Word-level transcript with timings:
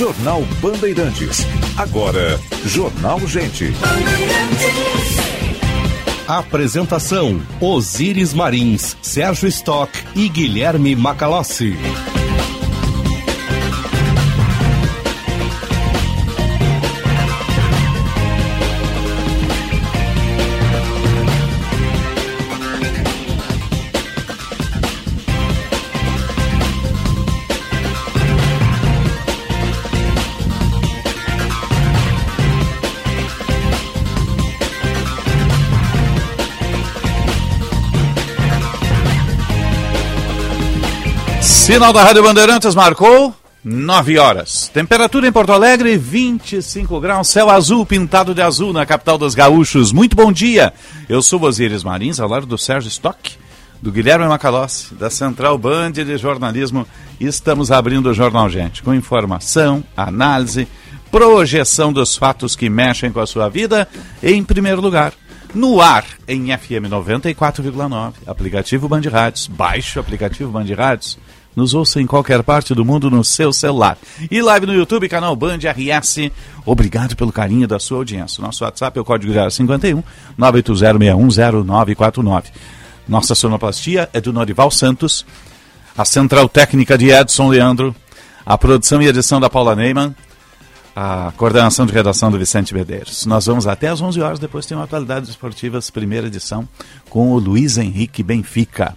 Jornal 0.00 0.42
Bandeirantes. 0.62 1.46
Agora, 1.76 2.40
Jornal 2.64 3.20
Gente. 3.26 3.70
Apresentação: 6.26 7.38
Osíris 7.60 8.32
Marins, 8.32 8.96
Sérgio 9.02 9.46
Stock 9.46 9.92
e 10.16 10.26
Guilherme 10.30 10.96
Macalossi. 10.96 11.76
Sinal 41.70 41.92
da 41.92 42.02
Rádio 42.02 42.24
Bandeirantes 42.24 42.74
marcou 42.74 43.32
9 43.62 44.18
horas. 44.18 44.68
Temperatura 44.74 45.28
em 45.28 45.30
Porto 45.30 45.52
Alegre, 45.52 45.96
25 45.96 46.98
graus, 46.98 47.28
céu 47.28 47.48
azul 47.48 47.86
pintado 47.86 48.34
de 48.34 48.42
azul 48.42 48.72
na 48.72 48.84
capital 48.84 49.16
dos 49.16 49.36
gaúchos. 49.36 49.92
Muito 49.92 50.16
bom 50.16 50.32
dia. 50.32 50.72
Eu 51.08 51.22
sou 51.22 51.40
Osíris 51.40 51.84
Marins, 51.84 52.18
ao 52.18 52.28
lado 52.28 52.44
do 52.44 52.58
Sérgio 52.58 52.88
Stock, 52.88 53.38
do 53.80 53.92
Guilherme 53.92 54.26
Macalossi, 54.26 54.96
da 54.96 55.08
Central 55.08 55.56
Band 55.56 55.92
de 55.92 56.18
Jornalismo. 56.18 56.84
Estamos 57.20 57.70
abrindo 57.70 58.10
o 58.10 58.14
Jornal 58.14 58.50
Gente 58.50 58.82
com 58.82 58.92
informação, 58.92 59.84
análise, 59.96 60.66
projeção 61.08 61.92
dos 61.92 62.16
fatos 62.16 62.56
que 62.56 62.68
mexem 62.68 63.12
com 63.12 63.20
a 63.20 63.26
sua 63.28 63.48
vida. 63.48 63.86
Em 64.20 64.42
primeiro 64.42 64.80
lugar, 64.80 65.12
no 65.54 65.80
ar 65.80 66.04
em 66.26 66.46
FM 66.46 66.90
94,9, 66.90 68.14
aplicativo 68.26 68.88
Band 68.88 69.02
Rádios. 69.08 69.46
Baixe 69.46 69.98
o 69.98 70.00
aplicativo 70.00 70.50
Band 70.50 70.66
Rádios 70.76 71.16
nos 71.54 71.74
ouça 71.74 72.00
em 72.00 72.06
qualquer 72.06 72.42
parte 72.42 72.74
do 72.74 72.84
mundo 72.84 73.10
no 73.10 73.24
seu 73.24 73.52
celular. 73.52 73.98
E 74.30 74.40
live 74.40 74.66
no 74.66 74.74
YouTube, 74.74 75.08
canal 75.08 75.34
Band 75.34 75.58
RS. 75.58 76.30
Obrigado 76.64 77.16
pelo 77.16 77.32
carinho 77.32 77.66
da 77.66 77.78
sua 77.78 77.98
audiência. 77.98 78.42
Nosso 78.42 78.64
WhatsApp 78.64 78.98
é 78.98 79.02
o 79.02 79.04
código 79.04 79.32
051 79.50 80.02
980610949. 80.38 82.44
Nossa 83.08 83.34
sonoplastia 83.34 84.08
é 84.12 84.20
do 84.20 84.32
Norival 84.32 84.70
Santos. 84.70 85.26
A 85.96 86.04
central 86.04 86.48
técnica 86.48 86.96
de 86.96 87.10
Edson 87.10 87.48
Leandro. 87.48 87.94
A 88.46 88.56
produção 88.56 89.02
e 89.02 89.08
edição 89.08 89.40
da 89.40 89.50
Paula 89.50 89.74
Neyman. 89.74 90.14
A 90.94 91.32
coordenação 91.36 91.86
de 91.86 91.92
redação 91.92 92.30
do 92.30 92.38
Vicente 92.38 92.74
Medeiros. 92.74 93.26
Nós 93.26 93.46
vamos 93.46 93.66
até 93.66 93.88
às 93.88 94.00
11 94.00 94.20
horas, 94.20 94.38
depois 94.38 94.66
tem 94.66 94.76
uma 94.76 94.84
Atualidades 94.84 95.30
Esportivas, 95.30 95.88
primeira 95.88 96.26
edição, 96.26 96.68
com 97.08 97.32
o 97.32 97.38
Luiz 97.38 97.78
Henrique 97.78 98.22
Benfica. 98.22 98.96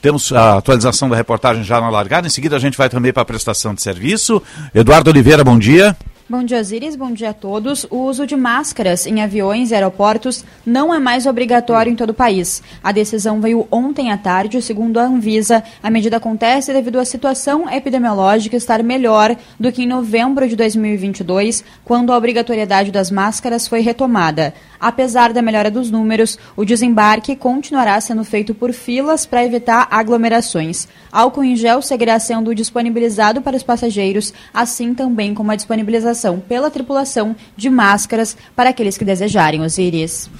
Temos 0.00 0.32
a 0.32 0.56
atualização 0.56 1.08
da 1.08 1.16
reportagem 1.16 1.62
já 1.62 1.80
na 1.80 1.90
largada. 1.90 2.26
Em 2.26 2.30
seguida, 2.30 2.56
a 2.56 2.58
gente 2.58 2.78
vai 2.78 2.88
também 2.88 3.12
para 3.12 3.22
a 3.22 3.26
prestação 3.26 3.74
de 3.74 3.82
serviço. 3.82 4.42
Eduardo 4.74 5.10
Oliveira, 5.10 5.44
bom 5.44 5.58
dia. 5.58 5.96
Bom 6.30 6.44
dia, 6.44 6.60
Osiris. 6.60 6.94
Bom 6.94 7.10
dia 7.10 7.30
a 7.30 7.34
todos. 7.34 7.84
O 7.90 8.04
uso 8.04 8.24
de 8.24 8.36
máscaras 8.36 9.04
em 9.04 9.20
aviões 9.20 9.72
e 9.72 9.74
aeroportos 9.74 10.44
não 10.64 10.94
é 10.94 11.00
mais 11.00 11.26
obrigatório 11.26 11.90
em 11.90 11.96
todo 11.96 12.10
o 12.10 12.14
país. 12.14 12.62
A 12.84 12.92
decisão 12.92 13.40
veio 13.40 13.66
ontem 13.68 14.12
à 14.12 14.16
tarde, 14.16 14.62
segundo 14.62 14.98
a 15.00 15.02
Anvisa. 15.02 15.60
A 15.82 15.90
medida 15.90 16.18
acontece 16.18 16.72
devido 16.72 17.00
à 17.00 17.04
situação 17.04 17.68
epidemiológica 17.68 18.56
estar 18.56 18.80
melhor 18.80 19.34
do 19.58 19.72
que 19.72 19.82
em 19.82 19.88
novembro 19.88 20.48
de 20.48 20.54
2022, 20.54 21.64
quando 21.84 22.12
a 22.12 22.16
obrigatoriedade 22.16 22.92
das 22.92 23.10
máscaras 23.10 23.66
foi 23.66 23.80
retomada. 23.80 24.54
Apesar 24.80 25.32
da 25.32 25.42
melhora 25.42 25.70
dos 25.70 25.90
números, 25.90 26.38
o 26.56 26.64
desembarque 26.64 27.36
continuará 27.36 28.00
sendo 28.00 28.24
feito 28.24 28.54
por 28.54 28.72
filas 28.72 29.26
para 29.26 29.44
evitar 29.44 29.86
aglomerações. 29.90 30.88
Álcool 31.12 31.44
em 31.44 31.54
gel 31.54 31.82
seguirá 31.82 32.18
sendo 32.18 32.54
disponibilizado 32.54 33.42
para 33.42 33.56
os 33.56 33.62
passageiros, 33.62 34.32
assim 34.54 34.94
também 34.94 35.34
como 35.34 35.50
a 35.50 35.56
disponibilização 35.56 36.40
pela 36.40 36.70
tripulação 36.70 37.36
de 37.56 37.68
máscaras 37.68 38.36
para 38.56 38.70
aqueles 38.70 38.96
que 38.96 39.04
desejarem, 39.04 39.62
Osiris. 39.62 40.30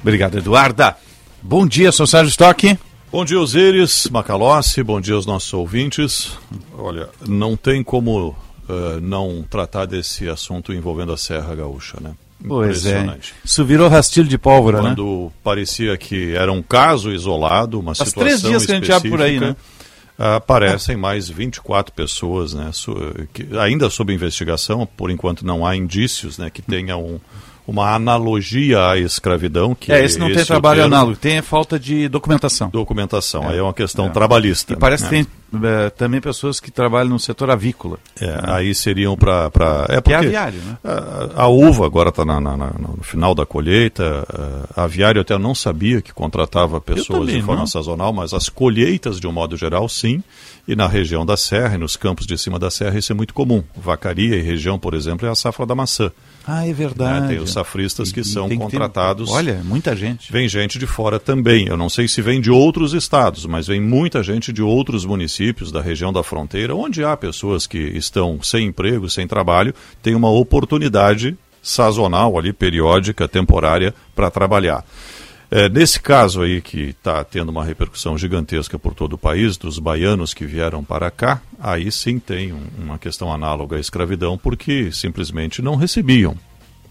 Obrigado, 0.00 0.38
Eduarda. 0.38 0.96
Bom 1.40 1.66
dia, 1.66 1.92
sou 1.92 2.06
Sérgio 2.06 2.30
Stock. 2.30 2.78
Bom 3.12 3.24
dia, 3.24 3.38
Osiris, 3.38 4.08
Macalossi, 4.10 4.82
bom 4.82 5.00
dia 5.00 5.14
aos 5.14 5.24
nossos 5.24 5.52
ouvintes. 5.54 6.32
Olha, 6.76 7.08
não 7.28 7.56
tem 7.56 7.84
como 7.84 8.30
uh, 8.68 9.00
não 9.00 9.44
tratar 9.48 9.86
desse 9.86 10.28
assunto 10.28 10.72
envolvendo 10.72 11.12
a 11.12 11.16
Serra 11.16 11.54
Gaúcha, 11.54 11.98
né? 12.00 12.12
Pois 12.46 12.84
é. 12.84 13.18
Isso 13.44 13.64
virou 13.64 13.88
rastilho 13.88 14.28
de 14.28 14.36
pólvora, 14.36 14.78
Quando 14.78 14.88
né? 14.88 14.94
Quando 14.96 15.32
parecia 15.42 15.96
que 15.96 16.34
era 16.34 16.52
um 16.52 16.62
caso 16.62 17.10
isolado, 17.10 17.80
uma 17.80 17.94
Faz 17.94 18.10
situação 18.10 18.28
três 18.28 18.42
dias 18.42 18.66
que 18.66 18.72
a 18.72 18.74
gente 18.74 18.92
abre 18.92 19.10
por 19.10 19.22
aí, 19.22 19.40
né? 19.40 19.56
Aparecem 20.16 20.96
mais 20.96 21.28
24 21.28 21.92
pessoas, 21.92 22.54
né, 22.54 22.70
ainda 23.60 23.90
sob 23.90 24.14
investigação, 24.14 24.86
por 24.86 25.10
enquanto 25.10 25.44
não 25.44 25.66
há 25.66 25.74
indícios 25.74 26.38
né, 26.38 26.50
que 26.50 26.62
tenha 26.62 26.96
um, 26.96 27.18
uma 27.66 27.94
analogia 27.94 28.90
à 28.90 28.98
escravidão. 28.98 29.74
Que 29.74 29.92
é, 29.92 30.04
esse 30.04 30.18
não 30.18 30.26
esse 30.26 30.36
tem 30.36 30.44
trabalho 30.44 30.80
termo. 30.80 30.94
análogo, 30.94 31.16
tem 31.16 31.38
a 31.38 31.42
falta 31.42 31.78
de 31.78 32.08
documentação. 32.08 32.68
Documentação, 32.68 33.44
é. 33.44 33.52
aí 33.52 33.58
é 33.58 33.62
uma 33.62 33.74
questão 33.74 34.06
é. 34.06 34.10
trabalhista. 34.10 34.72
E 34.72 34.76
parece 34.76 35.08
que 35.08 35.16
né? 35.16 35.26
tem 35.52 35.60
é, 35.62 35.90
também 35.90 36.20
pessoas 36.20 36.60
que 36.60 36.70
trabalham 36.70 37.10
no 37.10 37.18
setor 37.18 37.50
avícola. 37.50 37.98
É, 38.20 38.26
né? 38.26 38.42
Aí 38.44 38.74
seriam 38.74 39.16
para... 39.16 39.50
É 39.88 40.00
porque 40.00 40.02
que 40.02 40.12
é 40.12 40.16
aviário, 40.16 40.60
né? 40.60 40.76
A, 40.84 41.42
a 41.44 41.48
uva 41.48 41.86
agora 41.86 42.10
está 42.10 42.24
no 42.24 42.98
final 43.02 43.34
da 43.34 43.46
colheita, 43.46 44.26
a 44.76 44.84
aviário 44.84 45.20
até 45.20 45.36
não 45.38 45.54
sabia 45.54 46.02
que 46.02 46.12
contratava 46.12 46.80
pessoas 46.80 47.20
também, 47.20 47.36
de 47.36 47.42
forma 47.42 47.60
não? 47.60 47.66
sazonal, 47.66 48.12
mas 48.12 48.34
as 48.34 48.48
colheitas, 48.48 49.18
de 49.18 49.26
um 49.26 49.32
modo 49.32 49.56
geral, 49.56 49.88
sim. 49.88 50.22
E 50.66 50.74
na 50.74 50.86
região 50.86 51.26
da 51.26 51.36
serra 51.36 51.74
e 51.74 51.78
nos 51.78 51.96
campos 51.96 52.26
de 52.26 52.38
cima 52.38 52.58
da 52.58 52.70
serra 52.70 52.98
isso 52.98 53.12
é 53.12 53.14
muito 53.14 53.34
comum. 53.34 53.62
Vacaria 53.76 54.36
e 54.36 54.40
região, 54.40 54.78
por 54.78 54.94
exemplo, 54.94 55.28
é 55.28 55.30
a 55.30 55.34
safra 55.34 55.66
da 55.66 55.74
maçã. 55.74 56.10
Ah, 56.46 56.66
é 56.66 56.72
verdade. 56.72 57.20
Né? 57.20 57.28
Tem 57.28 57.38
os 57.38 57.52
safristas 57.52 58.10
que 58.10 58.20
e, 58.20 58.24
são 58.24 58.48
que 58.48 58.56
contratados. 58.56 59.30
Ter... 59.30 59.36
Olha, 59.36 59.60
muita 59.64 59.94
gente. 59.94 60.32
Vem 60.32 60.48
gente 60.48 60.78
de 60.78 60.86
fora 60.86 61.20
também. 61.20 61.66
Eu 61.66 61.76
não 61.76 61.90
sei 61.90 62.08
se 62.08 62.22
vem 62.22 62.40
de 62.40 62.50
outros 62.50 62.94
estados, 62.94 63.44
mas 63.44 63.66
vem 63.66 63.80
muita 63.80 64.22
gente 64.22 64.52
de 64.52 64.62
outros 64.62 65.04
municípios 65.04 65.70
da 65.70 65.82
região 65.82 66.12
da 66.12 66.22
fronteira, 66.22 66.74
onde 66.74 67.04
há 67.04 67.16
pessoas 67.16 67.66
que 67.66 67.78
estão 67.78 68.42
sem 68.42 68.66
emprego, 68.66 69.08
sem 69.08 69.26
trabalho, 69.26 69.74
tem 70.02 70.14
uma 70.14 70.30
oportunidade 70.30 71.36
sazonal 71.62 72.38
ali, 72.38 72.52
periódica, 72.52 73.26
temporária, 73.26 73.94
para 74.14 74.30
trabalhar. 74.30 74.84
É, 75.50 75.68
nesse 75.68 76.00
caso 76.00 76.42
aí 76.42 76.60
que 76.60 76.90
está 76.90 77.22
tendo 77.22 77.50
uma 77.50 77.64
repercussão 77.64 78.16
gigantesca 78.16 78.78
por 78.78 78.94
todo 78.94 79.14
o 79.14 79.18
país, 79.18 79.56
dos 79.56 79.78
baianos 79.78 80.34
que 80.34 80.44
vieram 80.44 80.82
para 80.82 81.10
cá, 81.10 81.40
aí 81.60 81.90
sim 81.92 82.18
tem 82.18 82.52
um, 82.52 82.62
uma 82.78 82.98
questão 82.98 83.32
análoga 83.32 83.76
à 83.76 83.80
escravidão, 83.80 84.36
porque 84.38 84.90
simplesmente 84.90 85.62
não 85.62 85.76
recebiam. 85.76 86.36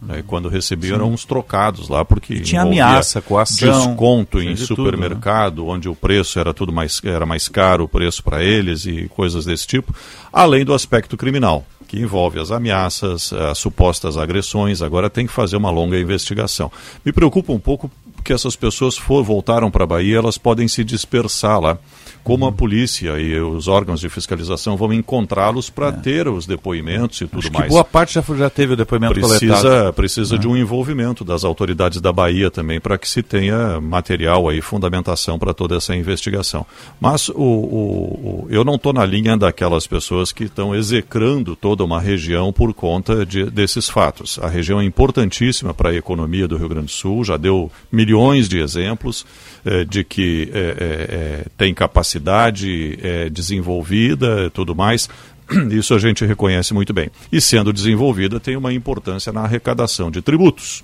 Né? 0.01 0.23
Quando 0.25 0.49
recebiam 0.49 0.95
eram 0.95 1.11
uns 1.11 1.23
trocados 1.25 1.87
lá, 1.87 2.03
porque 2.03 2.41
tinha 2.41 2.61
ameaça, 2.61 3.21
coação, 3.21 3.87
desconto 3.87 4.41
em 4.41 4.55
supermercado, 4.55 5.55
tudo, 5.57 5.67
né? 5.67 5.73
onde 5.73 5.89
o 5.89 5.95
preço 5.95 6.39
era 6.39 6.53
tudo 6.53 6.73
mais, 6.73 7.01
era 7.03 7.25
mais 7.25 7.47
caro, 7.47 7.85
o 7.85 7.87
preço 7.87 8.23
para 8.23 8.43
eles 8.43 8.85
e 8.85 9.07
coisas 9.09 9.45
desse 9.45 9.65
tipo, 9.65 9.95
além 10.31 10.65
do 10.65 10.73
aspecto 10.73 11.15
criminal 11.15 11.65
que 11.93 11.99
envolve 11.99 12.39
as 12.39 12.49
ameaças, 12.49 13.31
as 13.31 13.59
supostas 13.59 14.17
agressões. 14.17 14.81
Agora 14.81 15.11
tem 15.11 15.27
que 15.27 15.31
fazer 15.31 15.57
uma 15.57 15.69
longa 15.69 15.99
investigação. 15.99 16.71
Me 17.05 17.11
preocupa 17.11 17.53
um 17.53 17.59
pouco 17.59 17.91
que 18.23 18.33
essas 18.33 18.55
pessoas 18.55 18.97
for, 18.97 19.23
voltaram 19.23 19.69
para 19.69 19.83
a 19.83 19.87
Bahia, 19.87 20.17
elas 20.17 20.37
podem 20.37 20.67
se 20.67 20.83
dispersar 20.83 21.59
lá 21.59 21.77
como 22.23 22.45
a 22.45 22.51
polícia 22.51 23.19
e 23.19 23.37
os 23.39 23.67
órgãos 23.67 23.99
de 23.99 24.07
fiscalização 24.09 24.77
vão 24.77 24.93
encontrá-los 24.93 25.69
para 25.69 25.89
é. 25.89 25.91
ter 25.91 26.27
os 26.27 26.47
depoimentos 26.47 27.19
e 27.19 27.27
tudo 27.27 27.39
Acho 27.39 27.53
mais. 27.53 27.69
boa 27.69 27.83
parte 27.83 28.13
já, 28.13 28.23
já 28.35 28.49
teve 28.49 28.73
o 28.73 28.77
depoimento 28.77 29.13
precisa, 29.13 29.61
coletado. 29.61 29.93
Precisa 29.93 30.35
é. 30.35 30.37
de 30.37 30.47
um 30.47 30.55
envolvimento 30.55 31.25
das 31.25 31.43
autoridades 31.43 31.99
da 31.99 32.13
Bahia 32.13 32.49
também 32.49 32.79
para 32.79 32.97
que 32.97 33.09
se 33.09 33.21
tenha 33.21 33.79
material 33.81 34.47
aí, 34.47 34.61
fundamentação 34.61 35.37
para 35.37 35.53
toda 35.53 35.75
essa 35.75 35.93
investigação. 35.95 36.65
Mas 36.99 37.27
o, 37.27 37.33
o, 37.35 38.45
o 38.45 38.47
eu 38.49 38.63
não 38.63 38.75
estou 38.75 38.93
na 38.93 39.05
linha 39.05 39.35
daquelas 39.35 39.85
pessoas 39.85 40.31
que 40.31 40.45
estão 40.45 40.73
execrando 40.73 41.55
toda 41.55 41.83
uma 41.83 41.99
região 41.99 42.53
por 42.53 42.73
conta 42.73 43.25
de, 43.25 43.49
desses 43.49 43.89
fatos. 43.89 44.39
A 44.41 44.47
região 44.47 44.79
é 44.79 44.85
importantíssima 44.85 45.73
para 45.73 45.89
a 45.89 45.95
economia 45.95 46.47
do 46.47 46.55
Rio 46.55 46.69
Grande 46.69 46.85
do 46.85 46.91
Sul, 46.91 47.23
já 47.25 47.35
deu 47.35 47.69
milhões 47.91 48.12
de 48.47 48.59
exemplos 48.59 49.25
eh, 49.65 49.85
de 49.85 50.03
que 50.03 50.51
eh, 50.53 50.75
eh, 50.79 51.45
tem 51.57 51.73
capacidade 51.73 52.99
é, 53.01 53.29
desenvolvida 53.29 54.49
tudo 54.51 54.75
mais. 54.75 55.09
Isso 55.71 55.93
a 55.93 55.99
gente 55.99 56.25
reconhece 56.25 56.73
muito 56.73 56.93
bem. 56.93 57.09
E 57.31 57.41
sendo 57.41 57.73
desenvolvida, 57.73 58.39
tem 58.39 58.55
uma 58.55 58.71
importância 58.71 59.31
na 59.31 59.41
arrecadação 59.41 60.11
de 60.11 60.21
tributos. 60.21 60.83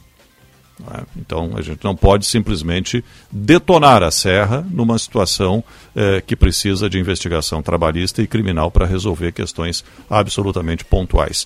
Né? 0.79 1.03
Então 1.17 1.51
a 1.55 1.61
gente 1.61 1.83
não 1.83 1.95
pode 1.95 2.25
simplesmente 2.25 3.03
detonar 3.31 4.01
a 4.01 4.11
serra 4.11 4.65
numa 4.71 4.97
situação 4.97 5.63
que 6.25 6.35
precisa 6.35 6.89
de 6.89 6.97
investigação 6.97 7.61
trabalhista 7.61 8.21
e 8.21 8.27
criminal 8.27 8.71
para 8.71 8.85
resolver 8.85 9.33
questões 9.33 9.83
absolutamente 10.09 10.85
pontuais. 10.85 11.45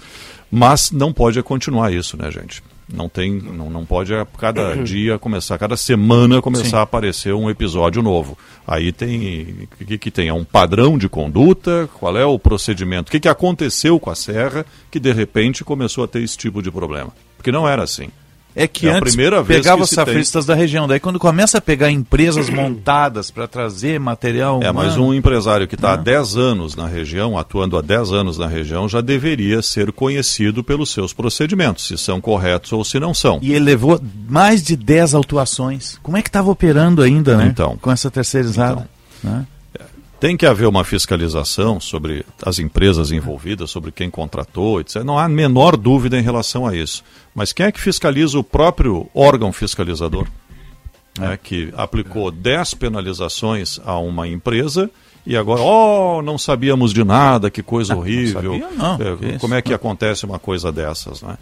Mas 0.51 0.91
não 0.91 1.11
pode 1.11 1.41
continuar 1.41 1.91
isso, 1.91 2.15
né, 2.15 2.29
gente? 2.29 2.61
Não 2.91 3.07
tem, 3.07 3.31
não, 3.33 3.69
não 3.69 3.85
pode 3.85 4.13
a 4.13 4.25
cada 4.25 4.75
dia 4.83 5.17
começar, 5.17 5.57
cada 5.57 5.77
semana 5.77 6.41
começar 6.41 6.69
Sim. 6.69 6.75
a 6.75 6.81
aparecer 6.81 7.33
um 7.33 7.49
episódio 7.49 8.01
novo. 8.01 8.37
Aí 8.67 8.91
tem, 8.91 9.67
o 9.79 9.85
que, 9.85 9.97
que 9.97 10.11
tem? 10.11 10.27
É 10.27 10.33
um 10.33 10.43
padrão 10.43 10.97
de 10.97 11.07
conduta? 11.07 11.89
Qual 11.99 12.17
é 12.17 12.25
o 12.25 12.39
procedimento? 12.39 13.09
O 13.09 13.11
que, 13.11 13.19
que 13.19 13.29
aconteceu 13.29 13.99
com 13.99 14.09
a 14.09 14.15
serra 14.15 14.65
que 14.91 14.99
de 14.99 15.11
repente 15.11 15.63
começou 15.63 16.03
a 16.03 16.07
ter 16.07 16.21
esse 16.21 16.37
tipo 16.37 16.61
de 16.61 16.71
problema? 16.71 17.11
Porque 17.37 17.51
não 17.51 17.67
era 17.67 17.83
assim. 17.83 18.09
É 18.55 18.67
que 18.67 18.87
é 18.87 18.91
antes 18.91 19.15
pegava 19.47 19.81
os 19.81 19.89
safristas 19.89 20.45
da 20.45 20.53
região. 20.53 20.87
Daí 20.87 20.99
quando 20.99 21.19
começa 21.19 21.57
a 21.57 21.61
pegar 21.61 21.89
empresas 21.89 22.49
montadas 22.51 23.31
para 23.31 23.47
trazer 23.47 23.99
material. 23.99 24.61
É, 24.61 24.71
mas 24.71 24.97
um 24.97 25.13
empresário 25.13 25.67
que 25.67 25.75
está 25.75 25.93
há 25.93 25.95
10 25.95 26.37
anos 26.37 26.75
na 26.75 26.87
região, 26.87 27.37
atuando 27.37 27.77
há 27.77 27.81
10 27.81 28.11
anos 28.11 28.37
na 28.37 28.47
região, 28.47 28.87
já 28.87 29.01
deveria 29.01 29.61
ser 29.61 29.91
conhecido 29.91 30.63
pelos 30.63 30.91
seus 30.91 31.13
procedimentos, 31.13 31.87
se 31.87 31.97
são 31.97 32.21
corretos 32.21 32.71
ou 32.73 32.83
se 32.83 32.99
não 32.99 33.13
são. 33.13 33.39
E 33.41 33.53
ele 33.53 33.65
levou 33.65 33.99
mais 34.29 34.61
de 34.63 34.75
10 34.75 35.15
autuações. 35.15 35.97
Como 36.03 36.17
é 36.17 36.21
que 36.21 36.29
estava 36.29 36.51
operando 36.51 37.01
ainda, 37.01 37.37
né? 37.37 37.47
Então. 37.47 37.77
Com 37.81 37.91
essa 37.91 38.11
terceirizada. 38.11 38.87
Então. 39.19 39.31
Né? 39.31 39.45
Tem 40.23 40.37
que 40.37 40.45
haver 40.45 40.69
uma 40.69 40.85
fiscalização 40.85 41.81
sobre 41.81 42.25
as 42.41 42.57
empresas 42.57 43.11
envolvidas, 43.11 43.69
sobre 43.69 43.91
quem 43.91 44.09
contratou, 44.09 44.79
etc. 44.79 45.03
Não 45.03 45.19
há 45.19 45.25
a 45.25 45.27
menor 45.27 45.75
dúvida 45.75 46.17
em 46.17 46.21
relação 46.21 46.65
a 46.65 46.73
isso. 46.73 47.03
Mas 47.35 47.51
quem 47.51 47.65
é 47.65 47.71
que 47.73 47.81
fiscaliza 47.81 48.39
o 48.39 48.43
próprio 48.43 49.09
órgão 49.13 49.51
fiscalizador? 49.51 50.25
É, 51.19 51.35
que 51.35 51.73
aplicou 51.75 52.31
10 52.31 52.73
penalizações 52.75 53.81
a 53.83 53.97
uma 53.97 54.25
empresa 54.25 54.89
e 55.27 55.35
agora, 55.35 55.61
oh, 55.61 56.21
não 56.21 56.37
sabíamos 56.37 56.93
de 56.93 57.03
nada, 57.03 57.51
que 57.51 57.61
coisa 57.61 57.93
horrível. 57.97 58.57
Não 58.57 58.69
sabia, 58.79 59.17
não. 59.21 59.29
É, 59.29 59.37
como 59.39 59.55
é 59.55 59.61
que 59.61 59.73
acontece 59.73 60.25
uma 60.25 60.39
coisa 60.39 60.71
dessas? 60.71 61.21
Né? 61.21 61.37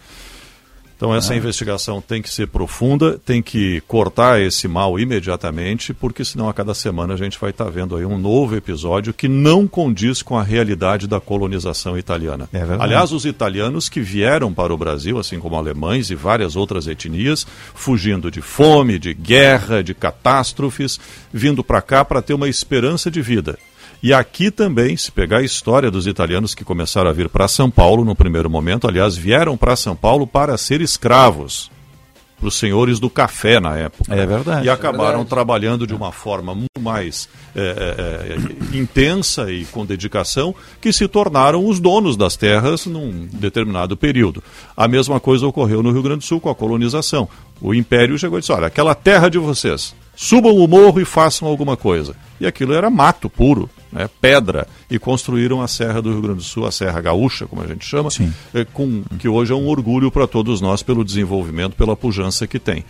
Então 1.02 1.12
essa 1.12 1.34
é. 1.34 1.36
investigação 1.36 2.00
tem 2.00 2.22
que 2.22 2.30
ser 2.30 2.46
profunda, 2.46 3.18
tem 3.26 3.42
que 3.42 3.80
cortar 3.88 4.40
esse 4.40 4.68
mal 4.68 5.00
imediatamente, 5.00 5.92
porque 5.92 6.24
senão 6.24 6.48
a 6.48 6.54
cada 6.54 6.74
semana 6.74 7.14
a 7.14 7.16
gente 7.16 7.40
vai 7.40 7.50
estar 7.50 7.64
tá 7.64 7.70
vendo 7.72 7.96
aí 7.96 8.06
um 8.06 8.16
novo 8.16 8.54
episódio 8.54 9.12
que 9.12 9.26
não 9.26 9.66
condiz 9.66 10.22
com 10.22 10.38
a 10.38 10.44
realidade 10.44 11.08
da 11.08 11.18
colonização 11.18 11.98
italiana. 11.98 12.48
É 12.52 12.62
Aliás, 12.78 13.10
os 13.10 13.24
italianos 13.24 13.88
que 13.88 14.00
vieram 14.00 14.54
para 14.54 14.72
o 14.72 14.78
Brasil, 14.78 15.18
assim 15.18 15.40
como 15.40 15.56
alemães 15.56 16.08
e 16.08 16.14
várias 16.14 16.54
outras 16.54 16.86
etnias, 16.86 17.44
fugindo 17.74 18.30
de 18.30 18.40
fome, 18.40 18.96
de 18.96 19.12
guerra, 19.12 19.82
de 19.82 19.94
catástrofes, 19.94 21.00
vindo 21.32 21.64
para 21.64 21.82
cá 21.82 22.04
para 22.04 22.22
ter 22.22 22.34
uma 22.34 22.48
esperança 22.48 23.10
de 23.10 23.20
vida. 23.20 23.58
E 24.02 24.12
aqui 24.12 24.50
também, 24.50 24.96
se 24.96 25.12
pegar 25.12 25.38
a 25.38 25.44
história 25.44 25.90
dos 25.90 26.06
italianos 26.06 26.54
que 26.54 26.64
começaram 26.64 27.08
a 27.08 27.12
vir 27.12 27.28
para 27.28 27.46
São 27.46 27.70
Paulo 27.70 28.04
no 28.04 28.16
primeiro 28.16 28.50
momento, 28.50 28.88
aliás, 28.88 29.16
vieram 29.16 29.56
para 29.56 29.76
São 29.76 29.94
Paulo 29.94 30.26
para 30.26 30.58
ser 30.58 30.80
escravos 30.80 31.70
para 32.42 32.48
os 32.48 32.56
senhores 32.56 32.98
do 32.98 33.08
café 33.08 33.60
na 33.60 33.76
época. 33.76 34.12
É 34.12 34.26
verdade. 34.26 34.66
E 34.66 34.68
acabaram 34.68 35.02
é 35.02 35.06
verdade. 35.10 35.28
trabalhando 35.28 35.86
de 35.86 35.94
uma 35.94 36.10
forma 36.10 36.52
muito 36.52 36.80
mais 36.80 37.28
é, 37.54 37.60
é, 37.60 38.74
é, 38.74 38.76
intensa 38.76 39.52
e 39.52 39.64
com 39.66 39.86
dedicação, 39.86 40.52
que 40.80 40.92
se 40.92 41.06
tornaram 41.06 41.64
os 41.64 41.78
donos 41.78 42.16
das 42.16 42.36
terras 42.36 42.84
num 42.84 43.28
determinado 43.32 43.96
período. 43.96 44.42
A 44.76 44.88
mesma 44.88 45.20
coisa 45.20 45.46
ocorreu 45.46 45.84
no 45.84 45.92
Rio 45.92 46.02
Grande 46.02 46.18
do 46.18 46.24
Sul 46.24 46.40
com 46.40 46.50
a 46.50 46.54
colonização. 46.54 47.28
O 47.60 47.72
Império 47.72 48.18
chegou 48.18 48.38
e 48.38 48.40
disse: 48.40 48.50
olha, 48.50 48.66
aquela 48.66 48.96
terra 48.96 49.28
de 49.28 49.38
vocês, 49.38 49.94
subam 50.14 50.56
o 50.56 50.68
morro 50.68 51.00
e 51.00 51.04
façam 51.04 51.48
alguma 51.48 51.76
coisa. 51.76 52.14
E 52.40 52.46
aquilo 52.46 52.74
era 52.74 52.90
mato 52.90 53.30
puro 53.30 53.70
né, 53.92 54.08
pedra, 54.20 54.66
e 54.90 54.98
construíram 54.98 55.60
a 55.60 55.68
Serra 55.68 56.00
do 56.00 56.10
Rio 56.10 56.22
Grande 56.22 56.38
do 56.38 56.42
Sul, 56.42 56.66
a 56.66 56.72
Serra 56.72 57.00
Gaúcha, 57.00 57.46
como 57.46 57.62
a 57.62 57.66
gente 57.66 57.84
chama, 57.84 58.08
é, 58.54 58.64
com, 58.64 59.04
que 59.18 59.28
hoje 59.28 59.52
é 59.52 59.54
um 59.54 59.68
orgulho 59.68 60.10
para 60.10 60.26
todos 60.26 60.60
nós 60.60 60.82
pelo 60.82 61.04
desenvolvimento, 61.04 61.76
pela 61.76 61.94
pujança 61.94 62.46
que 62.46 62.58
tem. 62.58 62.84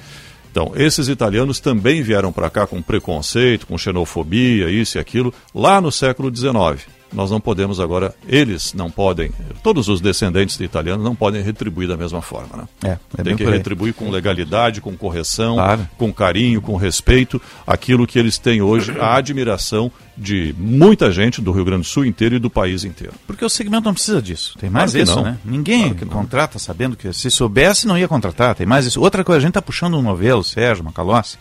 Então, 0.50 0.72
esses 0.76 1.08
italianos 1.08 1.58
também 1.58 2.02
vieram 2.02 2.30
para 2.30 2.48
cá 2.50 2.66
com 2.66 2.80
preconceito, 2.80 3.66
com 3.66 3.76
xenofobia, 3.76 4.70
isso 4.70 4.96
e 4.96 5.00
aquilo, 5.00 5.34
lá 5.52 5.80
no 5.80 5.90
século 5.90 6.34
XIX 6.34 6.86
nós 7.12 7.30
não 7.30 7.40
podemos 7.40 7.80
agora, 7.80 8.14
eles 8.26 8.72
não 8.74 8.90
podem, 8.90 9.30
todos 9.62 9.88
os 9.88 10.00
descendentes 10.00 10.56
de 10.56 10.64
italianos 10.64 11.04
não 11.04 11.14
podem 11.14 11.42
retribuir 11.42 11.88
da 11.88 11.96
mesma 11.96 12.22
forma. 12.22 12.56
Né? 12.56 12.68
É, 12.84 13.20
é 13.20 13.22
Tem 13.22 13.36
que 13.36 13.44
retribuir 13.44 13.94
com 13.94 14.10
legalidade, 14.10 14.80
com 14.80 14.96
correção, 14.96 15.56
claro. 15.56 15.88
com 15.96 16.12
carinho, 16.12 16.60
com 16.62 16.76
respeito, 16.76 17.40
aquilo 17.66 18.06
que 18.06 18.18
eles 18.18 18.38
têm 18.38 18.62
hoje, 18.62 18.92
a 18.98 19.16
admiração 19.16 19.90
de 20.16 20.54
muita 20.58 21.10
gente 21.10 21.40
do 21.40 21.52
Rio 21.52 21.64
Grande 21.64 21.82
do 21.82 21.88
Sul 21.88 22.04
inteiro 22.04 22.36
e 22.36 22.38
do 22.38 22.50
país 22.50 22.84
inteiro. 22.84 23.14
Porque 23.26 23.44
o 23.44 23.48
segmento 23.48 23.84
não 23.84 23.94
precisa 23.94 24.20
disso. 24.20 24.56
Tem 24.58 24.68
mais 24.68 24.92
claro 24.92 25.04
isso, 25.04 25.16
não. 25.16 25.24
né? 25.24 25.38
Ninguém 25.44 25.94
claro 25.94 26.10
contrata 26.10 26.58
sabendo 26.58 26.96
que 26.96 27.12
se 27.12 27.30
soubesse 27.30 27.86
não 27.86 27.96
ia 27.96 28.06
contratar. 28.06 28.54
Tem 28.54 28.66
mais 28.66 28.86
isso. 28.86 29.00
Outra 29.00 29.24
coisa, 29.24 29.38
a 29.38 29.40
gente 29.40 29.50
está 29.50 29.62
puxando 29.62 29.96
um 29.96 30.02
novelo, 30.02 30.44
Sérgio 30.44 30.84
Macalossi, 30.84 31.38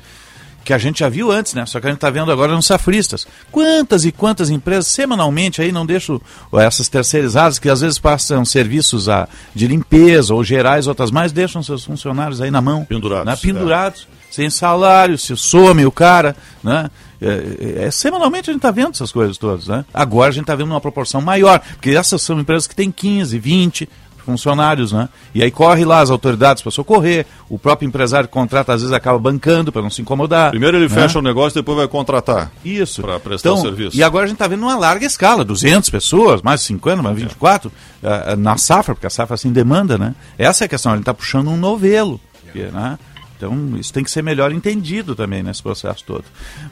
que 0.63 0.74
a 0.74 0.78
gente 0.78 1.00
já 1.00 1.10
viu 1.10 1.31
antes, 1.31 1.54
né? 1.54 1.66
Só 1.66 1.80
que 1.80 1.88
a 1.88 1.90
gente 1.90 1.98
está 1.98 2.10
vendo 2.10 2.31
agora 2.31 2.54
nos 2.54 2.66
safristas. 2.66 3.28
Quantas 3.52 4.06
e 4.06 4.12
quantas 4.12 4.50
empresas 4.50 4.88
semanalmente 4.88 5.62
aí 5.62 5.72
não 5.72 5.86
deixam 5.86 6.22
essas 6.54 6.88
terceirizadas 6.88 7.60
que 7.60 7.69
às 7.69 7.81
vezes 7.81 7.98
passam 7.98 8.46
serviços 8.46 9.10
a, 9.10 9.28
de 9.54 9.68
limpeza 9.68 10.34
ou 10.34 10.44
gerais, 10.44 10.88
outras 10.88 11.12
mais, 11.12 11.31
deixam 11.31 11.63
seus 11.63 11.84
funcionários 11.84 12.42
aí 12.42 12.52
na 12.52 12.62
mão. 12.62 12.86
Pendurados. 12.86 13.25
Né? 13.25 13.36
Pendurados, 13.42 14.08
é. 14.12 14.34
sem 14.34 14.50
salário, 14.50 15.18
se 15.18 15.36
some 15.36 15.86
o 15.86 15.92
cara, 15.92 16.36
né? 16.64 16.90
É, 17.22 17.84
é, 17.84 17.86
é 17.86 17.92
semanalmente 17.92 18.50
a 18.50 18.54
gente 18.54 18.60
está 18.60 18.72
vendo 18.72 18.92
essas 18.92 19.12
coisas 19.12 19.38
todas, 19.38 19.68
né? 19.68 19.86
Agora 19.94 20.30
a 20.30 20.34
gente 20.34 20.44
está 20.44 20.56
vendo 20.56 20.72
uma 20.72 20.81
proporção 20.81 21.22
maior, 21.22 21.60
porque 21.60 21.92
essas 21.92 22.22
são 22.22 22.40
empresas 22.40 22.66
que 22.66 22.75
têm 22.75 22.92
15, 22.92 23.38
20, 23.38 23.90
funcionários, 24.25 24.91
né? 24.91 25.09
E 25.33 25.44
aí 25.44 25.51
corre 25.51 25.85
lá 25.85 26.00
as 26.00 26.09
autoridades 26.09 26.62
para 26.62 26.71
socorrer, 26.71 27.25
o 27.50 27.57
próprio 27.57 27.88
empresário 27.88 28.27
que 28.27 28.33
contrata 28.33 28.73
às 28.73 28.81
vezes 28.81 28.94
acaba 28.94 29.18
bancando 29.19 29.71
para 29.71 29.81
não 29.81 29.89
se 29.89 30.01
incomodar. 30.01 30.51
Primeiro 30.51 30.77
ele 30.77 30.88
né? 30.88 30.94
fecha 30.94 31.19
o 31.19 31.21
negócio, 31.21 31.59
depois 31.59 31.77
vai 31.77 31.88
contratar. 31.88 32.51
Isso. 32.63 33.01
Para 33.01 33.19
prestar 33.19 33.50
então, 33.50 33.59
o 33.59 33.62
serviço. 33.62 33.97
E 33.97 34.03
agora 34.03 34.25
a 34.25 34.27
gente 34.27 34.35
está 34.35 34.47
vendo 34.47 34.63
uma 34.63 34.77
larga 34.77 35.06
escala, 35.06 35.44
200 35.44 35.89
pessoas, 35.89 36.41
mais 36.41 36.62
50, 36.62 37.01
mais 37.01 37.18
24, 37.18 37.71
é. 38.03 38.33
uh, 38.33 38.35
na 38.38 38.57
safra, 38.57 38.94
porque 38.95 39.07
a 39.07 39.09
safra 39.09 39.35
assim 39.35 39.51
demanda, 39.51 39.97
né? 39.97 40.15
Essa 40.38 40.63
é 40.63 40.65
a 40.65 40.69
questão, 40.69 40.91
a 40.91 40.95
gente 40.95 41.03
está 41.03 41.13
puxando 41.13 41.50
um 41.50 41.57
novelo, 41.57 42.19
é. 42.56 42.71
né? 42.71 43.00
Então, 43.42 43.76
isso 43.76 43.92
tem 43.92 44.04
que 44.04 44.12
ser 44.12 44.22
melhor 44.22 44.52
entendido 44.52 45.16
também 45.16 45.42
nesse 45.42 45.64
processo 45.64 46.04
todo. 46.06 46.26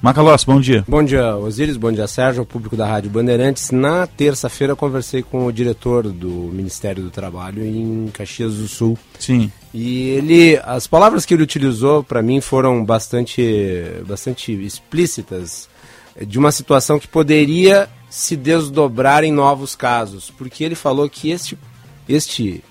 Macalós, 0.03 0.43
bom 0.43 0.61
dia. 0.61 0.85
Bom 0.87 1.03
dia, 1.03 1.35
Osíris, 1.35 1.77
bom 1.77 1.91
dia, 1.91 2.05
Sérgio, 2.05 2.45
público 2.45 2.77
da 2.77 2.85
Rádio 2.85 3.09
Bandeirantes. 3.09 3.71
Na 3.71 4.05
terça-feira, 4.05 4.75
conversei 4.75 5.23
com 5.23 5.47
o 5.47 5.51
diretor 5.51 6.03
do 6.11 6.29
Ministério 6.29 7.01
do 7.01 7.09
Trabalho 7.09 7.65
em 7.65 8.07
Caxias 8.13 8.53
do 8.53 8.67
Sul. 8.67 8.95
Sim. 9.17 9.51
E 9.73 10.09
ele, 10.09 10.61
as 10.63 10.85
palavras 10.85 11.25
que 11.25 11.33
ele 11.33 11.41
utilizou 11.41 12.03
para 12.03 12.21
mim 12.21 12.39
foram 12.39 12.85
bastante, 12.85 13.41
bastante 14.07 14.51
explícitas 14.51 15.67
de 16.21 16.37
uma 16.37 16.51
situação 16.51 16.99
que 16.99 17.07
poderia 17.07 17.89
se 18.11 18.35
desdobrar 18.35 19.23
em 19.23 19.31
novos 19.31 19.75
casos, 19.75 20.29
porque 20.29 20.63
ele 20.63 20.75
falou 20.75 21.09
que 21.09 21.31
este, 21.31 21.57
este 22.07 22.63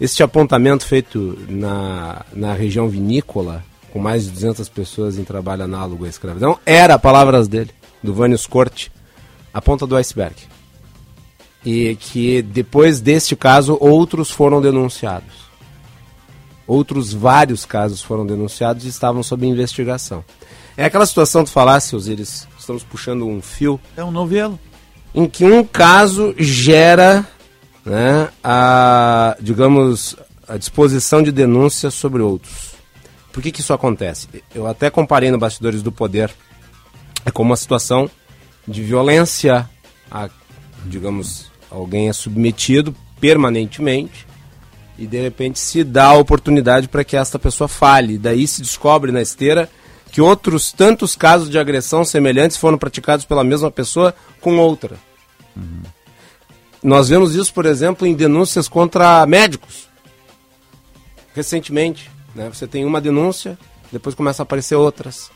este 0.00 0.22
apontamento 0.22 0.84
feito 0.86 1.38
na, 1.48 2.24
na 2.32 2.52
região 2.52 2.88
vinícola, 2.88 3.64
com 3.92 3.98
mais 3.98 4.24
de 4.24 4.30
200 4.30 4.68
pessoas 4.68 5.18
em 5.18 5.24
trabalho 5.24 5.62
análogo 5.62 6.04
à 6.04 6.08
escravidão, 6.08 6.58
era, 6.66 6.98
palavras 6.98 7.46
dele, 7.46 7.70
do 8.02 8.12
Vânios 8.12 8.46
Corte, 8.46 8.90
a 9.52 9.62
ponta 9.62 9.86
do 9.86 9.96
iceberg. 9.96 10.34
E 11.64 11.96
que 11.96 12.42
depois 12.42 13.00
deste 13.00 13.34
caso, 13.36 13.78
outros 13.80 14.30
foram 14.30 14.60
denunciados. 14.60 15.44
Outros 16.66 17.12
vários 17.12 17.64
casos 17.64 18.02
foram 18.02 18.26
denunciados 18.26 18.84
e 18.84 18.88
estavam 18.88 19.22
sob 19.22 19.46
investigação. 19.46 20.24
É 20.76 20.84
aquela 20.84 21.06
situação 21.06 21.44
que 21.44 21.50
falasse, 21.50 21.94
Osiris, 21.94 22.48
estamos 22.58 22.82
puxando 22.82 23.26
um 23.26 23.40
fio. 23.40 23.78
É 23.96 24.02
um 24.02 24.10
novelo. 24.10 24.58
Em 25.14 25.28
que 25.28 25.44
um 25.44 25.62
caso 25.62 26.34
gera 26.36 27.24
né, 27.84 28.28
a, 28.42 29.36
digamos, 29.40 30.16
a 30.48 30.56
disposição 30.56 31.22
de 31.22 31.30
denúncia 31.30 31.90
sobre 31.90 32.22
outros. 32.22 32.74
Por 33.32 33.42
que, 33.42 33.50
que 33.50 33.60
isso 33.60 33.72
acontece? 33.72 34.28
Eu 34.54 34.66
até 34.66 34.90
comparei 34.90 35.30
no 35.30 35.38
Bastidores 35.38 35.82
do 35.82 35.90
Poder 35.90 36.30
é 37.24 37.30
como 37.30 37.50
uma 37.50 37.56
situação 37.56 38.08
de 38.66 38.82
violência, 38.82 39.68
a, 40.10 40.28
digamos, 40.86 41.50
alguém 41.70 42.08
é 42.08 42.12
submetido 42.12 42.94
permanentemente 43.20 44.26
e 44.98 45.06
de 45.06 45.20
repente 45.20 45.58
se 45.58 45.82
dá 45.82 46.06
a 46.06 46.18
oportunidade 46.18 46.88
para 46.88 47.04
que 47.04 47.16
esta 47.16 47.38
pessoa 47.38 47.66
fale. 47.66 48.18
Daí 48.18 48.46
se 48.46 48.62
descobre 48.62 49.10
na 49.10 49.22
esteira 49.22 49.68
que 50.12 50.20
outros 50.20 50.72
tantos 50.72 51.16
casos 51.16 51.50
de 51.50 51.58
agressão 51.58 52.04
semelhantes 52.04 52.56
foram 52.56 52.78
praticados 52.78 53.24
pela 53.24 53.42
mesma 53.42 53.70
pessoa 53.70 54.14
com 54.40 54.56
outra. 54.58 54.96
Uhum. 55.56 55.82
Nós 56.84 57.08
vemos 57.08 57.34
isso, 57.34 57.54
por 57.54 57.64
exemplo, 57.64 58.06
em 58.06 58.12
denúncias 58.12 58.68
contra 58.68 59.24
médicos. 59.24 59.88
Recentemente. 61.34 62.10
Né? 62.34 62.50
Você 62.52 62.66
tem 62.66 62.84
uma 62.84 63.00
denúncia, 63.00 63.58
depois 63.90 64.14
começa 64.14 64.42
a 64.42 64.44
aparecer 64.44 64.74
outras. 64.74 65.30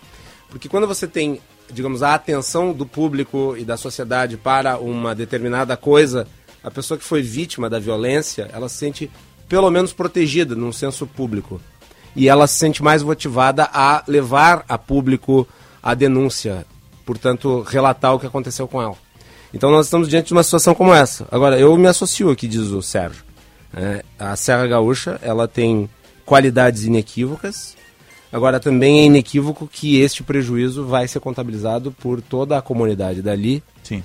Porque 0.50 0.68
quando 0.68 0.86
você 0.86 1.06
tem, 1.06 1.40
digamos, 1.72 2.02
a 2.02 2.12
atenção 2.12 2.74
do 2.74 2.84
público 2.84 3.56
e 3.56 3.64
da 3.64 3.78
sociedade 3.78 4.36
para 4.36 4.76
uma 4.76 5.14
determinada 5.14 5.74
coisa, 5.74 6.28
a 6.62 6.70
pessoa 6.70 6.98
que 6.98 7.04
foi 7.04 7.22
vítima 7.22 7.70
da 7.70 7.78
violência, 7.78 8.50
ela 8.52 8.68
se 8.68 8.76
sente 8.76 9.10
pelo 9.48 9.70
menos 9.70 9.94
protegida 9.94 10.54
num 10.54 10.70
senso 10.70 11.06
público. 11.06 11.58
E 12.14 12.28
ela 12.28 12.46
se 12.46 12.58
sente 12.58 12.82
mais 12.82 13.02
motivada 13.02 13.70
a 13.72 14.04
levar 14.06 14.66
a 14.68 14.76
público 14.76 15.48
a 15.82 15.94
denúncia, 15.94 16.66
portanto, 17.06 17.62
relatar 17.62 18.14
o 18.14 18.20
que 18.20 18.26
aconteceu 18.26 18.68
com 18.68 18.82
ela. 18.82 19.07
Então 19.52 19.70
nós 19.70 19.86
estamos 19.86 20.08
diante 20.08 20.28
de 20.28 20.32
uma 20.32 20.42
situação 20.42 20.74
como 20.74 20.92
essa. 20.92 21.26
Agora, 21.30 21.58
eu 21.58 21.76
me 21.76 21.86
associo 21.86 22.30
aqui, 22.30 22.46
diz 22.46 22.60
o 22.60 22.82
Sérgio. 22.82 23.24
É, 23.74 24.04
a 24.18 24.34
Serra 24.36 24.66
Gaúcha, 24.66 25.18
ela 25.22 25.46
tem 25.48 25.88
qualidades 26.24 26.84
inequívocas. 26.84 27.76
Agora, 28.30 28.60
também 28.60 29.00
é 29.00 29.04
inequívoco 29.04 29.66
que 29.66 30.00
este 30.00 30.22
prejuízo 30.22 30.84
vai 30.84 31.08
ser 31.08 31.20
contabilizado 31.20 31.90
por 31.92 32.20
toda 32.20 32.58
a 32.58 32.62
comunidade 32.62 33.22
dali. 33.22 33.62
Sim. 33.82 34.02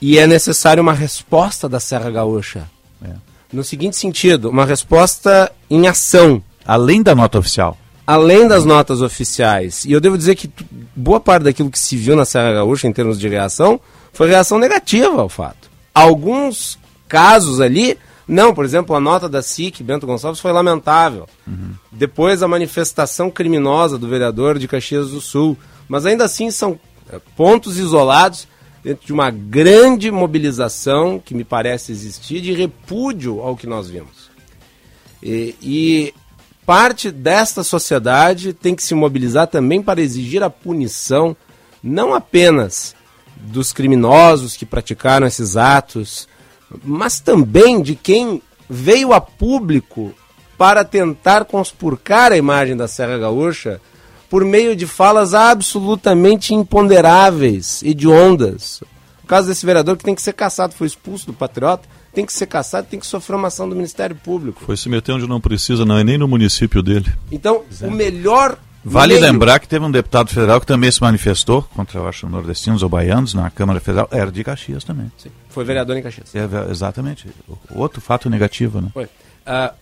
E 0.00 0.18
é 0.18 0.26
necessário 0.26 0.82
uma 0.82 0.92
resposta 0.92 1.68
da 1.68 1.80
Serra 1.80 2.10
Gaúcha. 2.10 2.68
É. 3.04 3.10
No 3.52 3.64
seguinte 3.64 3.96
sentido, 3.96 4.50
uma 4.50 4.64
resposta 4.64 5.50
em 5.68 5.88
ação. 5.88 6.42
Além 6.64 7.02
da 7.02 7.14
nota 7.14 7.38
oficial. 7.38 7.76
Além 8.06 8.46
das 8.46 8.64
notas 8.64 9.00
oficiais. 9.00 9.84
E 9.84 9.92
eu 9.92 10.00
devo 10.00 10.18
dizer 10.18 10.34
que 10.34 10.50
boa 10.94 11.18
parte 11.18 11.44
daquilo 11.44 11.70
que 11.70 11.78
se 11.78 11.96
viu 11.96 12.14
na 12.14 12.24
Serra 12.24 12.52
Gaúcha 12.52 12.86
em 12.86 12.92
termos 12.92 13.18
de 13.18 13.28
reação 13.28 13.80
foi 14.14 14.28
reação 14.28 14.58
negativa 14.58 15.20
ao 15.20 15.28
fato. 15.28 15.70
Alguns 15.92 16.78
casos 17.08 17.60
ali, 17.60 17.98
não, 18.26 18.54
por 18.54 18.64
exemplo, 18.64 18.96
a 18.96 19.00
nota 19.00 19.28
da 19.28 19.42
SIC, 19.42 19.82
Bento 19.82 20.06
Gonçalves, 20.06 20.40
foi 20.40 20.52
lamentável. 20.52 21.28
Depois 21.92 22.42
a 22.42 22.48
manifestação 22.48 23.30
criminosa 23.30 23.98
do 23.98 24.08
vereador 24.08 24.58
de 24.58 24.66
Caxias 24.66 25.10
do 25.10 25.20
Sul. 25.20 25.58
Mas 25.88 26.06
ainda 26.06 26.24
assim 26.24 26.50
são 26.50 26.78
eh, 27.12 27.20
pontos 27.36 27.78
isolados 27.78 28.48
dentro 28.82 29.06
de 29.06 29.12
uma 29.12 29.30
grande 29.30 30.10
mobilização 30.10 31.20
que 31.22 31.34
me 31.34 31.44
parece 31.44 31.92
existir 31.92 32.40
de 32.40 32.52
repúdio 32.52 33.40
ao 33.40 33.56
que 33.56 33.66
nós 33.66 33.88
vimos. 33.88 34.30
E, 35.22 35.54
e 35.62 36.14
parte 36.64 37.10
desta 37.10 37.62
sociedade 37.62 38.52
tem 38.52 38.74
que 38.74 38.82
se 38.82 38.94
mobilizar 38.94 39.46
também 39.46 39.82
para 39.82 40.00
exigir 40.00 40.42
a 40.42 40.50
punição 40.50 41.36
não 41.82 42.14
apenas 42.14 42.94
dos 43.44 43.72
criminosos 43.72 44.56
que 44.56 44.66
praticaram 44.66 45.26
esses 45.26 45.56
atos, 45.56 46.28
mas 46.82 47.20
também 47.20 47.82
de 47.82 47.94
quem 47.94 48.42
veio 48.68 49.12
a 49.12 49.20
público 49.20 50.14
para 50.56 50.84
tentar 50.84 51.44
conspurcar 51.44 52.32
a 52.32 52.36
imagem 52.36 52.76
da 52.76 52.88
Serra 52.88 53.18
Gaúcha 53.18 53.80
por 54.30 54.44
meio 54.44 54.74
de 54.74 54.86
falas 54.86 55.34
absolutamente 55.34 56.54
imponderáveis, 56.54 57.82
hediondas. 57.82 58.80
O 59.22 59.26
caso 59.26 59.48
desse 59.48 59.64
vereador 59.64 59.96
que 59.96 60.04
tem 60.04 60.14
que 60.14 60.22
ser 60.22 60.32
caçado, 60.32 60.74
foi 60.74 60.86
expulso 60.86 61.26
do 61.26 61.32
Patriota, 61.32 61.88
tem 62.12 62.24
que 62.24 62.32
ser 62.32 62.46
caçado, 62.46 62.86
tem 62.88 63.00
que 63.00 63.06
sofrer 63.06 63.36
uma 63.36 63.48
ação 63.48 63.68
do 63.68 63.74
Ministério 63.74 64.14
Público. 64.16 64.62
Foi 64.64 64.76
se 64.76 64.88
meter 64.88 65.12
onde 65.12 65.26
não 65.26 65.40
precisa, 65.40 65.84
não 65.84 65.98
é 65.98 66.04
nem 66.04 66.16
no 66.16 66.28
município 66.28 66.82
dele. 66.82 67.12
Então, 67.30 67.62
o 67.80 67.90
melhor. 67.90 68.58
Vale 68.84 69.14
meio- 69.14 69.24
lembrar 69.26 69.58
que 69.58 69.66
teve 69.66 69.84
um 69.84 69.90
deputado 69.90 70.28
federal 70.30 70.60
que 70.60 70.66
também 70.66 70.90
se 70.90 71.00
manifestou 71.00 71.62
contra, 71.62 71.98
eu 71.98 72.06
acho, 72.08 72.28
nordestinos 72.28 72.82
ou 72.82 72.88
baianos 72.88 73.32
na 73.32 73.50
Câmara 73.50 73.80
Federal. 73.80 74.08
Era 74.10 74.30
de 74.30 74.44
Caxias 74.44 74.84
também. 74.84 75.10
Sim, 75.16 75.30
foi 75.48 75.64
vereador 75.64 75.96
em 75.96 76.02
Caxias. 76.02 76.34
É, 76.34 76.70
exatamente. 76.70 77.26
Outro 77.70 78.00
fato 78.00 78.28
negativo, 78.28 78.80
né? 78.80 78.88
Foi. 78.92 79.08
Ah, 79.46 79.72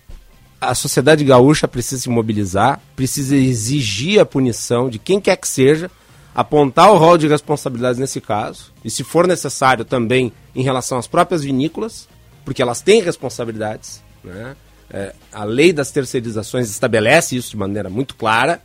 a 0.60 0.74
sociedade 0.74 1.24
gaúcha 1.24 1.66
precisa 1.66 2.02
se 2.02 2.08
mobilizar, 2.08 2.80
precisa 2.94 3.34
exigir 3.36 4.20
a 4.20 4.24
punição 4.24 4.88
de 4.88 4.98
quem 5.00 5.20
quer 5.20 5.36
que 5.36 5.48
seja, 5.48 5.90
apontar 6.34 6.90
o 6.92 6.96
rol 6.96 7.18
de 7.18 7.26
responsabilidades 7.26 7.98
nesse 7.98 8.20
caso, 8.20 8.72
e 8.84 8.90
se 8.90 9.02
for 9.04 9.26
necessário 9.26 9.84
também 9.84 10.32
em 10.54 10.62
relação 10.62 10.96
às 10.98 11.06
próprias 11.08 11.42
vinícolas, 11.42 12.08
porque 12.44 12.62
elas 12.62 12.80
têm 12.80 13.02
responsabilidades. 13.02 14.02
Né? 14.22 14.54
É, 14.90 15.14
a 15.32 15.44
lei 15.44 15.72
das 15.72 15.90
terceirizações 15.90 16.70
estabelece 16.70 17.36
isso 17.36 17.50
de 17.50 17.56
maneira 17.56 17.90
muito 17.90 18.14
clara, 18.14 18.60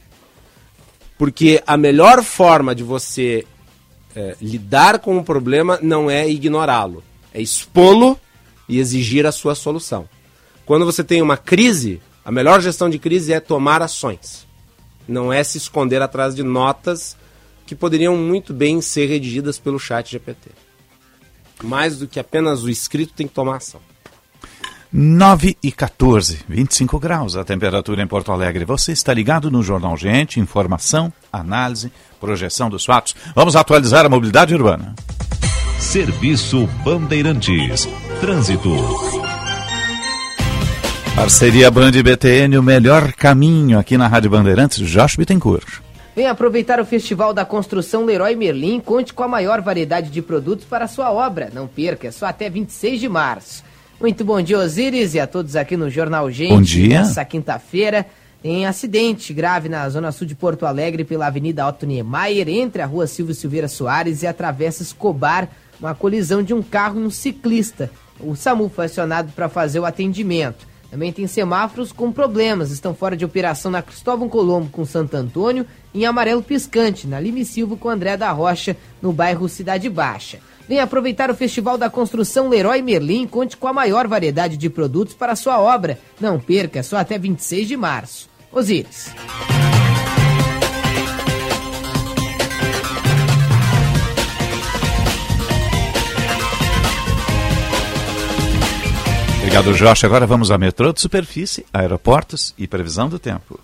porque 1.17 1.61
a 1.65 1.75
melhor 1.75 2.23
forma 2.23 2.75
de 2.75 2.83
você 2.83 3.45
é, 4.15 4.35
lidar 4.41 4.99
com 4.99 5.17
o 5.17 5.23
problema 5.23 5.79
não 5.81 6.09
é 6.09 6.29
ignorá-lo, 6.29 7.03
é 7.33 7.41
expô-lo 7.41 8.19
e 8.67 8.79
exigir 8.79 9.25
a 9.25 9.31
sua 9.31 9.55
solução. 9.55 10.07
Quando 10.65 10.85
você 10.85 11.03
tem 11.03 11.21
uma 11.21 11.37
crise, 11.37 12.01
a 12.25 12.31
melhor 12.31 12.61
gestão 12.61 12.89
de 12.89 12.99
crise 12.99 13.31
é 13.31 13.39
tomar 13.39 13.81
ações. 13.81 14.45
Não 15.07 15.31
é 15.31 15.43
se 15.43 15.57
esconder 15.57 16.01
atrás 16.01 16.35
de 16.35 16.43
notas 16.43 17.15
que 17.65 17.75
poderiam 17.75 18.17
muito 18.17 18.53
bem 18.53 18.81
ser 18.81 19.07
redigidas 19.07 19.57
pelo 19.57 19.79
chat 19.79 20.11
GPT. 20.11 20.49
Mais 21.63 21.97
do 21.97 22.07
que 22.07 22.19
apenas 22.19 22.63
o 22.63 22.69
escrito, 22.69 23.13
tem 23.13 23.27
que 23.27 23.33
tomar 23.33 23.57
ação. 23.57 23.81
9 24.91 25.57
e 25.61 25.69
14, 25.69 26.39
25 26.47 26.97
graus 26.97 27.35
a 27.35 27.43
temperatura 27.43 28.01
em 28.01 28.07
Porto 28.07 28.31
Alegre. 28.31 28.63
Você 28.63 28.93
está 28.93 29.13
ligado 29.13 29.51
no 29.51 29.61
Jornal 29.61 29.97
Gente, 29.97 30.39
informação, 30.39 31.11
análise, 31.31 31.91
projeção 32.21 32.69
dos 32.69 32.85
fatos. 32.85 33.13
Vamos 33.35 33.57
atualizar 33.57 34.05
a 34.05 34.09
mobilidade 34.09 34.55
urbana. 34.55 34.95
Serviço 35.77 36.67
Bandeirantes. 36.85 37.87
Trânsito. 38.21 38.69
Parceria 41.15 41.69
Band 41.69 41.91
e 41.91 42.03
BTN, 42.03 42.57
o 42.57 42.63
melhor 42.63 43.11
caminho 43.11 43.79
aqui 43.79 43.97
na 43.97 44.07
Rádio 44.07 44.29
Bandeirantes, 44.29 44.87
Josh 44.87 45.15
Bittencourt. 45.17 45.81
Venha 46.15 46.31
aproveitar 46.31 46.79
o 46.79 46.85
Festival 46.85 47.33
da 47.33 47.43
Construção 47.43 48.05
Leroy 48.05 48.35
Merlin. 48.35 48.79
Conte 48.79 49.13
com 49.13 49.23
a 49.23 49.27
maior 49.27 49.61
variedade 49.61 50.09
de 50.09 50.21
produtos 50.21 50.65
para 50.65 50.85
a 50.85 50.87
sua 50.87 51.11
obra. 51.11 51.51
Não 51.53 51.67
perca, 51.67 52.07
é 52.07 52.11
só 52.11 52.25
até 52.25 52.49
26 52.49 52.99
de 52.99 53.09
março. 53.09 53.66
Muito 53.99 54.23
bom 54.23 54.39
dia, 54.39 54.59
Osíris, 54.59 55.15
e 55.15 55.19
a 55.19 55.25
todos 55.25 55.55
aqui 55.55 55.75
no 55.75 55.89
Jornal 55.89 56.29
Gente. 56.29 56.49
Bom 56.49 56.61
dia. 56.61 56.99
Nessa 56.99 57.25
quinta-feira, 57.25 58.05
tem 58.43 58.67
acidente 58.67 59.33
grave 59.33 59.67
na 59.67 59.89
zona 59.89 60.11
sul 60.11 60.27
de 60.27 60.35
Porto 60.35 60.67
Alegre 60.67 61.03
pela 61.03 61.25
Avenida 61.25 61.67
Otto 61.67 61.87
Niemeyer, 61.87 62.47
entre 62.47 62.83
a 62.83 62.85
rua 62.85 63.07
Silvio 63.07 63.33
Silveira 63.33 63.67
Soares 63.67 64.21
e 64.21 64.27
a 64.27 64.33
Travessa 64.33 64.83
Escobar, 64.83 65.49
uma 65.79 65.95
colisão 65.95 66.43
de 66.43 66.53
um 66.53 66.61
carro 66.61 66.99
e 66.99 67.05
um 67.05 67.09
ciclista. 67.09 67.89
O 68.19 68.35
SAMU 68.35 68.69
foi 68.69 68.85
acionado 68.85 69.31
para 69.31 69.49
fazer 69.49 69.79
o 69.79 69.85
atendimento. 69.85 70.67
Também 70.91 71.11
tem 71.11 71.25
semáforos 71.25 71.91
com 71.91 72.11
problemas, 72.11 72.69
estão 72.69 72.93
fora 72.93 73.17
de 73.17 73.25
operação 73.25 73.71
na 73.71 73.81
Cristóvão 73.81 74.29
Colombo 74.29 74.69
com 74.69 74.85
Santo 74.85 75.17
Antônio 75.17 75.65
e 75.91 76.03
em 76.03 76.05
Amarelo 76.05 76.43
Piscante, 76.43 77.07
na 77.07 77.19
Lime 77.19 77.43
Silva 77.43 77.75
com 77.75 77.89
André 77.89 78.15
da 78.15 78.31
Rocha, 78.31 78.77
no 79.01 79.11
bairro 79.11 79.49
Cidade 79.49 79.89
Baixa. 79.89 80.37
Venha 80.67 80.83
aproveitar 80.83 81.31
o 81.31 81.35
Festival 81.35 81.77
da 81.77 81.89
Construção 81.89 82.49
Leroy 82.49 82.81
Merlin 82.81 83.23
e 83.23 83.27
conte 83.27 83.55
com 83.55 83.67
a 83.67 83.73
maior 83.73 84.07
variedade 84.07 84.57
de 84.57 84.69
produtos 84.69 85.13
para 85.13 85.31
a 85.31 85.35
sua 85.35 85.59
obra. 85.59 85.97
Não 86.19 86.39
perca, 86.39 86.83
só 86.83 86.97
até 86.97 87.17
26 87.17 87.67
de 87.67 87.77
março. 87.77 88.29
Osíris. 88.51 89.13
Obrigado, 99.39 99.73
Josh. 99.73 100.03
Agora 100.03 100.27
vamos 100.27 100.51
a 100.51 100.57
metrô 100.57 100.91
de 100.91 100.99
superfície, 100.99 101.65
aeroportos 101.73 102.53
e 102.57 102.67
previsão 102.67 103.07
do 103.07 103.17
tempo. 103.17 103.59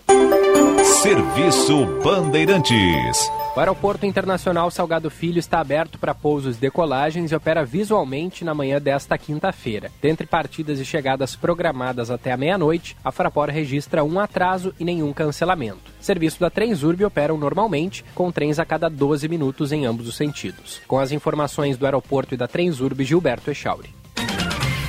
Serviço 1.02 1.86
Bandeirantes. 2.02 3.30
O 3.56 3.60
Aeroporto 3.60 4.04
Internacional 4.04 4.72
Salgado 4.72 5.12
Filho 5.12 5.38
está 5.38 5.60
aberto 5.60 6.00
para 6.00 6.16
pousos 6.16 6.58
e 6.58 6.60
decolagens 6.60 7.32
e 7.32 7.36
opera 7.36 7.64
visualmente 7.64 8.44
na 8.44 8.52
manhã 8.52 8.82
desta 8.82 9.16
quinta-feira. 9.16 9.92
Dentre 10.02 10.26
partidas 10.26 10.80
e 10.80 10.86
chegadas 10.86 11.36
programadas 11.36 12.10
até 12.10 12.32
a 12.32 12.38
meia-noite, 12.38 12.98
a 13.04 13.12
Fraport 13.12 13.54
registra 13.54 14.04
um 14.04 14.20
atraso 14.20 14.74
e 14.80 14.84
nenhum 14.84 15.14
cancelamento. 15.14 15.92
Serviço 16.00 16.40
da 16.40 16.50
Transurb 16.50 17.06
operam 17.06 17.38
normalmente, 17.38 18.04
com 18.16 18.32
trens 18.32 18.58
a 18.58 18.66
cada 18.66 18.90
12 18.90 19.30
minutos 19.30 19.72
em 19.72 19.86
ambos 19.86 20.08
os 20.08 20.16
sentidos. 20.16 20.82
Com 20.88 20.98
as 20.98 21.12
informações 21.12 21.78
do 21.78 21.86
aeroporto 21.86 22.34
e 22.34 22.38
da 22.38 22.48
Transurb, 22.48 23.04
Gilberto 23.06 23.52
Echauri. 23.52 23.94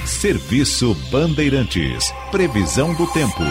Serviço 0.06 0.94
Bandeirantes. 1.10 2.10
Previsão 2.30 2.94
do 2.94 3.06
tempo. 3.08 3.42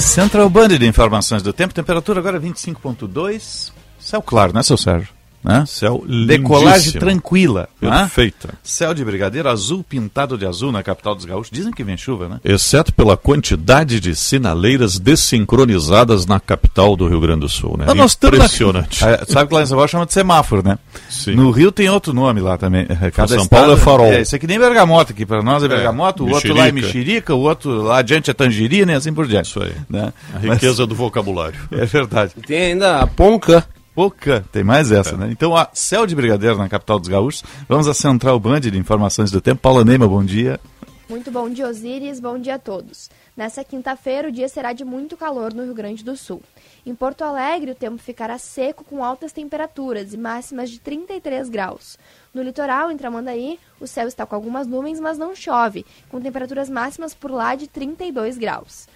Central 0.00 0.48
Band 0.48 0.68
de 0.68 0.86
informações 0.86 1.42
do 1.42 1.52
tempo, 1.52 1.74
temperatura 1.74 2.20
agora 2.20 2.40
25.2, 2.40 3.72
céu 3.98 4.22
claro, 4.22 4.52
né, 4.54 4.62
seu 4.62 4.76
Sérgio? 4.76 5.17
Né? 5.42 5.64
Céu 5.66 6.04
Decolagem 6.26 6.68
lindíssimo. 6.78 7.00
tranquila. 7.00 7.68
né? 7.80 7.90
Perfeita. 8.00 8.54
Céu 8.62 8.92
de 8.92 9.04
brigadeiro 9.04 9.48
azul 9.48 9.84
pintado 9.88 10.36
de 10.36 10.44
azul 10.44 10.72
na 10.72 10.82
capital 10.82 11.14
dos 11.14 11.24
gaúchos. 11.24 11.50
Dizem 11.52 11.72
que 11.72 11.84
vem 11.84 11.96
chuva, 11.96 12.28
né? 12.28 12.40
Exceto 12.44 12.92
pela 12.92 13.16
quantidade 13.16 14.00
de 14.00 14.14
sinaleiras 14.16 14.98
desincronizadas 14.98 16.26
na 16.26 16.40
capital 16.40 16.96
do 16.96 17.06
Rio 17.08 17.20
Grande 17.20 17.40
do 17.40 17.48
Sul, 17.48 17.76
né? 17.78 17.84
Mas 17.86 17.96
nós 17.96 18.10
estamos 18.12 18.38
na- 18.38 18.44
Impressionante. 18.44 19.04
É, 19.04 19.24
sabe 19.26 19.48
que 19.48 19.54
lá 19.54 19.62
em 19.62 19.66
São 19.66 19.76
Paulo 19.76 19.88
chama 19.88 20.06
de 20.06 20.12
semáforo, 20.12 20.62
né? 20.64 20.78
Sim. 21.08 21.34
No 21.34 21.50
Rio 21.50 21.70
tem 21.72 21.88
outro 21.88 22.12
nome 22.12 22.40
lá 22.40 22.58
também. 22.58 22.86
É, 22.88 23.10
Cada 23.10 23.28
São 23.34 23.42
estado- 23.44 23.48
Paulo 23.60 23.72
é 23.72 23.76
farol. 23.76 24.06
É, 24.06 24.20
isso 24.22 24.34
aqui 24.34 24.46
nem 24.46 24.58
bergamota 24.58 25.12
aqui. 25.12 25.24
Para 25.24 25.42
nós 25.42 25.62
é 25.62 25.68
bergamota, 25.68 26.22
o 26.22 26.30
outro 26.30 26.54
lá 26.54 26.68
é 26.68 26.72
mexerica. 26.72 27.34
o 27.34 27.40
outro 27.40 27.82
lá 27.82 27.98
adiante 27.98 28.30
é 28.30 28.34
tangerina 28.34 28.92
e 28.92 28.94
assim 28.96 29.12
por 29.12 29.26
diante. 29.26 29.46
Isso 29.50 29.62
aí. 29.62 29.72
Né? 29.88 30.12
A 30.34 30.38
riqueza 30.38 30.86
do 30.86 30.94
vocabulário. 30.94 31.58
Mas- 31.70 31.80
é 31.80 31.86
verdade. 31.86 32.32
Tem 32.46 32.72
ainda 32.72 33.00
a 33.00 33.06
Ponca. 33.06 33.64
Pouca, 34.02 34.44
tem 34.52 34.62
mais 34.62 34.92
essa, 34.92 35.16
É. 35.16 35.16
né? 35.16 35.28
Então, 35.32 35.56
a 35.56 35.68
céu 35.74 36.06
de 36.06 36.14
brigadeiro 36.14 36.56
na 36.56 36.68
capital 36.68 37.00
dos 37.00 37.08
gaúchos. 37.08 37.42
Vamos 37.68 37.88
à 37.88 37.92
Central 37.94 38.38
Band 38.38 38.60
de 38.60 38.78
Informações 38.78 39.28
do 39.32 39.40
Tempo. 39.40 39.60
Paula 39.60 39.84
Neima, 39.84 40.06
bom 40.06 40.24
dia. 40.24 40.60
Muito 41.08 41.32
bom 41.32 41.50
dia, 41.50 41.66
Osíris. 41.66 42.20
Bom 42.20 42.38
dia 42.38 42.54
a 42.54 42.58
todos. 42.60 43.10
Nessa 43.36 43.64
quinta-feira, 43.64 44.28
o 44.28 44.30
dia 44.30 44.48
será 44.48 44.72
de 44.72 44.84
muito 44.84 45.16
calor 45.16 45.52
no 45.52 45.64
Rio 45.64 45.74
Grande 45.74 46.04
do 46.04 46.16
Sul. 46.16 46.40
Em 46.86 46.94
Porto 46.94 47.22
Alegre, 47.22 47.72
o 47.72 47.74
tempo 47.74 47.98
ficará 47.98 48.38
seco 48.38 48.84
com 48.84 49.02
altas 49.02 49.32
temperaturas 49.32 50.14
e 50.14 50.16
máximas 50.16 50.70
de 50.70 50.78
33 50.78 51.48
graus. 51.48 51.98
No 52.32 52.40
litoral, 52.40 52.92
em 52.92 52.96
Tramandaí, 52.96 53.58
o 53.80 53.86
céu 53.88 54.06
está 54.06 54.24
com 54.24 54.36
algumas 54.36 54.68
nuvens, 54.68 55.00
mas 55.00 55.18
não 55.18 55.34
chove, 55.34 55.84
com 56.08 56.20
temperaturas 56.20 56.70
máximas 56.70 57.14
por 57.14 57.32
lá 57.32 57.56
de 57.56 57.66
32 57.66 58.38
graus. 58.38 58.86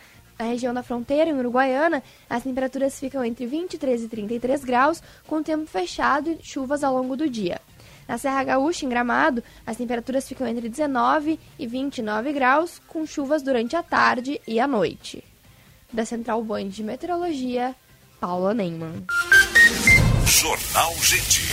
Na 0.43 0.49
região 0.49 0.75
da 0.75 0.83
fronteira, 0.83 1.31
em 1.31 1.39
Uruguaiana, 1.39 2.03
as 2.29 2.43
temperaturas 2.43 2.99
ficam 2.99 3.25
entre 3.25 3.47
23 3.47 4.03
e 4.03 4.09
33 4.09 4.65
graus, 4.65 5.01
com 5.25 5.41
tempo 5.41 5.67
fechado 5.67 6.31
e 6.31 6.39
chuvas 6.43 6.83
ao 6.83 6.93
longo 6.93 7.17
do 7.17 7.31
dia. 7.31 7.61
Na 8.09 8.19
Serra 8.19 8.43
Gaúcha, 8.43 8.85
em 8.85 8.89
Gramado, 8.89 9.41
as 9.65 9.77
temperaturas 9.77 10.27
ficam 10.29 10.45
entre 10.45 10.69
19 10.69 11.39
e 11.57 11.67
29 11.69 12.33
graus, 12.33 12.83
com 12.89 13.07
chuvas 13.07 13.41
durante 13.41 13.77
a 13.77 13.85
tarde 13.85 14.41
e 14.45 14.59
a 14.59 14.67
noite. 14.67 15.23
Da 15.93 16.05
Central 16.05 16.43
Band 16.43 16.71
de 16.71 16.83
Meteorologia, 16.83 17.77
Paula 18.19 18.53
Neyman. 18.53 19.07
Jornal 20.27 20.93
Gente. 20.97 21.53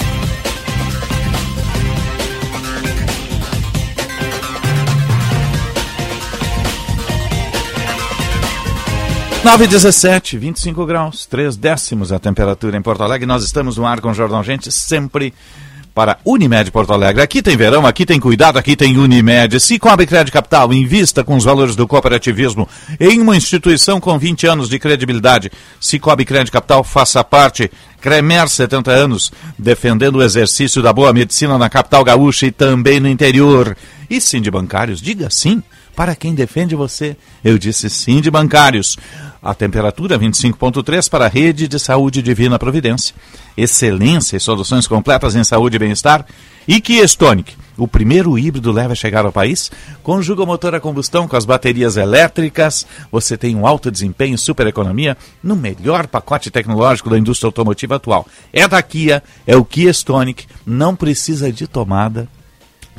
Nove 9.44 9.64
e 9.64 9.68
17, 9.68 10.38
25 10.38 10.86
graus, 10.86 11.26
3 11.26 11.56
décimos 11.56 12.12
a 12.12 12.20
temperatura 12.20 12.76
em 12.76 12.82
Porto 12.82 13.04
Alegre. 13.04 13.26
Nós 13.26 13.42
estamos 13.42 13.78
no 13.78 13.86
ar 13.86 14.02
com 14.02 14.10
o 14.10 14.14
Jordão 14.14 14.44
Gente, 14.44 14.70
sempre 14.70 15.34
para 15.96 16.20
Unimed 16.26 16.70
Porto 16.72 16.92
Alegre. 16.92 17.22
Aqui 17.22 17.42
tem 17.42 17.56
verão, 17.56 17.86
aqui 17.86 18.06
tem 18.06 18.20
cuidado, 18.20 18.60
aqui 18.60 18.76
tem 18.76 18.98
Unimed. 18.98 19.58
Cicobi 19.62 20.06
Crédito 20.06 20.34
Capital, 20.34 20.74
invista 20.74 21.24
com 21.24 21.38
os 21.38 21.46
valores 21.46 21.74
do 21.74 21.88
cooperativismo 21.88 22.68
em 23.00 23.22
uma 23.22 23.36
instituição 23.36 24.00
com 24.00 24.20
20 24.20 24.46
anos 24.46 24.70
de 24.70 24.78
credibilidade. 24.78 25.50
Cicobi 25.80 26.26
Crédito 26.26 26.52
Capital, 26.52 26.84
faça 26.84 27.24
parte. 27.24 27.72
Cremer, 28.02 28.48
70 28.48 28.92
anos, 28.92 29.32
defendendo 29.58 30.18
o 30.18 30.24
exercício 30.24 30.82
da 30.82 30.92
boa 30.92 31.14
medicina 31.14 31.58
na 31.58 31.70
capital 31.70 32.04
gaúcha 32.04 32.46
e 32.46 32.52
também 32.52 33.00
no 33.00 33.08
interior. 33.08 33.76
E 34.10 34.20
sim 34.20 34.42
de 34.42 34.52
bancários, 34.52 35.02
diga 35.02 35.30
sim 35.30 35.64
para 36.00 36.16
quem 36.16 36.34
defende 36.34 36.76
você. 36.76 37.18
Eu 37.44 37.58
disse 37.58 37.90
sim 37.90 38.22
de 38.22 38.32
bancários. 38.32 38.98
A 39.42 39.54
temperatura 39.54 40.20
25.3 40.20 41.10
para 41.10 41.26
a 41.26 41.30
Rede 41.30 41.66
de 41.66 41.80
Saúde 41.80 42.22
Divina 42.22 42.60
Providência. 42.60 43.16
Excelência 43.56 44.36
e 44.36 44.40
soluções 44.40 44.86
completas 44.86 45.34
em 45.34 45.46
saúde 45.46 45.78
e 45.78 45.80
bem-estar. 45.80 46.26
E 46.68 46.82
Kia 46.82 47.06
Stonic, 47.06 47.56
o 47.78 47.88
primeiro 47.88 48.38
híbrido 48.38 48.70
leve 48.70 48.92
a 48.92 48.96
chegar 48.96 49.26
ao 49.26 49.32
país. 49.32 49.72
Conjuga 50.04 50.44
o 50.44 50.46
motor 50.46 50.76
a 50.76 50.80
combustão 50.82 51.26
com 51.26 51.38
as 51.38 51.46
baterias 51.46 51.96
elétricas. 51.96 52.86
Você 53.10 53.38
tem 53.38 53.56
um 53.56 53.66
alto 53.66 53.90
desempenho, 53.90 54.38
super 54.38 54.68
economia, 54.68 55.18
no 55.42 55.56
melhor 55.56 56.08
pacote 56.08 56.52
tecnológico 56.52 57.10
da 57.10 57.18
indústria 57.18 57.48
automotiva 57.48 57.96
atual. 57.96 58.28
É 58.52 58.68
da 58.68 58.82
Kia, 58.84 59.24
é 59.48 59.56
o 59.56 59.64
Kia 59.64 59.92
Stonic, 59.92 60.48
não 60.66 60.98
precisa 60.98 61.50
de 61.50 61.66
tomada. 61.66 62.28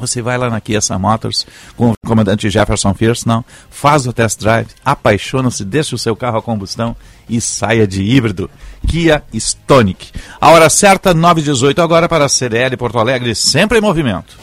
Você 0.01 0.23
vai 0.23 0.39
lá 0.39 0.49
na 0.49 0.61
Kia 0.61 0.81
Motors 0.99 1.47
com 1.77 1.91
o 1.91 1.95
comandante 2.07 2.49
Jefferson 2.49 2.95
Fierce, 2.95 3.27
não, 3.27 3.45
faz 3.71 4.07
o 4.07 4.13
test 4.13 4.41
drive, 4.41 4.69
apaixona-se, 4.85 5.65
deixa 5.65 5.95
o 5.95 5.99
seu 5.99 6.17
carro 6.17 6.39
a 6.39 6.43
combustão 6.43 6.97
e 7.29 7.41
saia 7.41 7.87
de 7.87 8.03
híbrido. 8.03 8.51
Kia 8.87 9.23
Stonic. 9.35 10.11
A 10.41 10.51
hora 10.51 10.71
certa, 10.71 11.15
9h18 11.15 11.83
agora 11.83 12.09
para 12.09 12.25
a 12.25 12.29
CDL 12.29 12.77
Porto 12.77 12.99
Alegre, 12.99 13.35
sempre 13.35 13.79
em 13.79 13.81
movimento. 13.81 14.39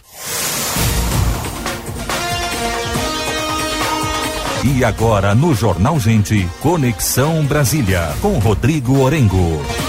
E 4.64 4.84
agora 4.84 5.34
no 5.34 5.56
Jornal 5.56 6.00
Gente, 6.00 6.48
Conexão 6.62 7.44
Brasília, 7.46 8.14
com 8.22 8.38
Rodrigo 8.40 9.00
Orengo. 9.00 9.87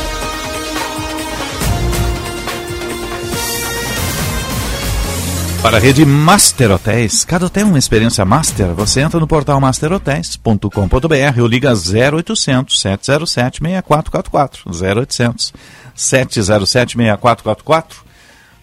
Para 5.63 5.77
a 5.77 5.81
rede 5.81 6.07
Master 6.07 6.71
Hotéis, 6.71 7.25
cada 7.25 7.47
hotel 7.47 7.67
é 7.67 7.71
uma 7.71 7.79
experiência 7.79 8.25
master. 8.25 8.69
Você 8.75 9.01
entra 9.01 9.19
no 9.19 9.27
portal 9.27 9.61
masterhotels.com.br 9.61 11.41
ou 11.41 11.47
liga 11.49 11.73
0800 11.73 12.81
707 12.81 13.59
6444. 13.59 14.71
0800 14.71 15.53
707 15.95 16.97
6444. 16.97 18.05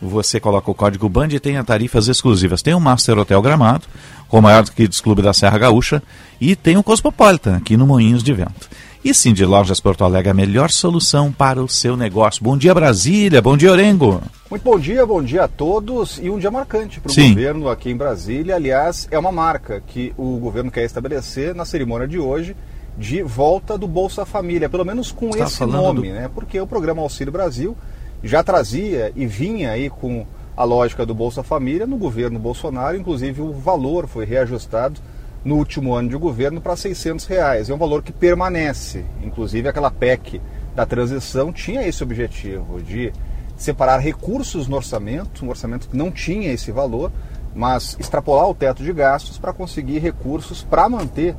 Você 0.01 0.39
coloca 0.39 0.71
o 0.71 0.75
código 0.75 1.09
BAND 1.09 1.33
e 1.33 1.39
tem 1.39 1.61
tarifas 1.63 2.07
exclusivas. 2.07 2.61
Tem 2.61 2.73
o 2.73 2.79
Master 2.79 3.19
Hotel 3.19 3.41
Gramado, 3.41 3.85
com 4.29 4.39
o 4.39 4.41
maior 4.41 4.63
Kids 4.63 5.01
Clube 5.01 5.21
da 5.21 5.33
Serra 5.33 5.57
Gaúcha, 5.57 6.01
e 6.39 6.55
tem 6.55 6.77
o 6.77 6.83
Cosmopolitan, 6.83 7.57
aqui 7.57 7.75
no 7.75 7.85
Moinhos 7.85 8.23
de 8.23 8.33
Vento. 8.33 8.69
E 9.05 9.13
sim, 9.13 9.33
de 9.33 9.45
Lojas 9.45 9.79
Porto 9.79 10.03
Alegre, 10.03 10.31
a 10.31 10.33
melhor 10.33 10.71
solução 10.71 11.31
para 11.31 11.63
o 11.63 11.69
seu 11.69 11.95
negócio. 11.95 12.43
Bom 12.43 12.57
dia, 12.57 12.73
Brasília. 12.73 13.39
Bom 13.39 13.55
dia, 13.55 13.71
Orengo. 13.71 14.19
Muito 14.49 14.63
bom 14.63 14.79
dia, 14.79 15.05
bom 15.05 15.21
dia 15.21 15.43
a 15.43 15.47
todos 15.47 16.17
e 16.17 16.27
um 16.27 16.39
dia 16.39 16.49
marcante 16.49 16.99
para 16.99 17.11
o 17.11 17.15
governo 17.29 17.69
aqui 17.69 17.91
em 17.91 17.95
Brasília. 17.95 18.55
Aliás, 18.55 19.07
é 19.11 19.19
uma 19.19 19.31
marca 19.31 19.79
que 19.85 20.11
o 20.17 20.37
governo 20.39 20.71
quer 20.71 20.85
estabelecer 20.85 21.53
na 21.53 21.65
cerimônia 21.65 22.07
de 22.07 22.17
hoje 22.17 22.55
de 22.97 23.21
volta 23.21 23.77
do 23.77 23.87
Bolsa 23.87 24.25
Família, 24.25 24.67
pelo 24.67 24.83
menos 24.83 25.11
com 25.11 25.29
Está 25.29 25.43
esse 25.43 25.57
falando 25.57 25.75
nome, 25.83 26.09
do- 26.09 26.13
né? 26.15 26.27
Porque 26.33 26.59
o 26.59 26.65
programa 26.65 27.03
Auxílio 27.03 27.31
Brasil 27.31 27.77
já 28.23 28.41
trazia 28.43 29.11
e 29.15 29.27
vinha 29.27 29.69
aí 29.69 29.87
com 29.87 30.25
a 30.57 30.63
lógica 30.63 31.05
do 31.05 31.13
Bolsa 31.13 31.43
Família 31.43 31.85
no 31.85 31.97
governo 31.97 32.39
Bolsonaro, 32.39 32.97
inclusive 32.97 33.39
o 33.41 33.53
valor 33.53 34.07
foi 34.07 34.25
reajustado 34.25 34.99
no 35.45 35.55
último 35.55 35.93
ano 35.93 36.09
de 36.09 36.17
governo 36.17 36.59
para 36.59 36.75
600 36.75 37.25
reais. 37.27 37.69
É 37.69 37.73
um 37.73 37.77
valor 37.77 38.01
que 38.01 38.11
permanece. 38.11 39.05
Inclusive 39.23 39.69
aquela 39.69 39.91
PEC 39.91 40.41
da 40.75 40.85
transição 40.85 41.53
tinha 41.53 41.87
esse 41.87 42.03
objetivo 42.03 42.81
de 42.81 43.13
separar 43.55 43.99
recursos 43.99 44.67
no 44.67 44.75
orçamento, 44.75 45.45
um 45.45 45.49
orçamento 45.49 45.87
que 45.87 45.95
não 45.95 46.11
tinha 46.11 46.51
esse 46.51 46.71
valor, 46.71 47.11
mas 47.53 47.95
extrapolar 47.99 48.49
o 48.49 48.55
teto 48.55 48.83
de 48.83 48.91
gastos 48.91 49.37
para 49.37 49.53
conseguir 49.53 49.99
recursos 49.99 50.63
para 50.63 50.89
manter 50.89 51.35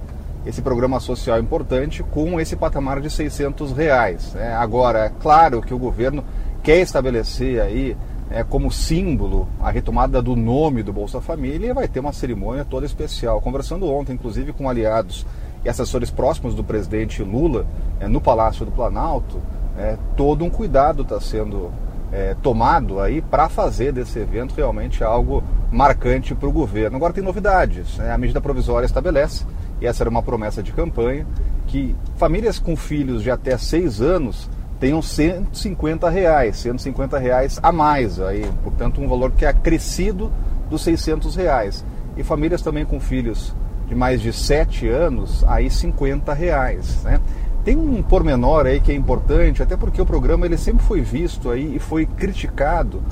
esse 0.46 0.62
programa 0.62 1.00
social 1.00 1.40
importante 1.40 2.04
com 2.04 2.40
esse 2.40 2.54
patamar 2.56 3.00
de 3.00 3.10
600 3.10 3.72
reais. 3.72 4.32
né? 4.32 4.54
Agora, 4.54 5.06
é 5.06 5.12
claro 5.20 5.60
que 5.60 5.74
o 5.74 5.78
governo 5.78 6.24
quer 6.62 6.78
estabelecer 6.78 7.60
aí 7.60 7.96
é, 8.30 8.42
como 8.42 8.70
símbolo 8.72 9.48
a 9.60 9.70
retomada 9.70 10.20
do 10.20 10.34
nome 10.34 10.82
do 10.82 10.92
Bolsa 10.92 11.20
Família 11.20 11.70
e 11.70 11.72
vai 11.72 11.86
ter 11.86 12.00
uma 12.00 12.12
cerimônia 12.12 12.64
toda 12.64 12.86
especial. 12.86 13.40
Conversando 13.40 13.86
ontem, 13.86 14.12
inclusive, 14.12 14.52
com 14.52 14.68
aliados 14.68 15.24
e 15.64 15.68
assessores 15.68 16.10
próximos 16.10 16.54
do 16.54 16.64
presidente 16.64 17.22
Lula 17.22 17.66
é, 18.00 18.08
no 18.08 18.20
Palácio 18.20 18.64
do 18.64 18.72
Planalto, 18.72 19.40
é, 19.78 19.96
todo 20.16 20.44
um 20.44 20.50
cuidado 20.50 21.02
está 21.02 21.20
sendo 21.20 21.70
é, 22.12 22.34
tomado 22.42 23.00
aí 23.00 23.20
para 23.20 23.48
fazer 23.48 23.92
desse 23.92 24.18
evento 24.18 24.54
realmente 24.54 25.04
algo 25.04 25.42
marcante 25.70 26.34
para 26.34 26.48
o 26.48 26.52
governo. 26.52 26.96
Agora 26.96 27.12
tem 27.12 27.22
novidades. 27.22 27.98
né? 27.98 28.12
A 28.12 28.18
medida 28.18 28.40
provisória 28.40 28.86
estabelece, 28.86 29.44
e 29.80 29.86
essa 29.86 30.02
era 30.02 30.10
uma 30.10 30.22
promessa 30.22 30.62
de 30.62 30.72
campanha, 30.72 31.26
que 31.66 31.94
famílias 32.16 32.58
com 32.58 32.76
filhos 32.76 33.22
de 33.22 33.30
até 33.30 33.58
seis 33.58 34.00
anos 34.00 34.48
tenham 34.78 35.00
150 35.00 36.08
reais, 36.08 36.56
150 36.58 37.18
reais 37.18 37.58
a 37.62 37.72
mais 37.72 38.20
aí, 38.20 38.44
portanto 38.62 39.00
um 39.00 39.08
valor 39.08 39.32
que 39.32 39.44
é 39.44 39.48
acrescido 39.48 40.30
dos 40.68 40.82
600 40.82 41.34
reais. 41.36 41.84
E 42.16 42.22
famílias 42.22 42.62
também 42.62 42.84
com 42.84 42.98
filhos 42.98 43.54
de 43.88 43.94
mais 43.94 44.20
de 44.20 44.32
7 44.32 44.88
anos, 44.88 45.44
aí 45.46 45.70
50 45.70 46.32
reais, 46.32 47.02
né? 47.04 47.20
Tem 47.64 47.76
um 47.76 48.02
pormenor 48.02 48.66
aí 48.66 48.80
que 48.80 48.92
é 48.92 48.94
importante, 48.94 49.62
até 49.62 49.76
porque 49.76 50.00
o 50.00 50.06
programa 50.06 50.46
ele 50.46 50.56
sempre 50.56 50.84
foi 50.84 51.00
visto 51.00 51.50
aí 51.50 51.74
e 51.74 51.78
foi 51.78 52.06
criticado 52.06 53.02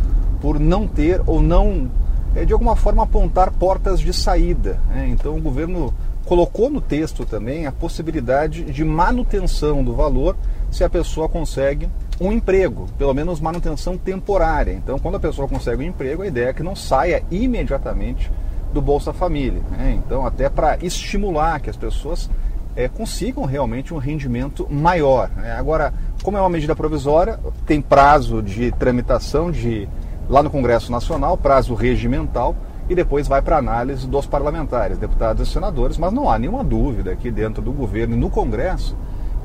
por 0.41 0.61
não 0.61 0.87
ter 0.87 1.21
ou 1.27 1.43
não, 1.43 1.91
eh, 2.37 2.45
de 2.45 2.53
alguma 2.53 2.77
forma, 2.77 3.03
apontar 3.03 3.51
portas 3.51 3.99
de 3.99 4.13
saída. 4.13 4.79
né? 4.89 5.09
Então 5.09 5.37
o 5.37 5.41
governo 5.41 5.93
colocou 6.25 6.71
no 6.71 6.81
texto 6.81 7.27
também 7.27 7.67
a 7.67 7.73
possibilidade 7.73 8.65
de 8.65 8.85
manutenção 8.85 9.83
do 9.83 9.93
valor 9.93 10.37
se 10.75 10.83
a 10.83 10.91
pessoa 10.91 11.29
consegue 11.29 11.89
um 12.21 12.33
emprego, 12.33 12.87
pelo 12.99 13.15
menos 13.15 13.41
manutenção 13.41 13.97
temporária. 13.97 14.73
Então, 14.73 14.99
quando 14.99 15.15
a 15.15 15.21
pessoa 15.21 15.47
consegue 15.47 15.85
um 15.85 15.87
emprego, 15.87 16.23
a 16.23 16.27
ideia 16.27 16.49
é 16.49 16.53
que 16.53 16.65
não 16.65 16.75
saia 16.75 17.23
imediatamente 17.31 18.31
do 18.73 18.83
Bolsa 18.83 19.13
Família. 19.13 19.63
Né? 19.71 20.01
Então, 20.05 20.27
até 20.27 20.49
para 20.49 20.77
estimular 20.83 21.61
que 21.61 21.71
as 21.71 21.77
pessoas 21.77 22.29
é, 22.75 22.89
consigam 22.89 23.45
realmente 23.45 23.95
um 23.95 23.99
rendimento 23.99 24.67
maior. 24.69 25.31
Né? 25.37 25.53
Agora, 25.53 25.95
como 26.25 26.37
é 26.37 26.41
uma 26.41 26.51
medida 26.51 26.75
provisória, 26.75 27.39
tem 27.65 27.81
prazo 27.81 28.43
de 28.43 28.73
tramitação 28.73 29.53
de 29.53 29.89
lá 30.29 30.43
no 30.43 30.51
Congresso 30.51 30.91
Nacional, 30.91 31.37
prazo 31.37 31.73
regimental, 31.75 32.57
e 32.89 32.97
depois 32.97 33.29
vai 33.29 33.41
para 33.41 33.59
análise 33.59 34.09
dos 34.09 34.27
parlamentares, 34.27 34.99
deputados 34.99 35.49
e 35.49 35.53
senadores, 35.53 35.97
mas 35.97 36.13
não 36.13 36.29
há 36.29 36.37
nenhuma 36.37 36.65
dúvida 36.65 37.13
aqui 37.13 37.31
dentro 37.31 37.63
do 37.63 37.71
governo 37.71 38.17
e 38.17 38.19
no 38.19 38.29
Congresso 38.29 38.97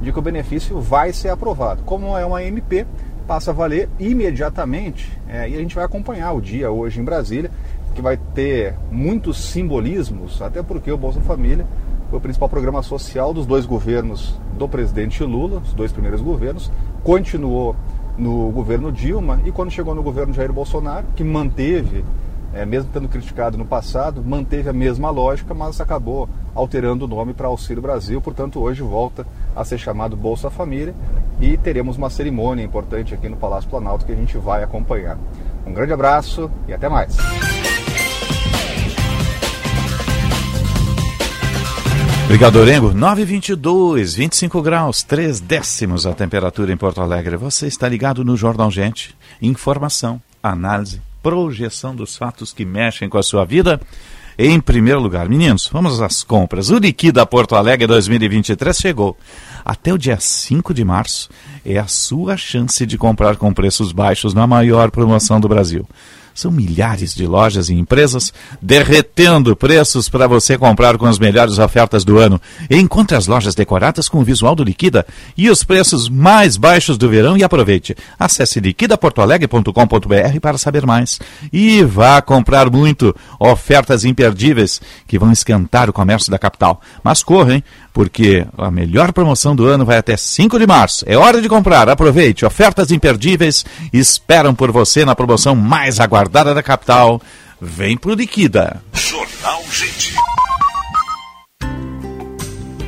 de 0.01 0.11
que 0.11 0.19
o 0.19 0.21
benefício 0.21 0.79
vai 0.79 1.11
ser 1.13 1.29
aprovado. 1.29 1.83
Como 1.83 2.17
é 2.17 2.25
uma 2.25 2.43
MP, 2.43 2.85
passa 3.27 3.51
a 3.51 3.53
valer 3.53 3.89
imediatamente 3.99 5.11
é, 5.27 5.47
e 5.49 5.55
a 5.55 5.59
gente 5.59 5.75
vai 5.75 5.83
acompanhar 5.83 6.31
o 6.33 6.41
dia 6.41 6.71
hoje 6.71 6.99
em 6.99 7.03
Brasília, 7.03 7.51
que 7.93 8.01
vai 8.01 8.17
ter 8.17 8.75
muitos 8.91 9.37
simbolismos, 9.37 10.41
até 10.41 10.63
porque 10.63 10.91
o 10.91 10.97
Bolsa 10.97 11.19
Família 11.21 11.65
foi 12.09 12.17
o 12.17 12.21
principal 12.21 12.49
programa 12.49 12.81
social 12.81 13.33
dos 13.33 13.45
dois 13.45 13.65
governos 13.65 14.39
do 14.57 14.67
presidente 14.67 15.23
Lula, 15.23 15.61
os 15.63 15.73
dois 15.73 15.91
primeiros 15.91 16.21
governos, 16.21 16.71
continuou 17.03 17.75
no 18.17 18.49
governo 18.51 18.91
Dilma 18.91 19.39
e 19.45 19.51
quando 19.51 19.71
chegou 19.71 19.93
no 19.93 20.01
governo 20.01 20.33
Jair 20.33 20.51
Bolsonaro, 20.51 21.05
que 21.15 21.23
manteve 21.23 22.03
é, 22.53 22.65
mesmo 22.65 22.89
tendo 22.91 23.07
criticado 23.07 23.57
no 23.57 23.65
passado, 23.65 24.23
manteve 24.23 24.69
a 24.69 24.73
mesma 24.73 25.09
lógica, 25.09 25.53
mas 25.53 25.79
acabou 25.79 26.27
alterando 26.55 27.05
o 27.05 27.07
nome 27.07 27.33
para 27.33 27.47
Auxílio 27.47 27.81
Brasil, 27.81 28.19
portanto 28.21 28.59
hoje 28.59 28.81
volta 28.81 29.25
a 29.55 29.63
ser 29.63 29.77
chamado 29.77 30.15
Bolsa 30.15 30.49
Família 30.49 30.95
e 31.39 31.57
teremos 31.57 31.97
uma 31.97 32.09
cerimônia 32.09 32.63
importante 32.63 33.13
aqui 33.13 33.29
no 33.29 33.37
Palácio 33.37 33.69
Planalto 33.69 34.05
que 34.05 34.11
a 34.11 34.15
gente 34.15 34.37
vai 34.37 34.63
acompanhar. 34.63 35.17
Um 35.65 35.73
grande 35.73 35.93
abraço 35.93 36.49
e 36.67 36.73
até 36.73 36.89
mais. 36.89 37.15
Obrigado, 42.25 42.57
Orengo. 42.57 42.93
922, 42.93 44.13
25 44.13 44.61
graus, 44.61 45.01
3 45.01 45.39
décimos 45.39 46.05
a 46.05 46.13
temperatura 46.13 46.71
em 46.71 46.77
Porto 46.77 47.01
Alegre. 47.01 47.35
Você 47.35 47.65
está 47.65 47.89
ligado 47.89 48.23
no 48.23 48.37
Jornal 48.37 48.69
Gente. 48.69 49.15
Informação, 49.41 50.21
análise 50.43 51.01
projeção 51.21 51.95
dos 51.95 52.15
fatos 52.15 52.53
que 52.53 52.65
mexem 52.65 53.09
com 53.09 53.17
a 53.17 53.23
sua 53.23 53.45
vida. 53.45 53.79
Em 54.37 54.59
primeiro 54.59 55.01
lugar, 55.01 55.27
meninos, 55.27 55.69
vamos 55.71 56.01
às 56.01 56.23
compras. 56.23 56.69
O 56.69 56.77
Liquida 56.77 57.25
Porto 57.25 57.55
Alegre 57.55 57.85
2023 57.85 58.77
chegou. 58.77 59.17
Até 59.65 59.93
o 59.93 59.97
dia 59.97 60.17
5 60.17 60.73
de 60.73 60.85
março 60.85 61.29
é 61.65 61.77
a 61.77 61.87
sua 61.87 62.37
chance 62.37 62.85
de 62.85 62.97
comprar 62.97 63.35
com 63.35 63.53
preços 63.53 63.91
baixos 63.91 64.33
na 64.33 64.47
maior 64.47 64.91
promoção 64.91 65.41
do 65.41 65.49
Brasil. 65.49 65.85
São 66.33 66.51
milhares 66.51 67.13
de 67.13 67.27
lojas 67.27 67.69
e 67.69 67.73
empresas 67.73 68.33
derretendo 68.61 69.55
preços 69.55 70.07
para 70.07 70.27
você 70.27 70.57
comprar 70.57 70.97
com 70.97 71.05
as 71.05 71.19
melhores 71.19 71.59
ofertas 71.59 72.03
do 72.03 72.17
ano. 72.17 72.39
Encontre 72.69 73.17
as 73.17 73.27
lojas 73.27 73.55
decoradas 73.55 74.07
com 74.07 74.19
o 74.19 74.23
visual 74.23 74.55
do 74.55 74.63
Liquida 74.63 75.05
e 75.35 75.49
os 75.49 75.63
preços 75.63 76.07
mais 76.07 76.55
baixos 76.55 76.97
do 76.97 77.09
verão 77.09 77.37
e 77.37 77.43
aproveite. 77.43 77.95
Acesse 78.17 78.59
liquidaportoalegre.com.br 78.59 80.39
para 80.41 80.57
saber 80.57 80.85
mais. 80.85 81.19
E 81.51 81.83
vá 81.83 82.21
comprar 82.21 82.69
muito. 82.69 83.15
Ofertas 83.39 84.05
imperdíveis 84.05 84.81
que 85.07 85.19
vão 85.19 85.31
esquentar 85.31 85.89
o 85.89 85.93
comércio 85.93 86.31
da 86.31 86.39
capital. 86.39 86.81
Mas 87.03 87.23
corra, 87.23 87.55
hein? 87.55 87.63
Porque 87.93 88.45
a 88.57 88.71
melhor 88.71 89.11
promoção 89.11 89.55
do 89.55 89.65
ano 89.65 89.85
vai 89.85 89.97
até 89.97 90.15
5 90.15 90.57
de 90.57 90.67
março. 90.67 91.03
É 91.07 91.17
hora 91.17 91.41
de 91.41 91.49
comprar. 91.49 91.89
Aproveite. 91.89 92.45
Ofertas 92.45 92.91
imperdíveis 92.91 93.65
esperam 93.91 94.55
por 94.55 94.71
você 94.71 95.03
na 95.03 95.15
promoção 95.15 95.55
mais 95.55 95.99
aguardada 95.99 96.18
guardada 96.19 96.53
da 96.53 96.61
capital, 96.61 97.21
vem 97.61 97.95
pro 97.95 98.13
Liquida. 98.13 98.83
Jornal 98.93 99.63
Gente. 99.71 100.13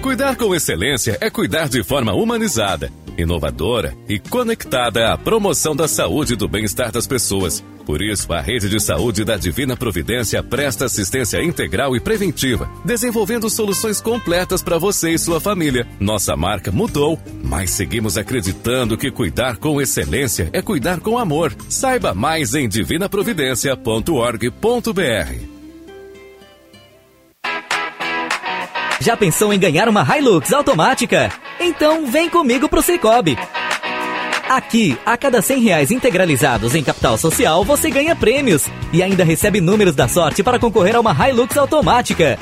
Cuidar 0.01 0.35
com 0.35 0.53
excelência 0.53 1.17
é 1.21 1.29
cuidar 1.29 1.69
de 1.69 1.81
forma 1.81 2.13
humanizada, 2.13 2.91
inovadora 3.21 3.95
e 4.07 4.19
conectada 4.19 5.13
à 5.13 5.17
promoção 5.17 5.75
da 5.75 5.87
saúde 5.87 6.33
e 6.33 6.35
do 6.35 6.47
bem-estar 6.47 6.91
das 6.91 7.07
pessoas. 7.07 7.63
Por 7.85 8.01
isso, 8.01 8.31
a 8.31 8.39
Rede 8.39 8.69
de 8.69 8.79
Saúde 8.79 9.25
da 9.25 9.37
Divina 9.37 9.75
Providência 9.75 10.41
presta 10.41 10.85
assistência 10.85 11.43
integral 11.43 11.95
e 11.95 11.99
preventiva, 11.99 12.69
desenvolvendo 12.85 13.49
soluções 13.49 13.99
completas 13.99 14.61
para 14.61 14.77
você 14.77 15.11
e 15.11 15.19
sua 15.19 15.41
família. 15.41 15.87
Nossa 15.99 16.35
marca 16.35 16.71
mudou, 16.71 17.19
mas 17.43 17.71
seguimos 17.71 18.17
acreditando 18.17 18.97
que 18.97 19.11
cuidar 19.11 19.57
com 19.57 19.81
excelência 19.81 20.49
é 20.53 20.61
cuidar 20.61 20.99
com 20.99 21.17
amor. 21.17 21.55
Saiba 21.67 22.13
mais 22.13 22.53
em 22.53 22.69
divinaprovidência.org.br. 22.69 25.51
Já 29.01 29.17
pensou 29.17 29.51
em 29.51 29.59
ganhar 29.59 29.89
uma 29.89 30.03
Hilux 30.03 30.53
automática? 30.53 31.31
Então 31.61 32.07
vem 32.07 32.27
comigo 32.27 32.67
pro 32.67 32.81
Cicobi. 32.81 33.37
Aqui, 34.49 34.97
a 35.05 35.15
cada 35.15 35.43
100 35.43 35.61
reais 35.61 35.91
integralizados 35.91 36.73
em 36.73 36.83
capital 36.83 37.17
social, 37.19 37.63
você 37.63 37.91
ganha 37.91 38.15
prêmios 38.15 38.65
e 38.91 39.03
ainda 39.03 39.23
recebe 39.23 39.61
números 39.61 39.95
da 39.95 40.07
sorte 40.07 40.43
para 40.43 40.57
concorrer 40.57 40.95
a 40.95 40.99
uma 40.99 41.13
Hilux 41.13 41.55
automática. 41.55 42.37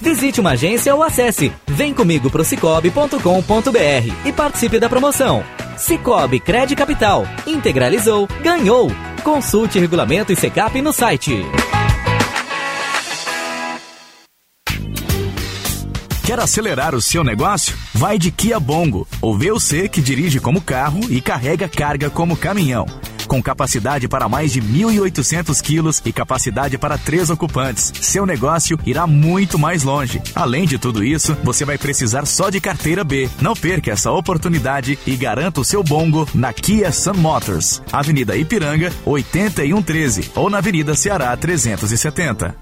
Visite 0.00 0.40
uma 0.40 0.52
agência 0.52 0.94
ou 0.94 1.02
acesse 1.02 1.52
vemcomigo 1.66 2.30
pro 2.30 2.44
cicobi.com.br 2.44 4.14
e 4.24 4.32
participe 4.32 4.80
da 4.80 4.88
promoção. 4.88 5.44
Cicobi 5.76 6.40
Cred 6.40 6.74
Capital. 6.74 7.24
Integralizou, 7.46 8.26
ganhou. 8.42 8.90
Consulte 9.22 9.78
regulamento 9.78 10.32
e 10.32 10.36
secap 10.36 10.80
no 10.80 10.92
site. 10.92 11.44
Quer 16.28 16.40
acelerar 16.40 16.94
o 16.94 17.00
seu 17.00 17.24
negócio? 17.24 17.74
Vai 17.94 18.18
de 18.18 18.30
Kia 18.30 18.60
Bongo, 18.60 19.08
o 19.22 19.32
VUC 19.32 19.88
que 19.88 20.02
dirige 20.02 20.38
como 20.38 20.60
carro 20.60 21.00
e 21.08 21.22
carrega 21.22 21.66
carga 21.66 22.10
como 22.10 22.36
caminhão. 22.36 22.84
Com 23.26 23.42
capacidade 23.42 24.06
para 24.06 24.28
mais 24.28 24.52
de 24.52 24.60
1.800 24.60 25.58
quilos 25.62 26.02
e 26.04 26.12
capacidade 26.12 26.76
para 26.76 26.98
três 26.98 27.30
ocupantes, 27.30 27.94
seu 28.02 28.26
negócio 28.26 28.78
irá 28.84 29.06
muito 29.06 29.58
mais 29.58 29.82
longe. 29.82 30.20
Além 30.34 30.66
de 30.66 30.76
tudo 30.76 31.02
isso, 31.02 31.34
você 31.42 31.64
vai 31.64 31.78
precisar 31.78 32.26
só 32.26 32.50
de 32.50 32.60
carteira 32.60 33.02
B. 33.02 33.26
Não 33.40 33.54
perca 33.54 33.92
essa 33.92 34.12
oportunidade 34.12 34.98
e 35.06 35.16
garanta 35.16 35.62
o 35.62 35.64
seu 35.64 35.82
Bongo 35.82 36.28
na 36.34 36.52
Kia 36.52 36.92
Sun 36.92 37.14
Motors, 37.14 37.80
Avenida 37.90 38.36
Ipiranga, 38.36 38.92
8113 39.06 40.32
ou 40.34 40.50
na 40.50 40.58
Avenida 40.58 40.94
Ceará 40.94 41.34
370. 41.34 42.54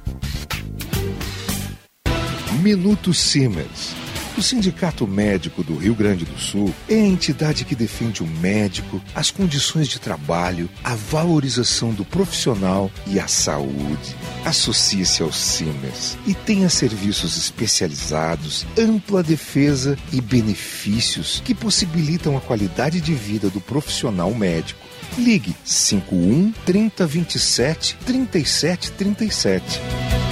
Minuto 2.66 3.14
Siemens. 3.14 3.94
O 4.36 4.42
Sindicato 4.42 5.06
Médico 5.06 5.62
do 5.62 5.76
Rio 5.76 5.94
Grande 5.94 6.24
do 6.24 6.36
Sul 6.36 6.74
é 6.88 6.96
a 6.96 7.06
entidade 7.06 7.64
que 7.64 7.76
defende 7.76 8.24
o 8.24 8.26
médico, 8.26 9.00
as 9.14 9.30
condições 9.30 9.86
de 9.86 10.00
trabalho, 10.00 10.68
a 10.82 10.96
valorização 10.96 11.92
do 11.92 12.04
profissional 12.04 12.90
e 13.06 13.20
a 13.20 13.28
saúde. 13.28 14.16
Associe-se 14.44 15.22
ao 15.22 15.30
Siemens 15.30 16.18
e 16.26 16.34
tenha 16.34 16.68
serviços 16.68 17.36
especializados, 17.36 18.66
ampla 18.76 19.22
defesa 19.22 19.96
e 20.12 20.20
benefícios 20.20 21.40
que 21.44 21.54
possibilitam 21.54 22.36
a 22.36 22.40
qualidade 22.40 23.00
de 23.00 23.14
vida 23.14 23.48
do 23.48 23.60
profissional 23.60 24.34
médico. 24.34 24.80
Ligue 25.16 25.54
51 25.64 26.52
3027 26.64 27.96
3737. 28.04 30.25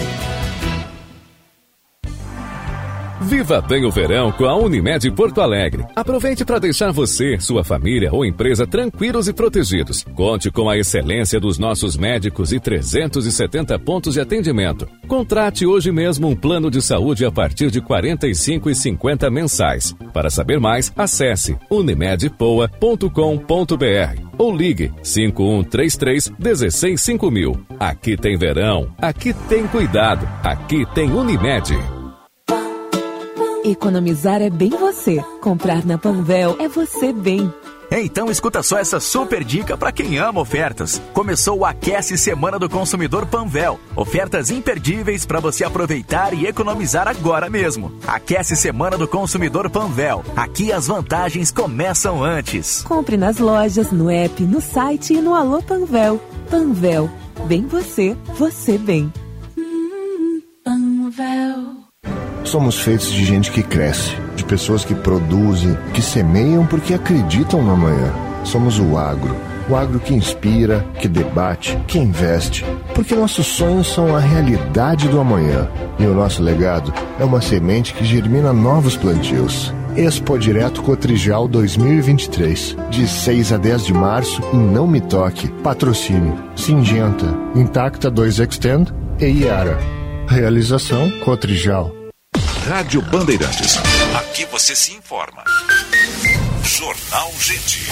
Viva 3.24 3.60
bem 3.62 3.86
o 3.86 3.90
verão 3.90 4.30
com 4.30 4.44
a 4.44 4.54
Unimed 4.54 5.10
Porto 5.12 5.40
Alegre. 5.40 5.86
Aproveite 5.96 6.44
para 6.44 6.58
deixar 6.58 6.92
você, 6.92 7.40
sua 7.40 7.64
família 7.64 8.12
ou 8.12 8.24
empresa 8.24 8.66
tranquilos 8.66 9.28
e 9.28 9.32
protegidos. 9.32 10.04
Conte 10.14 10.50
com 10.50 10.68
a 10.68 10.76
excelência 10.76 11.40
dos 11.40 11.58
nossos 11.58 11.96
médicos 11.96 12.52
e 12.52 12.60
370 12.60 13.78
pontos 13.78 14.14
de 14.14 14.20
atendimento. 14.20 14.86
Contrate 15.08 15.64
hoje 15.64 15.90
mesmo 15.90 16.28
um 16.28 16.36
plano 16.36 16.70
de 16.70 16.82
saúde 16.82 17.24
a 17.24 17.32
partir 17.32 17.70
de 17.70 17.78
R$ 17.78 17.86
45,50 17.86 19.30
mensais. 19.30 19.96
Para 20.12 20.28
saber 20.28 20.60
mais, 20.60 20.92
acesse 20.94 21.56
unimedpoa.com.br 21.70 24.22
ou 24.36 24.54
ligue 24.54 24.92
5133 25.02 26.30
165000. 26.38 27.58
Aqui 27.80 28.18
tem 28.18 28.36
verão, 28.36 28.94
aqui 28.98 29.32
tem 29.48 29.66
cuidado, 29.66 30.28
aqui 30.42 30.84
tem 30.94 31.10
Unimed. 31.10 31.74
Economizar 33.64 34.42
é 34.42 34.50
bem 34.50 34.68
você. 34.68 35.24
Comprar 35.40 35.86
na 35.86 35.96
Panvel 35.96 36.54
é 36.60 36.68
você 36.68 37.14
bem. 37.14 37.50
Então 37.90 38.30
escuta 38.30 38.62
só 38.62 38.78
essa 38.78 39.00
super 39.00 39.42
dica 39.42 39.76
para 39.76 39.92
quem 39.92 40.18
ama 40.18 40.40
ofertas. 40.40 41.00
Começou 41.14 41.60
o 41.60 41.64
Aquece 41.64 42.18
Semana 42.18 42.58
do 42.58 42.68
Consumidor 42.68 43.24
Panvel. 43.24 43.80
Ofertas 43.96 44.50
imperdíveis 44.50 45.24
para 45.24 45.40
você 45.40 45.64
aproveitar 45.64 46.34
e 46.34 46.46
economizar 46.46 47.08
agora 47.08 47.48
mesmo. 47.48 47.92
Aquece 48.06 48.54
Semana 48.54 48.98
do 48.98 49.08
Consumidor 49.08 49.70
Panvel. 49.70 50.22
Aqui 50.36 50.70
as 50.70 50.88
vantagens 50.88 51.50
começam 51.50 52.22
antes. 52.22 52.82
Compre 52.82 53.16
nas 53.16 53.38
lojas, 53.38 53.90
no 53.90 54.10
app, 54.10 54.42
no 54.42 54.60
site 54.60 55.14
e 55.14 55.20
no 55.22 55.34
Alô 55.34 55.62
Panvel. 55.62 56.20
Panvel. 56.50 57.08
Bem 57.46 57.66
você, 57.66 58.16
você 58.36 58.76
bem. 58.76 59.10
Panvel. 60.64 61.53
Somos 62.44 62.78
feitos 62.78 63.10
de 63.10 63.24
gente 63.24 63.50
que 63.50 63.62
cresce, 63.62 64.14
de 64.36 64.44
pessoas 64.44 64.84
que 64.84 64.94
produzem, 64.94 65.76
que 65.94 66.02
semeiam 66.02 66.66
porque 66.66 66.94
acreditam 66.94 67.62
no 67.62 67.72
amanhã. 67.72 68.12
Somos 68.44 68.78
o 68.78 68.98
agro. 68.98 69.34
O 69.68 69.74
agro 69.74 69.98
que 69.98 70.12
inspira, 70.12 70.84
que 71.00 71.08
debate, 71.08 71.76
que 71.86 71.98
investe. 71.98 72.64
Porque 72.94 73.14
nossos 73.14 73.46
sonhos 73.46 73.90
são 73.90 74.14
a 74.14 74.20
realidade 74.20 75.08
do 75.08 75.18
amanhã. 75.18 75.66
E 75.98 76.04
o 76.04 76.14
nosso 76.14 76.42
legado 76.42 76.92
é 77.18 77.24
uma 77.24 77.40
semente 77.40 77.94
que 77.94 78.04
germina 78.04 78.52
novos 78.52 78.94
plantios. 78.94 79.72
Expo 79.96 80.38
Direto 80.38 80.82
Cotrijal 80.82 81.48
2023, 81.48 82.76
de 82.90 83.06
6 83.08 83.52
a 83.52 83.56
10 83.56 83.86
de 83.86 83.94
março, 83.94 84.42
em 84.52 84.58
Não 84.58 84.86
Me 84.86 85.00
Toque. 85.00 85.48
Patrocínio: 85.62 86.36
Singenta, 86.54 87.26
Intacta 87.54 88.10
2 88.10 88.40
Extend 88.40 88.92
e 89.18 89.44
Iara. 89.44 89.78
Realização 90.26 91.10
Cotrijal. 91.20 91.93
Rádio 92.66 93.02
Bandeirantes. 93.02 93.76
Aqui 94.16 94.46
você 94.46 94.74
se 94.74 94.92
informa. 94.92 95.44
Jornal 96.64 97.30
Gente. 97.38 97.88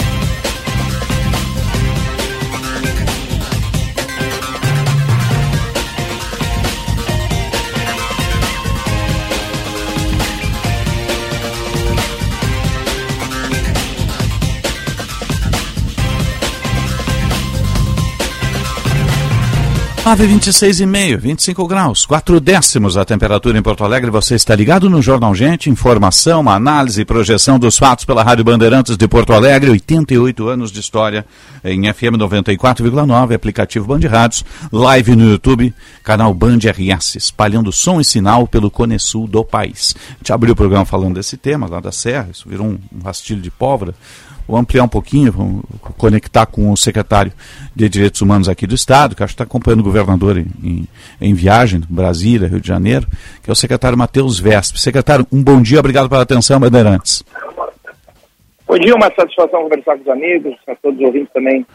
Nove 20.05 20.27
vinte 20.27 20.47
e 20.47 20.53
seis 20.53 20.81
e 20.81 20.85
meio, 20.85 21.17
25 21.17 21.65
graus, 21.65 22.05
quatro 22.05 22.37
décimos 22.41 22.97
a 22.97 23.05
temperatura 23.05 23.57
em 23.57 23.61
Porto 23.61 23.85
Alegre. 23.85 24.11
Você 24.11 24.35
está 24.35 24.53
ligado 24.53 24.89
no 24.89 25.01
Jornal 25.01 25.33
Gente, 25.33 25.69
informação, 25.69 26.49
análise 26.49 26.99
e 26.99 27.05
projeção 27.05 27.57
dos 27.57 27.77
fatos 27.77 28.03
pela 28.03 28.21
Rádio 28.21 28.43
Bandeirantes 28.43 28.97
de 28.97 29.07
Porto 29.07 29.31
Alegre, 29.31 29.71
88 29.71 30.45
anos 30.49 30.73
de 30.73 30.81
história 30.81 31.25
em 31.63 31.91
FM 31.91 32.17
94,9, 32.19 33.33
aplicativo 33.33 33.87
Band 33.87 34.05
Rádios, 34.09 34.43
live 34.73 35.15
no 35.15 35.31
YouTube, 35.31 35.73
canal 36.03 36.33
Band 36.33 36.59
RS, 36.59 37.15
espalhando 37.15 37.71
som 37.71 38.01
e 38.01 38.03
sinal 38.03 38.45
pelo 38.45 38.69
Cone 38.69 38.99
Sul 38.99 39.25
do 39.25 39.45
país. 39.45 39.95
A 40.09 40.17
gente 40.17 40.33
abriu 40.33 40.51
o 40.51 40.55
programa 40.55 40.83
falando 40.83 41.15
desse 41.15 41.37
tema 41.37 41.65
lá 41.65 41.79
da 41.79 41.93
Serra, 41.93 42.27
isso 42.29 42.49
virou 42.49 42.67
um 42.67 42.77
rastilho 43.01 43.41
de 43.41 43.49
pólvora 43.49 43.95
vou 44.47 44.57
ampliar 44.57 44.83
um 44.83 44.87
pouquinho, 44.87 45.31
vou 45.31 45.63
conectar 45.97 46.45
com 46.45 46.71
o 46.71 46.77
secretário 46.77 47.31
de 47.75 47.87
Direitos 47.89 48.21
Humanos 48.21 48.49
aqui 48.49 48.67
do 48.67 48.75
Estado, 48.75 49.15
que 49.15 49.23
acho 49.23 49.31
que 49.31 49.35
está 49.35 49.43
acompanhando 49.43 49.81
o 49.81 49.83
governador 49.83 50.37
em, 50.37 50.47
em, 50.63 50.87
em 51.21 51.33
viagem, 51.33 51.81
Brasília, 51.89 52.47
Rio 52.47 52.59
de 52.59 52.67
Janeiro, 52.67 53.07
que 53.41 53.49
é 53.49 53.53
o 53.53 53.55
secretário 53.55 53.97
Matheus 53.97 54.39
Vesp. 54.39 54.77
Secretário, 54.77 55.25
um 55.31 55.43
bom 55.43 55.61
dia, 55.61 55.79
obrigado 55.79 56.09
pela 56.09 56.21
atenção, 56.21 56.59
Bandeirantes. 56.59 57.23
Bom 58.67 58.77
dia, 58.77 58.95
uma 58.95 59.11
satisfação 59.13 59.63
conversar 59.63 59.95
com 59.97 60.01
os 60.01 60.09
amigos, 60.09 60.55
a 60.67 60.75
todos 60.75 60.99
os 60.99 61.05
ouvintes 61.05 61.31
também 61.33 61.65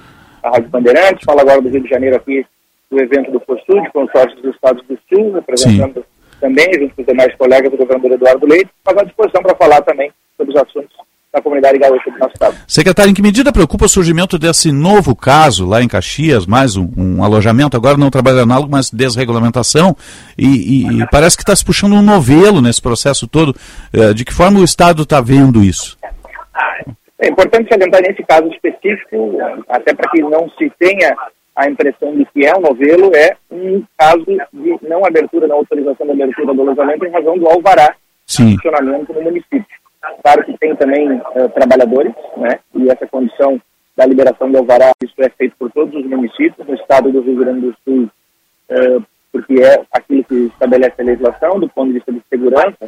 da 0.43 0.51
Rádio 0.51 0.69
Bandeirantes. 0.69 1.25
Falo 1.25 1.41
agora 1.41 1.63
do 1.63 1.69
Rio 1.69 1.83
de 1.83 1.89
Janeiro 1.89 2.17
aqui, 2.17 2.45
do 2.91 3.01
evento 3.01 3.31
do 3.31 3.41
COSUD, 3.41 3.91
consórcio 3.93 4.41
dos 4.43 4.55
Estados 4.55 4.85
do 4.87 4.99
Sul, 5.09 5.33
representando 5.35 5.95
Sim. 5.95 6.39
também, 6.41 6.67
junto 6.75 6.95
com 6.95 7.03
os 7.03 7.07
demais 7.07 7.35
colegas 7.37 7.71
do 7.71 7.77
governador 7.77 8.13
Eduardo 8.13 8.47
Leite, 8.47 8.71
mas 8.85 8.99
à 8.99 9.05
disposição 9.05 9.43
para 9.43 9.55
falar 9.55 9.83
também 9.83 10.11
sobre 10.37 10.55
os 10.55 10.63
assuntos 10.63 11.08
da 11.33 11.43
comunidade 11.43 11.79
gaúcha 11.79 12.11
do 12.11 12.19
nosso 12.19 12.33
estado. 12.33 12.57
Secretário, 12.67 13.11
em 13.11 13.15
que 13.15 13.23
medida 13.23 13.53
preocupa 13.53 13.85
o 13.85 13.89
surgimento 13.89 14.39
desse 14.39 14.73
novo 14.73 15.15
caso 15.15 15.67
lá 15.67 15.83
em 15.83 15.89
Caxias, 15.89 16.47
mais 16.47 16.77
um, 16.77 16.89
um 16.97 17.23
alojamento, 17.23 17.77
agora 17.77 17.99
não 17.99 18.11
trabalho 18.11 18.41
análogo, 18.41 18.71
mas 18.71 18.91
desregulamentação, 18.91 19.95
e, 20.37 20.47
e, 20.47 21.03
e 21.03 21.07
parece 21.11 21.37
que 21.37 21.43
está 21.43 21.55
se 21.55 21.65
puxando 21.65 21.93
um 21.93 22.03
novelo 22.03 22.63
nesse 22.63 22.81
processo 22.81 23.27
todo. 23.27 23.55
Eh, 23.93 24.15
de 24.15 24.25
que 24.25 24.33
forma 24.33 24.61
o 24.61 24.65
Estado 24.65 25.03
está 25.03 25.21
vendo 25.21 25.63
isso? 25.63 25.99
É 27.21 27.29
importante 27.29 27.69
salientar 27.69 28.01
nesse 28.01 28.23
caso 28.23 28.49
específico, 28.49 29.39
até 29.69 29.93
para 29.93 30.11
que 30.11 30.23
não 30.23 30.49
se 30.51 30.71
tenha 30.79 31.15
a 31.55 31.69
impressão 31.69 32.17
de 32.17 32.25
que 32.27 32.47
é 32.47 32.57
um 32.57 32.61
novelo, 32.61 33.11
é 33.15 33.37
um 33.51 33.83
caso 33.99 34.25
de 34.25 34.89
não 34.89 35.05
abertura, 35.05 35.49
não 35.49 35.57
autorização 35.57 36.07
da 36.07 36.13
abertura 36.13 36.55
do 36.55 36.63
alojamento 36.63 37.05
em 37.05 37.11
razão 37.11 37.37
do 37.37 37.49
alvará 37.49 37.95
Sim. 38.25 38.51
de 38.51 38.55
funcionamento 38.55 39.13
no 39.13 39.23
município. 39.23 39.78
Claro 40.23 40.45
que 40.45 40.57
tem 40.59 40.77
também 40.77 41.11
uh, 41.11 41.49
trabalhadores, 41.55 42.15
né? 42.37 42.61
E 42.75 42.89
essa 42.89 43.07
condição 43.07 43.61
da 43.97 44.07
liberação 44.07 44.51
do 44.51 44.59
alvará, 44.59 44.93
isso 45.03 45.15
é 45.19 45.29
feito 45.29 45.57
por 45.59 45.73
todos 45.73 45.95
os 45.95 46.07
municípios 46.09 46.67
no 46.67 46.75
estado 46.75 47.11
do 47.11 47.21
Rio 47.21 47.37
Grande 47.37 47.61
do 47.63 47.77
Sul, 47.85 48.09
uh, 48.71 49.05
porque 49.33 49.55
é 49.61 49.83
aquilo 49.93 50.23
que 50.25 50.35
estabelece 50.53 51.01
a 51.01 51.05
legislação 51.05 51.59
do 51.59 51.69
ponto 51.69 51.89
de 51.89 51.95
vista 51.95 52.13
de 52.13 52.23
segurança. 52.31 52.85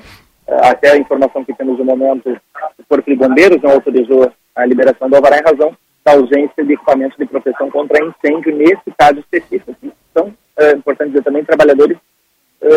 Uh, 0.47 0.55
até 0.63 0.93
a 0.93 0.97
informação 0.97 1.45
que 1.45 1.55
temos 1.55 1.79
no 1.79 1.85
momento, 1.85 2.31
o 2.79 2.85
Corpo 2.89 3.11
de 3.11 3.17
Bombeiros 3.17 3.61
não 3.61 3.73
autorizou 3.73 4.33
a 4.55 4.65
liberação 4.65 5.11
do 5.11 5.17
alvará 5.17 5.39
em 5.39 5.45
razão 5.45 5.77
da 6.05 6.13
ausência 6.13 6.65
de 6.65 6.73
equipamentos 6.73 7.19
de 7.19 7.27
proteção 7.27 7.71
contra 7.71 8.05
incêndio 8.05 8.57
nesse 8.57 8.91
caso 8.97 9.19
específico. 9.19 9.75
São, 10.15 10.33
é 10.59 10.73
importante 10.73 11.11
dizer 11.11 11.25
também, 11.25 11.45
trabalhadores 11.45 11.99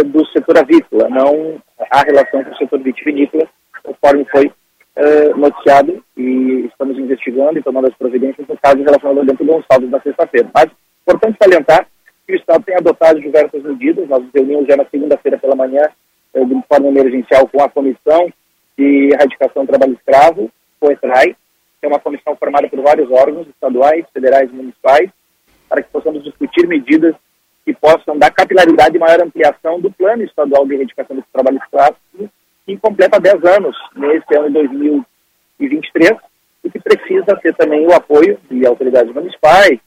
do 0.05 0.25
setor 0.27 0.57
avícola, 0.57 1.09
não 1.09 1.61
há 1.91 2.03
relação 2.03 2.43
com 2.43 2.51
o 2.51 2.57
setor 2.57 2.79
vitivinícola, 2.79 3.47
conforme 3.83 4.25
foi 4.31 4.47
uh, 4.47 5.37
noticiado 5.37 6.03
e 6.17 6.67
estamos 6.71 6.97
investigando 6.97 7.59
e 7.59 7.63
tomando 7.63 7.87
as 7.87 7.95
providências 7.95 8.47
no 8.47 8.57
caso 8.57 8.81
relacionado 8.81 9.19
ao 9.19 9.25
Bento 9.25 9.45
Gonçalves 9.45 9.89
na 9.89 10.01
sexta-feira. 10.01 10.49
Mas, 10.53 10.69
importante 11.01 11.37
salientar 11.41 11.87
que 12.25 12.33
o 12.33 12.35
Estado 12.37 12.63
tem 12.63 12.75
adotado 12.75 13.19
diversas 13.19 13.61
medidas, 13.63 14.07
nós 14.07 14.23
nos 14.23 14.31
reunimos 14.33 14.65
já 14.67 14.77
na 14.77 14.85
segunda-feira 14.85 15.37
pela 15.37 15.55
manhã, 15.55 15.83
uh, 16.33 16.45
de 16.45 16.63
forma 16.67 16.87
emergencial, 16.87 17.47
com 17.47 17.61
a 17.61 17.69
Comissão 17.69 18.31
de 18.77 19.09
Erradicação 19.13 19.65
do 19.65 19.69
Trabalho 19.69 19.93
Escravo, 19.93 20.51
COETRAI, 20.79 21.35
que 21.79 21.85
é 21.85 21.87
uma 21.87 21.99
comissão 21.99 22.35
formada 22.35 22.67
por 22.69 22.81
vários 22.81 23.11
órgãos 23.11 23.47
estaduais, 23.47 24.05
federais 24.13 24.49
e 24.49 24.55
municipais, 24.55 25.09
para 25.67 25.81
que 25.81 25.89
possamos 25.89 26.23
discutir 26.23 26.65
medidas 26.67 27.13
que 27.65 27.73
possam 27.73 28.17
dar 28.17 28.31
capilaridade 28.31 28.95
e 28.95 28.99
maior 28.99 29.21
ampliação 29.21 29.79
do 29.79 29.91
Plano 29.91 30.23
Estadual 30.23 30.65
de 30.65 30.75
Erradicação 30.75 31.15
do 31.15 31.23
Trabalho 31.31 31.57
Escravo 31.57 31.95
que 32.65 32.77
completa 32.77 33.19
10 33.19 33.43
anos 33.45 33.75
nesse 33.95 34.37
ano 34.37 34.47
de 34.47 34.53
2023 34.53 36.11
e 36.63 36.69
que 36.69 36.79
precisa 36.79 37.35
ter 37.41 37.53
também 37.55 37.85
o 37.85 37.93
apoio 37.93 38.39
de 38.49 38.65
autoridades 38.65 39.13
municipais, 39.13 39.79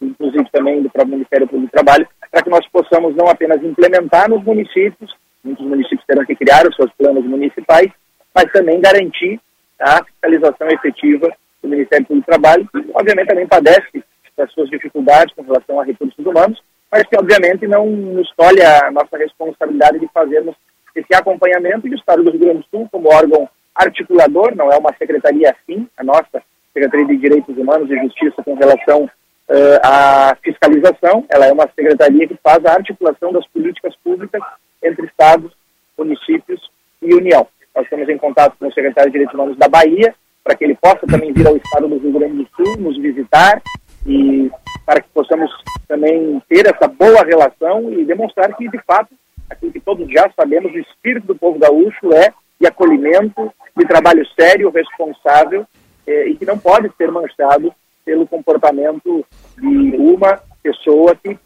inclusive 0.00 0.48
também 0.50 0.82
do 0.82 0.90
próprio 0.90 1.14
Ministério 1.14 1.46
Público 1.46 1.68
do 1.68 1.72
Trabalho, 1.72 2.08
para 2.30 2.42
que 2.42 2.50
nós 2.50 2.66
possamos 2.68 3.14
não 3.14 3.28
apenas 3.28 3.62
implementar 3.62 4.28
nos 4.30 4.42
municípios, 4.42 5.14
muitos 5.44 5.66
municípios 5.66 6.04
terão 6.06 6.24
que 6.24 6.34
criar 6.34 6.66
os 6.66 6.74
seus 6.74 6.90
planos 6.92 7.24
municipais, 7.24 7.90
mas 8.34 8.50
também 8.52 8.80
garantir 8.80 9.38
a 9.78 10.02
fiscalização 10.04 10.68
efetiva 10.68 11.28
do 11.62 11.68
Ministério 11.68 12.06
Público 12.06 12.26
do 12.26 12.32
Trabalho, 12.32 12.68
que 12.68 12.90
obviamente 12.94 13.28
também 13.28 13.46
padece 13.46 14.02
das 14.36 14.50
suas 14.52 14.70
dificuldades 14.70 15.34
com 15.34 15.42
relação 15.42 15.78
a 15.78 15.84
recursos 15.84 16.24
humanos, 16.24 16.62
mas 16.90 17.02
que 17.04 17.16
obviamente 17.18 17.66
não 17.66 17.86
nos 17.86 18.30
tolhe 18.34 18.62
a 18.62 18.90
nossa 18.90 19.16
responsabilidade 19.18 19.98
de 19.98 20.08
fazermos 20.08 20.56
esse 20.94 21.14
acompanhamento 21.14 21.86
e 21.86 21.90
o 21.90 21.94
Estado 21.94 22.22
do 22.22 22.30
Rio 22.30 22.40
Grande 22.40 22.58
do 22.58 22.66
Sul, 22.70 22.88
como 22.90 23.12
órgão 23.12 23.48
articulador, 23.74 24.54
não 24.54 24.70
é 24.70 24.76
uma 24.76 24.94
secretaria 24.98 25.50
assim, 25.50 25.88
a 25.96 26.04
nossa 26.04 26.42
Secretaria 26.72 27.06
de 27.06 27.16
Direitos 27.18 27.56
Humanos 27.56 27.90
e 27.90 27.98
Justiça 28.00 28.42
com 28.42 28.54
relação 28.54 29.04
uh, 29.04 29.78
à 29.82 30.36
fiscalização, 30.42 31.24
ela 31.28 31.46
é 31.46 31.52
uma 31.52 31.68
secretaria 31.74 32.26
que 32.26 32.38
faz 32.42 32.64
a 32.64 32.72
articulação 32.72 33.32
das 33.32 33.46
políticas 33.48 33.94
públicas 34.02 34.40
entre 34.82 35.06
estados, 35.06 35.52
municípios 35.96 36.70
e 37.02 37.14
União. 37.14 37.46
Nós 37.74 37.84
estamos 37.84 38.08
em 38.08 38.18
contato 38.18 38.56
com 38.58 38.68
o 38.68 38.72
secretário 38.72 39.10
de 39.10 39.12
Direitos 39.12 39.34
Humanos 39.34 39.56
da 39.58 39.68
Bahia, 39.68 40.14
para 40.42 40.56
que 40.56 40.64
ele 40.64 40.74
possa 40.74 41.06
também 41.06 41.32
vir 41.32 41.46
ao 41.46 41.56
estado 41.56 41.88
do 41.88 41.98
Rio 41.98 42.12
Grande 42.12 42.42
do 42.42 42.48
Sul, 42.56 42.76
nos 42.78 42.98
visitar 42.98 43.60
e 44.06 44.50
para 44.84 45.00
que 45.00 45.08
possamos 45.10 45.50
também 45.86 46.42
ter 46.48 46.66
essa 46.66 46.88
boa 46.88 47.22
relação 47.24 47.92
e 47.92 48.04
demonstrar 48.04 48.54
que, 48.56 48.68
de 48.68 48.78
fato, 48.84 49.14
aquilo 49.52 49.72
que 49.72 49.80
todos 49.80 50.10
já 50.10 50.30
sabemos, 50.36 50.72
o 50.72 50.78
espírito 50.78 51.28
do 51.28 51.36
povo 51.36 51.58
gaúcho 51.58 52.12
é 52.12 52.32
de 52.60 52.66
acolhimento, 52.66 53.52
de 53.76 53.84
trabalho 53.86 54.26
sério, 54.38 54.70
responsável 54.70 55.66
eh, 56.06 56.28
e 56.28 56.36
que 56.36 56.44
não 56.44 56.58
pode 56.58 56.90
ser 56.96 57.10
manchado 57.10 57.72
pelo 58.04 58.26
comportamento 58.26 59.24
de 59.56 59.96
uma 59.96 60.40
pessoa 60.62 61.14
que, 61.16 61.38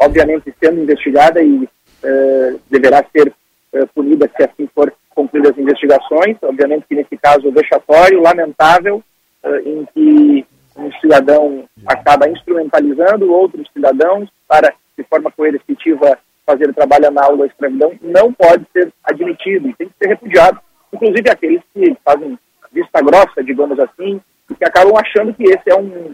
obviamente, 0.00 0.54
sendo 0.62 0.80
investigada 0.80 1.42
e 1.42 1.68
eh, 2.02 2.56
deverá 2.70 3.04
ser 3.12 3.32
eh, 3.72 3.86
punida 3.94 4.30
se 4.36 4.42
assim 4.42 4.68
for 4.74 4.92
concluídas 5.14 5.52
as 5.52 5.58
investigações, 5.58 6.36
obviamente 6.42 6.86
que 6.88 6.94
nesse 6.94 7.16
caso 7.16 7.52
vexatório, 7.52 8.22
lamentável 8.22 9.02
eh, 9.42 9.62
em 9.66 9.86
que 9.92 10.46
um 10.76 10.90
cidadão 11.00 11.64
acaba 11.86 12.28
instrumentalizando 12.28 13.30
outros 13.32 13.68
cidadãos 13.72 14.28
para, 14.48 14.72
de 14.96 15.04
forma 15.04 15.30
coercitiva, 15.30 16.18
fazer 16.50 16.74
trabalho 16.74 17.08
análogo 17.08 17.44
à 17.44 17.46
escravidão, 17.46 17.92
não 18.00 18.32
pode 18.32 18.66
ser 18.72 18.92
admitido 19.04 19.68
e 19.68 19.74
tem 19.74 19.88
que 19.88 19.94
ser 19.98 20.08
repudiado. 20.08 20.60
Inclusive 20.92 21.30
aqueles 21.30 21.62
que 21.72 21.96
fazem 22.04 22.38
vista 22.72 23.00
grossa, 23.02 23.42
digamos 23.42 23.78
assim, 23.78 24.20
e 24.50 24.54
que 24.54 24.64
acabam 24.64 24.96
achando 24.96 25.34
que 25.34 25.44
esse 25.44 25.70
é 25.70 25.76
um, 25.76 26.12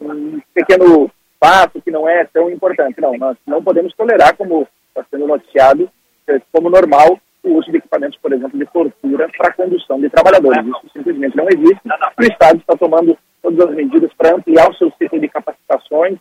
um 0.00 0.40
pequeno 0.54 1.10
fato 1.40 1.80
que 1.80 1.90
não 1.90 2.08
é 2.08 2.24
tão 2.26 2.50
importante. 2.50 3.00
Não, 3.00 3.16
nós 3.16 3.36
não 3.46 3.62
podemos 3.62 3.94
tolerar, 3.94 4.36
como 4.36 4.66
está 4.88 5.04
sendo 5.10 5.26
noticiado, 5.26 5.90
eh, 6.28 6.40
como 6.52 6.70
normal, 6.70 7.18
o 7.42 7.52
uso 7.54 7.70
de 7.70 7.78
equipamentos, 7.78 8.18
por 8.20 8.32
exemplo, 8.32 8.58
de 8.58 8.66
tortura 8.66 9.28
para 9.36 9.52
condução 9.52 10.00
de 10.00 10.10
trabalhadores. 10.10 10.66
Isso 10.66 10.90
simplesmente 10.92 11.36
não 11.36 11.46
existe. 11.48 11.80
O 12.18 12.22
Estado 12.22 12.58
está 12.58 12.76
tomando 12.76 13.16
todas 13.42 13.68
as 13.68 13.74
medidas 13.74 14.12
para 14.14 14.34
ampliar 14.34 14.68
o 14.68 14.74
seu 14.74 14.92
ciclo 14.98 15.20
de 15.20 15.28
capacitações 15.28 16.18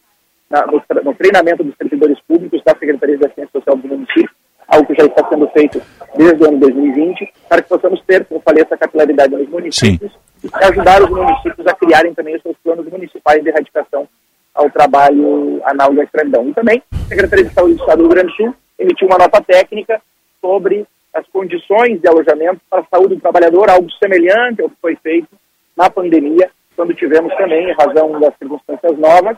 na, 0.50 0.66
no, 0.66 0.82
no, 1.04 1.14
treinamento 1.16 1.64
dos 1.64 1.76
servidores 1.76 2.18
públicos 2.28 2.62
da 2.66 2.74
Secretaria 2.74 3.18
da 3.18 3.30
Ciência 3.30 3.52
Social 3.52 3.78
do 3.78 3.88
município, 3.88 4.30
algo 4.68 4.88
que 4.88 4.96
já 4.96 5.06
está 5.06 5.28
sendo 5.28 5.48
feito 5.50 5.82
desde 6.16 6.44
o 6.44 6.48
ano 6.48 6.60
2020, 6.60 7.34
para 7.48 7.62
que 7.62 7.70
possamos 7.70 8.02
ter, 8.06 8.26
como 8.26 8.40
eu 8.40 8.44
falei, 8.44 8.64
essa 8.64 8.78
capilaridade 8.78 9.36
nos 9.36 9.50
municípios 9.50 10.12
Sim. 10.12 10.50
e 10.54 10.66
ajudar 10.66 11.04
os 11.04 11.10
municípios 11.10 11.68
a 11.68 11.74
criarem 11.74 12.14
também 12.14 12.36
os 12.36 12.42
seus 12.42 12.58
planos 12.64 12.88
municipais 12.88 13.44
de 13.44 13.50
erradicação 13.50 14.08
ao 14.54 14.70
trabalho 14.70 15.62
análogo 15.66 16.02
à 16.02 16.04
escravidão. 16.04 16.50
E 16.50 16.54
também, 16.54 16.82
a 16.92 17.08
Secretaria 17.08 17.46
de 17.46 17.54
Saúde 17.54 17.76
do 17.76 17.80
Estado 17.82 17.98
do 17.98 18.04
Rio 18.04 18.12
Grande 18.12 18.30
do 18.30 18.36
Sul 18.36 18.56
emitiu 18.80 19.08
uma 19.08 19.18
nota 19.18 19.42
técnica 19.42 20.02
sobre 20.42 20.86
as 21.14 21.26
condições 21.28 22.00
de 22.00 22.08
alojamento 22.08 22.62
para 22.70 22.82
a 22.82 22.86
saúde 22.86 23.16
do 23.16 23.22
trabalhador, 23.22 23.70
algo 23.70 23.90
semelhante 23.92 24.62
ao 24.62 24.70
que 24.70 24.76
foi 24.82 24.96
feito 24.98 25.30
na 25.76 25.90
pandemia, 25.90 26.50
quando 26.76 26.94
tivemos 26.94 27.34
também, 27.36 27.70
em 27.70 27.74
razão 27.74 28.20
das 28.20 28.36
circunstâncias 28.38 28.98
novas, 28.98 29.38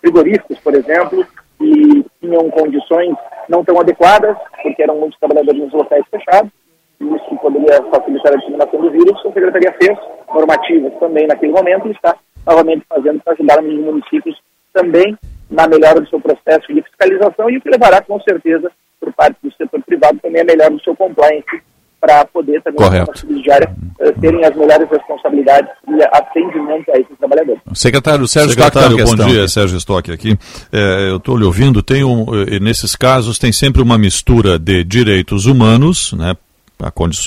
frigoríficos, 0.00 0.58
por 0.60 0.74
exemplo, 0.74 1.26
que 1.58 2.04
tinham 2.20 2.50
condições 2.50 3.14
não 3.48 3.64
tão 3.64 3.80
adequadas, 3.80 4.36
porque 4.62 4.82
eram 4.82 4.98
muitos 4.98 5.18
trabalhadores 5.18 5.60
nos 5.60 5.72
locais 5.72 6.04
fechados, 6.10 6.50
e 7.00 7.04
isso 7.04 7.36
poderia 7.40 7.82
facilitar 7.90 8.32
a 8.32 8.36
disseminação 8.36 8.80
do 8.80 8.90
vírus. 8.90 9.18
A 9.24 9.32
Secretaria 9.32 9.72
fez 9.80 9.98
normativas 10.32 10.92
também 10.98 11.26
naquele 11.26 11.52
momento 11.52 11.88
e 11.88 11.92
está 11.92 12.16
novamente 12.46 12.84
fazendo 12.88 13.20
para 13.22 13.32
ajudar 13.34 13.62
os 13.62 13.74
municípios 13.74 14.40
também 14.72 15.16
na 15.50 15.66
melhora 15.66 16.00
do 16.00 16.08
seu 16.08 16.20
processo 16.20 16.72
de 16.72 16.82
fiscalização 16.82 17.50
e 17.50 17.56
o 17.56 17.60
que 17.60 17.70
levará 17.70 18.02
com 18.02 18.20
certeza 18.20 18.70
por 19.00 19.12
parte 19.12 19.36
do 19.42 19.52
setor 19.54 19.82
privado 19.82 20.18
também 20.20 20.42
a 20.42 20.44
melhora 20.44 20.70
do 20.70 20.82
seu 20.82 20.94
compliance 20.94 21.62
para 22.00 22.24
poder 22.26 22.62
também 22.62 22.78
Correto. 22.78 23.18
subsidiária 23.18 23.74
uh, 24.00 24.20
terem 24.20 24.44
as 24.44 24.54
melhores 24.56 24.88
responsabilidades 24.90 25.70
e 25.88 26.02
atendimento 26.02 26.90
a 26.90 26.98
esses 26.98 27.18
trabalhadores. 27.18 27.60
Secretário 27.74 28.28
Sérgio 28.28 28.50
Secretário, 28.50 28.96
bom 28.96 29.26
dia, 29.26 29.48
Sérgio 29.48 29.78
Stock 29.78 30.10
aqui. 30.10 30.38
É, 30.72 31.10
eu 31.10 31.16
estou 31.16 31.36
lhe 31.36 31.44
ouvindo, 31.44 31.82
tem 31.82 32.04
um, 32.04 32.26
nesses 32.60 32.94
casos 32.94 33.38
tem 33.38 33.52
sempre 33.52 33.82
uma 33.82 33.98
mistura 33.98 34.58
de 34.58 34.84
direitos 34.84 35.46
humanos, 35.46 36.12
né, 36.12 36.34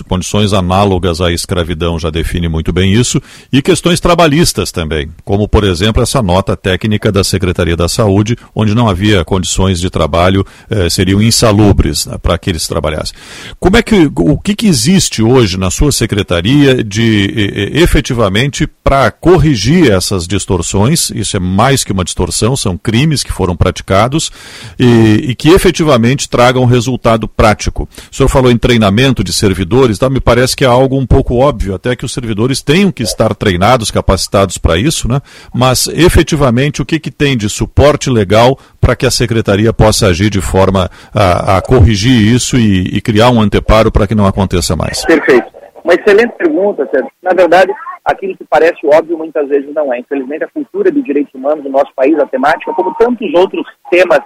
condições 0.07 0.53
análogas 0.53 1.19
à 1.19 1.31
escravidão 1.31 1.99
já 1.99 2.09
define 2.09 2.47
muito 2.47 2.71
bem 2.71 2.93
isso, 2.93 3.21
e 3.51 3.61
questões 3.61 3.99
trabalhistas 3.99 4.71
também, 4.71 5.09
como 5.25 5.47
por 5.47 5.63
exemplo 5.63 6.01
essa 6.01 6.21
nota 6.21 6.55
técnica 6.55 7.11
da 7.11 7.23
Secretaria 7.23 7.75
da 7.75 7.89
Saúde, 7.89 8.37
onde 8.55 8.73
não 8.73 8.87
havia 8.87 9.25
condições 9.25 9.79
de 9.79 9.89
trabalho, 9.89 10.45
eh, 10.69 10.89
seriam 10.89 11.21
insalubres 11.21 12.05
né, 12.05 12.17
para 12.17 12.37
que 12.37 12.49
eles 12.49 12.67
trabalhassem. 12.67 13.15
Como 13.59 13.77
é 13.77 13.83
que 13.83 14.09
o 14.15 14.37
que, 14.37 14.55
que 14.55 14.67
existe 14.67 15.21
hoje 15.21 15.57
na 15.57 15.69
sua 15.69 15.91
secretaria 15.91 16.83
de 16.83 17.71
efetivamente 17.73 18.67
para 18.67 19.11
corrigir 19.11 19.91
essas 19.91 20.27
distorções? 20.27 21.09
Isso 21.11 21.35
é 21.35 21.39
mais 21.39 21.83
que 21.83 21.91
uma 21.91 22.03
distorção, 22.03 22.55
são 22.55 22.77
crimes 22.77 23.23
que 23.23 23.31
foram 23.31 23.55
praticados 23.55 24.31
e, 24.79 25.25
e 25.29 25.35
que 25.35 25.49
efetivamente 25.49 26.29
tragam 26.29 26.65
resultado 26.65 27.27
prático. 27.27 27.87
O 28.11 28.15
senhor 28.15 28.29
falou 28.29 28.51
em 28.51 28.57
treinamento 28.57 29.23
de 29.23 29.33
servidores, 29.41 29.97
tá? 29.97 30.08
me 30.10 30.21
parece 30.21 30.56
que 30.56 30.63
é 30.63 30.67
algo 30.67 30.95
um 30.97 31.06
pouco 31.06 31.36
óbvio, 31.36 31.73
até 31.73 31.95
que 31.95 32.06
os 32.06 32.13
servidores 32.13 32.62
tenham 32.62 32.91
que 32.91 33.01
estar 33.01 33.34
treinados, 33.34 33.89
capacitados 33.89 34.60
para 34.60 34.77
isso, 34.77 35.08
né? 35.08 35.19
mas 35.54 35.88
efetivamente 35.88 36.82
o 36.82 36.86
que, 36.86 36.99
que 36.99 37.10
tem 37.10 37.36
de 37.36 37.49
suporte 37.49 38.10
legal 38.10 38.58
para 38.80 38.95
que 38.95 39.06
a 39.06 39.12
secretaria 39.12 39.73
possa 39.73 40.08
agir 40.08 40.30
de 40.30 40.41
forma 40.41 40.89
a, 41.13 41.58
a 41.58 41.62
corrigir 41.62 42.34
isso 42.34 42.56
e, 42.56 42.95
e, 42.95 43.01
criar 43.01 43.32
um 43.32 43.41
anteparo 43.41 43.91
para 43.91 44.06
que 44.06 44.13
não 44.13 44.27
aconteça 44.27 44.75
mais? 44.75 45.04
Perfeito. 45.06 45.47
Uma 45.84 45.95
excelente 45.95 46.34
pergunta, 46.38 46.88
Sérgio. 46.91 47.12
Na 47.23 47.34
verdade, 47.34 47.71
aquilo 48.06 48.38
que 48.38 48.45
parece 48.45 48.86
óbvio 48.86 49.17
muitas 49.17 49.47
vezes 49.49 49.73
não 49.73 49.91
é. 49.91 49.99
Infelizmente, 49.99 50.43
a 50.43 50.49
cultura 50.49 50.91
de 50.91 51.01
direitos 51.01 51.34
humanos 51.34 51.63
no 51.63 51.71
nosso 51.71 51.91
país, 51.95 52.17
a 52.19 52.27
temática, 52.27 52.71
como 52.73 52.93
tantos 52.95 53.34
outros 53.34 53.65
temas 53.89 54.21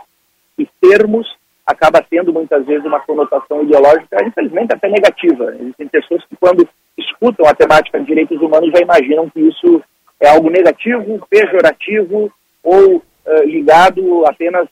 e 0.60 0.68
termos, 0.82 1.26
acaba 1.66 2.02
tendo 2.02 2.32
muitas 2.32 2.66
vezes 2.66 2.86
uma 2.86 3.00
conotação 3.00 3.64
ideológica, 3.64 4.24
infelizmente 4.24 4.74
até 4.74 4.88
negativa. 4.88 5.56
Existem 5.60 5.88
pessoas 5.88 6.24
que, 6.26 6.36
quando 6.36 6.68
escutam 6.98 7.48
a 7.48 7.56
temática 7.56 8.00
de 8.00 8.06
direitos 8.06 8.40
humanos, 8.40 8.72
já 8.72 8.80
imaginam 8.80 9.30
que 9.30 9.40
isso 9.40 9.82
é 10.20 10.30
algo 10.30 10.50
negativo, 10.50 11.26
pejorativo 11.30 12.32
ou 12.64 12.98
uh, 12.98 13.44
ligado 13.46 14.26
apenas, 14.28 14.68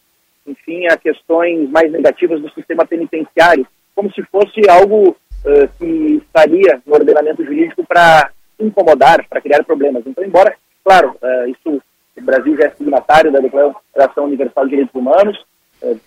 enfim, 0.46 0.86
a 0.88 0.96
questões 0.96 1.70
mais 1.70 1.92
negativas 1.92 2.40
do 2.42 2.52
sistema 2.52 2.86
penitenciário, 2.86 3.68
como 3.96 4.12
se 4.14 4.22
fosse 4.24 4.62
algo 4.70 5.10
uh, 5.10 5.68
que 5.80 6.22
estaria 6.24 6.82
no 6.86 6.94
ordenamento 6.94 7.44
jurídico 7.44 7.84
para 7.86 8.30
incomodar, 8.60 9.26
para 9.28 9.42
criar 9.42 9.64
problemas. 9.64 10.04
Então, 10.06 10.24
embora, 10.24 10.56
claro, 10.84 11.16
uh, 11.22 11.50
isso 11.50 11.82
o 12.16 12.22
Brasil 12.22 12.56
já 12.56 12.68
é 12.68 12.70
signatário 12.70 13.32
da 13.32 13.40
Declaração 13.40 14.26
Universal 14.26 14.66
de 14.66 14.70
Direitos 14.70 14.94
Humanos, 14.94 15.44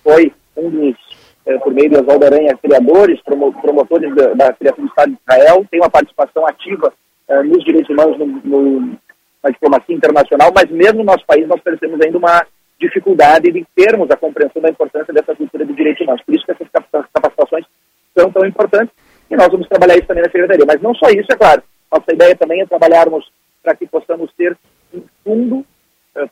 foi 0.05 0.33
um 0.57 0.71
dos, 0.71 0.97
é, 1.47 1.59
por 1.59 1.73
meio 1.73 1.91
de 1.91 1.97
Oswaldo 1.97 2.27
Aranha, 2.27 2.59
criadores, 2.63 3.21
promo, 3.23 3.53
promotores 3.61 4.15
da, 4.15 4.35
da, 4.35 4.53
criação 4.53 4.85
do 4.85 4.89
Estado 4.89 5.13
de 5.13 5.19
Israel, 5.23 5.67
tem 5.71 5.81
uma 5.81 5.91
participação 5.91 6.47
ativa 6.47 6.93
é, 7.29 7.43
nos 7.43 7.65
direitos 7.65 7.91
humanos 7.91 8.19
no, 8.19 8.27
no, 8.27 8.81
na 9.43 9.51
diplomacia 9.51 9.95
internacional, 9.95 10.53
mas 10.55 10.71
mesmo 10.71 10.99
no 10.99 11.05
nosso 11.05 11.25
país 11.27 11.47
nós 11.47 11.61
percebemos 11.61 12.01
ainda 12.01 12.19
uma 12.19 12.45
dificuldade 12.81 13.51
de 13.51 13.67
termos 13.75 14.11
a 14.11 14.17
compreensão 14.17 14.61
da 14.61 14.69
importância 14.69 15.13
dessa 15.13 15.35
cultura 15.35 15.65
de 15.65 15.73
direitos 15.73 16.03
humanos. 16.03 16.23
Por 16.25 16.35
isso 16.35 16.45
que 16.45 16.53
essas 16.53 16.69
capacitações 17.13 17.65
são 18.17 18.31
tão 18.31 18.47
importantes 18.47 18.95
e 19.31 19.37
nós 19.37 19.49
vamos 19.49 19.69
trabalhar 19.69 19.97
isso 19.97 20.07
também 20.07 20.23
na 20.23 20.31
Secretaria. 20.31 20.65
Mas 20.67 20.81
não 20.83 20.95
só 20.95 21.09
isso, 21.09 21.31
é 21.31 21.37
claro. 21.37 21.63
Nossa 21.91 22.13
ideia 22.13 22.37
também 22.37 22.61
é 22.61 22.67
trabalharmos 22.67 23.31
para 23.63 23.75
que 23.75 23.87
possamos 23.87 24.31
ter 24.37 24.57
um 24.95 25.03
fundo 25.25 25.65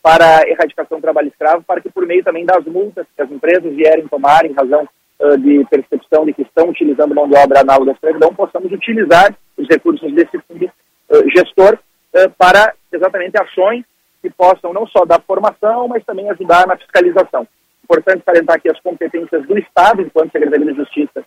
para 0.02 0.38
a 0.38 0.48
erradicação 0.48 0.98
do 0.98 1.02
trabalho 1.02 1.28
escravo, 1.28 1.62
para 1.62 1.80
que 1.80 1.90
por 1.90 2.06
meio 2.06 2.24
também 2.24 2.44
das 2.44 2.64
multas 2.64 3.06
que 3.14 3.22
as 3.22 3.30
empresas 3.30 3.74
vierem 3.74 4.08
tomar 4.08 4.44
em 4.44 4.52
razão 4.52 4.88
uh, 5.20 5.38
de 5.38 5.64
percepção 5.70 6.24
de 6.24 6.32
que 6.32 6.42
estão 6.42 6.68
utilizando 6.68 7.14
mão 7.14 7.28
de 7.28 7.36
obra 7.36 7.60
análoga 7.60 7.92
à 7.92 7.94
escravidão, 7.94 8.34
possamos 8.34 8.72
utilizar 8.72 9.34
os 9.56 9.68
recursos 9.68 10.12
desse 10.14 10.38
fundo 10.48 10.66
uh, 10.66 11.30
gestor 11.30 11.78
para 12.38 12.72
exatamente 12.92 13.36
ações 13.42 13.84
que 14.22 14.30
possam 14.30 14.72
não 14.72 14.86
só 14.86 15.04
dar 15.04 15.20
formação, 15.20 15.88
mas 15.88 16.04
também 16.04 16.30
ajudar 16.30 16.66
na 16.66 16.76
fiscalização. 16.76 17.46
Importante 17.84 18.22
salientar 18.24 18.56
aqui 18.56 18.70
as 18.70 18.80
competências 18.80 19.46
do 19.46 19.58
Estado, 19.58 20.00
enquanto 20.00 20.32
Secretaria 20.32 20.64
de 20.64 20.78
Justiça 20.78 21.22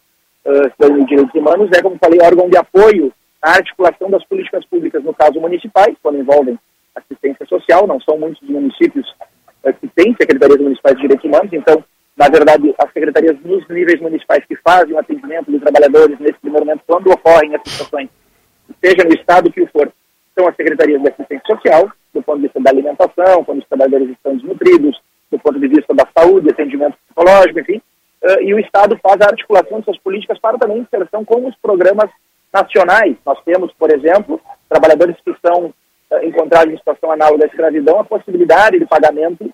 uh, 0.46 1.06
Direitos 1.06 1.34
Humanos, 1.36 1.70
é, 1.78 1.82
como 1.82 2.00
falei, 2.00 2.20
órgão 2.20 2.50
de 2.50 2.58
apoio 2.58 3.14
à 3.40 3.52
articulação 3.52 4.10
das 4.10 4.26
políticas 4.26 4.66
públicas, 4.66 5.04
no 5.04 5.14
caso 5.14 5.40
municipais, 5.40 5.96
quando 6.02 6.18
envolvem 6.18 6.58
assistência 6.98 7.46
social, 7.46 7.88
não 7.88 8.00
são 8.02 8.18
muitos 8.18 8.42
municípios 8.48 9.08
uh, 9.64 9.74
que 9.74 9.88
têm 9.90 10.16
secretarias 10.20 10.60
municipais 10.60 10.96
de 10.96 11.02
direitos 11.02 11.26
humanos, 11.26 11.52
então, 11.54 11.84
na 12.16 12.28
verdade, 12.30 12.74
as 12.78 12.92
secretarias 12.92 13.38
nos 13.44 13.68
níveis 13.70 14.02
municipais 14.02 14.44
que 14.46 14.56
fazem 14.58 14.94
o 14.94 15.00
atendimento 15.00 15.52
dos 15.52 15.62
trabalhadores 15.62 16.20
nesse 16.20 16.40
primeiro 16.40 16.66
momento, 16.66 16.84
quando 16.88 17.12
ocorrem 17.12 17.54
essas 17.54 17.72
situações, 17.72 18.10
seja 18.84 19.04
no 19.04 19.14
estado 19.14 19.52
que 19.52 19.62
o 19.62 19.68
for, 19.68 19.92
são 20.38 20.48
as 20.48 20.56
secretarias 20.56 21.02
de 21.02 21.08
assistência 21.08 21.46
social, 21.48 21.92
do 22.14 22.22
ponto 22.22 22.38
de 22.38 22.44
vista 22.44 22.60
da 22.60 22.72
alimentação, 22.72 23.44
quando 23.44 23.60
os 23.60 23.68
trabalhadores 23.68 24.10
estão 24.10 24.36
desnutridos, 24.36 25.00
do 25.32 25.40
ponto 25.40 25.60
de 25.60 25.68
vista 25.68 25.94
da 25.94 26.08
saúde, 26.16 26.50
atendimento 26.50 26.98
psicológico, 27.06 27.60
enfim, 27.60 27.82
uh, 28.24 28.42
e 28.42 28.54
o 28.54 28.60
Estado 28.60 28.98
faz 29.02 29.20
a 29.22 29.30
articulação 29.30 29.80
de 29.80 29.86
suas 29.86 30.00
políticas 30.00 30.40
para 30.40 30.58
também 30.58 30.80
inserção 30.80 31.24
com 31.26 31.48
os 31.48 31.56
programas 31.58 32.10
nacionais. 32.54 33.16
Nós 33.26 33.40
temos, 33.44 33.72
por 33.74 33.92
exemplo, 33.92 34.42
trabalhadores 34.70 35.16
que 35.24 35.36
são 35.46 35.74
encontrados 36.24 36.74
em 36.74 36.78
situação 36.78 37.12
análoga 37.12 37.46
à 37.46 37.48
escravidão, 37.48 38.00
a 38.00 38.06
possibilidade 38.06 38.80
de 38.80 38.86
pagamento 38.86 39.50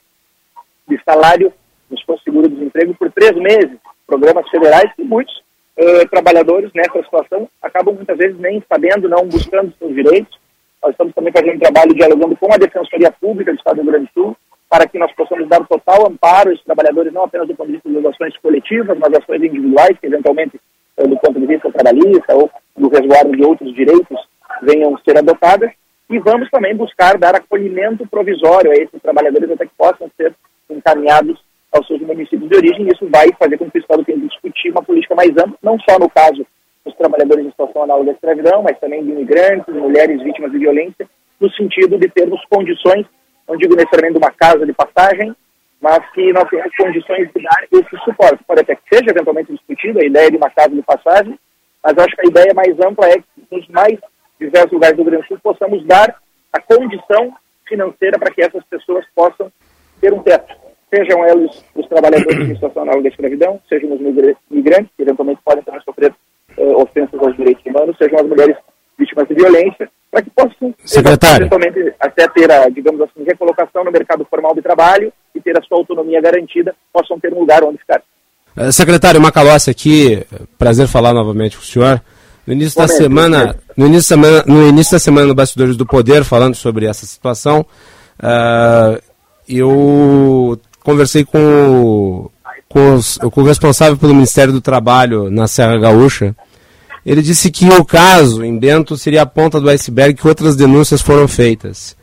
de 0.88 1.02
salário 1.04 1.52
no 1.90 2.20
seguro-desemprego 2.20 2.94
por 2.96 3.12
três 3.12 3.34
meses. 3.36 3.78
Programas 4.06 4.48
federais 4.50 4.92
que 4.96 5.04
muitos 5.04 5.36
uh, 5.78 6.08
trabalhadores 6.10 6.72
nessa 6.74 7.02
situação 7.04 7.48
acabam 7.62 7.96
muitas 7.96 8.18
vezes 8.18 8.38
nem 8.40 8.64
sabendo, 8.68 9.10
não 9.10 9.28
buscando 9.28 9.74
seus 9.80 9.94
direitos. 9.94 10.38
Nós 10.82 10.92
estamos 10.92 11.14
também 11.14 11.32
fazendo 11.32 11.56
um 11.56 11.60
trabalho 11.60 11.94
dialogando 11.94 12.36
com 12.36 12.54
a 12.54 12.58
Defensoria 12.58 13.12
Pública 13.12 13.52
do 13.52 13.58
Estado 13.58 13.78
do 13.78 13.82
Rio 13.84 13.92
Grande 13.92 14.06
do 14.08 14.14
Sul, 14.14 14.38
para 14.70 14.88
que 14.88 15.00
nós 15.00 15.12
possamos 15.14 15.48
dar 15.48 15.66
total 15.68 16.08
amparo 16.08 16.50
a 16.50 16.54
esses 16.54 16.66
trabalhadores, 16.66 17.14
não 17.14 17.24
apenas 17.24 17.48
do 17.48 17.56
ponto 17.56 17.68
de 17.68 17.74
vista 17.74 17.90
das 17.90 18.14
ações 18.14 18.36
coletivas, 18.38 18.98
mas 18.98 19.14
ações 19.14 19.44
individuais, 19.44 19.98
que 20.00 20.08
eventualmente, 20.08 20.60
uh, 20.98 21.08
do 21.08 21.18
ponto 21.18 21.40
de 21.40 21.46
vista 21.46 21.72
trabalhista 21.72 22.36
ou 22.36 22.52
do 22.76 22.90
resguardo 22.90 23.32
de 23.32 23.44
outros 23.44 23.74
direitos, 23.74 24.18
venham 24.62 24.98
ser 25.06 25.18
adotadas 25.18 25.72
e 26.14 26.20
vamos 26.20 26.48
também 26.52 26.76
buscar 26.76 27.18
dar 27.18 27.36
acolhimento 27.36 28.08
provisório 28.08 28.70
a 28.70 28.76
esses 28.76 29.02
trabalhadores 29.02 29.50
até 29.50 29.66
que 29.66 29.72
possam 29.76 30.08
ser 30.16 30.32
encaminhados 30.70 31.44
aos 31.72 31.88
seus 31.88 32.00
municípios 32.02 32.48
de 32.48 32.56
origem. 32.56 32.88
Isso 32.88 33.10
vai 33.10 33.30
fazer 33.40 33.58
com 33.58 33.70
que 33.70 33.80
o 33.80 33.82
Estado 33.82 34.06
tenha 34.06 34.20
que 34.20 34.28
discutir 34.28 34.70
uma 34.70 34.84
política 34.84 35.16
mais 35.16 35.32
ampla, 35.32 35.58
não 35.64 35.76
só 35.80 35.98
no 35.98 36.08
caso 36.08 36.46
dos 36.86 36.96
trabalhadores 36.98 37.44
em 37.44 37.50
situação 37.50 37.82
análoga 37.82 38.12
à 38.12 38.14
escravidão, 38.14 38.62
mas 38.62 38.78
também 38.80 39.04
de 39.04 39.10
imigrantes, 39.10 39.74
mulheres 39.74 40.22
vítimas 40.22 40.52
de 40.52 40.60
violência, 40.60 41.10
no 41.40 41.52
sentido 41.54 41.98
de 41.98 42.08
termos 42.10 42.40
condições, 42.46 43.08
não 43.48 43.58
digo 43.58 43.76
necessariamente 43.76 44.20
uma 44.20 44.32
casa 44.32 44.68
de 44.68 44.74
passagem, 44.74 45.36
mas 45.82 46.00
que 46.12 46.32
nós 46.32 46.48
temos 46.48 46.76
condições 46.78 47.28
de 47.36 47.42
dar 47.42 47.64
esse 47.72 48.04
suporte. 48.06 48.44
Pode 48.46 48.62
até 48.62 48.76
que 48.76 48.84
seja 48.94 49.10
eventualmente 49.10 49.52
discutido 49.52 50.00
a 50.00 50.06
ideia 50.06 50.30
de 50.30 50.38
uma 50.38 50.52
casa 50.52 50.70
de 50.70 50.82
passagem, 50.84 51.40
mas 51.84 51.98
acho 51.98 52.16
que 52.16 52.28
a 52.28 52.30
ideia 52.30 52.54
mais 52.54 52.80
ampla 52.80 53.08
é 53.08 53.18
que 53.18 53.26
nos 53.52 53.68
mais 53.70 53.98
diversos 54.40 54.72
lugares 54.72 54.96
do 54.96 55.04
Rio 55.04 55.12
Grande 55.12 55.26
do 55.26 55.28
Sul 55.28 55.40
possamos 55.42 55.86
dar 55.86 56.16
a 56.52 56.62
condição 56.62 57.34
financeira 57.68 58.20
para 58.20 58.32
que 58.32 58.42
essas 58.42 58.64
pessoas 58.66 59.06
possam 59.16 59.52
ter 60.00 60.14
um 60.14 60.20
teto. 60.20 60.54
Sejam 60.94 61.26
eles 61.28 61.64
os 61.76 61.88
trabalhadores 61.88 62.50
em 62.50 62.54
situação 62.54 62.84
análoga 62.84 63.08
à 63.08 63.12
escravidão, 63.12 63.60
sejam 63.68 63.94
os 63.94 64.00
migrantes, 64.50 64.92
que 64.96 65.02
eventualmente 65.02 65.42
podem 65.44 65.64
também 65.64 65.82
sofrer 65.82 66.14
uh, 66.58 66.82
ofensas 66.82 67.20
aos 67.20 67.36
direitos 67.36 67.66
humanos, 67.66 67.98
sejam 67.98 68.20
as 68.20 68.28
mulheres 68.28 68.56
vítimas 68.98 69.28
de 69.28 69.34
violência, 69.34 69.90
para 70.12 70.22
que 70.22 70.30
possam 70.30 70.74
Secretário. 70.86 71.48
eventualmente 71.48 71.96
até 72.00 72.28
ter 72.28 72.52
a, 72.52 72.70
digamos 72.70 73.02
assim, 73.02 73.24
recolocação 73.24 73.84
no 73.84 73.92
mercado 73.92 74.24
formal 74.30 74.54
de 74.54 74.62
trabalho 74.62 75.12
e 75.34 75.42
ter 75.42 75.58
a 75.58 75.64
sua 75.64 75.80
autonomia 75.80 76.22
garantida, 76.22 76.76
possam 76.92 77.20
ter 77.20 77.34
um 77.34 77.40
lugar 77.40 77.64
onde 77.64 77.80
ficar. 77.80 78.04
Uh, 78.56 78.72
secretário 78.72 79.20
Macalossi 79.20 79.72
aqui, 79.72 80.24
prazer 80.60 80.88
falar 80.88 81.12
novamente 81.12 81.58
com 81.58 81.64
o 81.64 81.66
senhor. 81.66 82.00
No 82.46 82.54
início 82.54 82.78
da 82.78 82.88
semana, 82.88 83.56
no 83.76 83.86
início 83.88 84.18
da 84.18 84.22
semana, 84.22 84.44
no 84.46 84.68
início 84.68 84.92
da 84.92 85.00
semana 85.00 85.28
no 85.28 85.36
Bastidores 85.36 85.78
do 85.78 85.86
Poder, 85.86 86.24
falando 86.24 86.56
sobre 86.56 86.86
essa 86.86 87.06
situação, 87.06 87.66
uh, 88.20 89.02
eu 89.48 90.60
conversei 90.84 91.24
com 91.24 91.40
o, 91.40 92.32
com, 92.68 92.96
os, 92.96 93.18
com 93.18 93.42
o 93.42 93.46
responsável 93.46 93.98
pelo 93.98 94.14
Ministério 94.14 94.52
do 94.52 94.60
Trabalho 94.60 95.32
na 95.32 95.48
Serra 95.48 95.78
Gaúcha. 95.78 96.36
Ele 97.06 97.22
disse 97.22 97.50
que 97.50 97.68
o 97.70 97.86
caso 97.86 98.44
em 98.44 98.58
Bento 98.58 98.98
seria 98.98 99.22
a 99.22 99.26
ponta 99.26 99.60
do 99.60 99.70
iceberg 99.70 100.14
que 100.14 100.28
outras 100.28 100.56
denúncias 100.56 101.02
foram 101.02 101.28
feitas. 101.28 101.96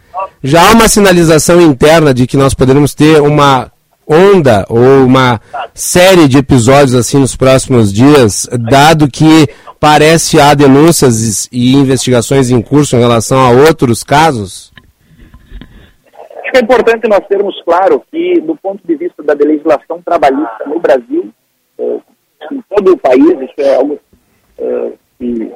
Já 0.43 0.69
há 0.69 0.73
uma 0.73 0.89
sinalização 0.89 1.61
interna 1.61 2.13
de 2.13 2.27
que 2.27 2.37
nós 2.37 2.55
poderemos 2.55 2.95
ter 2.95 3.21
uma 3.21 3.71
onda 4.07 4.67
ou 4.69 5.05
uma 5.05 5.41
série 5.75 6.27
de 6.27 6.39
episódios 6.39 6.95
assim 6.95 7.19
nos 7.19 7.37
próximos 7.37 7.93
dias, 7.93 8.49
dado 8.69 9.09
que 9.09 9.49
parece 9.81 10.39
há 10.39 10.53
denúncias 10.55 11.49
e 11.51 11.75
investigações 11.75 12.51
em 12.51 12.61
curso 12.61 12.97
em 12.97 13.01
relação 13.01 13.39
a 13.39 13.51
outros 13.51 14.05
casos? 14.05 14.71
Acho 16.43 16.53
que 16.53 16.59
é 16.59 16.61
importante 16.61 17.09
nós 17.09 17.27
termos 17.27 17.61
claro 17.63 18.05
que, 18.11 18.41
do 18.43 18.55
ponto 18.57 18.87
de 18.87 18.95
vista 18.95 19.23
da 19.23 19.33
legislação 19.33 20.03
trabalhista 20.03 20.65
no 20.67 20.79
Brasil, 20.79 21.33
eh, 21.79 21.99
em 22.53 22.63
todo 22.69 22.93
o 22.93 22.99
país, 22.99 23.41
isso 23.41 23.55
é 23.59 23.77
algo 23.77 23.99
eh, 24.59 24.93
que 25.19 25.53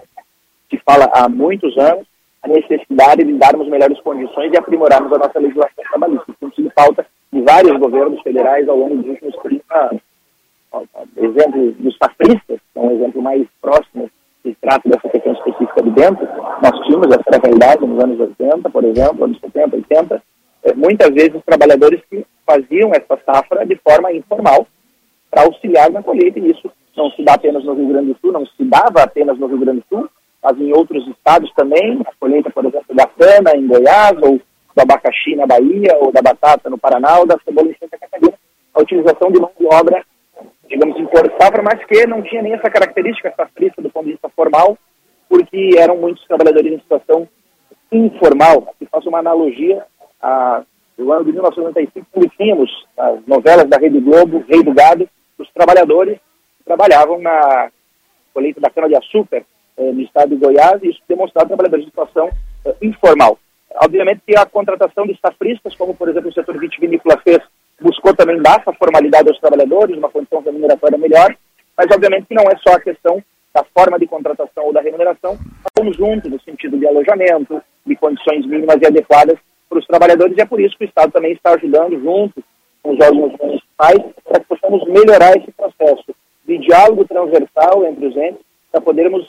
se 0.70 0.80
fala 0.84 1.10
há 1.12 1.28
muitos 1.28 1.76
anos, 1.76 2.06
a 2.42 2.48
necessidade 2.48 3.24
de 3.24 3.32
darmos 3.34 3.68
melhores 3.68 4.00
condições 4.00 4.52
e 4.52 4.56
aprimorarmos 4.56 5.12
a 5.12 5.18
nossa 5.18 5.38
legislação 5.38 5.84
trabalhista. 5.90 6.24
Isso 6.28 6.38
tem 6.40 6.52
sido 6.52 6.72
falta 6.74 7.06
de 7.32 7.40
vários 7.42 7.78
governos 7.78 8.22
federais 8.22 8.68
ao 8.68 8.76
longo 8.76 8.96
dos 8.96 9.06
últimos 9.06 9.34
30 9.42 9.64
anos. 9.74 10.02
Exemplo 11.16 11.72
dos 11.72 11.96
safristas, 11.96 12.58
que 12.72 12.78
é 12.78 12.80
um 12.80 12.92
exemplo 12.92 13.22
mais 13.22 13.46
próximo 13.60 14.10
que 14.42 14.54
trata 14.60 14.88
dessa 14.88 15.08
questão 15.08 15.32
específica 15.32 15.82
de 15.82 15.90
dentro. 15.90 16.26
Nós 16.62 16.86
tínhamos 16.86 17.08
essa 17.08 17.40
realidade 17.42 17.86
nos 17.86 18.02
anos 18.02 18.20
80, 18.20 18.70
por 18.70 18.84
exemplo, 18.84 19.24
anos 19.24 19.40
70, 19.40 19.76
80. 19.76 20.22
É, 20.64 20.74
muitas 20.74 21.14
vezes 21.14 21.34
os 21.34 21.44
trabalhadores 21.44 22.00
que 22.10 22.26
faziam 22.46 22.90
essa 22.92 23.18
safra 23.24 23.64
de 23.66 23.76
forma 23.76 24.12
informal 24.12 24.66
para 25.30 25.44
auxiliar 25.44 25.90
na 25.90 26.02
colheita, 26.02 26.38
e 26.38 26.50
isso 26.50 26.70
não 26.96 27.10
se 27.10 27.22
dá 27.24 27.34
apenas 27.34 27.64
no 27.64 27.74
Rio 27.74 27.88
Grande 27.88 28.12
do 28.12 28.18
Sul, 28.20 28.32
não 28.32 28.46
se 28.46 28.64
dava 28.64 29.02
apenas 29.02 29.38
no 29.38 29.46
Rio 29.46 29.58
Grande 29.58 29.80
do 29.80 29.96
Sul, 29.96 30.08
mas 30.42 30.58
em 30.60 30.72
outros 30.72 31.06
estados 31.08 31.50
também, 31.54 32.00
a 32.06 32.12
colheita, 32.20 32.50
por 32.50 32.64
exemplo, 32.64 32.94
da 32.94 33.06
cana 33.06 33.56
em 33.56 33.66
Goiás, 33.66 34.16
ou 34.22 34.40
do 34.76 34.80
abacaxi 34.80 35.34
na 35.36 35.46
Bahia, 35.46 35.96
ou 36.00 36.12
da 36.12 36.20
batata 36.20 36.68
no 36.68 36.78
Paraná, 36.78 37.18
ou 37.18 37.26
da 37.26 37.38
cebola 37.44 37.68
em 37.68 37.76
Santa 37.80 37.98
Catarina, 37.98 38.34
a 38.74 38.80
utilização 38.80 39.30
de 39.30 39.40
mão 39.40 39.50
de 39.58 39.66
obra, 39.66 40.04
digamos, 40.68 40.96
safra, 41.40 41.62
mas 41.62 41.84
que 41.84 42.06
não 42.06 42.22
tinha 42.22 42.42
nem 42.42 42.54
essa 42.54 42.70
característica 42.70 43.32
safrista 43.36 43.80
do 43.80 43.90
ponto 43.90 44.06
de 44.06 44.12
vista 44.12 44.28
formal, 44.30 44.76
porque 45.28 45.70
eram 45.78 45.96
muitos 45.96 46.24
trabalhadores 46.26 46.72
em 46.72 46.78
situação 46.78 47.28
informal. 47.90 48.68
Aqui 48.70 48.86
faço 48.90 49.08
uma 49.08 49.18
analogia 49.18 49.84
a, 50.20 50.62
do 50.96 51.12
ano 51.12 51.24
de 51.24 51.32
1995, 51.32 52.06
quando 52.12 52.28
tínhamos 52.30 52.70
as 52.96 53.26
novelas 53.26 53.68
da 53.68 53.78
Rede 53.78 54.00
Globo, 54.00 54.44
Rei 54.48 54.62
do 54.62 54.72
Gado, 54.72 55.08
os 55.38 55.50
trabalhadores 55.52 56.18
que 56.58 56.64
trabalhavam 56.64 57.20
na 57.20 57.70
colheita 58.32 58.60
da 58.60 58.70
cana-de-açúcar 58.70 59.44
eh, 59.76 59.92
no 59.92 60.00
estado 60.00 60.30
de 60.30 60.36
Goiás, 60.36 60.82
e 60.82 60.90
isso 60.90 61.00
demonstrava 61.08 61.48
trabalhadores 61.48 61.84
em 61.84 61.88
situação 61.88 62.30
eh, 62.64 62.74
informal. 62.82 63.38
Obviamente 63.82 64.22
que 64.26 64.36
a 64.36 64.46
contratação 64.46 65.06
de 65.06 65.18
safristas, 65.20 65.74
como 65.74 65.94
por 65.94 66.08
exemplo 66.08 66.30
o 66.30 66.32
setor 66.32 66.58
vitivinícola 66.58 67.18
fez, 67.18 67.40
buscou 67.80 68.14
também 68.14 68.40
dar 68.40 68.60
essa 68.60 68.72
formalidade 68.72 69.28
aos 69.28 69.40
trabalhadores, 69.40 69.96
uma 69.96 70.10
condição 70.10 70.40
remuneratória 70.40 70.98
melhor, 70.98 71.34
mas 71.76 71.86
obviamente 71.92 72.26
que 72.26 72.34
não 72.34 72.44
é 72.44 72.56
só 72.66 72.76
a 72.76 72.80
questão 72.80 73.22
da 73.54 73.64
forma 73.76 73.98
de 73.98 74.06
contratação 74.06 74.64
ou 74.64 74.72
da 74.72 74.80
remuneração, 74.80 75.38
mas 75.38 75.72
conjunto 75.76 76.28
no 76.28 76.40
sentido 76.40 76.76
de 76.76 76.86
alojamento, 76.86 77.62
de 77.86 77.96
condições 77.96 78.44
mínimas 78.46 78.78
e 78.82 78.86
adequadas 78.86 79.38
para 79.68 79.78
os 79.78 79.86
trabalhadores, 79.86 80.36
e 80.36 80.40
é 80.40 80.46
por 80.46 80.60
isso 80.60 80.76
que 80.76 80.84
o 80.84 80.88
Estado 80.88 81.12
também 81.12 81.32
está 81.32 81.54
ajudando, 81.54 81.98
junto 82.00 82.42
com 82.82 82.92
os 82.92 83.00
órgãos 83.00 83.32
municipais, 83.40 84.00
para 84.24 84.40
que 84.40 84.46
possamos 84.46 84.84
melhorar 84.86 85.36
esse 85.36 85.50
processo 85.52 86.14
de 86.46 86.58
diálogo 86.58 87.04
transversal 87.04 87.84
entre 87.86 88.06
os 88.06 88.16
entes, 88.16 88.44
para 88.70 88.80
podermos 88.80 89.26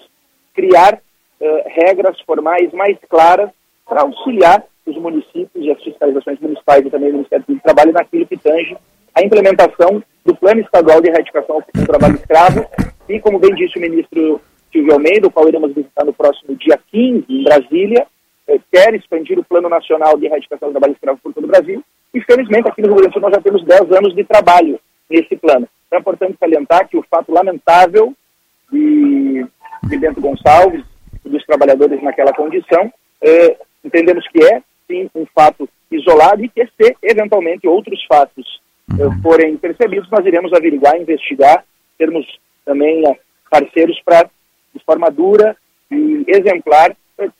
criar 0.53 0.95
uh, 0.95 1.61
regras 1.67 2.19
formais 2.21 2.71
mais 2.73 2.97
claras 3.07 3.49
para 3.87 4.01
auxiliar 4.01 4.63
os 4.85 4.95
municípios 4.97 5.49
e 5.55 5.71
as 5.71 5.81
fiscalizações 5.83 6.39
municipais 6.39 6.85
e 6.85 6.89
também 6.89 7.09
o 7.09 7.13
Ministério 7.13 7.45
do 7.47 7.59
Trabalho 7.59 7.93
naquilo 7.93 8.27
que 8.27 8.37
tange 8.37 8.77
a 9.13 9.21
implementação 9.23 10.03
do 10.25 10.35
Plano 10.35 10.61
Estadual 10.61 11.01
de 11.01 11.09
Erradicação 11.09 11.63
do 11.73 11.85
Trabalho 11.85 12.15
Escravo 12.15 12.65
e, 13.07 13.19
como 13.19 13.39
bem 13.39 13.53
disse 13.55 13.77
o 13.77 13.81
ministro 13.81 14.41
Silvio 14.71 14.93
Almeida, 14.93 15.27
o 15.27 15.31
qual 15.31 15.47
iremos 15.47 15.73
visitar 15.73 16.03
no 16.03 16.13
próximo 16.13 16.55
dia 16.55 16.79
15 16.91 17.25
em 17.29 17.43
Brasília, 17.43 18.05
eh, 18.47 18.59
quer 18.71 18.93
expandir 18.93 19.39
o 19.39 19.43
Plano 19.43 19.69
Nacional 19.69 20.17
de 20.17 20.25
Erradicação 20.25 20.69
do 20.69 20.73
Trabalho 20.73 20.93
Escravo 20.93 21.19
por 21.23 21.33
todo 21.33 21.45
o 21.45 21.47
Brasil 21.47 21.83
e, 22.13 22.21
felizmente, 22.21 22.67
aqui 22.67 22.81
no 22.81 22.87
Rio 22.87 22.97
Grande 22.97 23.09
do 23.09 23.13
Sul 23.13 23.21
nós 23.21 23.33
já 23.33 23.41
temos 23.41 23.63
10 23.63 23.91
anos 23.91 24.15
de 24.15 24.23
trabalho 24.23 24.79
nesse 25.09 25.35
plano. 25.37 25.67
Então 25.87 25.97
é 25.97 25.99
importante 25.99 26.37
salientar 26.39 26.87
que 26.89 26.97
o 26.97 27.05
fato 27.09 27.31
lamentável 27.31 28.13
de, 28.71 29.45
de 29.83 29.97
Bento 29.97 30.19
Gonçalves 30.19 30.83
dos 31.23 31.45
trabalhadores 31.45 32.01
naquela 32.03 32.33
condição, 32.33 32.91
eh, 33.21 33.57
entendemos 33.83 34.27
que 34.27 34.43
é, 34.43 34.61
sim, 34.87 35.09
um 35.15 35.25
fato 35.33 35.67
isolado 35.91 36.43
e 36.43 36.49
que 36.49 36.65
se, 36.65 36.95
eventualmente, 37.01 37.67
outros 37.67 38.03
fatos 38.05 38.61
uh, 38.91 39.21
forem 39.21 39.57
percebidos, 39.57 40.09
nós 40.09 40.25
iremos 40.25 40.53
averiguar, 40.53 40.95
investigar, 40.97 41.63
termos 41.97 42.25
também 42.65 43.03
uh, 43.07 43.15
parceiros 43.49 43.99
para, 44.03 44.29
de 44.73 44.83
forma 44.85 45.09
dura 45.09 45.55
e 45.91 46.25
exemplar, 46.27 46.91
uh, 47.19 47.31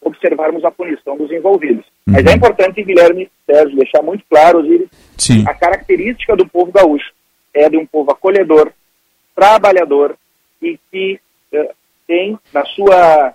observarmos 0.00 0.64
a 0.64 0.70
punição 0.70 1.16
dos 1.16 1.30
envolvidos. 1.30 1.84
Uhum. 2.06 2.14
Mas 2.14 2.26
é 2.26 2.32
importante, 2.32 2.82
Guilherme 2.82 3.30
Sérgio, 3.46 3.76
deixar 3.76 4.02
muito 4.02 4.24
claro, 4.28 4.60
Osiris, 4.60 4.88
Sim. 5.16 5.44
a 5.46 5.54
característica 5.54 6.36
do 6.36 6.46
povo 6.46 6.70
gaúcho 6.70 7.12
é 7.52 7.68
de 7.68 7.76
um 7.76 7.86
povo 7.86 8.10
acolhedor, 8.10 8.72
trabalhador 9.34 10.16
e 10.60 10.78
que 10.90 11.20
tem 12.06 12.38
na 12.52 12.64
sua 12.64 13.34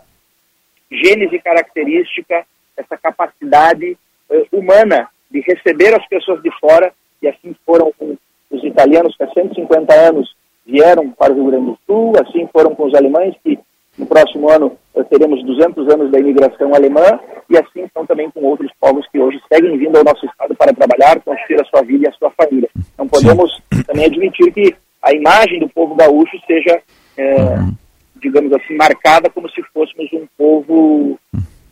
gênese 0.92 1.40
característica 1.40 2.46
essa 2.80 2.98
capacidade 2.98 3.98
uh, 4.30 4.58
humana 4.58 5.08
de 5.30 5.42
receber 5.42 5.94
as 5.94 6.08
pessoas 6.08 6.42
de 6.42 6.50
fora, 6.60 6.92
e 7.22 7.28
assim 7.28 7.56
foram 7.66 7.92
com 7.98 8.16
os 8.50 8.64
italianos 8.64 9.16
que 9.16 9.24
há 9.24 9.30
150 9.30 9.94
anos 9.94 10.34
vieram 10.66 11.10
para 11.12 11.32
o 11.32 11.36
Rio 11.36 11.46
Grande 11.52 11.66
do 11.66 11.80
Sul, 11.86 12.14
assim 12.20 12.48
foram 12.52 12.74
com 12.74 12.86
os 12.86 12.96
alemães, 12.96 13.36
que 13.44 13.60
no 13.98 14.06
próximo 14.06 14.50
ano 14.50 14.78
uh, 14.96 15.04
teremos 15.06 15.44
200 15.46 15.94
anos 15.94 16.12
da 16.12 16.20
imigração 16.20 16.74
alemã, 16.74 17.20
e 17.50 17.58
assim 17.58 17.88
são 17.94 18.06
também 18.06 18.30
com 18.32 18.42
outros 18.44 18.72
povos 18.80 19.06
que 19.12 19.20
hoje 19.20 19.40
seguem 19.52 19.78
vindo 19.78 19.98
ao 19.98 20.04
nosso 20.04 20.26
estado 20.26 20.56
para 20.56 20.74
trabalhar, 20.74 21.20
construir 21.22 21.62
a 21.62 21.66
sua 21.66 21.82
vida 21.82 22.06
e 22.06 22.10
a 22.10 22.14
sua 22.14 22.32
família. 22.32 22.70
Não 22.98 23.08
podemos 23.08 23.52
também 23.86 24.06
admitir 24.06 24.54
que 24.54 24.76
a 25.02 25.12
imagem 25.14 25.60
do 25.60 25.70
povo 25.70 25.96
gaúcho 25.96 26.38
seja, 26.46 26.82
é, 27.18 27.36
digamos 28.22 28.52
assim, 28.54 28.76
marcada 28.76 29.30
como 29.30 29.50
se 29.50 29.62
fôssemos 29.74 30.12
um 30.14 30.28
povo 30.38 31.18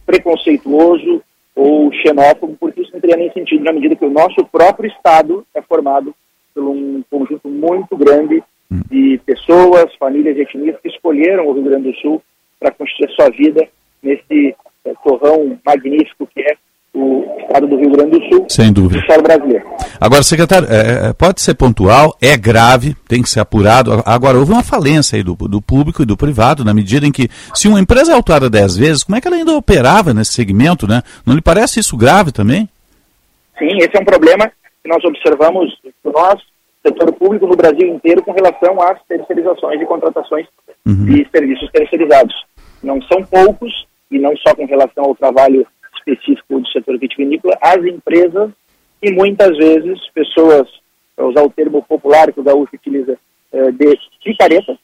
preconceituoso 0.07 1.21
ou 1.53 1.91
xenófobo, 1.91 2.55
porque 2.57 2.81
isso 2.81 2.93
não 2.93 3.01
teria 3.01 3.17
nem 3.17 3.31
sentido 3.31 3.65
na 3.65 3.73
medida 3.73 3.95
que 3.95 4.05
o 4.05 4.09
nosso 4.09 4.45
próprio 4.45 4.89
Estado 4.89 5.45
é 5.53 5.61
formado 5.61 6.15
por 6.55 6.63
um 6.63 7.03
conjunto 7.11 7.49
muito 7.49 7.95
grande 7.97 8.41
de 8.89 9.19
pessoas, 9.25 9.93
famílias 9.95 10.37
e 10.37 10.41
etnias 10.41 10.79
que 10.81 10.87
escolheram 10.87 11.45
o 11.45 11.53
Rio 11.53 11.63
Grande 11.63 11.91
do 11.91 11.97
Sul 11.97 12.23
para 12.59 12.71
construir 12.71 13.11
sua 13.11 13.29
vida 13.29 13.67
nesse 14.01 14.55
torrão 15.03 15.59
magnífico 15.65 16.27
que 16.33 16.41
é 16.41 16.55
o 16.97 17.23
estado 17.39 17.67
do 17.67 17.77
Rio 17.77 17.91
Grande 17.91 18.19
do 18.19 18.25
Sul 18.27 18.45
Sem 18.49 18.73
dúvida. 18.73 19.01
o 19.01 19.05
solo 19.05 19.21
brasileiro. 19.21 19.65
Agora, 20.01 20.23
secretário, 20.23 20.67
é, 20.69 21.09
é, 21.09 21.13
pode 21.13 21.41
ser 21.41 21.53
pontual, 21.53 22.15
é 22.21 22.35
grave, 22.35 22.95
tem 23.07 23.21
que 23.21 23.29
ser 23.29 23.39
apurado. 23.39 24.03
Agora, 24.05 24.37
houve 24.37 24.51
uma 24.51 24.63
falência 24.63 25.15
aí 25.15 25.23
do, 25.23 25.35
do 25.35 25.61
público 25.61 26.01
e 26.01 26.05
do 26.05 26.17
privado, 26.17 26.65
na 26.65 26.73
medida 26.73 27.05
em 27.05 27.11
que, 27.11 27.29
se 27.53 27.67
uma 27.67 27.79
empresa 27.79 28.11
é 28.11 28.15
autuada 28.15 28.49
10 28.49 28.77
vezes, 28.77 29.03
como 29.03 29.15
é 29.15 29.21
que 29.21 29.27
ela 29.27 29.37
ainda 29.37 29.55
operava 29.55 30.13
nesse 30.13 30.33
segmento, 30.33 30.87
né? 30.87 31.03
Não 31.25 31.35
lhe 31.35 31.41
parece 31.41 31.79
isso 31.79 31.95
grave 31.95 32.31
também? 32.31 32.67
Sim, 33.59 33.77
esse 33.77 33.95
é 33.95 33.99
um 33.99 34.05
problema 34.05 34.51
que 34.83 34.89
nós 34.89 35.03
observamos 35.03 35.71
nós, 36.03 36.41
setor 36.85 37.11
público 37.13 37.45
no 37.45 37.55
Brasil 37.55 37.87
inteiro, 37.87 38.23
com 38.23 38.31
relação 38.31 38.81
às 38.81 38.99
terceirizações 39.07 39.81
e 39.81 39.85
contratações 39.85 40.47
de 40.85 41.27
serviços 41.31 41.69
terceirizados. 41.71 42.33
Não 42.81 43.01
são 43.01 43.23
poucos, 43.23 43.87
e 44.09 44.19
não 44.19 44.35
só 44.37 44.55
com 44.55 44.65
relação 44.65 45.05
ao 45.05 45.15
trabalho 45.15 45.65
específico 46.07 46.59
do 46.59 46.67
setor 46.67 46.97
vitivinícola, 46.97 47.57
as 47.61 47.83
empresas 47.85 48.51
e 49.01 49.11
muitas 49.11 49.55
vezes 49.57 49.99
pessoas, 50.13 50.67
para 51.15 51.25
usar 51.25 51.43
o 51.43 51.49
termo 51.49 51.83
popular 51.83 52.31
que 52.31 52.39
o 52.39 52.43
Gaúcho 52.43 52.75
utiliza, 52.75 53.17
eh, 53.51 53.71
de 53.71 53.97
picareta, 54.23 54.77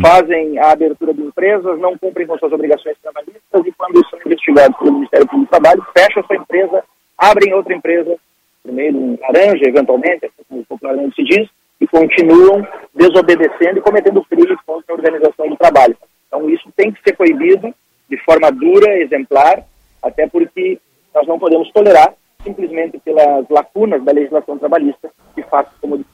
fazem 0.00 0.56
a 0.58 0.70
abertura 0.70 1.12
de 1.12 1.20
empresas, 1.20 1.80
não 1.80 1.98
cumprem 1.98 2.26
com 2.26 2.38
suas 2.38 2.52
obrigações 2.52 2.96
trabalhistas 3.02 3.66
e 3.66 3.72
quando 3.72 4.08
são 4.08 4.18
investigados 4.24 4.78
pelo 4.78 4.92
Ministério 4.92 5.26
Público 5.26 5.46
do 5.46 5.50
Trabalho, 5.50 5.86
fecham 5.96 6.22
sua 6.24 6.36
empresa, 6.36 6.84
abrem 7.18 7.52
outra 7.54 7.74
empresa, 7.74 8.16
de 8.64 8.70
um 8.70 9.18
laranja, 9.20 9.68
eventualmente, 9.68 10.26
assim 10.26 10.44
como 10.48 10.64
popularmente 10.64 11.16
se 11.16 11.24
diz, 11.24 11.48
e 11.80 11.86
continuam 11.88 12.66
desobedecendo 12.94 13.78
e 13.78 13.82
cometendo 13.82 14.24
crimes 14.24 14.58
contra 14.64 14.94
a 14.94 14.96
organização 14.96 15.48
do 15.48 15.56
trabalho. 15.56 15.96
Então 16.28 16.48
isso 16.48 16.70
tem 16.76 16.92
que 16.92 17.02
ser 17.02 17.16
proibido 17.16 17.74
de 18.08 18.16
forma 18.18 18.50
dura, 18.52 18.96
exemplar, 18.98 19.64
até 20.04 20.28
porque 20.28 20.78
nós 21.14 21.26
não 21.26 21.38
podemos 21.38 21.70
tolerar, 21.72 22.12
simplesmente 22.42 22.98
pelas 22.98 23.48
lacunas 23.48 24.04
da 24.04 24.12
legislação 24.12 24.58
trabalhista, 24.58 25.10
que 25.34 25.42
faça 25.44 25.70
como 25.80 26.04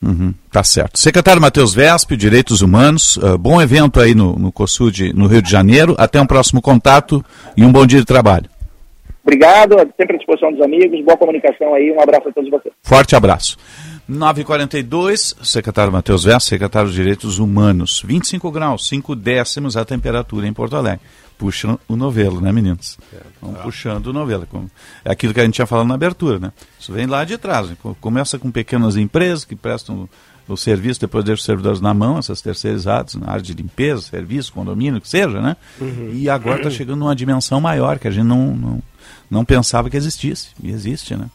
Uhum, 0.00 0.32
tá 0.52 0.62
certo. 0.62 0.98
Secretário 0.98 1.42
Matheus 1.42 1.74
Vesp, 1.74 2.12
Direitos 2.16 2.62
Humanos, 2.62 3.18
ah, 3.20 3.36
bom 3.36 3.60
evento 3.60 4.00
aí 4.00 4.14
no, 4.14 4.38
no 4.38 4.52
COSUD, 4.52 5.12
no 5.12 5.26
Rio 5.26 5.42
de 5.42 5.50
Janeiro. 5.50 5.96
Até 5.98 6.20
um 6.20 6.26
próximo 6.26 6.62
contato 6.62 7.24
e 7.56 7.64
um 7.64 7.72
bom 7.72 7.84
dia 7.84 7.98
de 7.98 8.06
trabalho. 8.06 8.48
Obrigado, 9.24 9.76
sempre 9.96 10.14
à 10.14 10.18
disposição 10.18 10.52
dos 10.52 10.62
amigos, 10.62 11.04
boa 11.04 11.16
comunicação 11.16 11.74
aí, 11.74 11.92
um 11.92 12.00
abraço 12.00 12.28
a 12.28 12.32
todos 12.32 12.48
vocês. 12.48 12.72
Forte 12.82 13.14
abraço. 13.14 13.58
9h42, 14.10 15.44
secretário 15.44 15.92
Matheus 15.92 16.24
Vesp, 16.24 16.48
secretário 16.48 16.88
de 16.88 16.96
Direitos 16.96 17.38
Humanos. 17.38 18.02
25 18.06 18.50
graus, 18.50 18.88
5 18.88 19.14
décimos 19.14 19.76
a 19.76 19.84
temperatura 19.84 20.46
em 20.46 20.52
Porto 20.52 20.76
Alegre. 20.76 21.00
Puxa 21.38 21.78
o 21.88 21.94
novelo, 21.96 22.40
né, 22.40 22.50
meninos? 22.50 22.98
Vamos 23.40 23.60
puxando 23.60 24.08
o 24.08 24.12
novelo. 24.12 24.44
como- 24.50 24.68
É 25.04 25.12
aquilo 25.12 25.32
que 25.32 25.40
a 25.40 25.44
gente 25.44 25.54
tinha 25.54 25.66
falado 25.66 25.86
na 25.86 25.94
abertura, 25.94 26.38
né? 26.40 26.52
Isso 26.78 26.92
vem 26.92 27.06
lá 27.06 27.24
de 27.24 27.38
trás. 27.38 27.68
né? 27.70 27.76
Co- 27.80 27.96
Começa 28.00 28.38
com 28.38 28.50
pequenas 28.50 28.96
empresas 28.96 29.44
que 29.44 29.54
prestam 29.54 30.08
o 30.48 30.56
serviço, 30.56 30.98
depois 31.00 31.24
deixam 31.24 31.40
os 31.40 31.44
servidores 31.44 31.80
na 31.80 31.94
mão, 31.94 32.18
essas 32.18 32.40
terceirizadas, 32.40 33.14
na 33.14 33.28
área 33.30 33.42
de 33.42 33.52
limpeza, 33.52 34.00
serviço, 34.02 34.52
condomínio, 34.52 35.00
que 35.00 35.08
seja, 35.08 35.40
né? 35.40 35.56
Uhum. 35.80 36.10
E 36.12 36.28
agora 36.28 36.56
está 36.58 36.70
chegando 36.70 36.98
numa 36.98 37.14
dimensão 37.14 37.60
maior 37.60 37.98
que 37.98 38.08
a 38.08 38.10
gente 38.10 38.24
não, 38.26 38.56
não, 38.56 38.82
não 39.30 39.44
pensava 39.44 39.88
que 39.88 39.96
existisse. 39.96 40.48
E 40.62 40.70
existe, 40.70 41.14
né? 41.14 41.26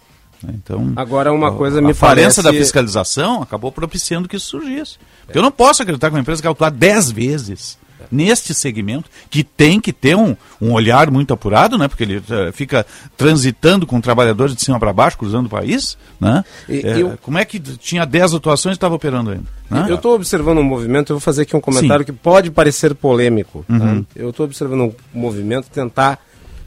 Então, 0.49 0.91
Agora, 0.97 1.31
uma 1.31 1.47
a- 1.47 1.51
coisa 1.51 1.79
a 1.79 1.81
me 1.81 1.93
falência 1.93 2.41
parece- 2.43 2.43
da 2.43 2.51
fiscalização 2.51 3.41
acabou 3.41 3.71
propiciando 3.71 4.27
que 4.27 4.35
isso 4.35 4.47
surgisse. 4.47 4.97
Porque 5.25 5.37
eu 5.37 5.43
não 5.43 5.51
posso 5.51 5.81
acreditar 5.81 6.09
que 6.09 6.15
uma 6.15 6.19
empresa 6.19 6.45
autuar 6.45 6.69
10 6.69 7.09
vezes 7.09 7.77
neste 8.11 8.53
segmento, 8.53 9.09
que 9.29 9.43
tem 9.43 9.79
que 9.79 9.91
ter 9.93 10.15
um, 10.15 10.35
um 10.61 10.71
olhar 10.73 11.09
muito 11.11 11.33
apurado, 11.33 11.77
né? 11.77 11.87
Porque 11.87 12.03
ele 12.03 12.21
eh, 12.29 12.51
fica 12.51 12.85
transitando 13.17 13.85
com 13.87 13.99
trabalhadores 14.01 14.55
de 14.55 14.61
cima 14.61 14.79
para 14.79 14.91
baixo, 14.93 15.17
cruzando 15.17 15.45
o 15.47 15.49
país, 15.49 15.97
né? 16.19 16.43
E- 16.69 16.81
Eh, 16.85 17.01
eu- 17.01 17.17
Como 17.21 17.37
é 17.37 17.45
que 17.45 17.59
tinha 17.59 18.05
10 18.05 18.33
atuações 18.33 18.73
e 18.73 18.77
estava 18.77 18.95
operando 18.95 19.31
ainda? 19.31 19.45
né? 19.69 19.85
Eu 19.89 19.95
estou 19.95 20.13
observando 20.15 20.59
um 20.59 20.63
movimento, 20.63 21.11
eu 21.11 21.15
vou 21.15 21.21
fazer 21.21 21.43
aqui 21.43 21.55
um 21.55 21.61
comentário 21.61 22.05
que 22.05 22.11
pode 22.11 22.51
parecer 22.51 22.93
polêmico. 22.93 23.65
tá? 23.67 23.73
Uhum. 23.73 24.05
Eu 24.15 24.29
estou 24.29 24.45
observando 24.45 24.81
um 24.81 24.93
movimento 25.19 25.67
tentar 25.69 26.19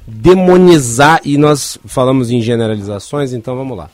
demonizar, 0.08 1.20
e 1.24 1.36
nós 1.36 1.78
falamos 1.84 2.30
em 2.30 2.40
generalizações, 2.40 3.32
então 3.32 3.56
vamos 3.56 3.76
lá. 3.76 3.88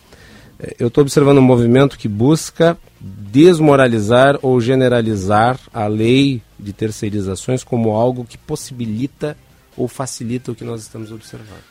Eh, 0.58 0.76
Eu 0.78 0.88
estou 0.88 1.02
observando 1.02 1.38
um 1.38 1.42
movimento 1.42 1.98
que 1.98 2.08
busca 2.08 2.76
desmoralizar 3.00 4.38
ou 4.42 4.60
generalizar 4.60 5.58
a 5.72 5.86
lei 5.86 6.40
de 6.62 6.72
terceirizações 6.72 7.64
como 7.64 7.90
algo 7.90 8.24
que 8.24 8.38
possibilita 8.38 9.36
ou 9.76 9.88
facilita 9.88 10.52
o 10.52 10.54
que 10.54 10.64
nós 10.64 10.82
estamos 10.82 11.10
observando. 11.10 11.64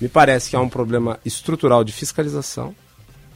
Me 0.00 0.08
parece 0.08 0.50
que 0.50 0.56
há 0.56 0.60
um 0.60 0.68
problema 0.68 1.20
estrutural 1.24 1.84
de 1.84 1.92
fiscalização 1.92 2.74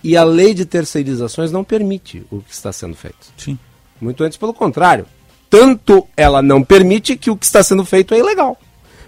e 0.02 0.16
a 0.16 0.24
lei 0.24 0.52
de 0.52 0.64
terceirizações 0.64 1.52
não 1.52 1.62
permite 1.62 2.24
o 2.30 2.40
que 2.40 2.52
está 2.52 2.72
sendo 2.72 2.96
feito. 2.96 3.32
Sim. 3.36 3.58
Muito 4.00 4.22
antes, 4.24 4.36
pelo 4.36 4.52
contrário. 4.52 5.06
Tanto 5.48 6.06
ela 6.16 6.42
não 6.42 6.62
permite 6.62 7.16
que 7.16 7.30
o 7.30 7.36
que 7.36 7.46
está 7.46 7.62
sendo 7.62 7.84
feito 7.84 8.14
é 8.14 8.18
ilegal. 8.18 8.58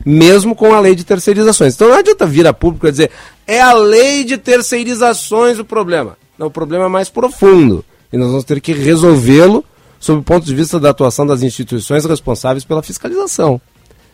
Mesmo 0.07 0.55
com 0.55 0.73
a 0.73 0.81
lei 0.81 0.95
de 0.95 1.05
terceirizações. 1.05 1.75
Então 1.75 1.89
não 1.89 1.97
adianta 1.97 2.27
vir 2.27 2.47
a 2.47 2.53
público 2.53 2.87
e 2.87 2.91
dizer 2.91 3.11
é 3.47 3.61
a 3.61 3.73
lei 3.73 4.25
de 4.25 4.39
terceirizações 4.39 5.59
o 5.59 5.65
problema. 5.65 6.17
Não, 6.39 6.47
o 6.47 6.51
problema 6.51 6.85
é 6.85 6.89
mais 6.89 7.09
profundo. 7.09 7.85
E 8.13 8.17
nós 8.17 8.29
vamos 8.29 8.45
ter 8.45 8.61
que 8.61 8.73
resolvê-lo 8.73 9.65
sob 9.99 10.21
o 10.21 10.23
ponto 10.23 10.47
de 10.47 10.55
vista 10.55 10.79
da 10.79 10.91
atuação 10.91 11.27
das 11.27 11.43
instituições 11.43 12.05
responsáveis 12.05 12.65
pela 12.65 12.83
fiscalização. 12.83 13.61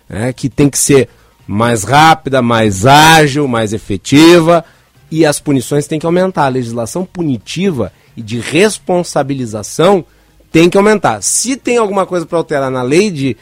né, 0.09 0.32
que 0.32 0.49
tem 0.49 0.68
que 0.68 0.78
ser 0.78 1.09
mais 1.47 1.85
rápida, 1.85 2.43
mais 2.43 2.87
ágil, 2.87 3.47
mais 3.47 3.72
efetiva 3.72 4.64
e 5.11 5.24
as 5.24 5.39
punições 5.39 5.87
têm 5.87 5.99
que 5.99 6.07
aumentar. 6.07 6.47
A 6.47 6.49
legislação 6.49 7.05
punitiva 7.05 7.93
e 8.16 8.22
de 8.22 8.39
responsabilização 8.39 10.05
tem 10.51 10.70
que 10.70 10.76
aumentar. 10.76 11.22
Se 11.22 11.57
tem 11.57 11.76
alguma 11.76 12.07
coisa 12.07 12.24
para 12.24 12.39
alterar 12.39 12.70
na 12.70 12.82
lei 12.82 13.11
de, 13.11 13.37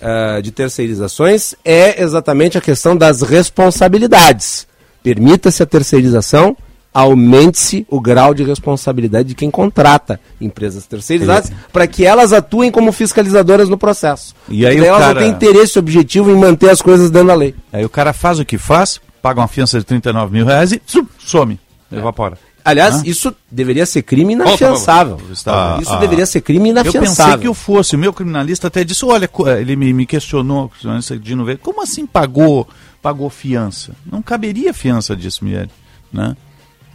ah, 0.00 0.40
de 0.42 0.50
terceirizações, 0.50 1.54
é 1.64 2.02
exatamente 2.02 2.58
a 2.58 2.60
questão 2.60 2.96
das 2.96 3.22
responsabilidades. 3.22 4.66
Permita-se 5.02 5.62
a 5.62 5.66
terceirização, 5.66 6.56
aumente-se 6.92 7.86
o 7.88 8.00
grau 8.00 8.34
de 8.34 8.42
responsabilidade 8.42 9.28
de 9.28 9.34
quem 9.34 9.50
contrata 9.50 10.20
empresas 10.40 10.86
terceirizadas 10.86 11.50
para 11.72 11.86
que 11.86 12.04
elas 12.04 12.32
atuem 12.32 12.70
como 12.70 12.92
fiscalizadoras 12.92 13.68
no 13.68 13.78
processo. 13.78 14.34
E 14.48 14.66
aí 14.66 14.76
elas 14.78 15.00
cara- 15.00 15.14
não 15.14 15.20
têm 15.20 15.30
interesse 15.30 15.78
objetivo 15.78 16.30
em 16.30 16.36
manter 16.36 16.68
as 16.70 16.82
coisas 16.82 17.10
dentro 17.10 17.28
da 17.28 17.34
lei. 17.34 17.54
Aí 17.72 17.84
o 17.84 17.88
cara 17.88 18.12
faz 18.12 18.38
o 18.38 18.44
que 18.44 18.58
faz, 18.58 19.00
paga 19.22 19.40
uma 19.40 19.48
fiança 19.48 19.78
de 19.78 19.84
39 19.84 20.32
mil 20.32 20.44
reais 20.46 20.72
e 20.72 20.82
some, 21.18 21.58
evapora. 21.92 22.36
Aliás, 22.62 22.96
Hã? 22.96 23.02
isso 23.06 23.34
deveria 23.50 23.86
ser 23.86 24.02
crime 24.02 24.34
inafiançável. 24.34 25.18
Está- 25.32 25.78
isso 25.80 25.90
ah, 25.94 25.96
deveria 25.96 26.26
ser 26.26 26.42
crime 26.42 26.68
Eu 26.68 26.74
pensei 26.74 26.90
inafiançável. 26.92 27.38
que 27.38 27.48
eu 27.48 27.54
fosse. 27.54 27.96
O 27.96 27.98
meu 27.98 28.12
criminalista 28.12 28.66
até 28.66 28.84
disse: 28.84 29.02
olha, 29.06 29.26
co- 29.26 29.48
ele 29.48 29.74
me, 29.76 29.90
me 29.94 30.04
questionou, 30.04 30.66
o 30.66 30.68
criminalista 30.68 31.18
Dino 31.18 31.42
Veiga, 31.44 31.58
como 31.64 31.82
assim 31.82 32.04
pagou, 32.06 32.68
pagou 33.00 33.30
fiança? 33.30 33.92
Não 34.04 34.20
caberia 34.20 34.74
fiança 34.74 35.16
disso, 35.16 35.42
Miele. 35.42 35.70
Né? 36.12 36.36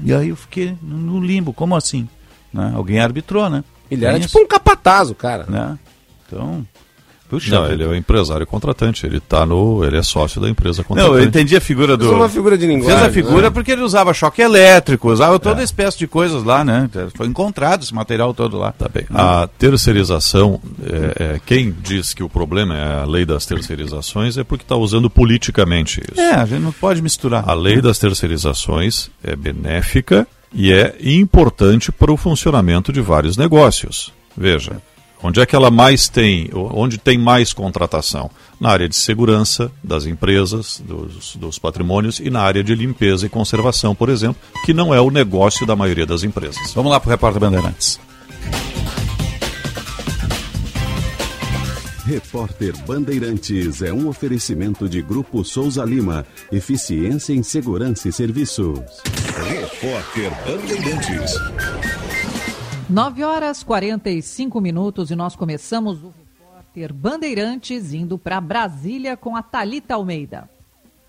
E 0.03 0.13
aí 0.13 0.29
eu 0.29 0.35
fiquei 0.35 0.77
no 0.81 1.19
limbo, 1.19 1.53
como 1.53 1.75
assim? 1.75 2.07
Né? 2.53 2.71
Alguém 2.75 2.99
arbitrou, 2.99 3.49
né? 3.49 3.63
Ele 3.89 4.05
era 4.05 4.17
Tem 4.17 4.27
tipo 4.27 4.39
um 4.39 4.47
capataz, 4.47 5.09
o 5.09 5.15
cara. 5.15 5.45
Né? 5.47 5.77
Então. 6.25 6.65
Puxa 7.29 7.49
Não, 7.55 7.65
ele 7.71 7.83
é 7.83 7.87
o 7.87 7.95
empresário 7.95 8.45
contratante, 8.45 9.05
ele 9.05 9.19
tá 9.19 9.45
no, 9.45 9.83
ele 9.83 9.97
é 9.97 10.03
sócio 10.03 10.39
da 10.39 10.47
empresa 10.47 10.79
Não, 10.79 10.85
contratante. 10.85 11.17
eu 11.17 11.23
entendi 11.23 11.55
a 11.55 11.61
figura 11.61 11.97
do. 11.97 12.05
É 12.05 12.15
uma 12.15 12.29
figura 12.29 12.57
de 12.57 12.67
linguagem, 12.67 12.97
Fez 12.99 13.09
a 13.09 13.11
figura 13.11 13.41
né? 13.43 13.49
porque 13.49 13.71
ele 13.71 13.81
usava 13.81 14.13
choque 14.13 14.41
elétrico, 14.41 15.11
usava 15.11 15.35
É. 15.35 15.39
toda 15.39 15.63
espécie 15.63 15.97
de 15.97 16.07
coisas 16.07 16.43
lá, 16.43 16.63
né? 16.63 16.89
Foi 17.15 17.25
encontrado 17.27 17.81
esse 17.83 17.93
material 17.93 18.33
todo 18.33 18.57
lá. 18.57 18.71
Tá 18.71 18.87
bem. 18.87 19.05
A 19.13 19.49
terceirização, 19.57 20.61
é, 20.83 21.23
é, 21.35 21.41
quem 21.45 21.71
diz 21.81 22.13
que 22.13 22.23
o 22.23 22.29
problema 22.29 22.75
é 22.77 23.01
a 23.01 23.05
lei 23.05 23.25
das 23.25 23.45
terceirizações 23.45 24.37
é 24.37 24.43
porque 24.43 24.63
está 24.63 24.75
usando 24.75 25.09
politicamente 25.09 26.01
isso. 26.11 26.19
É, 26.21 26.35
a 26.35 26.45
gente 26.45 26.61
não 26.61 26.71
pode 26.71 27.01
misturar. 27.01 27.43
A 27.49 27.53
lei 27.53 27.81
das 27.81 27.97
terceirizações 27.99 29.09
é 29.23 29.35
benéfica 29.35 30.27
e 30.53 30.71
é 30.71 30.95
importante 31.01 31.91
para 31.91 32.11
o 32.11 32.17
funcionamento 32.17 32.93
de 32.93 33.01
vários 33.01 33.35
negócios. 33.37 34.13
Veja, 34.37 34.77
onde 35.25 35.39
é 35.39 35.45
que 35.45 35.55
ela 35.55 35.71
mais 35.71 36.07
tem, 36.07 36.49
onde 36.53 36.97
tem 36.97 37.17
mais 37.17 37.53
contratação? 37.53 38.29
Na 38.59 38.69
área 38.69 38.87
de 38.87 38.95
segurança 38.95 39.71
das 39.83 40.05
empresas, 40.05 40.81
dos, 40.85 41.35
dos 41.35 41.59
patrimônios 41.59 42.19
e 42.19 42.29
na 42.29 42.41
área 42.41 42.63
de 42.63 42.73
limpeza 42.73 43.25
e 43.25 43.29
conservação, 43.29 43.93
por 43.93 44.09
exemplo, 44.09 44.41
que 44.63 44.73
não 44.73 44.93
é 44.93 45.01
o 45.01 45.11
negócio 45.11 45.65
da 45.65 45.75
maioria 45.75 46.05
das 46.05 46.23
empresas. 46.23 46.73
Vamos 46.73 46.91
lá 46.91 46.99
para 46.99 47.09
o 47.09 47.11
repórter 47.11 47.41
Bandeirantes. 47.41 47.99
Repórter 52.05 52.73
Bandeirantes 52.85 53.81
é 53.81 53.91
um 53.91 54.07
oferecimento 54.07 54.87
de 54.87 55.01
Grupo 55.01 55.43
Souza 55.43 55.83
Lima. 55.83 56.23
Eficiência 56.51 57.33
em 57.33 57.41
Segurança 57.41 58.07
e 58.07 58.13
Serviços. 58.13 58.79
Repórter 59.49 60.31
Bandeirantes. 60.45 62.14
9 62.87 63.23
horas 63.23 63.63
45 63.63 64.61
minutos 64.61 65.09
e 65.09 65.15
nós 65.15 65.35
começamos 65.35 66.03
o 66.03 66.09
repórter 66.09 66.93
Bandeirantes 66.93 67.93
indo 67.93 68.15
para 68.15 68.39
Brasília 68.39 69.17
com 69.17 69.35
a 69.35 69.41
Talita 69.41 69.95
Almeida. 69.95 70.47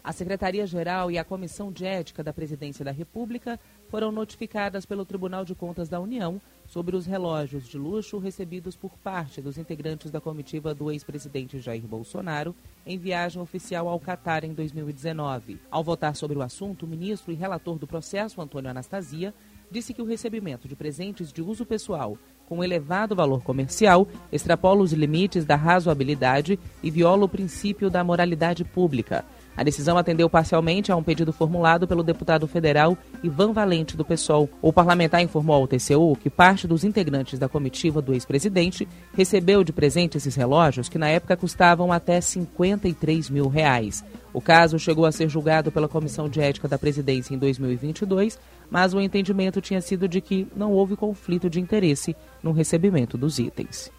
A 0.03 0.11
Secretaria-Geral 0.11 1.11
e 1.11 1.19
a 1.19 1.25
Comissão 1.25 1.71
de 1.71 1.85
Ética 1.85 2.25
da 2.25 2.33
Presidência 2.33 2.83
da 2.83 2.93
República 2.93 3.61
foram 3.91 4.11
notificadas 4.11 4.87
pelo 4.87 5.05
Tribunal 5.05 5.45
de 5.45 5.55
Contas 5.55 5.87
da 5.87 6.01
União 6.01 6.41
sobre 6.67 6.97
os 6.97 7.05
relógios 7.05 7.69
de 7.69 7.77
luxo 7.77 8.17
recebidos 8.19 8.75
por 8.75 8.93
parte 8.99 9.43
dos 9.43 9.59
integrantes 9.59 10.11
da 10.11 10.21
comitiva 10.21 10.73
do 10.73 10.91
ex-presidente 10.91 11.59
Jair 11.59 11.83
Bolsonaro 11.83 12.55
em 12.87 12.97
viagem 12.97 13.43
oficial 13.43 13.87
ao 13.87 14.01
Catar 14.01 14.45
em 14.45 14.55
2019. 14.55 15.61
Ao 15.71 15.85
votar 15.85 16.17
sobre 16.17 16.39
o 16.39 16.43
assunto, 16.43 16.85
o 16.85 16.89
ministro 16.89 17.33
e 17.33 17.35
relator 17.35 17.77
do 17.77 17.87
processo, 17.87 18.41
Antônio 18.41 18.71
Anastasia, 18.71 19.35
disse 19.71 19.93
que 19.93 20.03
o 20.03 20.07
recebimento 20.07 20.69
de 20.69 20.77
presentes 20.77 21.33
de 21.33 21.43
uso 21.43 21.67
pessoal 21.67 22.19
com 22.49 22.63
elevado 22.63 23.15
valor 23.15 23.43
comercial 23.43 24.07
extrapola 24.31 24.83
os 24.83 24.93
limites 24.93 25.45
da 25.45 25.57
razoabilidade 25.57 26.59
e 26.83 26.91
viola 26.91 27.25
o 27.25 27.29
princípio 27.29 27.91
da 27.91 28.05
moralidade 28.05 28.65
pública. 28.65 29.25
A 29.57 29.63
decisão 29.63 29.97
atendeu 29.97 30.29
parcialmente 30.29 30.93
a 30.93 30.97
um 30.97 31.03
pedido 31.03 31.33
formulado 31.33 31.89
pelo 31.89 32.03
deputado 32.03 32.47
federal 32.47 32.97
Ivan 33.23 33.53
Valente 33.53 33.97
do 33.97 34.05
PSOL. 34.05 34.51
O 34.61 34.71
parlamentar 34.71 35.23
informou 35.23 35.57
ao 35.57 35.67
TCU 35.67 36.15
que 36.21 36.29
parte 36.29 36.69
dos 36.69 36.85
integrantes 36.85 37.39
da 37.39 37.49
comitiva 37.49 38.03
do 38.03 38.13
ex-presidente 38.13 38.87
recebeu 39.15 39.65
de 39.65 39.73
presente 39.73 40.19
esses 40.19 40.35
relógios 40.35 40.91
que 40.91 40.99
na 40.99 41.09
época 41.09 41.39
custavam 41.39 41.91
até 41.91 42.21
53 42.21 43.31
mil 43.31 43.49
reais. 43.49 44.05
O 44.37 44.41
caso 44.43 44.79
chegou 44.79 45.07
a 45.07 45.13
ser 45.13 45.31
julgado 45.31 45.73
pela 45.73 45.89
Comissão 45.89 46.29
de 46.29 46.39
Ética 46.43 46.69
da 46.69 46.79
Presidência 46.79 47.35
em 47.35 47.39
2022, 47.39 48.39
mas 48.71 48.95
o 48.95 49.01
entendimento 49.01 49.61
tinha 49.61 49.81
sido 49.81 50.09
de 50.09 50.21
que 50.21 50.47
não 50.57 50.73
houve 50.73 50.97
conflito 50.97 51.49
de 51.49 51.61
interesse 51.61 52.17
no 52.43 52.53
recebimento 52.53 53.17
dos 53.17 53.39
itens. 53.39 53.91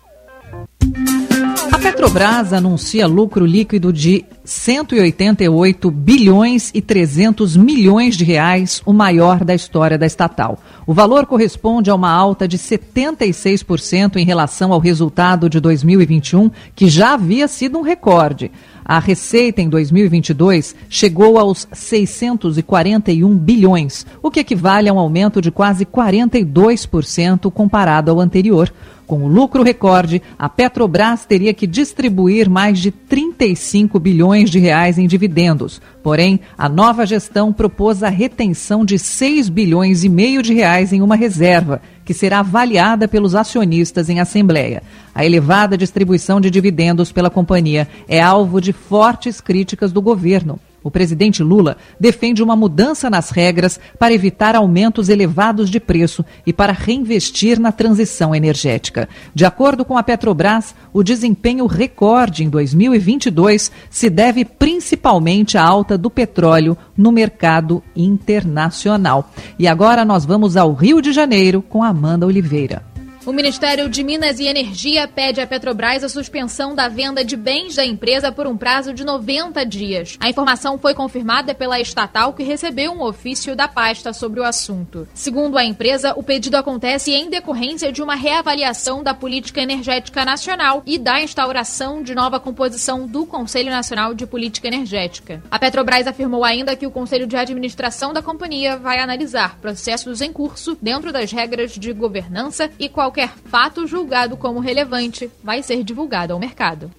A 1.78 1.80
Petrobras 1.80 2.54
anuncia 2.54 3.06
lucro 3.06 3.46
líquido 3.46 3.94
de 3.94 4.26
188 4.44 5.92
bilhões 5.92 6.72
e 6.74 6.82
300 6.82 7.56
milhões 7.56 8.18
de 8.18 8.24
reais, 8.24 8.82
o 8.84 8.92
maior 8.92 9.44
da 9.44 9.54
história 9.54 9.96
da 9.96 10.08
estatal. 10.08 10.58
O 10.88 10.94
valor 10.94 11.28
corresponde 11.28 11.92
a 11.92 11.94
uma 11.94 12.10
alta 12.10 12.48
de 12.48 12.58
76% 12.58 14.16
em 14.16 14.26
relação 14.26 14.74
ao 14.74 14.80
resultado 14.80 15.48
de 15.48 15.60
2021, 15.60 16.50
que 16.76 16.90
já 16.90 17.14
havia 17.14 17.48
sido 17.48 17.78
um 17.78 17.84
recorde. 17.84 18.50
A 18.84 18.98
receita 18.98 19.62
em 19.62 19.70
2022 19.70 20.76
chegou 20.90 21.38
aos 21.38 21.68
641 21.72 23.38
bilhões, 23.38 24.04
o 24.24 24.32
que 24.32 24.40
equivale 24.40 24.90
a 24.90 24.94
um 24.94 24.98
aumento 24.98 25.40
de 25.40 25.52
quase 25.52 25.86
42% 25.86 27.52
comparado 27.52 28.10
ao 28.10 28.20
anterior. 28.20 28.74
Com 29.08 29.24
o 29.24 29.28
lucro 29.30 29.64
recorde, 29.64 30.22
a 30.38 30.50
Petrobras 30.50 31.24
teria 31.24 31.54
que 31.54 31.66
distribuir 31.66 32.50
mais 32.50 32.78
de 32.78 32.92
35 32.92 33.98
bilhões 34.02 34.50
de 34.50 34.60
reais 34.60 34.98
em 34.98 35.08
dividendos. 35.08 35.82
Porém, 36.04 36.42
a 36.58 36.68
nova 36.68 37.06
gestão 37.06 37.54
propôs 37.54 38.04
a 38.04 38.10
retenção 38.10 38.84
de 38.84 39.00
6 39.00 39.48
bilhões 39.48 40.04
e 40.04 40.10
meio 40.10 40.44
de 40.44 40.54
reais 40.54 40.92
em 40.92 41.02
uma 41.02 41.16
reserva, 41.16 41.82
que 42.04 42.14
será 42.14 42.40
avaliada 42.40 43.08
pelos 43.08 43.34
acionistas 43.34 44.10
em 44.10 44.20
assembleia. 44.20 44.84
A 45.16 45.26
elevada 45.26 45.78
distribuição 45.78 46.42
de 46.42 46.52
dividendos 46.52 47.10
pela 47.10 47.30
companhia 47.30 47.88
é 48.10 48.22
alvo 48.22 48.60
de 48.60 48.74
fortes 48.74 49.40
críticas 49.40 49.94
do 49.94 50.02
governo. 50.02 50.60
O 50.88 50.92
presidente 50.92 51.44
Lula 51.44 51.76
defende 52.00 52.42
uma 52.42 52.56
mudança 52.56 53.10
nas 53.10 53.30
regras 53.30 53.78
para 54.00 54.14
evitar 54.14 54.56
aumentos 54.56 55.10
elevados 55.10 55.70
de 55.70 55.82
preço 55.82 56.24
e 56.46 56.54
para 56.54 56.72
reinvestir 56.72 57.60
na 57.60 57.74
transição 57.74 58.34
energética. 58.34 59.10
De 59.36 59.44
acordo 59.44 59.84
com 59.84 59.98
a 59.98 60.04
Petrobras, 60.04 60.74
o 60.94 61.04
desempenho 61.04 61.66
recorde 61.66 62.46
em 62.46 62.50
2022 62.50 63.70
se 63.90 64.10
deve 64.10 64.46
principalmente 64.46 65.58
à 65.58 65.62
alta 65.62 65.98
do 65.98 66.10
petróleo 66.10 66.78
no 66.96 67.12
mercado 67.12 67.84
internacional. 67.94 69.30
E 69.60 69.68
agora 69.68 70.06
nós 70.06 70.24
vamos 70.24 70.56
ao 70.56 70.72
Rio 70.74 71.02
de 71.02 71.12
Janeiro 71.12 71.62
com 71.62 71.84
Amanda 71.84 72.26
Oliveira. 72.26 72.87
O 73.28 73.34
Ministério 73.34 73.90
de 73.90 74.06
Minas 74.06 74.40
e 74.40 74.48
Energia 74.48 75.06
pede 75.06 75.42
à 75.42 75.46
Petrobras 75.46 76.02
a 76.02 76.08
suspensão 76.08 76.74
da 76.74 76.88
venda 76.88 77.26
de 77.26 77.36
bens 77.36 77.76
da 77.76 77.86
empresa 77.86 78.32
por 78.32 78.48
um 78.48 78.56
prazo 78.56 78.94
de 78.94 79.04
90 79.04 79.66
dias. 79.66 80.16
A 80.22 80.30
informação 80.30 80.78
foi 80.78 80.94
confirmada 80.94 81.54
pela 81.54 81.78
estatal 81.78 82.32
que 82.32 82.42
recebeu 82.42 82.94
um 82.94 83.02
ofício 83.02 83.54
da 83.54 83.68
pasta 83.68 84.14
sobre 84.14 84.40
o 84.40 84.46
assunto. 84.46 85.06
Segundo 85.14 85.58
a 85.58 85.66
empresa, 85.66 86.14
o 86.16 86.24
pedido 86.24 86.56
acontece 86.56 87.12
em 87.12 87.30
decorrência 87.30 87.92
de 87.92 88.02
uma 88.02 88.16
reavaliação 88.16 89.04
da 89.04 89.14
política 89.14 89.62
energética 89.62 90.24
nacional 90.24 90.82
e 90.86 90.98
da 90.98 91.20
instauração 91.20 92.02
de 92.02 92.16
nova 92.16 92.40
composição 92.40 93.06
do 93.06 93.26
Conselho 93.26 93.72
Nacional 93.72 94.14
de 94.14 94.26
Política 94.26 94.70
Energética. 94.70 95.44
A 95.52 95.60
Petrobras 95.60 96.08
afirmou 96.08 96.46
ainda 96.46 96.78
que 96.78 96.88
o 96.88 96.92
Conselho 96.92 97.28
de 97.28 97.36
Administração 97.36 98.14
da 98.14 98.22
companhia 98.22 98.78
vai 98.78 99.02
analisar 99.02 99.58
processos 99.60 100.22
em 100.22 100.32
curso 100.32 100.78
dentro 100.82 101.12
das 101.12 101.30
regras 101.30 101.74
de 101.74 101.92
governança 101.92 102.72
e 102.80 102.88
qualquer 102.88 103.17
qualquer 103.18 103.34
fato 103.50 103.88
julgado 103.88 104.38
como 104.38 104.60
relevante 104.60 105.30
vai 105.44 105.64
ser 105.64 105.84
divulgado 105.84 106.34
ao 106.34 106.40
mercado. 106.40 106.92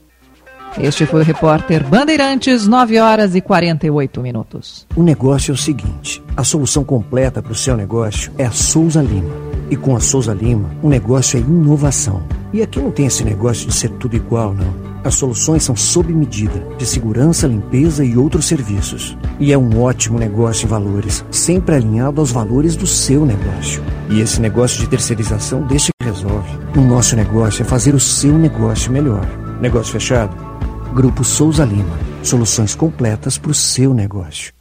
Este 0.76 1.06
foi 1.06 1.20
o 1.20 1.24
repórter 1.24 1.86
Bandeirantes, 1.86 2.66
9 2.66 2.98
horas 2.98 3.34
e 3.34 3.40
48 3.40 4.20
minutos. 4.20 4.86
O 4.96 5.02
negócio 5.02 5.52
é 5.52 5.54
o 5.54 5.56
seguinte: 5.56 6.22
a 6.36 6.42
solução 6.42 6.84
completa 6.84 7.40
para 7.40 7.52
o 7.52 7.54
seu 7.54 7.76
negócio 7.76 8.32
é 8.36 8.44
a 8.44 8.50
Souza 8.50 9.00
Lima. 9.00 9.32
E 9.70 9.76
com 9.76 9.94
a 9.94 10.00
Souza 10.00 10.34
Lima, 10.34 10.70
o 10.82 10.88
negócio 10.88 11.38
é 11.38 11.40
inovação. 11.40 12.22
E 12.52 12.62
aqui 12.62 12.80
não 12.80 12.90
tem 12.90 13.06
esse 13.06 13.22
negócio 13.22 13.68
de 13.68 13.74
ser 13.74 13.90
tudo 13.90 14.16
igual, 14.16 14.52
não. 14.52 14.87
As 15.04 15.14
soluções 15.14 15.62
são 15.62 15.76
sob 15.76 16.12
medida, 16.12 16.60
de 16.76 16.84
segurança, 16.84 17.46
limpeza 17.46 18.04
e 18.04 18.16
outros 18.16 18.46
serviços. 18.46 19.16
E 19.38 19.52
é 19.52 19.58
um 19.58 19.80
ótimo 19.80 20.18
negócio 20.18 20.66
em 20.66 20.68
valores, 20.68 21.24
sempre 21.30 21.76
alinhado 21.76 22.20
aos 22.20 22.32
valores 22.32 22.76
do 22.76 22.86
seu 22.86 23.24
negócio. 23.24 23.82
E 24.10 24.20
esse 24.20 24.40
negócio 24.40 24.80
de 24.80 24.88
terceirização 24.88 25.62
deixa 25.62 25.90
que 25.98 26.06
resolve. 26.06 26.58
O 26.76 26.80
nosso 26.80 27.14
negócio 27.14 27.62
é 27.62 27.64
fazer 27.64 27.94
o 27.94 28.00
seu 28.00 28.36
negócio 28.36 28.92
melhor. 28.92 29.26
Negócio 29.60 29.92
fechado? 29.92 30.36
Grupo 30.94 31.22
Souza 31.22 31.64
Lima. 31.64 31.98
Soluções 32.22 32.74
completas 32.74 33.38
para 33.38 33.50
o 33.50 33.54
seu 33.54 33.94
negócio. 33.94 34.52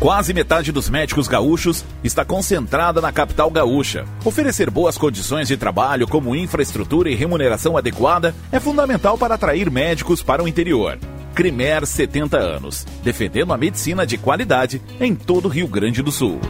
Quase 0.00 0.32
metade 0.32 0.72
dos 0.72 0.88
médicos 0.88 1.28
gaúchos 1.28 1.84
está 2.02 2.24
concentrada 2.24 3.02
na 3.02 3.12
capital 3.12 3.50
gaúcha. 3.50 4.06
Oferecer 4.24 4.70
boas 4.70 4.96
condições 4.96 5.46
de 5.46 5.58
trabalho, 5.58 6.08
como 6.08 6.34
infraestrutura 6.34 7.10
e 7.10 7.14
remuneração 7.14 7.76
adequada, 7.76 8.34
é 8.50 8.58
fundamental 8.58 9.18
para 9.18 9.34
atrair 9.34 9.70
médicos 9.70 10.22
para 10.22 10.42
o 10.42 10.48
interior. 10.48 10.98
Crimer 11.34 11.86
70 11.86 12.38
anos, 12.38 12.86
defendendo 13.04 13.52
a 13.52 13.58
medicina 13.58 14.06
de 14.06 14.16
qualidade 14.16 14.80
em 14.98 15.14
todo 15.14 15.44
o 15.44 15.50
Rio 15.50 15.68
Grande 15.68 16.00
do 16.00 16.10
Sul. 16.10 16.40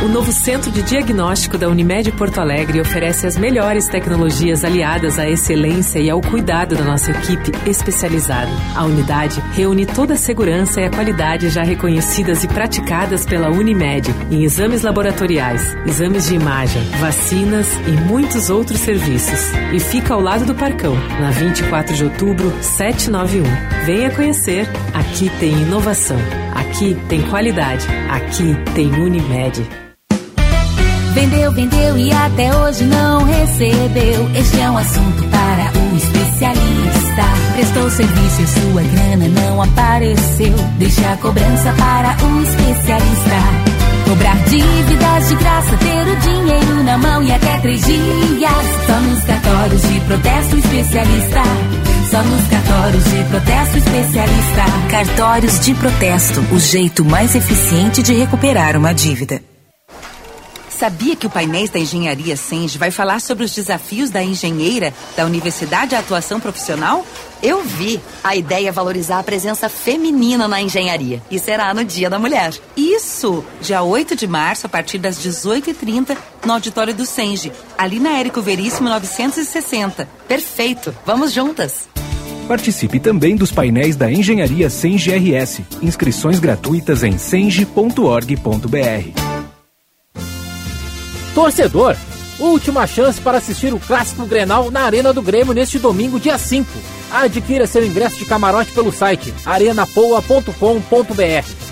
O 0.00 0.06
novo 0.06 0.30
Centro 0.30 0.70
de 0.70 0.80
Diagnóstico 0.80 1.58
da 1.58 1.68
Unimed 1.68 2.12
Porto 2.12 2.38
Alegre 2.38 2.80
oferece 2.80 3.26
as 3.26 3.36
melhores 3.36 3.88
tecnologias 3.88 4.62
aliadas 4.62 5.18
à 5.18 5.28
excelência 5.28 5.98
e 5.98 6.08
ao 6.08 6.20
cuidado 6.20 6.76
da 6.76 6.84
nossa 6.84 7.10
equipe 7.10 7.50
especializada. 7.68 8.48
A 8.76 8.84
unidade 8.84 9.40
reúne 9.54 9.84
toda 9.84 10.14
a 10.14 10.16
segurança 10.16 10.80
e 10.80 10.84
a 10.84 10.90
qualidade 10.90 11.50
já 11.50 11.64
reconhecidas 11.64 12.44
e 12.44 12.48
praticadas 12.48 13.26
pela 13.26 13.50
Unimed 13.50 14.14
em 14.30 14.44
exames 14.44 14.82
laboratoriais, 14.82 15.76
exames 15.84 16.28
de 16.28 16.36
imagem, 16.36 16.82
vacinas 17.00 17.66
e 17.88 17.90
muitos 17.90 18.50
outros 18.50 18.78
serviços. 18.78 19.52
E 19.74 19.80
fica 19.80 20.14
ao 20.14 20.20
lado 20.20 20.46
do 20.46 20.54
Parcão, 20.54 20.94
na 21.20 21.32
24 21.32 21.96
de 21.96 22.04
outubro, 22.04 22.52
791. 22.62 23.42
Venha 23.84 24.12
conhecer. 24.12 24.68
Aqui 24.94 25.28
tem 25.40 25.50
inovação. 25.50 26.18
Aqui 26.54 26.96
tem 27.08 27.20
qualidade. 27.22 27.84
Aqui 28.08 28.56
tem 28.76 28.92
Unimed. 28.92 29.87
Vendeu, 31.18 31.50
vendeu 31.50 31.98
e 31.98 32.12
até 32.12 32.54
hoje 32.54 32.84
não 32.84 33.24
recebeu. 33.24 34.30
Este 34.36 34.60
é 34.60 34.70
um 34.70 34.78
assunto 34.78 35.24
para 35.24 35.72
o 35.76 35.96
especialista. 35.96 37.24
Prestou 37.54 37.90
serviço 37.90 38.42
e 38.42 38.46
sua 38.46 38.82
grana 38.82 39.26
não 39.26 39.60
apareceu. 39.60 40.54
Deixe 40.78 41.04
a 41.04 41.16
cobrança 41.16 41.72
para 41.72 42.16
o 42.24 42.42
especialista. 42.44 43.36
Cobrar 44.08 44.36
dívidas 44.44 45.28
de 45.28 45.34
graça, 45.34 45.76
ter 45.78 46.06
o 46.06 46.16
dinheiro 46.20 46.84
na 46.84 46.96
mão 46.96 47.20
e 47.24 47.32
até 47.32 47.58
três 47.62 47.84
dias. 47.84 48.86
Só 48.86 49.00
nos 49.00 49.24
cartórios 49.24 49.82
de 49.82 50.00
protesto 50.02 50.56
especialista. 50.56 51.42
Só 52.12 52.22
nos 52.22 52.46
cartórios 52.46 53.04
de 53.04 53.24
protesto 53.24 53.78
especialista. 53.78 54.64
Cartórios 54.88 55.58
de 55.58 55.74
protesto, 55.74 56.40
o 56.54 56.60
jeito 56.60 57.04
mais 57.04 57.34
eficiente 57.34 58.04
de 58.04 58.14
recuperar 58.14 58.76
uma 58.76 58.94
dívida. 58.94 59.42
Sabia 60.78 61.16
que 61.16 61.26
o 61.26 61.30
Painéis 61.30 61.70
da 61.70 61.80
Engenharia 61.80 62.36
Senge 62.36 62.78
vai 62.78 62.92
falar 62.92 63.20
sobre 63.20 63.44
os 63.44 63.52
desafios 63.52 64.10
da 64.10 64.22
engenheira 64.22 64.94
da 65.16 65.24
Universidade 65.24 65.88
de 65.88 65.96
Atuação 65.96 66.38
Profissional? 66.38 67.04
Eu 67.42 67.64
vi. 67.64 68.00
A 68.22 68.36
ideia 68.36 68.68
é 68.68 68.72
valorizar 68.72 69.18
a 69.18 69.24
presença 69.24 69.68
feminina 69.68 70.46
na 70.46 70.62
engenharia. 70.62 71.20
E 71.28 71.36
será 71.36 71.74
no 71.74 71.84
Dia 71.84 72.08
da 72.08 72.16
Mulher. 72.16 72.54
Isso! 72.76 73.44
Dia 73.60 73.82
8 73.82 74.14
de 74.14 74.28
março, 74.28 74.66
a 74.66 74.68
partir 74.68 74.98
das 74.98 75.18
18h30, 75.18 76.16
no 76.46 76.52
auditório 76.52 76.94
do 76.94 77.04
Senge, 77.04 77.50
ali 77.76 77.98
na 77.98 78.16
Érico 78.16 78.40
Veríssimo 78.40 78.88
960. 78.88 80.08
Perfeito! 80.28 80.94
Vamos 81.04 81.32
juntas! 81.32 81.88
Participe 82.46 83.00
também 83.00 83.34
dos 83.34 83.50
painéis 83.50 83.96
da 83.96 84.12
Engenharia 84.12 84.70
Senge 84.70 85.10
RS. 85.10 85.60
Inscrições 85.82 86.38
gratuitas 86.38 87.02
em 87.02 87.18
senge.org.br. 87.18 89.27
Torcedor, 91.38 91.96
última 92.40 92.84
chance 92.84 93.20
para 93.20 93.38
assistir 93.38 93.72
o 93.72 93.78
Clássico 93.78 94.26
Grenal 94.26 94.72
na 94.72 94.80
Arena 94.80 95.12
do 95.12 95.22
Grêmio 95.22 95.54
neste 95.54 95.78
domingo, 95.78 96.18
dia 96.18 96.36
5. 96.36 96.68
Adquira 97.12 97.64
seu 97.64 97.86
ingresso 97.86 98.16
de 98.16 98.24
camarote 98.24 98.72
pelo 98.72 98.90
site 98.90 99.32
arenapoa.com.br. 99.46 101.67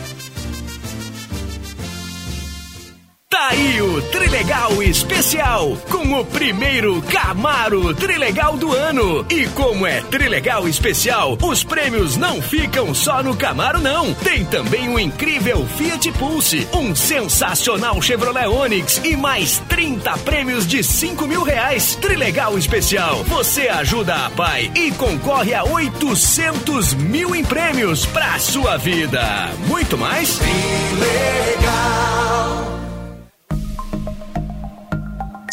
Tá 3.37 3.49
aí 3.49 3.83
o 3.83 4.01
Trilegal 4.01 4.83
Especial, 4.83 5.77
com 5.91 6.19
o 6.19 6.25
primeiro 6.25 7.03
Camaro 7.03 7.95
Trilegal 7.95 8.57
do 8.57 8.73
ano. 8.73 9.27
E 9.29 9.47
como 9.49 9.87
é 9.87 10.01
Trilegal 10.01 10.67
Especial, 10.67 11.37
os 11.43 11.63
prêmios 11.63 12.17
não 12.17 12.41
ficam 12.41 12.95
só 12.95 13.23
no 13.23 13.37
Camaro 13.37 13.79
não. 13.79 14.15
Tem 14.15 14.43
também 14.47 14.89
um 14.89 14.99
incrível 14.99 15.67
Fiat 15.77 16.11
Pulse, 16.13 16.67
um 16.73 16.97
sensacional 16.97 18.01
Chevrolet 18.01 18.47
Onix 18.47 19.03
e 19.05 19.15
mais 19.15 19.59
30 19.69 20.17
prêmios 20.19 20.67
de 20.67 20.83
5 20.83 21.27
mil 21.27 21.43
reais. 21.43 21.95
Trilegal 21.97 22.57
Especial, 22.57 23.23
você 23.25 23.69
ajuda 23.69 24.15
a 24.15 24.31
pai 24.31 24.73
e 24.75 24.91
concorre 24.93 25.53
a 25.53 25.63
800 25.63 26.95
mil 26.95 27.35
em 27.35 27.45
prêmios 27.45 28.07
pra 28.07 28.39
sua 28.39 28.79
vida. 28.79 29.51
Muito 29.69 29.99
mais? 29.99 30.39
Trilegal. 30.39 31.97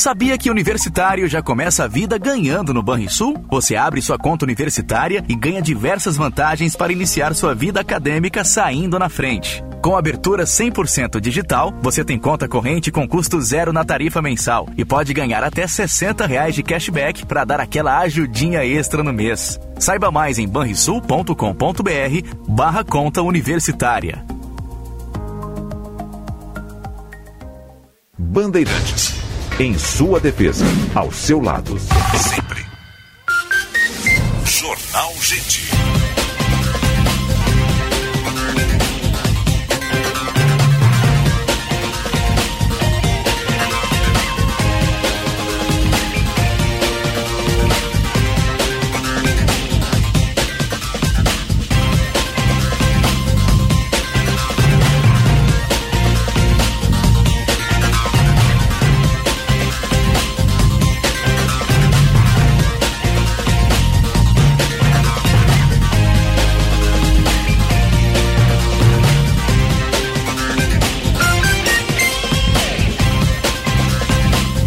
Sabia 0.04 0.38
que 0.38 0.51
universitário 0.51 1.30
já 1.30 1.41
começa 1.41 1.86
a 1.86 1.88
vida 1.88 2.18
ganhando 2.18 2.74
no 2.74 2.84
Banrisul? 2.84 3.41
Você 3.49 3.78
abre 3.78 4.01
sua 4.01 4.18
conta 4.18 4.43
universitária 4.43 5.24
e 5.30 5.34
ganha 5.34 5.62
diversas 5.62 6.18
vantagens 6.18 6.76
para 6.76 6.91
iniciar 6.91 7.34
sua 7.34 7.56
vida 7.56 7.80
acadêmica 7.80 8.43
saindo 8.43 8.99
na 8.99 9.08
frente. 9.08 9.64
Com 9.82 9.95
abertura 9.95 10.43
100% 10.43 11.22
digital, 11.22 11.74
você 11.82 12.04
tem 12.04 12.20
conta 12.20 12.49
corrente 12.49 12.91
com 12.91 13.08
custo 13.08 13.39
zero 13.39 13.72
na 13.72 13.86
tarifa 13.86 14.22
mensal 14.22 14.68
e 14.76 14.84
pode 14.84 15.14
ganhar 15.14 15.41
até 15.41 15.66
60 15.66 16.28
reais 16.28 16.54
de 16.54 16.64
cashback 16.64 17.26
para 17.26 17.45
dar 17.45 17.62
aquela 17.62 17.97
ajudinha 17.99 18.66
extra 18.66 19.01
no 19.04 19.14
mês. 19.14 19.58
Saiba 19.80 20.12
mais 20.12 20.38
em 20.38 20.45
banrisul.com.br 20.45 21.34
barra 22.49 22.84
conta 22.84 23.22
universitária. 23.22 24.22
Bandeirantes. 28.20 29.22
Em 29.60 29.78
sua 29.78 30.20
defesa, 30.20 30.66
ao 30.95 31.12
seu 31.12 31.39
lado, 31.39 31.78
sempre. 32.18 32.66
Jornal 34.45 35.14
Gente. 35.22 35.72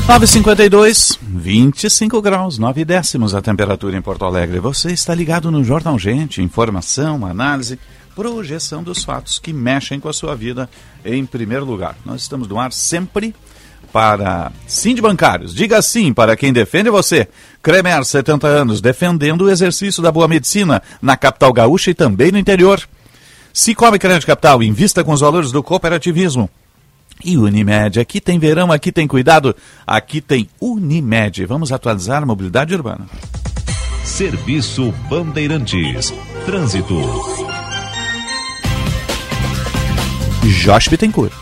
Nove 0.08 0.28
cinquenta 0.28 0.64
e 0.64 0.68
dois, 0.68 1.18
25 1.20 2.22
graus, 2.22 2.58
9 2.58 2.84
décimos 2.84 3.34
a 3.34 3.42
temperatura 3.42 3.96
em 3.96 4.00
Porto 4.00 4.24
Alegre. 4.24 4.60
Você 4.60 4.92
está 4.92 5.12
ligado 5.12 5.50
no 5.50 5.64
Jornal 5.64 5.98
Gente, 5.98 6.40
informação, 6.40 7.26
análise, 7.26 7.76
projeção 8.14 8.84
dos 8.84 9.02
fatos 9.02 9.40
que 9.40 9.52
mexem 9.52 9.98
com 9.98 10.08
a 10.08 10.12
sua 10.12 10.36
vida 10.36 10.70
em 11.04 11.26
primeiro 11.26 11.64
lugar. 11.64 11.96
Nós 12.04 12.22
estamos 12.22 12.46
no 12.46 12.58
ar 12.58 12.72
sempre 12.72 13.34
para 13.92 14.52
Sim 14.64 14.94
de 14.94 15.02
Bancários. 15.02 15.52
Diga 15.52 15.82
sim 15.82 16.14
para 16.14 16.36
quem 16.36 16.52
defende 16.52 16.88
você. 16.88 17.28
Cremer, 17.60 18.04
70 18.04 18.46
anos, 18.46 18.80
defendendo 18.80 19.42
o 19.42 19.50
exercício 19.50 20.00
da 20.02 20.12
boa 20.12 20.28
medicina 20.28 20.80
na 21.02 21.16
capital 21.16 21.52
gaúcha 21.52 21.90
e 21.90 21.94
também 21.94 22.30
no 22.30 22.38
interior. 22.38 22.80
Cicobi 23.52 23.98
Crédito 23.98 24.26
Capital, 24.26 24.62
invista 24.62 25.02
com 25.02 25.12
os 25.12 25.20
valores 25.20 25.50
do 25.50 25.64
cooperativismo. 25.64 26.48
E 27.24 27.36
Unimed, 27.36 27.98
aqui 27.98 28.20
tem 28.20 28.38
verão, 28.38 28.70
aqui 28.70 28.92
tem 28.92 29.06
cuidado, 29.06 29.56
aqui 29.86 30.20
tem 30.20 30.48
Unimed. 30.60 31.44
Vamos 31.46 31.72
atualizar 31.72 32.22
a 32.22 32.26
mobilidade 32.26 32.74
urbana. 32.74 33.06
Serviço 34.04 34.92
Bandeirantes. 35.08 36.12
Trânsito. 36.44 36.94
Josh 40.44 40.88
Bittencourt. 40.88 41.32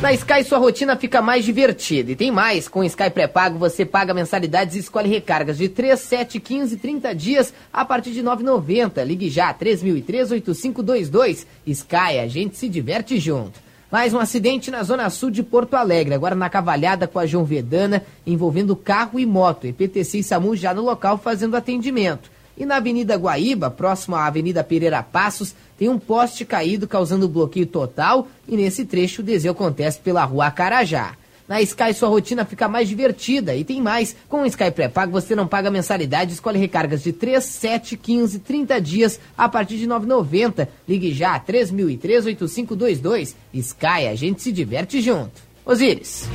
Na 0.00 0.12
Sky 0.12 0.44
sua 0.44 0.58
rotina 0.58 0.96
fica 0.96 1.20
mais 1.20 1.44
divertida. 1.44 2.12
E 2.12 2.16
tem 2.16 2.30
mais, 2.30 2.68
com 2.68 2.80
o 2.80 2.84
Sky 2.84 3.10
pré-pago 3.10 3.58
você 3.58 3.84
paga 3.84 4.14
mensalidades 4.14 4.76
e 4.76 4.78
escolhe 4.78 5.08
recargas 5.08 5.58
de 5.58 5.68
3, 5.68 5.98
7, 5.98 6.38
15, 6.38 6.76
30 6.76 7.14
dias 7.14 7.52
a 7.72 7.84
partir 7.84 8.12
de 8.12 8.22
9,90. 8.22 9.04
Ligue 9.04 9.28
já 9.28 9.52
3003-8522. 9.54 11.46
Sky, 11.66 12.18
a 12.22 12.28
gente 12.28 12.56
se 12.56 12.68
diverte 12.68 13.18
junto. 13.18 13.67
Mais 13.90 14.12
um 14.12 14.18
acidente 14.18 14.70
na 14.70 14.82
zona 14.82 15.08
sul 15.08 15.30
de 15.30 15.42
Porto 15.42 15.72
Alegre, 15.72 16.12
agora 16.12 16.34
na 16.34 16.50
cavalhada 16.50 17.08
com 17.08 17.18
a 17.18 17.24
João 17.24 17.46
Vedana, 17.46 18.04
envolvendo 18.26 18.76
carro 18.76 19.18
e 19.18 19.24
moto. 19.24 19.66
EPTC 19.66 20.18
e 20.18 20.22
SAMU 20.22 20.54
já 20.54 20.74
no 20.74 20.82
local 20.82 21.16
fazendo 21.16 21.56
atendimento. 21.56 22.30
E 22.54 22.66
na 22.66 22.76
Avenida 22.76 23.16
Guaíba, 23.16 23.70
próximo 23.70 24.14
à 24.14 24.26
Avenida 24.26 24.62
Pereira 24.62 25.02
Passos, 25.02 25.54
tem 25.78 25.88
um 25.88 25.98
poste 25.98 26.44
caído 26.44 26.86
causando 26.86 27.26
bloqueio 27.26 27.64
total 27.64 28.28
e 28.46 28.58
nesse 28.58 28.84
trecho 28.84 29.22
o 29.22 29.24
desvio 29.24 29.52
acontece 29.52 29.98
pela 30.00 30.22
rua 30.22 30.50
Carajá. 30.50 31.14
Na 31.48 31.62
Sky 31.62 31.94
sua 31.94 32.10
rotina 32.10 32.44
fica 32.44 32.68
mais 32.68 32.88
divertida 32.88 33.56
e 33.56 33.64
tem 33.64 33.80
mais. 33.80 34.14
Com 34.28 34.42
o 34.42 34.46
Sky 34.46 34.70
pré-pago 34.70 35.10
você 35.10 35.34
não 35.34 35.48
paga 35.48 35.70
mensalidade, 35.70 36.34
escolhe 36.34 36.58
recargas 36.58 37.02
de 37.02 37.12
3, 37.12 37.42
7, 37.42 37.96
15, 37.96 38.40
30 38.40 38.78
dias 38.80 39.18
a 39.36 39.48
partir 39.48 39.78
de 39.78 39.86
9,90. 39.86 40.68
Ligue 40.86 41.14
já 41.14 41.40
3003-8522. 41.40 43.34
Sky, 43.54 44.06
a 44.10 44.14
gente 44.14 44.42
se 44.42 44.52
diverte 44.52 45.00
junto. 45.00 45.40
Osíris. 45.64 46.28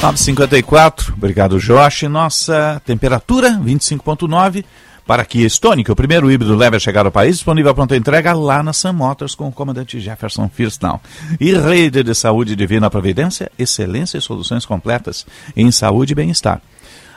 954, 0.00 1.14
obrigado 1.14 1.58
Josh. 1.58 2.02
Nossa 2.02 2.80
temperatura 2.84 3.50
25.9 3.52 4.64
para 5.06 5.24
Kia 5.24 5.46
Stonic, 5.46 5.90
o 5.90 5.96
primeiro 5.96 6.30
híbrido 6.30 6.56
leve 6.56 6.76
a 6.76 6.80
chegar 6.80 7.04
ao 7.04 7.12
país, 7.12 7.36
disponível 7.36 7.74
pronta 7.74 7.96
entrega 7.96 8.32
lá 8.32 8.62
na 8.62 8.72
Sam 8.72 8.94
Motors 8.94 9.34
com 9.34 9.48
o 9.48 9.52
comandante 9.52 10.00
Jefferson 10.00 10.48
Firstnall. 10.48 11.00
E 11.38 11.52
rede 11.52 12.02
de 12.02 12.14
saúde 12.14 12.56
divina 12.56 12.90
providência, 12.90 13.50
excelência 13.58 14.18
e 14.18 14.22
soluções 14.22 14.64
completas 14.64 15.26
em 15.54 15.70
saúde 15.70 16.12
e 16.12 16.14
bem-estar. 16.14 16.60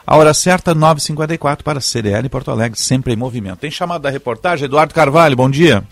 A 0.06 0.16
hora 0.16 0.34
certa, 0.34 0.74
9h54 0.74 1.64
para 1.64 1.82
CDL 1.82 2.30
Porto 2.30 2.52
Alegre, 2.52 2.80
sempre 2.80 3.14
em 3.14 3.18
movimento. 3.18 3.60
Tem 3.60 3.72
chamado 3.72 4.02
da 4.02 4.10
reportagem, 4.10 4.66
Eduardo 4.66 4.94
Carvalho, 4.94 5.36
bom 5.36 5.50
dia. 5.50 5.84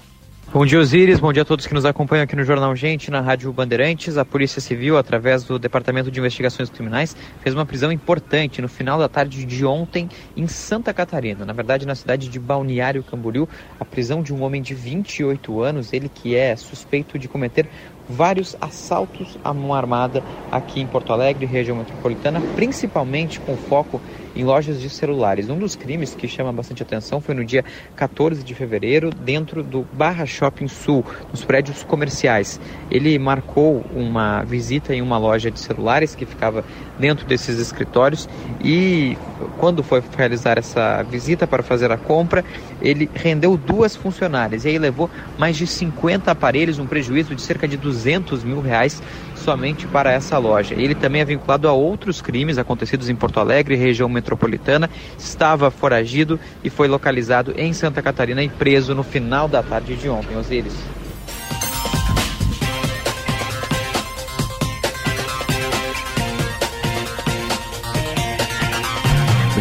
Bom 0.56 0.66
dia, 0.66 0.80
Osíris. 0.80 1.20
Bom 1.20 1.34
dia 1.34 1.41
a 1.41 1.45
todos 1.45 1.68
que 1.68 1.74
nos 1.74 1.84
acompanham 1.84 2.24
aqui 2.24 2.34
no 2.34 2.45
Jornal 2.45 2.74
Gente, 2.78 3.12
na 3.12 3.20
Rádio 3.20 3.51
Bandeirantes. 3.51 4.18
A 4.18 4.24
Polícia 4.24 4.62
Civil, 4.62 4.97
através 4.97 5.43
do 5.43 5.60
Departamento 5.60 6.10
de 6.10 6.18
Investigações 6.18 6.70
Criminais, 6.70 7.14
fez 7.41 7.53
uma 7.53 7.66
prisão 7.66 7.91
importante 7.91 8.62
no 8.62 8.70
final 8.70 8.97
da 8.97 9.10
tarde 9.10 9.43
de 9.43 9.66
ontem 9.66 10.08
em 10.34 10.47
Santa 10.47 10.93
Catarina. 10.93 11.43
Na 11.43 11.51
verdade, 11.51 11.86
na 11.86 11.93
cidade 11.93 12.30
de 12.30 12.39
Balneário 12.39 13.03
Camboriú, 13.03 13.49
a 13.78 13.84
prisão 13.84 14.24
de 14.24 14.34
um 14.34 14.43
homem 14.43 14.62
de 14.62 14.74
28 14.74 15.62
anos, 15.62 15.91
ele 15.91 16.08
que 16.08 16.38
é 16.38 16.56
suspeito 16.56 17.20
de 17.20 17.28
cometer 17.28 17.68
vários 18.08 18.56
assaltos 18.62 19.38
à 19.43 19.53
mão 19.53 19.74
armada 19.74 20.24
aqui 20.49 20.80
em 20.80 20.88
Porto 20.88 21.12
Alegre, 21.12 21.45
região 21.45 21.76
metropolitana, 21.76 22.39
principalmente 22.56 23.41
com 23.41 23.58
foco 23.58 23.99
em 24.36 24.44
lojas 24.44 24.82
de 24.82 24.90
celulares. 24.90 25.50
Um 25.50 25.58
dos 25.58 25.76
crimes 25.76 26.14
que 26.14 26.28
chama 26.28 26.52
bastante 26.52 26.84
atenção 26.84 27.22
foi 27.22 27.34
no 27.34 27.46
dia 27.46 27.64
14 27.96 28.44
de 28.44 28.54
fevereiro, 28.54 29.10
dentro 29.10 29.64
do 29.64 29.86
Barra 29.94 30.26
Shopping 30.26 30.68
Sul, 30.68 31.06
nos 31.32 31.44
prédios 31.46 31.84
comerciais. 31.84 32.60
Ele 32.92 33.18
marcou 33.18 33.86
uma 33.94 34.44
visita 34.44 34.94
em 34.94 35.02
uma 35.02 35.18
loja 35.18 35.50
de 35.50 35.60
celulares 35.60 36.16
que 36.16 36.26
ficava 36.26 36.64
dentro 37.00 37.26
desses 37.26 37.60
escritórios 37.60 38.28
e 38.64 39.18
quando 39.58 39.84
foi 39.84 40.02
realizar 40.16 40.58
essa 40.58 41.04
visita 41.04 41.46
para 41.46 41.64
fazer 41.64 41.92
a 41.92 41.98
compra, 41.98 42.44
ele 42.82 43.10
rendeu 43.14 43.58
duas 43.58 43.96
funcionárias 43.96 44.66
e 44.66 44.70
aí 44.70 44.80
levou 44.80 45.10
mais 45.38 45.58
de 45.58 45.68
50 45.68 46.32
aparelhos, 46.32 46.80
um 46.80 46.86
prejuízo 46.86 47.36
de 47.36 47.42
cerca 47.42 47.68
de 47.68 47.78
200 47.78 48.44
mil 48.44 48.62
reais 48.62 49.02
somente 49.46 49.86
para 49.86 50.12
essa 50.12 50.39
loja. 50.39 50.74
Ele 50.74 50.96
também 50.96 51.22
é 51.22 51.26
vinculado 51.26 51.68
a 51.68 51.72
outros 51.72 52.20
crimes 52.20 52.58
acontecidos 52.58 53.10
em 53.10 53.16
Porto 53.16 53.39
Alegre, 53.39 53.76
região 53.76 54.10
metropolitana. 54.10 54.89
Estava 55.18 55.70
foragido 55.70 56.39
e 56.64 56.70
foi 56.70 56.88
localizado 56.88 57.54
em 57.56 57.72
Santa 57.72 58.02
Catarina 58.02 58.41
e 58.41 58.50
preso 58.50 58.96
no 58.96 59.04
final 59.04 59.48
da 59.48 59.62
tarde 59.62 59.96
de 59.96 60.10
ontem. 60.10 60.36
Osiris. 60.36 60.74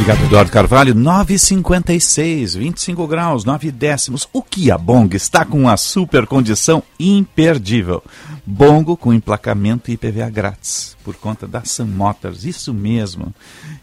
Obrigado, 0.04 0.24
Eduardo 0.26 0.50
Carvalho. 0.50 0.94
9,56, 0.94 2.58
25 2.58 3.06
graus, 3.06 3.44
9 3.44 3.70
décimos. 3.70 4.28
O 4.34 4.42
Kia 4.42 4.76
Bong 4.76 5.16
está 5.16 5.46
com 5.46 5.60
uma 5.60 5.78
super 5.78 6.26
condição 6.26 6.82
imperdível. 7.00 8.02
Bongo 8.46 8.96
com 8.96 9.12
emplacamento 9.12 9.90
e 9.90 9.94
IPVA 9.94 10.28
grátis, 10.28 10.96
por 11.02 11.16
conta 11.16 11.46
da 11.46 11.64
Sun 11.64 11.86
Motors. 11.86 12.44
Isso 12.44 12.74
mesmo. 12.74 13.34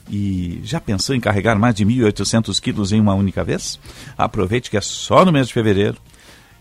E 0.09 0.61
já 0.63 0.79
pensou 0.79 1.15
em 1.15 1.19
carregar 1.19 1.57
mais 1.57 1.73
de 1.73 1.83
1.800 1.83 2.59
quilos 2.59 2.91
em 2.91 3.01
uma 3.01 3.15
única 3.15 3.43
vez? 3.43 3.79
Aproveite 4.15 4.69
que 4.69 4.77
é 4.77 4.81
só 4.81 5.25
no 5.25 5.31
mês 5.31 5.47
de 5.47 5.53
fevereiro. 5.53 5.97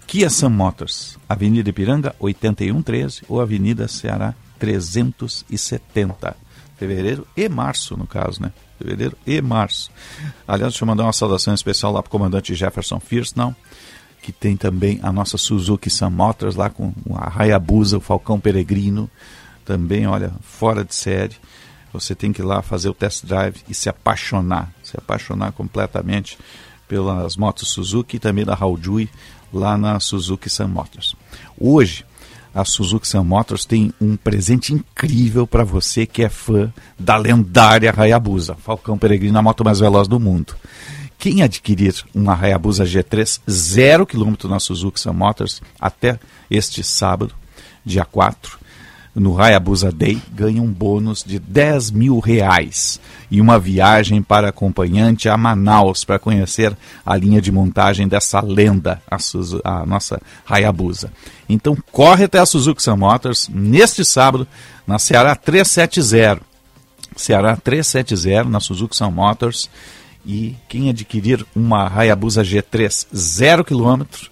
Kia 0.06 0.30
Sun 0.30 0.50
Motors, 0.50 1.18
Avenida 1.28 1.68
Ipiranga 1.68 2.14
8113 2.18 3.22
ou 3.28 3.40
Avenida 3.40 3.86
Ceará 3.86 4.34
370. 4.58 6.36
Fevereiro 6.76 7.26
e 7.36 7.48
março, 7.48 7.96
no 7.96 8.06
caso, 8.06 8.40
né? 8.42 8.50
fevereiro 8.80 9.16
e 9.26 9.40
março. 9.42 9.90
Aliás, 10.48 10.72
deixa 10.72 10.84
eu 10.84 10.88
mandar 10.88 11.04
uma 11.04 11.12
saudação 11.12 11.52
especial 11.52 11.92
lá 11.92 12.02
para 12.02 12.08
o 12.08 12.10
comandante 12.10 12.54
Jefferson 12.54 12.98
Firsnall, 12.98 13.54
que 14.22 14.32
tem 14.32 14.56
também 14.56 14.98
a 15.02 15.12
nossa 15.12 15.38
Suzuki 15.38 15.90
Sun 15.90 16.10
Motors 16.10 16.56
lá 16.56 16.70
com 16.70 16.92
a 17.14 17.42
Hayabusa, 17.42 17.98
o 17.98 18.00
Falcão 18.00 18.38
Peregrino, 18.38 19.10
também, 19.64 20.06
olha, 20.06 20.32
fora 20.42 20.84
de 20.84 20.94
série. 20.94 21.36
Você 21.92 22.14
tem 22.14 22.32
que 22.32 22.42
ir 22.42 22.44
lá 22.44 22.62
fazer 22.62 22.88
o 22.88 22.94
test 22.94 23.24
drive 23.24 23.62
e 23.68 23.74
se 23.74 23.88
apaixonar, 23.88 24.72
se 24.82 24.96
apaixonar 24.96 25.52
completamente 25.52 26.38
pelas 26.86 27.36
motos 27.36 27.68
Suzuki 27.68 28.16
e 28.16 28.20
também 28.20 28.44
da 28.44 28.54
Haojui 28.54 29.08
lá 29.52 29.76
na 29.76 29.98
Suzuki 30.00 30.48
Sun 30.48 30.68
Motors. 30.68 31.14
Hoje, 31.58 32.04
a 32.54 32.64
Suzuki 32.64 33.06
Sun 33.06 33.24
Motors 33.24 33.64
tem 33.64 33.92
um 34.00 34.16
presente 34.16 34.74
incrível 34.74 35.46
para 35.46 35.64
você 35.64 36.04
que 36.04 36.22
é 36.22 36.28
fã 36.28 36.72
da 36.98 37.16
lendária 37.16 37.94
Hayabusa, 37.96 38.56
Falcão 38.56 38.98
Peregrino, 38.98 39.38
a 39.38 39.42
moto 39.42 39.64
mais 39.64 39.78
veloz 39.80 40.08
do 40.08 40.18
mundo. 40.18 40.54
Quem 41.20 41.42
adquirir 41.42 41.94
uma 42.14 42.34
Hayabusa 42.34 42.82
G3 42.82 43.42
zero 43.48 44.06
quilômetro 44.06 44.48
na 44.48 44.58
Suzuki 44.58 44.98
Sun 44.98 45.12
Motors 45.12 45.60
até 45.78 46.18
este 46.50 46.82
sábado, 46.82 47.34
dia 47.84 48.06
4, 48.06 48.58
no 49.14 49.38
Hayabusa 49.38 49.92
Day 49.92 50.18
ganha 50.32 50.62
um 50.62 50.72
bônus 50.72 51.22
de 51.22 51.38
10 51.38 51.90
mil 51.90 52.20
reais 52.20 52.98
e 53.30 53.38
uma 53.38 53.58
viagem 53.58 54.22
para 54.22 54.48
acompanhante 54.48 55.28
a 55.28 55.36
Manaus 55.36 56.06
para 56.06 56.18
conhecer 56.18 56.74
a 57.04 57.14
linha 57.18 57.42
de 57.42 57.52
montagem 57.52 58.08
dessa 58.08 58.40
lenda, 58.40 59.02
a, 59.06 59.18
Suzu, 59.18 59.60
a 59.62 59.84
nossa 59.84 60.22
Hayabusa. 60.48 61.12
Então 61.46 61.76
corre 61.92 62.24
até 62.24 62.38
a 62.38 62.46
Suzuki 62.46 62.82
Sun 62.82 62.96
Motors 62.96 63.46
neste 63.52 64.06
sábado 64.06 64.48
na 64.86 64.98
Ceará 64.98 65.36
370. 65.36 66.40
Ceará 67.14 67.56
370 67.56 68.48
na 68.48 68.58
Suzuki 68.58 68.96
Sun 68.96 69.10
Motors 69.10 69.68
e 70.24 70.56
quem 70.68 70.90
adquirir 70.90 71.44
uma 71.54 71.88
Hayabusa 71.88 72.42
G3 72.42 73.06
zero 73.14 73.64
quilômetro 73.64 74.30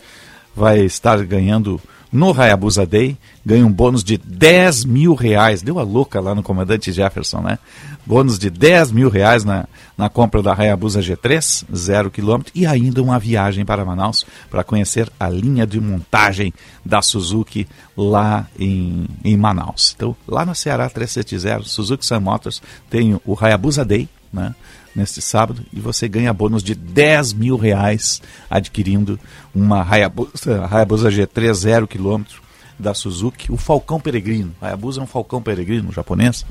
vai 0.55 0.81
estar 0.81 1.25
ganhando 1.25 1.81
no 2.11 2.33
Hayabusa 2.33 2.87
Day, 2.87 3.17
ganha 3.45 3.67
um 3.67 3.73
bônus 3.73 4.03
de 4.03 4.17
10 4.17 4.85
mil 4.87 5.15
reais. 5.15 5.63
Deu 5.63 5.79
a 5.79 5.83
louca 5.83 6.21
lá 6.21 6.35
no 6.35 6.43
comandante 6.43 6.91
Jefferson, 6.91 7.41
né? 7.41 7.59
Bônus 8.05 8.39
de 8.39 8.49
10 8.49 8.93
mil 8.93 9.11
reais 9.11 9.45
na, 9.45 9.67
na 9.97 10.09
compra 10.09 10.43
da 10.43 10.55
Hayabusa 10.55 11.01
G3, 11.01 11.65
zero 11.75 12.11
quilômetro, 12.11 12.53
e 12.55 12.67
ainda 12.67 13.03
uma 13.03 13.19
viagem 13.19 13.65
para 13.65 13.85
Manaus 13.85 14.25
para 14.51 14.65
conhecer 14.65 15.11
a 15.21 15.29
linha 15.29 15.67
de 15.67 15.79
montagem 15.79 16.53
da 16.85 17.03
Suzuki 17.03 17.69
lá 17.95 18.47
em, 18.59 19.07
em 19.23 19.37
Manaus. 19.37 19.93
Então, 19.95 20.17
lá 20.27 20.47
na 20.47 20.55
Ceará 20.55 20.89
370, 20.89 21.65
Suzuki 21.65 22.07
Sun 22.07 22.21
Motors, 22.21 22.63
tem 22.89 23.21
o 23.27 23.37
Hayabusa 23.39 23.85
Day, 23.85 24.09
né? 24.33 24.55
Neste 24.99 25.23
sábado 25.23 25.63
e 25.73 25.81
você 25.81 26.09
ganha 26.09 26.33
bônus 26.33 26.63
de 26.63 26.75
10 26.75 27.33
mil 27.33 27.57
reais 27.57 28.21
adquirindo 28.51 29.19
uma 29.55 29.83
Hayabusa, 29.83 30.67
Hayabusa 30.69 31.09
G3 31.09 31.55
zero 31.55 31.87
quilômetro 31.87 32.43
da 32.77 32.93
Suzuki, 32.95 33.51
o 33.51 33.57
Falcão 33.57 34.01
Peregrino. 34.01 34.53
Hayabusa 34.61 35.01
é 35.01 35.05
um 35.05 35.07
Falcão 35.07 35.41
Peregrino 35.41 35.93
japonês 35.93 36.45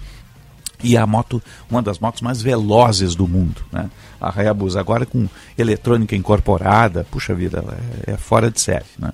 e 0.81 0.95
a 0.95 1.05
moto, 1.05 1.41
uma 1.69 1.81
das 1.81 1.99
motos 1.99 2.21
mais 2.21 2.41
velozes 2.41 3.15
do 3.15 3.27
mundo. 3.27 3.61
Né? 3.71 3.89
A 4.19 4.29
Hayabusa 4.29 4.79
agora 4.79 5.05
com 5.05 5.27
eletrônica 5.57 6.15
incorporada, 6.15 7.05
puxa 7.09 7.33
vida, 7.33 7.63
é, 8.07 8.13
é 8.13 8.17
fora 8.17 8.49
de 8.49 8.61
série. 8.61 8.85
Né? 8.97 9.11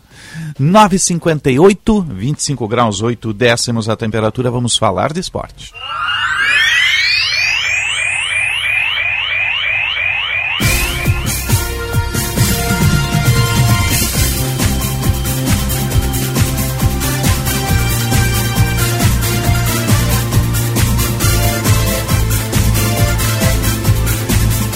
9,58, 0.60 2.06
25 2.06 2.68
graus 2.68 3.02
8 3.02 3.34
décimos 3.34 3.90
a 3.90 3.96
temperatura, 3.96 4.52
vamos 4.52 4.78
falar 4.78 5.12
de 5.12 5.20
esporte. 5.20 5.74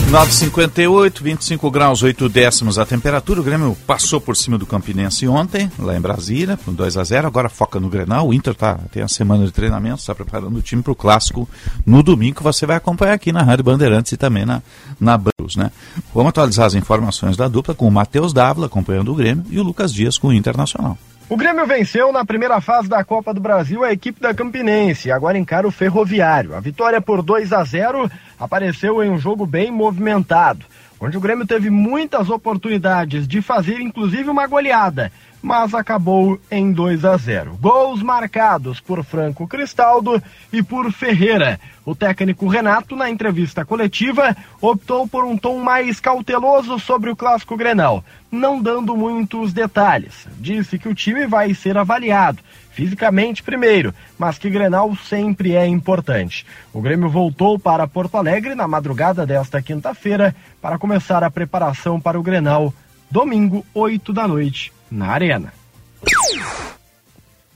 9,58, 0.07 1.21
25 1.21 1.69
graus, 1.69 2.01
8 2.01 2.29
décimos 2.29 2.79
a 2.79 2.85
temperatura. 2.85 3.41
O 3.41 3.43
Grêmio 3.43 3.77
passou 3.85 4.21
por 4.21 4.37
cima 4.37 4.57
do 4.57 4.65
Campinense 4.65 5.27
ontem, 5.27 5.69
lá 5.77 5.97
em 5.97 5.99
Brasília, 5.99 6.57
com 6.63 6.73
2 6.73 6.95
a 6.95 7.03
0 7.03 7.27
Agora 7.27 7.49
foca 7.49 7.77
no 7.77 7.89
Grenal. 7.89 8.29
O 8.29 8.33
Inter 8.33 8.55
tá, 8.55 8.79
tem 8.89 9.03
a 9.03 9.09
semana 9.09 9.45
de 9.45 9.51
treinamento, 9.51 9.99
está 9.99 10.15
preparando 10.15 10.57
o 10.57 10.61
time 10.61 10.81
para 10.81 10.93
o 10.93 10.95
clássico 10.95 11.47
no 11.85 12.01
domingo, 12.01 12.41
você 12.41 12.65
vai 12.65 12.77
acompanhar 12.77 13.13
aqui 13.13 13.33
na 13.33 13.43
Rádio 13.43 13.65
Bandeirantes 13.65 14.13
e 14.13 14.17
também 14.17 14.45
na, 14.45 14.63
na 14.97 15.17
Brus, 15.17 15.57
né? 15.57 15.71
Vamos 16.15 16.29
atualizar 16.29 16.67
as 16.67 16.73
informações 16.73 17.35
da 17.35 17.49
dupla 17.49 17.75
com 17.75 17.85
o 17.85 17.91
Matheus 17.91 18.31
Dávila 18.31 18.67
acompanhando 18.67 19.11
o 19.11 19.15
Grêmio 19.15 19.43
e 19.49 19.59
o 19.59 19.63
Lucas 19.63 19.93
Dias 19.93 20.17
com 20.17 20.29
o 20.29 20.33
Internacional. 20.33 20.97
O 21.29 21.35
Grêmio 21.35 21.67
venceu 21.67 22.13
na 22.13 22.23
primeira 22.23 22.61
fase 22.61 22.87
da 22.87 23.03
Copa 23.03 23.33
do 23.33 23.41
Brasil 23.41 23.83
a 23.83 23.91
equipe 23.91 24.21
da 24.21 24.33
Campinense, 24.33 25.11
agora 25.11 25.37
encara 25.37 25.67
o 25.67 25.71
Ferroviário. 25.71 26.55
A 26.55 26.61
vitória 26.61 27.01
por 27.01 27.21
2 27.21 27.51
a 27.51 27.65
0 27.65 28.09
apareceu 28.39 29.03
em 29.03 29.09
um 29.09 29.19
jogo 29.19 29.45
bem 29.45 29.69
movimentado, 29.69 30.65
onde 30.99 31.17
o 31.17 31.21
Grêmio 31.21 31.45
teve 31.45 31.69
muitas 31.69 32.29
oportunidades 32.29 33.27
de 33.27 33.41
fazer 33.41 33.79
inclusive 33.79 34.29
uma 34.29 34.47
goleada, 34.47 35.11
mas 35.41 35.73
acabou 35.73 36.39
em 36.49 36.71
2 36.71 37.05
a 37.05 37.15
0. 37.15 37.57
Gols 37.61 38.01
marcados 38.01 38.79
por 38.79 39.03
Franco 39.03 39.47
Cristaldo 39.47 40.21
e 40.51 40.63
por 40.63 40.91
Ferreira. 40.91 41.59
O 41.85 41.95
técnico 41.95 42.47
Renato, 42.47 42.95
na 42.95 43.09
entrevista 43.09 43.63
coletiva, 43.63 44.35
optou 44.59 45.07
por 45.07 45.23
um 45.23 45.37
tom 45.37 45.59
mais 45.59 45.99
cauteloso 45.99 46.79
sobre 46.79 47.09
o 47.09 47.15
clássico 47.15 47.55
Grenal, 47.55 48.03
não 48.29 48.61
dando 48.61 48.95
muitos 48.95 49.53
detalhes. 49.53 50.27
Disse 50.37 50.77
que 50.77 50.89
o 50.89 50.95
time 50.95 51.25
vai 51.27 51.53
ser 51.53 51.77
avaliado 51.77 52.39
fisicamente 52.77 53.41
primeiro, 53.41 53.91
mas 54.19 54.37
que 54.37 54.51
Grenal 54.51 54.95
sempre 54.95 55.55
é 55.55 55.65
importante. 55.65 56.45
O 56.71 56.79
Grêmio 56.79 57.09
voltou 57.09 57.57
para 57.57 57.87
Porto 57.87 58.17
Alegre 58.17 58.53
na 58.53 58.67
madrugada 58.67 59.25
desta 59.25 59.59
quinta-feira 59.63 60.35
para 60.61 60.77
começar 60.77 61.23
a 61.23 61.31
preparação 61.31 61.99
para 61.99 62.19
o 62.19 62.21
Grenal, 62.21 62.71
domingo, 63.09 63.65
8 63.73 64.13
da 64.13 64.27
noite, 64.27 64.71
na 64.91 65.07
Arena. 65.07 65.51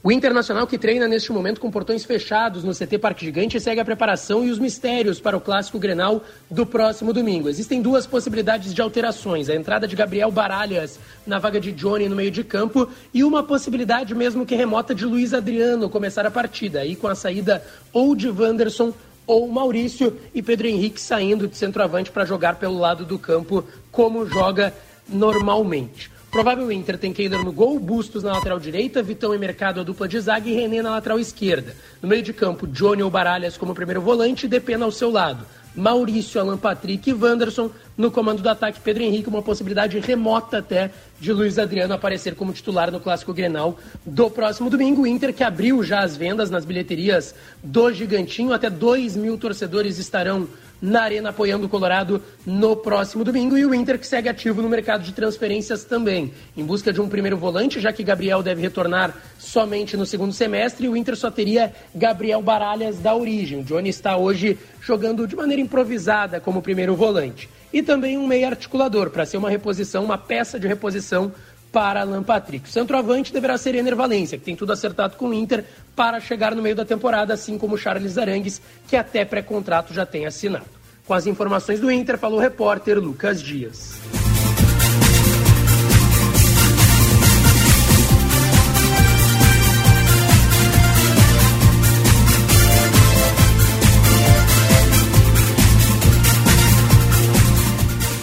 O 0.04 0.12
Internacional 0.12 0.66
que 0.66 0.80
treina 0.80 1.08
neste 1.08 1.32
momento 1.32 1.62
com 1.62 1.70
portões 1.70 2.04
fechados 2.04 2.64
no 2.64 2.74
CT 2.74 2.97
Parque 2.97 3.24
Gigante 3.24 3.60
segue 3.60 3.82
a 3.82 3.86
preparação 3.86 4.43
e 4.43 4.49
os 4.49 4.58
mistérios 4.58 5.20
para 5.20 5.38
o 5.38 5.41
clássico 5.41 5.78
Grenal 5.78 6.24
do 6.49 6.66
próximo 6.66 7.14
domingo. 7.14 7.47
Existem 7.47 7.84
duas 7.84 8.08
possibilidades 8.08 8.74
de 8.74 8.82
alterações: 8.82 9.47
a 9.47 9.54
entrada 9.54 9.88
de 9.88 9.95
Gabriel 9.95 10.32
Baralhas 10.32 10.99
na 11.26 11.38
vaga 11.38 11.60
de 11.60 11.72
Johnny 11.72 12.10
no 12.10 12.16
meio 12.16 12.32
de 12.32 12.43
campo 12.43 12.89
e 13.14 13.24
uma 13.24 13.43
possibilidade 13.43 14.16
mesmo 14.16 14.43
que 14.43 14.56
remota 14.56 14.95
de 14.95 15.06
Luiz 15.06 15.36
Adriano 15.36 15.88
começar 15.88 16.26
a 16.26 16.32
partida, 16.32 16.80
aí 16.80 16.95
com 16.95 17.08
a 17.08 17.14
saída 17.14 17.64
ou 17.93 18.16
de 18.16 18.28
Wanderson 18.28 18.95
ou 19.28 19.47
Maurício 19.47 20.20
e 20.34 20.41
Pedro 20.41 20.66
Henrique 20.66 20.99
saindo 20.99 21.47
de 21.47 21.56
centroavante 21.56 22.10
para 22.10 22.26
jogar 22.26 22.56
pelo 22.56 22.80
lado 22.80 23.06
do 23.06 23.20
campo 23.20 23.64
como 23.91 24.26
joga 24.26 24.74
normalmente. 25.08 26.10
Provável 26.32 26.71
Inter 26.71 26.97
tem 26.97 27.11
Keylor 27.11 27.43
no 27.43 27.51
gol, 27.51 27.77
Bustos 27.77 28.23
na 28.23 28.32
lateral 28.32 28.57
direita, 28.57 29.03
Vitão 29.03 29.36
e 29.36 29.38
Mercado 29.38 29.82
a 29.82 29.84
dupla 29.84 30.07
de 30.07 30.17
zaga 30.17 30.47
e 30.47 30.53
René 30.53 30.82
na 30.82 30.91
lateral 30.91 31.19
esquerda. 31.19 31.75
No 32.01 32.07
meio 32.07 32.23
de 32.23 32.32
campo, 32.32 32.65
Johnny 32.65 33.03
ou 33.03 33.09
Baralhas 33.09 33.57
como 33.57 33.75
primeiro 33.75 33.99
volante 33.99 34.45
e 34.45 34.49
Depena 34.49 34.86
ao 34.86 34.91
seu 34.91 35.11
lado. 35.11 35.45
Maurício, 35.75 36.39
Alan 36.39 36.57
Patrick 36.57 37.09
e 37.09 37.13
Wanderson 37.13 37.69
no 37.97 38.09
comando 38.09 38.41
do 38.41 38.47
ataque. 38.47 38.79
Pedro 38.79 39.03
Henrique, 39.03 39.27
uma 39.27 39.41
possibilidade 39.41 39.99
remota 39.99 40.59
até 40.59 40.91
de 41.22 41.32
Luiz 41.32 41.59
Adriano 41.59 41.93
aparecer 41.93 42.34
como 42.34 42.51
titular 42.51 42.91
no 42.91 42.99
Clássico 42.99 43.32
Grenal 43.32 43.78
do 44.03 44.28
próximo 44.28 44.72
domingo. 44.72 45.03
O 45.03 45.07
Inter 45.07 45.32
que 45.32 45.43
abriu 45.43 45.84
já 45.84 45.99
as 45.99 46.17
vendas 46.17 46.49
nas 46.49 46.65
bilheterias 46.65 47.36
do 47.63 47.93
Gigantinho. 47.93 48.51
Até 48.51 48.72
2 48.72 49.15
mil 49.15 49.38
torcedores 49.38 49.99
estarão 49.99 50.47
na 50.82 51.03
Arena 51.03 51.30
apoiando 51.30 51.67
o 51.67 51.69
Colorado 51.69 52.24
no 52.43 52.76
próximo 52.76 53.24
domingo 53.24 53.55
e 53.55 53.63
o 53.63 53.76
Inter 53.76 53.99
que 53.99 54.07
segue 54.07 54.28
ativo 54.28 54.63
no 54.63 54.67
mercado 54.67 55.03
de 55.03 55.11
transferências 55.11 55.84
também, 55.84 56.34
em 56.57 56.65
busca 56.65 56.91
de 56.91 56.99
um 56.99 57.07
primeiro 57.07 57.38
volante, 57.38 57.80
já 57.80 57.93
que 57.93 58.03
Gabriel 58.03 58.41
deve 58.41 58.63
retornar 58.63 59.15
somente 59.38 59.95
no 59.95 60.07
segundo 60.07 60.34
semestre 60.34 60.89
o 60.89 60.97
Inter 60.97 61.15
só 61.15 61.30
teria 61.30 61.72
Gabriel 61.93 62.41
Baralhas 62.41 62.97
da 62.97 63.13
origem. 63.13 63.59
O 63.59 63.63
Johnny 63.63 63.89
está 63.89 64.17
hoje 64.17 64.57
jogando 64.82 65.28
de 65.28 65.36
maneira 65.36 65.61
improvisada 65.61 66.39
como 66.39 66.63
primeiro 66.63 66.95
volante. 66.95 67.47
E 67.74 67.82
também 67.82 68.17
um 68.17 68.28
meio 68.28 68.47
articulador 68.47 69.09
para 69.09 69.26
ser 69.26 69.38
uma 69.38 69.49
reposição, 69.49 70.03
uma 70.03 70.17
peça 70.17 70.59
de 70.59 70.67
reposição 70.67 71.32
para 71.72 72.01
Alan 72.01 72.22
Patrick. 72.22 72.67
O 72.67 72.72
centroavante 72.72 73.32
deverá 73.32 73.57
ser 73.57 73.76
Ener 73.76 73.95
Valência, 73.95 74.38
que 74.38 74.43
tem 74.43 74.55
tudo 74.55 74.74
acertado 74.74 75.15
com 75.15 75.30
o 75.30 75.34
Inter 75.34 75.63
para 75.95 76.19
chegar 76.19 76.53
no 76.53 76.61
meio 76.61 76.76
da 76.76 76.84
temporada, 76.84 77.34
assim 77.34 77.57
como 77.57 77.78
Charles 77.78 78.17
Arangues, 78.17 78.61
que 78.88 78.95
até 78.95 79.24
pré-contrato 79.24 79.93
já 79.93 80.05
tem 80.05 80.26
assinado. 80.26 80.65
Com 81.05 81.13
as 81.13 81.26
informações 81.26 81.80
do 81.80 81.89
Inter, 81.89 82.17
falou 82.17 82.39
o 82.39 82.41
repórter 82.41 82.99
Lucas 82.99 83.41
Dias. 83.41 84.20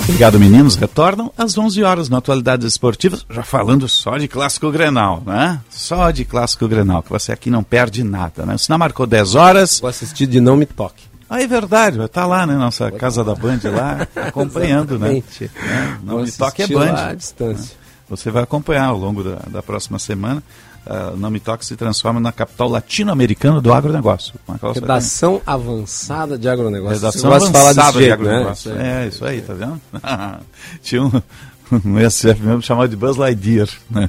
Obrigado, 0.09 0.41
meninos. 0.41 0.75
Retornam 0.75 1.31
às 1.37 1.57
11 1.57 1.83
horas 1.83 2.09
na 2.09 2.17
Atualidades 2.19 2.67
Esportivas, 2.67 3.27
já 3.31 3.43
falando 3.43 3.87
só 3.87 4.17
de 4.17 4.27
Clássico 4.27 4.71
Grenal, 4.71 5.23
né? 5.25 5.61
Só 5.69 6.11
de 6.11 6.25
Clássico 6.25 6.67
Grenal, 6.67 7.03
que 7.03 7.11
você 7.11 7.31
aqui 7.31 7.51
não 7.51 7.63
perde 7.63 8.03
nada, 8.03 8.47
né? 8.47 8.55
O 8.55 8.59
Sinal 8.59 8.79
marcou 8.79 9.07
10 9.07 9.35
horas. 9.35 9.81
Vou 9.81 9.91
assistir 9.91 10.27
de 10.27 10.41
Não 10.41 10.57
Me 10.57 10.65
Toque. 10.67 11.05
Ah, 11.29 11.43
é 11.43 11.47
verdade, 11.47 11.99
vai 11.99 12.07
estar 12.07 12.25
lá, 12.25 12.47
né? 12.47 12.55
Nossa 12.55 12.91
Casa 12.91 13.23
da 13.23 13.35
Band 13.35 13.61
lá, 13.65 14.09
acompanhando, 14.29 14.99
né? 14.99 15.23
né? 15.23 15.99
Não 16.03 16.15
Vou 16.17 16.25
Me 16.25 16.33
Toque 16.33 16.63
é 16.63 16.67
Band. 16.67 16.93
lá 16.93 17.09
à 17.11 17.15
distância. 17.15 17.75
né? 17.77 17.88
Você 18.09 18.31
vai 18.31 18.43
acompanhar 18.43 18.87
ao 18.87 18.97
longo 18.97 19.23
da, 19.23 19.37
da 19.49 19.63
próxima 19.63 19.99
semana. 19.99 20.43
Uh, 20.87 21.15
Não 21.19 21.31
Me 21.31 21.39
Toque 21.39 21.67
se 21.67 21.77
transforma 21.77 22.19
na 22.19 22.33
capital 22.33 22.69
latino-americana 22.69 23.61
do 23.61 23.73
agronegócio. 23.73 24.33
Aquela- 24.49 24.73
Redação 24.73 25.43
avançada 25.47 26.39
de 26.39 26.49
agronegócio. 26.49 26.97
Redação 26.97 27.29
de 27.31 27.37
avançada 27.37 27.93
jeito, 27.93 27.99
de 28.01 28.09
né? 28.09 28.13
agronegócio. 28.13 28.73
É, 28.79 29.07
isso 29.07 29.25
aí, 29.25 29.43
tá 29.43 29.53
vendo? 29.53 29.79
Tinha 30.83 31.03
um, 31.03 31.11
um 31.85 32.11
SF 32.11 32.43
mesmo 32.43 32.63
chamado 32.63 32.89
de 32.91 32.97
Buzz 32.97 33.17
Lightyear. 33.17 33.69
Né? 33.91 34.09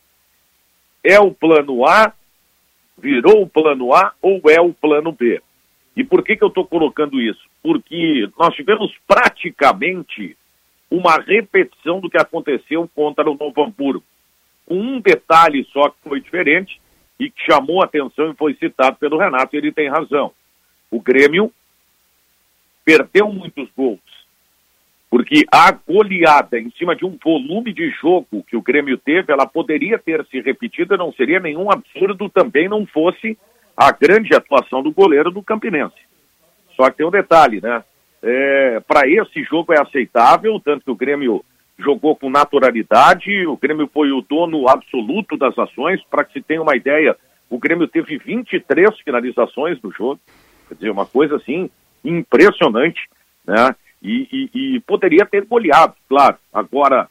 é 1.04 1.20
o 1.20 1.32
plano 1.32 1.88
A, 1.88 2.14
virou 2.98 3.42
o 3.42 3.50
plano 3.50 3.96
A 3.96 4.14
ou 4.22 4.42
é 4.50 4.62
o 4.62 4.74
plano 4.74 5.12
B? 5.12 5.42
E 5.96 6.04
por 6.04 6.24
que, 6.24 6.36
que 6.36 6.44
eu 6.44 6.50
estou 6.50 6.66
colocando 6.66 7.22
isso? 7.22 7.42
Porque 7.64 8.30
nós 8.38 8.54
tivemos 8.54 8.94
praticamente 9.08 10.38
uma 10.92 11.18
repetição 11.18 12.00
do 12.00 12.10
que 12.10 12.18
aconteceu 12.18 12.90
contra 12.94 13.30
o 13.30 13.38
Novo 13.38 13.64
Hamburgo. 13.64 14.04
Com 14.66 14.76
um 14.76 15.00
detalhe 15.00 15.66
só 15.72 15.90
que 15.90 15.98
foi 16.04 16.20
diferente 16.20 16.82
e 17.20 17.30
que 17.30 17.46
chamou 17.46 17.82
a 17.82 17.86
atenção 17.86 18.32
e 18.32 18.36
foi 18.36 18.56
citado 18.56 18.98
pelo 18.98 19.18
Renato, 19.18 19.56
e 19.56 19.58
ele 19.58 19.72
tem 19.72 19.90
razão. 19.90 20.32
O 20.92 21.00
Grêmio 21.00 21.52
perdeu 22.84 23.32
muitos 23.32 23.70
gols. 23.76 24.00
Porque 25.10 25.46
a 25.50 25.72
goleada 25.72 26.60
em 26.60 26.70
cima 26.72 26.94
de 26.94 27.06
um 27.06 27.18
volume 27.24 27.72
de 27.72 27.90
jogo 27.92 28.44
que 28.44 28.58
o 28.58 28.62
Grêmio 28.62 28.98
teve, 28.98 29.32
ela 29.32 29.46
poderia 29.46 29.98
ter 29.98 30.26
se 30.26 30.42
repetido, 30.42 30.98
não 30.98 31.14
seria 31.14 31.40
nenhum 31.40 31.72
absurdo 31.72 32.28
também 32.28 32.68
não 32.68 32.86
fosse 32.86 33.38
a 33.76 33.92
grande 33.92 34.34
atuação 34.36 34.82
do 34.82 34.92
goleiro 34.92 35.32
do 35.32 35.42
Campinense. 35.44 35.96
Só 36.76 36.90
que 36.90 36.98
tem 36.98 37.06
um 37.06 37.12
detalhe, 37.12 37.62
né? 37.62 37.84
É, 38.24 38.80
Para 38.88 39.08
esse 39.08 39.44
jogo 39.44 39.74
é 39.74 39.80
aceitável, 39.82 40.60
tanto 40.60 40.84
que 40.86 40.92
o 40.92 40.96
Grêmio 40.96 41.44
jogou 41.78 42.16
com 42.16 42.30
naturalidade, 42.30 43.46
o 43.46 43.58
Grêmio 43.58 43.90
foi 43.94 44.12
o 44.12 44.22
dono 44.22 44.68
absoluto 44.70 45.38
das 45.38 45.58
ações. 45.60 46.02
Para 46.10 46.24
que 46.24 46.34
se 46.34 46.42
tenha 46.42 46.62
uma 46.62 46.76
ideia, 46.76 47.16
o 47.50 47.58
Grêmio 47.60 47.88
teve 47.88 48.18
23 48.18 48.98
finalizações 49.02 49.80
no 49.82 49.92
jogo, 49.92 50.20
quer 50.68 50.76
dizer, 50.76 50.90
uma 50.90 51.06
coisa 51.06 51.36
assim 51.36 51.70
impressionante, 52.04 53.02
né? 53.46 53.76
E, 54.02 54.50
e- 54.54 54.76
e 54.76 54.80
poderia 54.82 55.26
ter 55.26 55.46
goleado, 55.46 55.94
claro. 56.08 56.38
Agora 56.54 57.10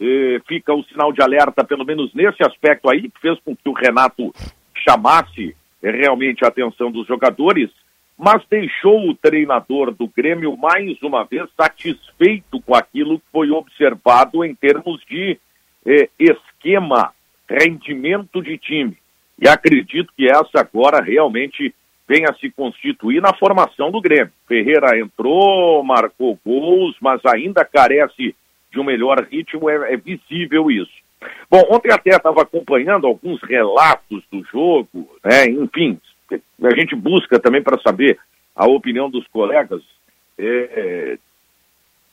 eh, 0.00 0.40
fica 0.48 0.74
o 0.74 0.82
sinal 0.84 1.12
de 1.12 1.22
alerta, 1.22 1.62
pelo 1.64 1.84
menos 1.84 2.12
nesse 2.14 2.42
aspecto 2.44 2.90
aí, 2.90 3.02
que 3.08 3.20
fez 3.20 3.38
com 3.44 3.54
que 3.54 3.68
o 3.68 3.72
Renato 3.72 4.34
chamasse 4.74 5.54
realmente 5.90 6.44
a 6.44 6.48
atenção 6.48 6.90
dos 6.90 7.06
jogadores, 7.06 7.70
mas 8.16 8.42
deixou 8.48 9.08
o 9.08 9.14
treinador 9.14 9.92
do 9.92 10.06
Grêmio 10.06 10.56
mais 10.56 11.00
uma 11.02 11.24
vez 11.24 11.48
satisfeito 11.56 12.60
com 12.60 12.74
aquilo 12.74 13.18
que 13.18 13.24
foi 13.32 13.50
observado 13.50 14.44
em 14.44 14.54
termos 14.54 15.02
de 15.06 15.38
eh, 15.84 16.08
esquema, 16.18 17.12
rendimento 17.48 18.42
de 18.42 18.56
time. 18.58 18.96
E 19.40 19.48
acredito 19.48 20.12
que 20.16 20.28
essa 20.28 20.60
agora 20.60 21.02
realmente 21.02 21.74
venha 22.06 22.32
se 22.40 22.50
constituir 22.50 23.20
na 23.20 23.34
formação 23.34 23.90
do 23.90 24.00
Grêmio. 24.00 24.32
Ferreira 24.46 24.98
entrou, 24.98 25.82
marcou 25.82 26.38
gols, 26.44 26.94
mas 27.00 27.24
ainda 27.24 27.64
carece 27.64 28.36
de 28.70 28.80
um 28.80 28.84
melhor 28.84 29.26
ritmo, 29.30 29.68
é, 29.68 29.94
é 29.94 29.96
visível 29.96 30.70
isso. 30.70 31.01
Bom, 31.50 31.62
ontem 31.70 31.92
até 31.92 32.10
estava 32.10 32.42
acompanhando 32.42 33.06
alguns 33.06 33.42
relatos 33.42 34.22
do 34.30 34.42
jogo, 34.44 35.08
né? 35.24 35.46
enfim, 35.46 36.00
a 36.30 36.74
gente 36.74 36.94
busca 36.94 37.38
também 37.38 37.62
para 37.62 37.80
saber 37.80 38.18
a 38.54 38.66
opinião 38.66 39.10
dos 39.10 39.26
colegas 39.28 39.82
é, 40.38 41.18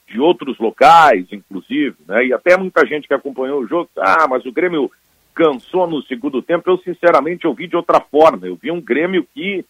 de 0.07 0.19
outros 0.19 0.57
locais, 0.57 1.25
inclusive, 1.31 1.95
né? 2.07 2.25
e 2.25 2.33
até 2.33 2.57
muita 2.57 2.85
gente 2.85 3.07
que 3.07 3.13
acompanhou 3.13 3.61
o 3.61 3.67
jogo, 3.67 3.89
ah, 3.97 4.27
mas 4.27 4.45
o 4.45 4.51
Grêmio 4.51 4.91
cansou 5.33 5.87
no 5.87 6.01
segundo 6.03 6.41
tempo. 6.41 6.69
Eu, 6.69 6.77
sinceramente, 6.79 7.47
ouvi 7.47 7.65
de 7.65 7.77
outra 7.77 8.01
forma. 8.01 8.45
Eu 8.45 8.57
vi 8.61 8.71
um 8.71 8.81
Grêmio 8.81 9.25
que 9.33 9.63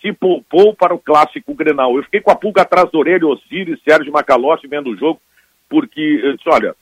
se 0.00 0.12
poupou 0.14 0.74
para 0.74 0.94
o 0.94 0.98
clássico 0.98 1.54
Grenal. 1.54 1.94
Eu 1.94 2.02
fiquei 2.04 2.22
com 2.22 2.30
a 2.30 2.36
pulga 2.36 2.62
atrás 2.62 2.90
da 2.90 2.98
orelha, 2.98 3.26
Osiris, 3.26 3.78
Sérgio 3.86 4.12
Macalossi 4.12 4.66
vendo 4.66 4.90
o 4.90 4.96
jogo, 4.96 5.20
porque 5.68 6.00
eu 6.00 6.36
disse, 6.36 6.48
olha, 6.48 6.74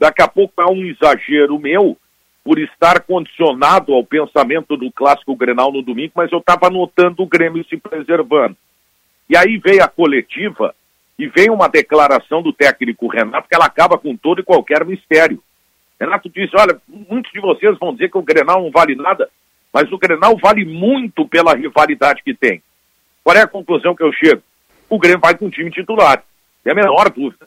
daqui 0.00 0.22
a 0.22 0.28
pouco 0.28 0.60
é 0.62 0.66
um 0.66 0.82
exagero 0.86 1.58
meu 1.58 1.96
por 2.42 2.58
estar 2.58 3.02
condicionado 3.02 3.92
ao 3.92 4.02
pensamento 4.02 4.74
do 4.74 4.90
clássico 4.90 5.36
Grenal 5.36 5.70
no 5.70 5.82
domingo, 5.82 6.14
mas 6.16 6.32
eu 6.32 6.38
estava 6.38 6.70
notando 6.70 7.22
o 7.22 7.26
Grêmio 7.26 7.64
se 7.68 7.76
preservando. 7.76 8.56
E 9.28 9.36
aí 9.36 9.58
veio 9.58 9.84
a 9.84 9.88
coletiva 9.88 10.74
e 11.18 11.28
vem 11.28 11.50
uma 11.50 11.68
declaração 11.68 12.42
do 12.42 12.50
técnico 12.50 13.06
Renato 13.08 13.46
que 13.46 13.54
ela 13.54 13.66
acaba 13.66 13.98
com 13.98 14.16
todo 14.16 14.40
e 14.40 14.44
qualquer 14.44 14.86
mistério. 14.86 15.42
Renato 16.00 16.30
disse, 16.30 16.56
olha, 16.56 16.80
muitos 16.88 17.30
de 17.30 17.40
vocês 17.40 17.78
vão 17.78 17.92
dizer 17.92 18.10
que 18.10 18.16
o 18.16 18.22
Grenal 18.22 18.62
não 18.62 18.70
vale 18.70 18.96
nada, 18.96 19.28
mas 19.70 19.92
o 19.92 19.98
Grenal 19.98 20.34
vale 20.38 20.64
muito 20.64 21.28
pela 21.28 21.54
rivalidade 21.54 22.22
que 22.22 22.32
tem. 22.32 22.62
Qual 23.22 23.36
é 23.36 23.42
a 23.42 23.46
conclusão 23.46 23.94
que 23.94 24.02
eu 24.02 24.12
chego? 24.14 24.42
O 24.88 24.98
Grêmio 24.98 25.20
vai 25.20 25.36
com 25.36 25.46
o 25.46 25.50
time 25.50 25.70
titular, 25.70 26.24
tem 26.64 26.72
a 26.72 26.74
menor 26.74 27.10
dúvida. 27.10 27.46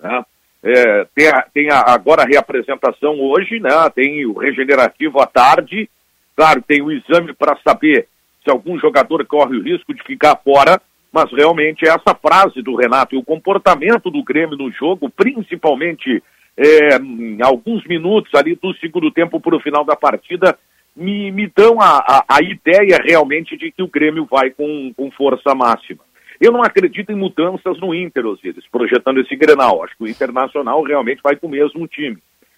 Né? 0.00 0.24
É, 0.62 1.06
tem, 1.14 1.28
a, 1.28 1.42
tem 1.42 1.70
a, 1.70 1.80
agora 1.86 2.22
a 2.22 2.26
reapresentação 2.26 3.18
hoje, 3.18 3.58
né? 3.60 3.70
tem 3.94 4.26
o 4.26 4.34
regenerativo 4.34 5.20
à 5.20 5.26
tarde, 5.26 5.88
claro, 6.36 6.62
tem 6.62 6.82
o 6.82 6.92
exame 6.92 7.32
para 7.32 7.56
saber 7.64 8.06
se 8.44 8.50
algum 8.50 8.78
jogador 8.78 9.24
corre 9.26 9.56
o 9.56 9.62
risco 9.62 9.94
de 9.94 10.02
ficar 10.02 10.36
fora, 10.36 10.80
mas 11.12 11.30
realmente 11.32 11.86
essa 11.86 12.14
frase 12.14 12.62
do 12.62 12.76
Renato 12.76 13.14
e 13.14 13.18
o 13.18 13.24
comportamento 13.24 14.10
do 14.10 14.22
Grêmio 14.22 14.56
no 14.56 14.70
jogo, 14.70 15.10
principalmente 15.10 16.22
é, 16.56 16.98
alguns 17.42 17.84
minutos 17.86 18.34
ali 18.34 18.54
do 18.54 18.74
segundo 18.74 19.10
tempo 19.10 19.40
para 19.40 19.56
o 19.56 19.60
final 19.60 19.84
da 19.84 19.96
partida, 19.96 20.58
me, 20.94 21.30
me 21.30 21.50
dão 21.54 21.80
a, 21.80 21.98
a, 21.98 22.24
a, 22.28 22.42
ideia 22.42 23.00
realmente 23.02 23.56
de 23.56 23.70
que 23.70 23.82
o 23.82 23.88
Grêmio 23.88 24.26
vai 24.30 24.50
com, 24.50 24.92
com 24.94 25.10
força 25.10 25.54
máxima. 25.54 26.00
Eu 26.40 26.52
não 26.52 26.62
acredito 26.62 27.12
em 27.12 27.16
mudanças 27.16 27.78
no 27.78 27.94
Inter, 27.94 28.24
Osiris, 28.24 28.66
projetando 28.72 29.20
esse 29.20 29.36
Grenal. 29.36 29.84
Acho 29.84 29.94
que 29.96 30.04
o 30.04 30.08
Internacional 30.08 30.82
realmente 30.82 31.20
vai 31.22 31.36
com 31.36 31.46
o 31.46 31.50
mesmo 31.50 31.86
time. 31.86 32.16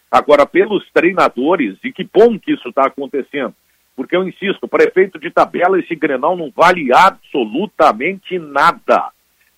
Agora, 0.08 0.46
pelos 0.46 0.88
treinadores, 0.92 1.76
e 1.82 1.92
que 1.92 2.04
bom 2.04 2.38
que 2.38 2.52
isso 2.52 2.68
está 2.68 2.86
acontecendo, 2.86 3.54
porque 3.96 4.14
eu 4.14 4.26
insisto, 4.26 4.68
para 4.68 4.84
efeito 4.84 5.18
de 5.18 5.30
tabela, 5.30 5.80
esse 5.80 5.96
Grenal 5.96 6.36
não 6.36 6.52
vale 6.54 6.94
absolutamente 6.94 8.38
nada. 8.38 9.10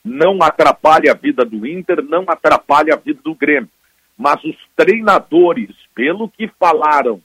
Não 0.02 0.38
atrapalha 0.42 1.12
a 1.12 1.14
vida 1.14 1.44
do 1.44 1.66
Inter, 1.66 2.02
não 2.02 2.24
atrapalha 2.26 2.94
a 2.94 2.96
vida 2.96 3.20
do 3.22 3.34
Grêmio. 3.34 3.68
Mas 4.16 4.42
os 4.44 4.56
treinadores, 4.74 5.70
pelo 5.94 6.30
que 6.30 6.48
falaram 6.58 7.20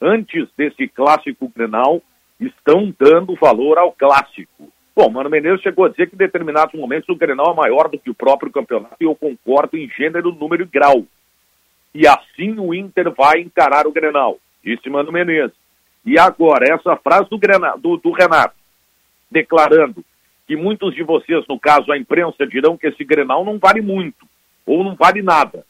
antes 0.00 0.48
desse 0.56 0.88
clássico 0.88 1.48
Grenal, 1.54 2.02
estão 2.40 2.92
dando 2.98 3.36
valor 3.36 3.78
ao 3.78 3.92
clássico. 3.92 4.72
Bom, 4.94 5.08
Mano 5.10 5.30
Menezes 5.30 5.62
chegou 5.62 5.84
a 5.84 5.88
dizer 5.88 6.08
que 6.08 6.14
em 6.14 6.18
determinados 6.18 6.78
momentos 6.78 7.08
o 7.08 7.16
Grenal 7.16 7.52
é 7.52 7.56
maior 7.56 7.88
do 7.88 7.98
que 7.98 8.10
o 8.10 8.14
próprio 8.14 8.52
campeonato 8.52 8.96
e 9.00 9.04
eu 9.04 9.14
concordo 9.14 9.76
em 9.76 9.88
gênero, 9.88 10.32
número 10.32 10.64
e 10.64 10.66
grau. 10.66 11.04
E 11.94 12.06
assim 12.06 12.58
o 12.58 12.74
Inter 12.74 13.10
vai 13.12 13.40
encarar 13.40 13.86
o 13.86 13.92
Grenal, 13.92 14.38
disse 14.64 14.88
Mano 14.90 15.12
Menezes. 15.12 15.56
E 16.04 16.18
agora, 16.18 16.72
essa 16.72 16.96
frase 16.96 17.28
do, 17.28 17.38
Grenal, 17.38 17.78
do, 17.78 17.96
do 17.96 18.10
Renato, 18.10 18.54
declarando 19.30 20.04
que 20.46 20.56
muitos 20.56 20.94
de 20.94 21.02
vocês, 21.02 21.44
no 21.48 21.58
caso 21.58 21.92
a 21.92 21.98
imprensa, 21.98 22.46
dirão 22.46 22.76
que 22.76 22.86
esse 22.86 23.04
Grenal 23.04 23.44
não 23.44 23.58
vale 23.58 23.80
muito, 23.80 24.26
ou 24.66 24.82
não 24.82 24.94
vale 24.94 25.22
nada 25.22 25.64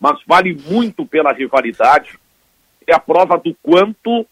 mas 0.00 0.20
vale 0.26 0.56
muito 0.66 1.04
pela 1.04 1.32
rivalidade. 1.32 2.18
É 2.86 2.94
a 2.94 3.00
prova 3.00 3.36
do 3.36 3.54
quanto 3.62 4.26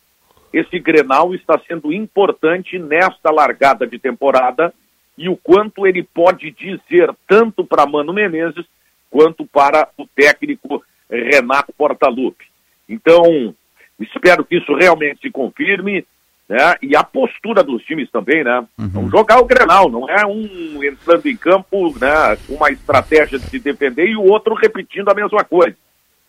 esse 0.59 0.79
Grenal 0.79 1.35
está 1.35 1.61
sendo 1.67 1.93
importante 1.93 2.79
nesta 2.79 3.31
largada 3.31 3.87
de 3.87 3.99
temporada 3.99 4.73
e 5.17 5.29
o 5.29 5.37
quanto 5.37 5.87
ele 5.87 6.03
pode 6.03 6.51
dizer 6.51 7.15
tanto 7.27 7.65
para 7.65 7.87
Mano 7.87 8.13
Menezes 8.13 8.65
quanto 9.11 9.47
para 9.47 9.89
o 9.97 10.07
técnico 10.07 10.83
Renato 11.11 11.73
Portaluppi. 11.73 12.45
Então, 12.89 13.55
espero 13.99 14.45
que 14.45 14.57
isso 14.57 14.75
realmente 14.75 15.21
se 15.23 15.31
confirme 15.31 16.07
né? 16.49 16.77
E 16.81 16.95
a 16.95 17.03
postura 17.03 17.63
dos 17.63 17.83
times 17.83 18.11
também, 18.11 18.45
né? 18.45 18.61
Uhum. 18.79 18.89
Vamos 18.89 19.11
jogar 19.11 19.41
o 19.41 19.45
Grenal, 19.45 19.91
não 19.91 20.09
é 20.09 20.25
um 20.25 20.83
entrando 20.83 21.27
em 21.27 21.37
campo, 21.37 21.93
né, 21.99 22.37
com 22.47 22.55
uma 22.55 22.71
estratégia 22.71 23.39
de 23.39 23.47
se 23.47 23.59
defender 23.59 24.07
e 24.07 24.17
o 24.17 24.23
outro 24.23 24.55
repetindo 24.55 25.09
a 25.09 25.15
mesma 25.15 25.43
coisa. 25.45 25.77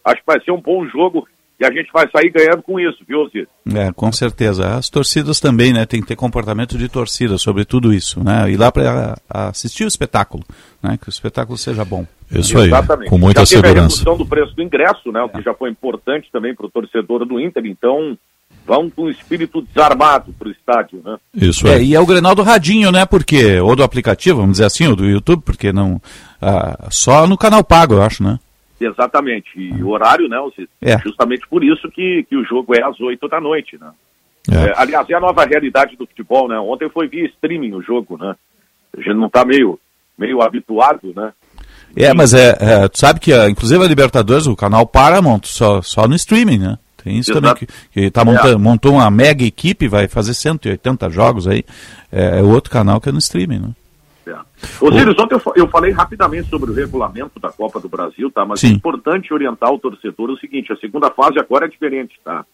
Acho 0.03 0.17
que 0.17 0.27
vai 0.27 0.39
ser 0.41 0.51
um 0.51 0.61
bom 0.61 0.85
jogo 0.87 1.27
e 1.59 1.65
a 1.65 1.71
gente 1.71 1.89
vai 1.91 2.07
sair 2.11 2.29
ganhando 2.29 2.61
com 2.61 2.79
isso, 2.79 2.99
viu, 3.07 3.27
Zito? 3.29 3.49
É, 3.75 3.91
com 3.91 4.11
certeza. 4.11 4.75
As 4.75 4.89
torcidas 4.89 5.39
também, 5.39 5.73
né, 5.73 5.85
tem 5.85 6.01
que 6.01 6.07
ter 6.07 6.15
comportamento 6.15 6.77
de 6.77 6.87
torcida 6.87 7.37
sobre 7.37 7.65
tudo 7.65 7.91
isso, 7.91 8.23
né? 8.23 8.49
Ir 8.51 8.57
lá 8.57 8.71
para 8.71 9.17
assistir 9.27 9.83
o 9.83 9.87
espetáculo, 9.87 10.43
né? 10.83 10.97
Que 11.01 11.09
o 11.09 11.11
espetáculo 11.11 11.57
seja 11.57 11.83
bom. 11.83 12.05
Isso 12.31 12.57
aí, 12.59 12.67
Exatamente. 12.67 13.09
com 13.09 13.17
muita 13.17 13.41
já 13.41 13.47
teve 13.47 13.67
segurança. 13.67 13.79
a 13.79 13.97
redução 13.97 14.17
do 14.17 14.25
preço 14.25 14.55
do 14.55 14.61
ingresso, 14.61 15.11
né? 15.11 15.21
O 15.21 15.29
que 15.29 15.41
já 15.41 15.53
foi 15.53 15.71
importante 15.71 16.29
também 16.31 16.53
para 16.53 16.67
o 16.67 16.69
torcedor 16.69 17.25
do 17.25 17.39
Inter, 17.39 17.65
então 17.65 18.17
vão 18.65 18.89
com 18.89 19.03
o 19.03 19.09
espírito 19.09 19.61
desarmado 19.61 20.33
para 20.37 20.49
o 20.49 20.51
estádio, 20.51 21.01
né? 21.03 21.17
Isso 21.33 21.67
é. 21.67 21.77
é. 21.77 21.83
E 21.83 21.95
é 21.95 21.99
o 21.99 22.05
Grenal 22.05 22.35
do 22.35 22.43
Radinho, 22.43 22.91
né? 22.91 23.05
Porque, 23.05 23.59
ou 23.59 23.75
do 23.75 23.83
aplicativo, 23.83 24.41
vamos 24.41 24.53
dizer 24.53 24.65
assim, 24.65 24.87
ou 24.87 24.95
do 24.95 25.05
YouTube, 25.05 25.41
porque 25.43 25.71
não. 25.71 26.01
Ah, 26.39 26.87
só 26.91 27.25
no 27.25 27.37
canal 27.37 27.63
pago, 27.63 27.95
eu 27.95 28.03
acho, 28.03 28.21
né? 28.21 28.37
Exatamente. 28.79 29.49
E 29.55 29.83
o 29.83 29.89
horário, 29.89 30.27
né? 30.27 30.37
É. 30.81 30.99
Justamente 30.99 31.47
por 31.47 31.63
isso 31.63 31.89
que, 31.89 32.23
que 32.29 32.35
o 32.35 32.45
jogo 32.45 32.75
é 32.75 32.83
às 32.83 32.99
8 32.99 33.27
da 33.27 33.41
noite, 33.41 33.77
né? 33.79 33.89
É. 34.51 34.69
É, 34.69 34.73
aliás, 34.77 35.09
é 35.09 35.13
a 35.13 35.19
nova 35.19 35.45
realidade 35.45 35.95
do 35.97 36.05
futebol, 36.05 36.47
né? 36.47 36.57
Ontem 36.59 36.89
foi 36.89 37.07
via 37.07 37.25
streaming 37.25 37.73
o 37.73 37.81
jogo, 37.81 38.17
né? 38.17 38.35
A 38.95 39.01
gente 39.01 39.15
não 39.15 39.27
está 39.27 39.43
meio, 39.43 39.79
meio 40.17 40.41
habituado, 40.41 41.13
né? 41.15 41.33
É, 41.95 42.13
mas 42.13 42.33
é, 42.33 42.55
é, 42.59 42.87
tu 42.87 42.99
sabe 42.99 43.19
que, 43.19 43.33
inclusive 43.47 43.83
a 43.83 43.87
Libertadores, 43.87 44.45
o 44.45 44.55
canal 44.55 44.85
Paramount, 44.85 45.41
só, 45.45 45.81
só 45.81 46.07
no 46.07 46.15
streaming, 46.15 46.59
né? 46.59 46.77
Tem 47.03 47.17
isso 47.17 47.31
Exato. 47.31 47.41
também, 47.41 47.67
que, 47.91 48.01
que 48.01 48.11
tá 48.11 48.23
montando, 48.23 48.53
é. 48.53 48.57
montou 48.57 48.93
uma 48.93 49.09
mega 49.09 49.43
equipe, 49.43 49.87
vai 49.87 50.07
fazer 50.07 50.33
180 50.33 51.09
jogos 51.09 51.47
aí. 51.47 51.63
É, 52.11 52.39
é 52.39 52.41
outro 52.41 52.71
canal 52.71 53.01
que 53.01 53.09
é 53.09 53.11
no 53.11 53.19
streaming, 53.19 53.59
né? 53.59 53.69
É. 54.27 54.39
Osiris, 54.81 55.17
ontem 55.17 55.35
eu, 55.35 55.53
eu, 55.55 55.67
falei 55.69 55.91
rapidamente 55.91 56.49
sobre 56.49 56.69
o 56.69 56.73
regulamento 56.73 57.39
da 57.39 57.49
Copa 57.49 57.79
do 57.79 57.87
Brasil, 57.87 58.29
tá? 58.29 58.45
Mas 58.45 58.59
Sim. 58.59 58.67
é 58.67 58.71
importante 58.71 59.33
orientar 59.33 59.71
o 59.71 59.79
torcedor 59.79 60.29
o 60.29 60.37
seguinte, 60.37 60.73
a 60.73 60.77
segunda 60.77 61.09
fase 61.11 61.39
agora 61.39 61.65
é 61.65 61.69
diferente, 61.69 62.19
tá? 62.23 62.45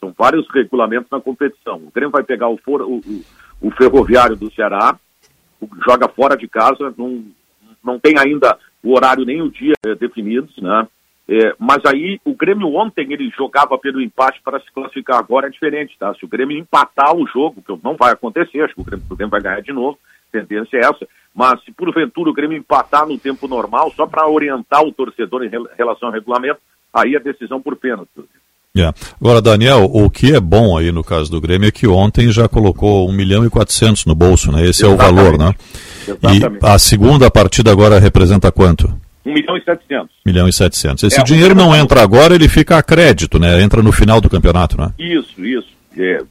São 0.00 0.14
vários 0.16 0.48
regulamentos 0.50 1.10
na 1.10 1.20
competição. 1.20 1.76
O 1.76 1.92
Grêmio 1.94 2.10
vai 2.10 2.22
pegar 2.22 2.48
o, 2.48 2.56
for, 2.56 2.82
o, 2.82 2.96
o, 2.96 3.24
o 3.60 3.70
Ferroviário 3.72 4.36
do 4.36 4.52
Ceará, 4.52 4.98
joga 5.86 6.08
fora 6.08 6.36
de 6.36 6.48
casa, 6.48 6.92
não, 6.96 7.24
não 7.84 7.98
tem 7.98 8.18
ainda 8.18 8.58
o 8.82 8.94
horário 8.94 9.24
nem 9.24 9.42
o 9.42 9.50
dia 9.50 9.74
é, 9.86 9.94
definidos, 9.94 10.56
né? 10.58 10.88
É, 11.28 11.54
mas 11.58 11.84
aí 11.86 12.20
o 12.24 12.34
Grêmio 12.34 12.74
ontem 12.74 13.12
ele 13.12 13.30
jogava 13.36 13.78
pelo 13.78 14.00
empate 14.00 14.40
para 14.42 14.58
se 14.60 14.70
classificar. 14.72 15.18
Agora 15.18 15.46
é 15.46 15.50
diferente, 15.50 15.96
tá? 15.98 16.12
Se 16.14 16.24
o 16.24 16.28
Grêmio 16.28 16.58
empatar 16.58 17.14
o 17.14 17.26
jogo, 17.26 17.62
que 17.62 17.72
não 17.84 17.96
vai 17.96 18.12
acontecer, 18.12 18.60
acho 18.60 18.74
que 18.74 18.80
o 18.80 18.84
Grêmio, 18.84 19.06
o 19.08 19.16
Grêmio 19.16 19.30
vai 19.30 19.40
ganhar 19.40 19.62
de 19.62 19.72
novo, 19.72 19.98
tendência 20.32 20.78
é 20.78 20.80
essa. 20.80 21.06
Mas 21.34 21.62
se 21.64 21.72
porventura 21.72 22.30
o 22.30 22.34
Grêmio 22.34 22.58
empatar 22.58 23.06
no 23.06 23.18
tempo 23.18 23.48
normal, 23.48 23.92
só 23.96 24.06
para 24.06 24.28
orientar 24.28 24.82
o 24.82 24.92
torcedor 24.92 25.44
em 25.44 25.50
relação 25.78 26.08
ao 26.08 26.14
regulamento, 26.14 26.60
aí 26.92 27.16
a 27.16 27.20
decisão 27.20 27.60
por 27.60 27.76
pênalti. 27.76 28.08
Yeah. 28.74 28.96
Agora, 29.20 29.42
Daniel, 29.42 29.84
o 29.84 30.08
que 30.08 30.34
é 30.34 30.40
bom 30.40 30.78
aí 30.78 30.90
no 30.90 31.04
caso 31.04 31.30
do 31.30 31.40
Grêmio 31.40 31.68
é 31.68 31.70
que 31.70 31.86
ontem 31.86 32.32
já 32.32 32.48
colocou 32.48 33.06
1 33.08 33.12
milhão 33.12 33.44
e 33.44 33.50
400 33.50 34.06
no 34.06 34.14
bolso, 34.14 34.50
né? 34.50 34.64
Esse 34.64 34.84
Exatamente. 34.84 35.02
é 35.02 35.12
o 35.12 35.14
valor, 35.14 35.38
né? 35.38 35.54
Exatamente. 36.08 36.64
E 36.64 36.66
a 36.66 36.78
segunda 36.78 37.30
partida 37.30 37.70
agora 37.70 37.98
representa 37.98 38.50
quanto? 38.50 38.88
1 39.26 39.32
milhão 39.32 39.56
e 39.58 39.62
700. 39.62 40.08
1 40.08 40.08
milhão 40.24 40.48
e 40.48 40.52
700. 40.52 41.04
Esse 41.04 41.20
é, 41.20 41.22
dinheiro 41.22 41.54
não 41.54 41.76
entra 41.76 42.02
agora, 42.02 42.34
ele 42.34 42.48
fica 42.48 42.78
a 42.78 42.82
crédito, 42.82 43.38
né? 43.38 43.62
Entra 43.62 43.82
no 43.82 43.92
final 43.92 44.22
do 44.22 44.30
campeonato, 44.30 44.78
né? 44.78 44.90
Isso, 44.98 45.44
isso. 45.44 45.68
É, 45.96 46.22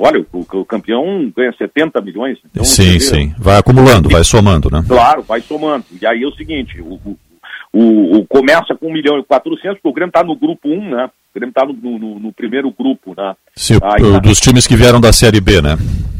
olha, 0.00 0.24
o, 0.32 0.40
o, 0.40 0.64
campeão 0.64 1.30
ganha 1.36 1.52
70 1.52 2.00
milhões. 2.00 2.38
Então, 2.50 2.64
sim, 2.64 2.98
sim. 2.98 3.34
Vai 3.38 3.58
acumulando, 3.58 4.08
vai 4.08 4.24
somando, 4.24 4.70
né? 4.70 4.82
Claro, 4.88 5.22
vai 5.22 5.40
somando. 5.42 5.84
E 6.00 6.06
aí 6.06 6.22
é 6.22 6.26
o 6.26 6.32
seguinte, 6.32 6.80
o, 6.80 6.98
o, 7.72 8.16
o 8.16 8.26
começa 8.26 8.74
com 8.74 8.88
1 8.88 8.92
milhão 8.92 9.18
e 9.18 9.24
400, 9.24 9.74
porque 9.74 9.88
o 9.88 9.92
Grêmio 9.92 10.10
está 10.10 10.24
no 10.24 10.34
grupo 10.34 10.68
1, 10.68 10.90
né? 10.90 11.04
O 11.06 11.38
Grêmio 11.38 11.50
está 11.50 11.64
no, 11.64 11.74
no, 11.74 12.18
no, 12.18 12.32
primeiro 12.32 12.72
grupo, 12.72 13.14
né? 13.16 13.36
Sim, 13.54 13.78
aí, 13.82 14.02
o, 14.02 14.12
tá... 14.14 14.18
dos 14.20 14.40
times 14.40 14.66
que 14.66 14.74
vieram 14.74 15.00
da 15.00 15.12
Série 15.12 15.40
B, 15.40 15.60
né? 15.60 15.76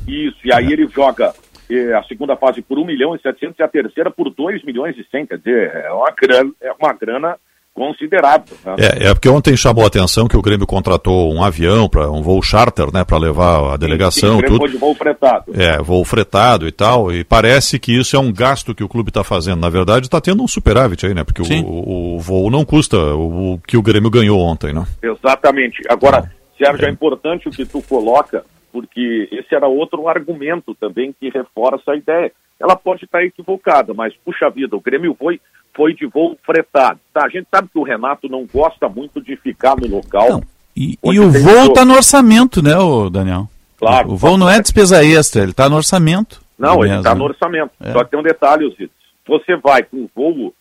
Isso, 0.07 0.39
e 0.45 0.53
aí 0.53 0.67
é. 0.67 0.73
ele 0.73 0.87
joga 0.89 1.33
eh, 1.71 1.95
a 1.95 2.03
segunda 2.05 2.37
fase 2.37 2.63
por 2.63 2.79
1 2.79 2.85
milhão 2.85 3.17
e 3.17 3.21
700 3.21 3.59
e 3.59 3.63
a 3.63 3.69
terceira 3.69 4.11
por 4.11 4.31
2 4.31 4.65
milhões 4.65 4.97
e 4.99 5.07
100, 5.11 5.27
quer 5.27 5.39
dizer, 5.39 5.75
é 5.75 5.93
uma 5.93 6.11
grana, 6.11 6.53
é 6.61 6.73
uma 6.73 6.93
grana 6.93 7.37
considerável. 7.75 8.57
Né? 8.65 8.75
É, 8.79 9.09
é 9.09 9.15
porque 9.15 9.29
ontem 9.29 9.57
chamou 9.57 9.85
a 9.85 9.87
atenção 9.87 10.29
que 10.29 10.37
o 10.37 10.43
Grêmio 10.43 10.67
contratou 10.67 11.33
um 11.33 11.43
avião 11.43 11.89
para 11.89 12.11
um 12.11 12.23
voo 12.23 12.43
charter, 12.43 12.93
né, 12.93 13.05
para 13.05 13.19
levar 13.19 13.75
a 13.75 13.77
delegação. 13.77 14.37
Sim, 14.37 14.37
sim, 14.37 14.39
o 14.39 14.39
Grêmio 14.39 14.59
tudo. 14.59 14.71
de 14.71 14.77
voo 14.77 14.95
fretado. 14.95 15.45
É, 15.55 15.79
voo 15.79 16.05
fretado 16.05 16.69
e 16.69 16.73
tal. 16.73 17.13
E 17.13 17.25
parece 17.25 17.79
que 17.79 17.97
isso 17.97 18.17
é 18.17 18.19
um 18.19 18.33
gasto 18.33 18.75
que 18.75 18.85
o 18.85 18.89
clube 18.89 19.11
está 19.11 19.25
fazendo. 19.25 19.61
Na 19.61 19.71
verdade, 19.71 20.07
está 20.07 20.21
tendo 20.21 20.43
um 20.43 20.49
superávit 20.49 21.07
aí, 21.07 21.15
né? 21.15 21.25
Porque 21.25 21.43
o, 21.43 21.67
o, 21.67 22.17
o, 22.17 22.19
voo 22.19 22.51
não 22.51 22.65
custa 22.65 22.99
o, 22.99 23.55
o, 23.55 23.59
que 23.59 23.77
o 23.77 23.83
Grêmio 23.83 24.11
ganhou 24.11 24.41
ontem, 24.41 24.73
né? 24.73 24.85
Exatamente. 25.03 25.83
Agora, 25.89 26.31
Sérgio, 26.59 26.85
é. 26.85 26.89
é 26.89 26.93
importante 26.93 27.49
o 27.49 27.51
que 27.51 27.65
tu 27.65 27.81
coloca, 27.83 28.45
porque 28.73 29.29
esse 29.33 29.55
era 29.55 29.67
outro 29.67 30.09
argumento 30.09 30.75
também 30.75 31.15
que 31.19 31.31
reforça 31.31 31.93
a 31.93 31.97
ideia. 31.97 32.33
Ela 32.61 32.77
pode 32.77 33.05
estar 33.05 33.25
equivocada, 33.25 33.95
mas 33.95 34.15
puxa 34.25 34.51
vida, 34.51 34.77
o 34.77 34.81
Grêmio 34.81 35.17
foi 35.19 35.41
foi 35.75 35.95
de 35.95 36.05
voo 36.05 36.37
fretado. 36.45 37.01
Tá, 37.13 37.25
a 37.25 37.29
gente 37.29 37.47
sabe 37.51 37.69
que 37.73 37.79
o 37.79 37.83
Renato 37.83 38.29
não 38.29 38.45
gosta 38.45 38.89
muito 38.89 39.21
de 39.21 39.37
ficar 39.37 39.77
no 39.77 39.87
local. 39.87 40.29
Não. 40.29 40.43
E, 40.77 40.99
e 41.03 41.21
o 41.21 41.31
voo 41.31 41.67
está 41.67 41.85
no 41.85 41.95
orçamento, 41.95 42.63
né, 42.63 42.73
Daniel? 43.11 43.49
Claro. 43.79 44.11
O 44.11 44.17
voo 44.17 44.37
não 44.37 44.49
é 44.49 44.61
despesa 44.61 45.05
extra, 45.05 45.43
ele 45.43 45.53
está 45.53 45.69
no 45.69 45.77
orçamento. 45.77 46.43
Não, 46.59 46.85
ele 46.85 46.97
está 46.97 47.15
no 47.15 47.25
orçamento. 47.25 47.71
É. 47.81 47.93
Só 47.93 48.05
que 48.05 48.11
tem 48.11 48.21
um 48.21 48.23
detalhe, 48.23 48.67
Osiris. 48.67 48.91
Você 49.27 49.57
vai 49.57 49.83
com 49.83 50.09
voo 50.15 50.53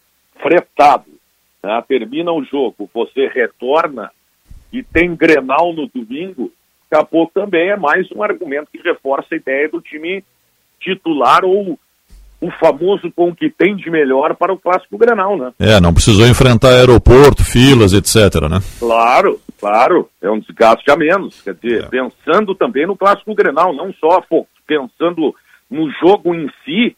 fretado, 0.42 1.06
né, 1.62 1.84
termina 1.88 2.32
o 2.32 2.44
jogo, 2.44 2.90
você 2.94 3.28
retorna 3.28 4.12
e 4.72 4.82
tem 4.84 5.16
Grenal 5.16 5.74
no 5.74 5.88
domingo, 5.88 6.52
daqui 6.90 7.04
a 7.04 7.06
pouco 7.06 7.34
também 7.34 7.70
é 7.70 7.76
mais 7.76 8.10
um 8.12 8.24
argumento 8.24 8.70
que 8.72 8.78
reforça 8.78 9.28
a 9.32 9.38
ideia 9.38 9.68
do 9.68 9.82
time 9.82 10.24
titular 10.80 11.44
ou 11.44 11.78
o 12.41 12.49
famoso 12.52 13.11
com 13.11 13.30
o 13.30 13.36
que 13.36 13.49
tem 13.49 13.76
de 13.76 13.90
melhor 13.90 14.36
para 14.36 14.53
o 14.53 14.57
clássico 14.57 14.98
Grenal, 14.98 15.38
né? 15.38 15.52
É, 15.60 15.80
não 15.80 15.94
precisou 15.94 16.26
enfrentar 16.26 16.70
aeroporto, 16.70 17.44
filas, 17.44 17.94
etc, 17.94 18.41
né? 18.49 18.60
Claro, 18.80 19.40
claro, 19.60 20.10
é 20.22 20.30
um 20.30 20.40
desgaste 20.40 20.90
a 20.90 20.95
menos. 20.95 21.41
Quer 21.41 21.56
dizer, 21.56 21.84
é. 21.84 21.88
pensando 21.88 22.56
também 22.56 22.88
no 22.88 22.95
clássico 22.95 23.36
Grenal, 23.36 23.74
não 23.74 23.94
só 23.94 24.24
pensando 24.66 25.36
no 25.70 25.91
jogo 25.91 26.34
em 26.34 26.49
si, 26.64 26.95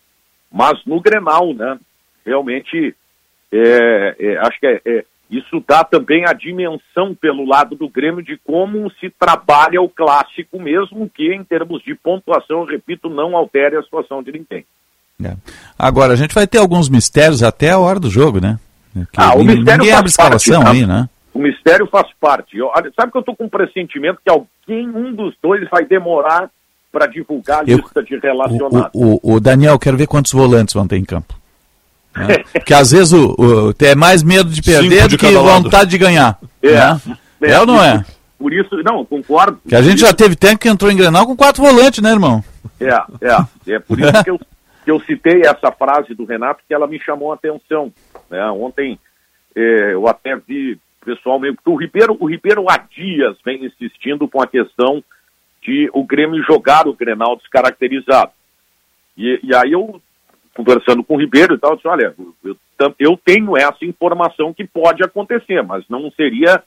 mas 0.51 0.79
no 0.85 1.01
Grenal, 1.01 1.53
né? 1.53 1.79
Realmente, 2.23 2.95
é, 3.51 4.15
é, 4.19 4.37
acho 4.37 4.59
que 4.59 4.67
é, 4.67 4.81
é, 4.85 5.05
isso 5.31 5.63
dá 5.67 5.83
também 5.83 6.25
a 6.27 6.33
dimensão 6.33 7.15
pelo 7.15 7.47
lado 7.47 7.75
do 7.75 7.89
Grêmio 7.89 8.21
de 8.21 8.37
como 8.37 8.91
se 8.99 9.09
trabalha 9.09 9.81
o 9.81 9.89
clássico, 9.89 10.61
mesmo 10.61 11.09
que 11.09 11.33
em 11.33 11.43
termos 11.43 11.81
de 11.83 11.95
pontuação, 11.95 12.59
eu 12.59 12.65
repito, 12.65 13.09
não 13.09 13.35
altere 13.35 13.75
a 13.75 13.81
situação 13.81 14.21
de 14.21 14.33
ninguém. 14.33 14.65
É. 15.23 15.35
Agora, 15.77 16.13
a 16.13 16.15
gente 16.15 16.33
vai 16.33 16.47
ter 16.47 16.57
alguns 16.57 16.89
mistérios 16.89 17.43
até 17.43 17.71
a 17.71 17.79
hora 17.79 17.99
do 17.99 18.09
jogo, 18.09 18.39
né? 18.39 18.59
Que 18.93 19.05
ah, 19.17 19.33
o 19.35 19.43
mistério 19.43 19.79
ninguém 19.79 19.93
abre 19.93 20.09
escalação 20.09 20.63
parte, 20.63 20.77
aí, 20.77 20.85
né? 20.85 21.07
O 21.33 21.39
mistério 21.39 21.87
faz 21.87 22.07
parte. 22.19 22.57
Eu, 22.57 22.69
sabe 22.95 23.11
que 23.11 23.17
eu 23.17 23.21
estou 23.21 23.35
com 23.35 23.45
um 23.45 23.49
pressentimento 23.49 24.19
que 24.23 24.29
alguém, 24.29 24.87
um 24.89 25.13
dos 25.13 25.33
dois, 25.41 25.67
vai 25.69 25.85
demorar 25.85 26.49
para 26.91 27.07
divulgar 27.07 27.59
a 27.59 27.63
eu, 27.65 27.77
lista 27.77 28.03
de 28.03 28.17
relacionados. 28.19 28.91
O, 28.93 29.19
o, 29.23 29.35
o, 29.35 29.39
Daniel, 29.39 29.79
quero 29.79 29.95
ver 29.95 30.07
quantos 30.07 30.33
volantes 30.33 30.73
vão 30.73 30.87
ter 30.87 30.97
em 30.97 31.05
campo. 31.05 31.33
Né? 32.15 32.43
Porque 32.51 32.73
às 32.73 32.91
vezes 32.91 33.13
o, 33.13 33.33
o, 33.37 33.73
tem 33.73 33.95
mais 33.95 34.23
medo 34.23 34.49
de 34.49 34.61
perder 34.61 35.07
de 35.07 35.15
do 35.15 35.17
que 35.17 35.31
vontade 35.31 35.73
lado. 35.73 35.87
de 35.87 35.97
ganhar. 35.97 36.37
É. 36.61 36.73
Né? 36.73 37.01
É, 37.43 37.51
é 37.51 37.59
ou 37.59 37.65
não 37.65 37.81
é? 37.81 38.03
Por 38.37 38.51
isso, 38.51 38.75
não, 38.83 39.05
concordo. 39.05 39.59
Que 39.67 39.75
a 39.75 39.81
gente 39.81 40.01
já 40.01 40.13
teve 40.13 40.35
tempo 40.35 40.59
que 40.59 40.67
entrou 40.67 40.91
em 40.91 40.97
Grenal 40.97 41.25
com 41.25 41.35
quatro 41.35 41.63
volantes, 41.63 42.01
né, 42.01 42.09
irmão? 42.09 42.43
É, 42.79 42.89
é. 43.21 43.73
É 43.75 43.79
por 43.79 43.99
isso 43.99 44.23
que 44.23 44.31
eu 44.31 44.39
que 44.83 44.91
eu 44.91 44.99
citei 45.01 45.41
essa 45.41 45.71
frase 45.71 46.13
do 46.13 46.25
Renato 46.25 46.63
que 46.67 46.73
ela 46.73 46.87
me 46.87 46.99
chamou 46.99 47.31
a 47.31 47.35
atenção. 47.35 47.93
Né? 48.29 48.43
Ontem 48.51 48.99
eh, 49.55 49.93
eu 49.93 50.07
até 50.07 50.35
vi 50.35 50.79
pessoal 51.03 51.39
meio 51.39 51.55
que 51.55 51.69
o 51.69 51.75
Ribeiro, 51.75 52.15
o 52.19 52.25
Ribeiro 52.25 52.65
há 52.69 52.77
dias 52.77 53.37
vem 53.43 53.65
insistindo 53.65 54.27
com 54.27 54.41
a 54.41 54.47
questão 54.47 55.03
de 55.61 55.89
o 55.93 56.03
Grêmio 56.03 56.43
jogar 56.43 56.87
o 56.87 56.93
Grenal 56.93 57.35
descaracterizado. 57.37 58.31
E, 59.17 59.39
e 59.43 59.55
aí 59.55 59.71
eu, 59.71 60.01
conversando 60.55 61.03
com 61.03 61.15
o 61.15 61.19
Ribeiro 61.19 61.55
e 61.55 61.57
tal, 61.57 61.71
eu 61.71 61.75
disse, 61.75 61.87
olha, 61.87 62.15
eu, 62.43 62.57
eu 62.99 63.19
tenho 63.23 63.57
essa 63.57 63.83
informação 63.83 64.53
que 64.53 64.65
pode 64.65 65.03
acontecer, 65.03 65.61
mas 65.63 65.83
não 65.89 66.09
seria 66.11 66.63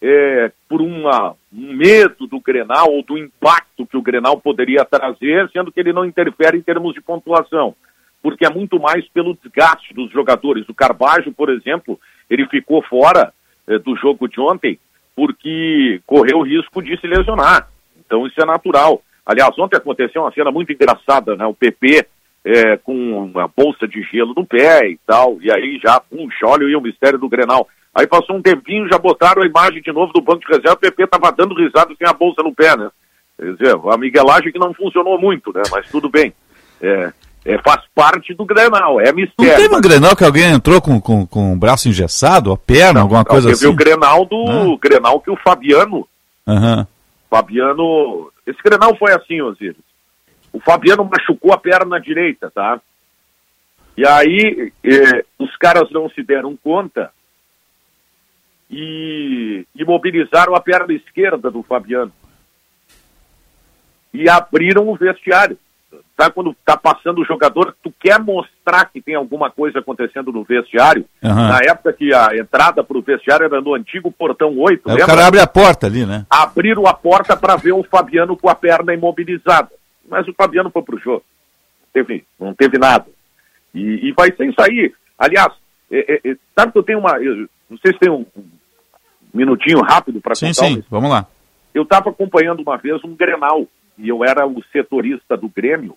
é, 0.00 0.52
por 0.68 0.80
uma, 0.82 1.34
um 1.52 1.72
medo 1.72 2.26
do 2.26 2.40
Grenal 2.40 2.92
ou 2.92 3.02
do 3.02 3.16
impacto 3.16 3.86
que 3.86 3.96
o 3.96 4.02
Grenal 4.02 4.38
poderia 4.40 4.84
trazer, 4.84 5.48
sendo 5.50 5.72
que 5.72 5.80
ele 5.80 5.92
não 5.92 6.04
interfere 6.04 6.58
em 6.58 6.62
termos 6.62 6.94
de 6.94 7.00
pontuação, 7.00 7.74
porque 8.22 8.46
é 8.46 8.50
muito 8.50 8.78
mais 8.78 9.06
pelo 9.08 9.36
desgaste 9.42 9.94
dos 9.94 10.10
jogadores. 10.12 10.68
O 10.68 10.74
Carvalho, 10.74 11.32
por 11.32 11.48
exemplo, 11.50 11.98
ele 12.28 12.46
ficou 12.48 12.82
fora 12.82 13.32
é, 13.66 13.78
do 13.78 13.96
jogo 13.96 14.28
de 14.28 14.40
ontem 14.40 14.78
porque 15.14 16.00
correu 16.06 16.38
o 16.38 16.42
risco 16.44 16.82
de 16.82 17.00
se 17.00 17.06
lesionar. 17.06 17.68
Então 17.98 18.26
isso 18.26 18.40
é 18.40 18.44
natural. 18.44 19.02
Aliás, 19.24 19.58
ontem 19.58 19.76
aconteceu 19.76 20.22
uma 20.22 20.32
cena 20.32 20.50
muito 20.50 20.72
engraçada, 20.72 21.34
né? 21.34 21.46
O 21.46 21.54
PP 21.54 22.06
é, 22.44 22.76
com 22.76 22.94
uma 23.24 23.48
bolsa 23.48 23.88
de 23.88 24.00
gelo 24.02 24.34
no 24.36 24.46
pé 24.46 24.88
e 24.88 24.98
tal, 25.04 25.38
e 25.40 25.50
aí 25.50 25.80
já, 25.82 25.98
puxa, 25.98 26.46
olha 26.46 26.64
aí 26.64 26.76
o 26.76 26.80
mistério 26.80 27.18
do 27.18 27.28
Grenal. 27.28 27.66
Aí 27.96 28.06
passou 28.06 28.36
um 28.36 28.42
tempinho, 28.42 28.86
já 28.90 28.98
botaram 28.98 29.42
a 29.42 29.46
imagem 29.46 29.80
de 29.80 29.90
novo 29.90 30.12
do 30.12 30.20
banco 30.20 30.40
de 30.40 30.48
reserva, 30.48 30.74
o 30.74 30.76
PP 30.76 31.04
estava 31.04 31.32
dando 31.32 31.54
risada 31.54 31.94
sem 31.96 32.06
a 32.06 32.12
bolsa 32.12 32.42
no 32.42 32.54
pé, 32.54 32.76
né? 32.76 32.90
Quer 33.38 33.52
dizer, 33.54 33.74
a 33.90 33.96
miguelagem 33.96 34.52
que 34.52 34.58
não 34.58 34.74
funcionou 34.74 35.18
muito, 35.18 35.50
né? 35.50 35.62
Mas 35.70 35.88
tudo 35.88 36.10
bem. 36.10 36.30
É, 36.82 37.10
é, 37.46 37.58
faz 37.62 37.80
parte 37.94 38.34
do 38.34 38.44
Grenal, 38.44 39.00
é 39.00 39.14
mistério. 39.14 39.50
Não 39.50 39.56
teve 39.56 39.74
um 39.76 39.80
Grenal 39.80 40.14
que 40.14 40.24
alguém 40.24 40.44
entrou 40.44 40.82
com, 40.82 41.00
com, 41.00 41.26
com 41.26 41.54
o 41.54 41.56
braço 41.56 41.88
engessado, 41.88 42.52
a 42.52 42.56
perna, 42.58 42.94
não, 42.94 43.02
alguma 43.02 43.20
não, 43.20 43.24
coisa 43.24 43.48
teve 43.48 43.54
assim? 43.54 43.62
Teve 43.64 43.72
o 43.72 43.76
Grenal 43.76 44.26
do 44.26 44.44
ah. 44.46 44.78
Grenal 44.78 45.20
que 45.20 45.30
o 45.30 45.36
Fabiano. 45.36 46.06
Uhum. 46.46 46.86
Fabiano. 47.30 48.30
Esse 48.46 48.58
Grenal 48.62 48.94
foi 48.98 49.14
assim, 49.14 49.40
Osiris. 49.40 49.76
O 50.52 50.60
Fabiano 50.60 51.08
machucou 51.10 51.54
a 51.54 51.56
perna 51.56 51.98
direita, 51.98 52.50
tá? 52.50 52.78
E 53.96 54.06
aí 54.06 54.70
eh, 54.84 55.24
os 55.38 55.56
caras 55.56 55.90
não 55.90 56.10
se 56.10 56.22
deram 56.22 56.54
conta 56.62 57.10
e 58.70 59.64
imobilizaram 59.74 60.54
a 60.54 60.60
perna 60.60 60.92
esquerda 60.92 61.50
do 61.50 61.62
Fabiano. 61.62 62.12
E 64.12 64.28
abriram 64.28 64.88
o 64.88 64.96
vestiário. 64.96 65.58
Sabe 66.18 66.34
quando 66.34 66.50
está 66.50 66.76
passando 66.76 67.20
o 67.20 67.24
jogador, 67.24 67.76
tu 67.82 67.92
quer 68.00 68.18
mostrar 68.18 68.86
que 68.86 69.02
tem 69.02 69.14
alguma 69.14 69.50
coisa 69.50 69.78
acontecendo 69.78 70.32
no 70.32 70.42
vestiário? 70.44 71.04
Uhum. 71.22 71.34
Na 71.34 71.58
época 71.58 71.92
que 71.92 72.12
a 72.12 72.30
entrada 72.34 72.82
para 72.82 72.96
o 72.96 73.02
vestiário 73.02 73.44
era 73.44 73.60
no 73.60 73.74
antigo 73.74 74.10
portão 74.10 74.58
8. 74.58 74.90
Aí 74.90 74.96
o 74.96 75.06
cara 75.06 75.26
abre 75.26 75.40
a 75.40 75.46
porta 75.46 75.86
ali, 75.86 76.06
né? 76.06 76.26
Abriram 76.30 76.86
a 76.86 76.94
porta 76.94 77.36
para 77.36 77.56
ver 77.56 77.72
o 77.72 77.84
Fabiano 77.84 78.36
com 78.36 78.48
a 78.48 78.54
perna 78.54 78.94
imobilizada. 78.94 79.70
Mas 80.08 80.26
o 80.26 80.32
Fabiano 80.32 80.70
foi 80.70 80.82
para 80.82 80.96
o 80.96 81.00
jogo. 81.00 81.24
Não 81.82 81.92
teve, 81.92 82.24
não 82.40 82.54
teve 82.54 82.78
nada. 82.78 83.06
E, 83.74 84.08
e 84.08 84.12
vai 84.12 84.32
ser 84.32 84.48
isso 84.48 84.60
aí. 84.60 84.92
Aliás, 85.18 85.52
é, 85.90 86.14
é, 86.14 86.30
é 86.30 86.36
sabe 86.58 86.72
que 86.72 86.78
eu 86.78 86.82
tenho 86.82 86.98
uma. 86.98 87.18
Eu, 87.18 87.46
não 87.68 87.78
sei 87.78 87.92
se 87.92 87.98
tem 87.98 88.10
um, 88.10 88.24
minutinho 89.36 89.80
rápido 89.80 90.20
para 90.20 90.34
contar. 90.34 90.52
Sim, 90.52 90.76
sim, 90.76 90.84
vamos 90.90 91.10
lá. 91.10 91.26
Eu 91.74 91.82
estava 91.82 92.10
acompanhando 92.10 92.60
uma 92.60 92.78
vez 92.78 93.04
um 93.04 93.14
Grenal 93.14 93.66
e 93.98 94.08
eu 94.08 94.24
era 94.24 94.46
o 94.46 94.62
setorista 94.72 95.36
do 95.36 95.48
Grêmio. 95.48 95.96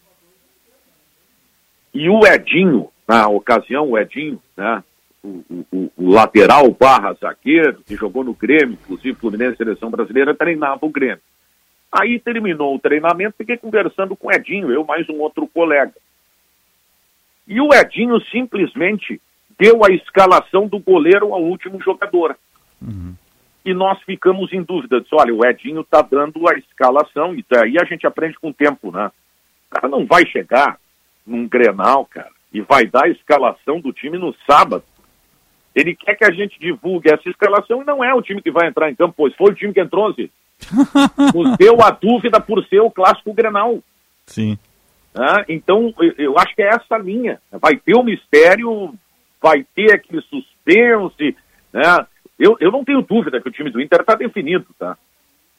E 1.93 2.09
o 2.09 2.25
Edinho, 2.25 2.89
na 3.07 3.27
ocasião, 3.27 3.89
o 3.89 3.97
Edinho, 3.97 4.41
né, 4.55 4.83
o, 5.23 5.43
o, 5.71 5.91
o, 5.97 6.11
lateral 6.11 6.69
barra 6.71 7.13
zagueiro, 7.13 7.81
que 7.85 7.95
jogou 7.95 8.23
no 8.23 8.33
Grêmio, 8.33 8.77
inclusive 8.81 9.17
Fluminense 9.17 9.57
Seleção 9.57 9.89
Brasileira, 9.89 10.35
treinava 10.35 10.85
o 10.85 10.89
Grêmio. 10.89 11.21
Aí 11.91 12.19
terminou 12.19 12.75
o 12.75 12.79
treinamento, 12.79 13.37
fiquei 13.37 13.57
conversando 13.57 14.15
com 14.15 14.27
o 14.27 14.31
Edinho, 14.31 14.71
eu 14.71 14.83
mais 14.83 15.09
um 15.09 15.19
outro 15.19 15.47
colega. 15.47 15.93
E 17.47 17.59
o 17.59 17.73
Edinho 17.73 18.21
simplesmente 18.31 19.19
deu 19.57 19.83
a 19.83 19.91
escalação 19.91 20.67
do 20.67 20.77
goleiro 20.77 21.33
ao 21.33 21.41
último 21.41 21.81
jogador. 21.81 22.37
Uhum 22.81 23.15
e 23.65 23.73
nós 23.73 24.01
ficamos 24.03 24.51
em 24.53 24.63
dúvida. 24.63 25.01
Disse, 25.01 25.13
olha, 25.13 25.33
o 25.33 25.45
Edinho 25.45 25.81
está 25.81 26.01
dando 26.01 26.47
a 26.47 26.53
escalação, 26.53 27.35
e 27.35 27.45
daí 27.49 27.77
a 27.79 27.85
gente 27.85 28.05
aprende 28.07 28.37
com 28.39 28.49
o 28.49 28.53
tempo, 28.53 28.91
né? 28.91 29.11
O 29.69 29.75
cara 29.75 29.87
não 29.87 30.05
vai 30.05 30.25
chegar 30.25 30.77
num 31.25 31.47
Grenal, 31.47 32.05
cara, 32.05 32.31
e 32.51 32.61
vai 32.61 32.87
dar 32.87 33.05
a 33.05 33.09
escalação 33.09 33.79
do 33.79 33.93
time 33.93 34.17
no 34.17 34.33
sábado. 34.49 34.83
Ele 35.75 35.95
quer 35.95 36.15
que 36.15 36.25
a 36.25 36.31
gente 36.31 36.59
divulgue 36.59 37.11
essa 37.11 37.29
escalação 37.29 37.81
e 37.81 37.85
não 37.85 38.03
é 38.03 38.13
o 38.13 38.21
time 38.21 38.41
que 38.41 38.51
vai 38.51 38.67
entrar 38.67 38.89
em 38.89 38.95
campo, 38.95 39.13
pois 39.15 39.35
foi 39.35 39.51
o 39.51 39.55
time 39.55 39.73
que 39.73 39.79
entrou, 39.79 40.11
Zé. 40.13 40.29
Nos 41.33 41.57
deu 41.57 41.81
a 41.81 41.91
dúvida 41.91 42.41
por 42.41 42.65
ser 42.65 42.79
o 42.79 42.91
clássico 42.91 43.33
Grenal. 43.33 43.79
Sim. 44.25 44.57
Né? 45.13 45.45
Então, 45.47 45.93
eu, 45.99 46.13
eu 46.17 46.39
acho 46.39 46.55
que 46.55 46.61
é 46.61 46.69
essa 46.69 46.97
linha. 46.97 47.39
Vai 47.51 47.77
ter 47.77 47.95
o 47.95 48.03
mistério, 48.03 48.93
vai 49.41 49.65
ter 49.75 49.93
aquele 49.93 50.21
suspense. 50.23 51.35
Né? 51.71 52.07
Eu, 52.39 52.55
eu 52.61 52.71
não 52.71 52.85
tenho 52.85 53.01
dúvida 53.01 53.41
que 53.41 53.49
o 53.49 53.51
time 53.51 53.69
do 53.69 53.81
Inter 53.81 53.99
está 53.99 54.15
definido, 54.15 54.65
tá? 54.79 54.97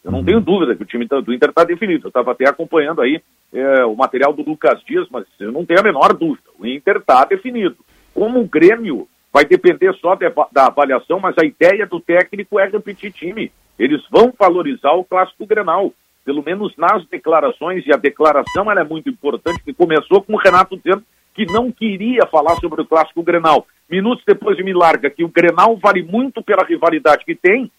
Eu 0.02 0.10
não 0.10 0.24
tenho 0.24 0.40
dúvida 0.40 0.74
que 0.74 0.82
o 0.82 0.86
time 0.86 1.06
do 1.06 1.32
Inter 1.32 1.50
está 1.50 1.62
definido. 1.62 2.06
Eu 2.06 2.08
estava 2.08 2.32
até 2.32 2.48
acompanhando 2.48 3.02
aí 3.02 3.20
é, 3.52 3.84
o 3.84 3.94
material 3.94 4.32
do 4.32 4.42
Lucas 4.42 4.82
Dias, 4.84 5.06
mas 5.10 5.26
eu 5.38 5.52
não 5.52 5.66
tenho 5.66 5.80
a 5.80 5.82
menor 5.82 6.14
dúvida. 6.14 6.48
O 6.58 6.66
Inter 6.66 6.96
está 6.96 7.22
definido. 7.26 7.76
Como 8.14 8.40
o 8.40 8.48
Grêmio 8.48 9.06
vai 9.30 9.44
depender 9.44 9.92
só 9.96 10.14
de, 10.14 10.24
da 10.52 10.66
avaliação, 10.66 11.20
mas 11.20 11.36
a 11.38 11.44
ideia 11.44 11.86
do 11.86 12.00
técnico 12.00 12.58
é 12.58 12.66
repetir 12.66 13.12
time. 13.12 13.52
Eles 13.78 14.02
vão 14.10 14.32
valorizar 14.36 14.92
o 14.92 15.04
clássico 15.04 15.46
Grenal, 15.46 15.92
pelo 16.24 16.42
menos 16.42 16.74
nas 16.78 17.06
declarações, 17.06 17.86
e 17.86 17.92
a 17.92 17.98
declaração 17.98 18.70
é 18.72 18.84
muito 18.84 19.10
importante, 19.10 19.62
que 19.62 19.74
começou 19.74 20.22
com 20.22 20.32
o 20.34 20.38
Renato 20.38 20.76
dizendo 20.76 21.04
que 21.46 21.52
não 21.52 21.72
queria 21.72 22.26
falar 22.26 22.56
sobre 22.56 22.82
o 22.82 22.86
clássico 22.86 23.22
Grenal. 23.22 23.66
Minutos 23.90 24.22
depois 24.26 24.58
de 24.58 24.62
me 24.62 24.74
larga 24.74 25.08
que 25.08 25.24
o 25.24 25.28
Grenal 25.28 25.74
vale 25.76 26.02
muito 26.02 26.42
pela 26.42 26.66
rivalidade 26.66 27.24
que 27.24 27.34
tem, 27.34 27.70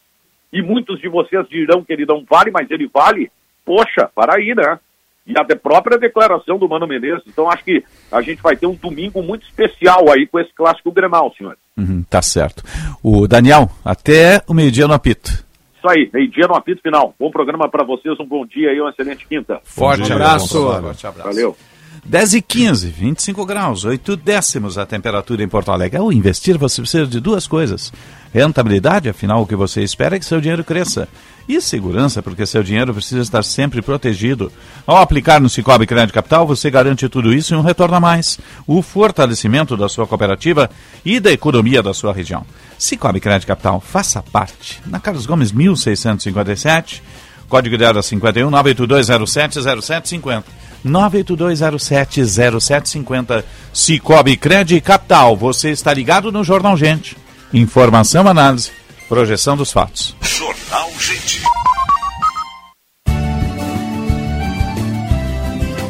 e 0.52 0.64
muitos 0.64 1.00
de 1.00 1.08
vocês 1.08 1.48
dirão 1.48 1.84
que 1.84 1.94
ele 1.94 2.06
não 2.06 2.26
vale, 2.28 2.50
mas 2.50 2.70
ele 2.72 2.90
vale. 2.92 3.32
Poxa, 3.64 4.10
para 4.16 4.36
aí, 4.36 4.56
né? 4.56 4.80
E 5.28 5.34
a 5.38 5.56
própria 5.56 6.00
declaração 6.00 6.58
do 6.58 6.68
Mano 6.68 6.88
Menezes. 6.88 7.24
Então 7.28 7.50
acho 7.50 7.64
que 7.64 7.84
a 8.12 8.20
gente 8.22 8.42
vai 8.42 8.56
ter 8.56 8.66
um 8.66 8.74
domingo 8.74 9.22
muito 9.22 9.46
especial 9.46 10.12
aí 10.12 10.26
com 10.26 10.40
esse 10.40 10.52
clássico 10.54 10.92
Grenal, 10.92 11.32
senhor. 11.38 11.56
Uhum, 11.78 12.04
tá 12.10 12.22
certo. 12.22 12.64
O 13.04 13.28
Daniel, 13.28 13.70
até 13.86 14.42
o 14.48 14.56
meio-dia 14.56 14.88
no 14.88 14.96
apito. 14.96 15.30
Isso 15.78 15.88
aí, 15.88 16.10
meio-dia 16.12 16.48
no 16.48 16.56
apito 16.56 16.82
final. 16.82 17.14
Bom 17.20 17.30
programa 17.30 17.70
para 17.70 17.84
vocês, 17.84 18.20
um 18.20 18.26
bom 18.26 18.44
dia 18.44 18.74
e 18.74 18.82
uma 18.82 18.90
excelente 18.90 19.28
quinta. 19.28 19.62
Forte 19.64 20.12
abraço. 20.12 20.64
Forte 20.64 21.06
abraço. 21.06 21.30
Valeu. 21.30 21.56
10 22.04 22.34
e 22.34 22.42
15, 22.42 22.88
25 22.90 23.46
graus, 23.46 23.86
8 23.86 24.16
décimos 24.18 24.76
a 24.78 24.88
temperatura 24.88 25.44
em 25.44 25.48
Porto 25.48 25.72
Alegre. 25.72 26.00
Ao 26.00 26.12
investir, 26.12 26.58
você 26.58 26.82
precisa 26.82 27.06
de 27.06 27.20
duas 27.20 27.46
coisas: 27.46 27.94
rentabilidade, 28.34 29.08
afinal, 29.08 29.44
o 29.44 29.48
que 29.48 29.56
você 29.56 29.84
espera 29.84 30.16
é 30.16 30.20
que 30.20 30.26
seu 30.26 30.42
dinheiro 30.42 30.64
cresça. 30.64 31.08
E 31.48 31.62
segurança, 31.62 32.22
porque 32.22 32.46
seu 32.46 32.64
dinheiro 32.64 32.94
precisa 32.94 33.22
estar 33.22 33.44
sempre 33.44 33.84
protegido. 33.84 34.52
Ao 34.86 34.98
aplicar 34.98 35.40
no 35.40 35.50
Cicobi 35.50 35.86
Crédito 35.86 36.16
Capital, 36.16 36.48
você 36.48 36.72
garante 36.72 37.08
tudo 37.08 37.34
isso 37.34 37.54
e 37.54 37.58
um 37.58 37.62
retorno 37.62 37.96
a 37.96 38.00
mais. 38.00 38.40
O 38.66 38.82
fortalecimento 38.82 39.78
da 39.78 39.88
sua 39.88 40.08
cooperativa 40.08 40.70
e 41.06 41.20
da 41.20 41.32
economia 41.32 41.84
da 41.84 41.94
sua 41.94 42.14
região. 42.14 42.46
Cicobi 42.80 43.20
Crédito 43.20 43.48
Capital, 43.48 43.80
faça 43.80 44.24
parte. 44.24 44.82
Na 44.88 45.00
Carlos 45.00 45.28
Gomes, 45.28 45.52
1657, 45.52 47.04
código 47.48 47.78
de 47.78 47.86
área 47.86 48.02
51 48.02 48.50
982070750. 48.50 50.44
982070750. 50.86 53.44
Cicobi 53.74 54.38
Crédito 54.38 54.84
Capital. 54.84 55.36
Você 55.38 55.72
está 55.72 55.92
ligado 55.94 56.32
no 56.32 56.44
Jornal 56.44 56.78
Gente. 56.78 57.18
Informação, 57.54 58.28
análise, 58.28 58.72
projeção 59.10 59.58
dos 59.58 59.72
fatos. 59.72 60.16
Jornal 60.22 60.90
Gente. 61.00 61.42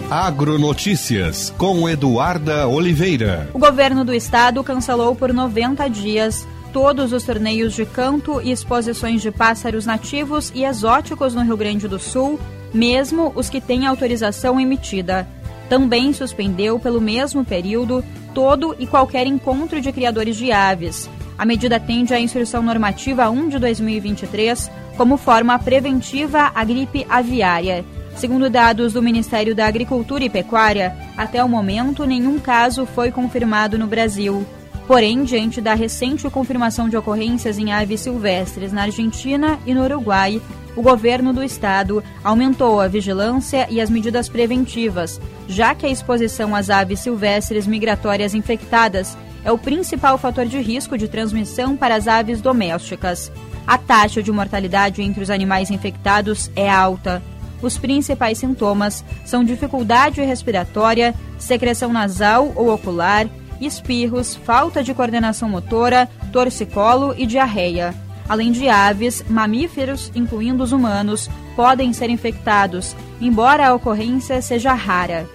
Agronotícias 0.09 1.53
com 1.57 1.87
Eduarda 1.87 2.67
Oliveira. 2.67 3.49
O 3.53 3.59
governo 3.59 4.03
do 4.03 4.13
estado 4.13 4.61
cancelou 4.61 5.15
por 5.15 5.31
90 5.31 5.87
dias 5.87 6.45
todos 6.73 7.13
os 7.13 7.23
torneios 7.23 7.73
de 7.73 7.85
canto 7.85 8.41
e 8.41 8.51
exposições 8.51 9.21
de 9.21 9.31
pássaros 9.31 9.85
nativos 9.85 10.51
e 10.55 10.63
exóticos 10.63 11.33
no 11.33 11.43
Rio 11.43 11.57
Grande 11.57 11.87
do 11.87 11.99
Sul, 11.99 12.39
mesmo 12.73 13.31
os 13.35 13.49
que 13.49 13.61
têm 13.61 13.85
autorização 13.85 14.59
emitida. 14.59 15.27
Também 15.69 16.13
suspendeu 16.13 16.79
pelo 16.79 16.99
mesmo 16.99 17.45
período 17.45 18.03
todo 18.33 18.75
e 18.79 18.87
qualquer 18.87 19.27
encontro 19.27 19.79
de 19.81 19.91
criadores 19.91 20.35
de 20.35 20.51
aves. 20.51 21.09
A 21.37 21.45
medida 21.45 21.77
atende 21.77 22.13
à 22.13 22.19
Instrução 22.19 22.61
Normativa 22.61 23.29
1 23.29 23.49
de 23.49 23.59
2023 23.59 24.69
como 24.97 25.17
forma 25.17 25.57
preventiva 25.57 26.51
à 26.53 26.63
gripe 26.63 27.05
aviária. 27.09 27.83
Segundo 28.15 28.49
dados 28.49 28.93
do 28.93 29.01
Ministério 29.01 29.55
da 29.55 29.65
Agricultura 29.65 30.23
e 30.23 30.29
Pecuária, 30.29 30.95
até 31.17 31.43
o 31.43 31.49
momento 31.49 32.05
nenhum 32.05 32.37
caso 32.37 32.85
foi 32.85 33.09
confirmado 33.09 33.79
no 33.79 33.87
Brasil. 33.87 34.45
Porém, 34.91 35.23
diante 35.23 35.61
da 35.61 35.73
recente 35.73 36.29
confirmação 36.29 36.89
de 36.89 36.97
ocorrências 36.97 37.57
em 37.57 37.71
aves 37.71 38.01
silvestres 38.01 38.73
na 38.73 38.81
Argentina 38.81 39.57
e 39.65 39.73
no 39.73 39.85
Uruguai, 39.85 40.41
o 40.75 40.81
governo 40.81 41.31
do 41.31 41.41
estado 41.41 42.03
aumentou 42.21 42.81
a 42.81 42.89
vigilância 42.89 43.65
e 43.69 43.79
as 43.79 43.89
medidas 43.89 44.27
preventivas, 44.27 45.17
já 45.47 45.73
que 45.73 45.85
a 45.85 45.89
exposição 45.89 46.53
às 46.53 46.69
aves 46.69 46.99
silvestres 46.99 47.65
migratórias 47.65 48.33
infectadas 48.33 49.17
é 49.45 49.51
o 49.51 49.57
principal 49.57 50.17
fator 50.17 50.45
de 50.45 50.59
risco 50.59 50.97
de 50.97 51.07
transmissão 51.07 51.77
para 51.77 51.95
as 51.95 52.05
aves 52.05 52.41
domésticas. 52.41 53.31
A 53.65 53.77
taxa 53.77 54.21
de 54.21 54.29
mortalidade 54.29 55.01
entre 55.01 55.23
os 55.23 55.29
animais 55.29 55.71
infectados 55.71 56.51
é 56.53 56.69
alta. 56.69 57.23
Os 57.61 57.77
principais 57.77 58.39
sintomas 58.39 59.05
são 59.23 59.41
dificuldade 59.41 60.19
respiratória, 60.21 61.15
secreção 61.39 61.93
nasal 61.93 62.51
ou 62.57 62.73
ocular, 62.73 63.29
espirros, 63.61 64.35
falta 64.35 64.83
de 64.83 64.93
coordenação 64.93 65.47
motora, 65.47 66.09
torcicolo 66.31 67.13
e 67.17 67.25
diarreia. 67.25 67.93
Além 68.27 68.51
de 68.51 68.69
aves, 68.69 69.23
mamíferos, 69.29 70.11
incluindo 70.15 70.63
os 70.63 70.71
humanos, 70.71 71.29
podem 71.55 71.91
ser 71.91 72.09
infectados, 72.09 72.95
embora 73.19 73.67
a 73.67 73.73
ocorrência 73.73 74.41
seja 74.41 74.73
rara. 74.73 75.27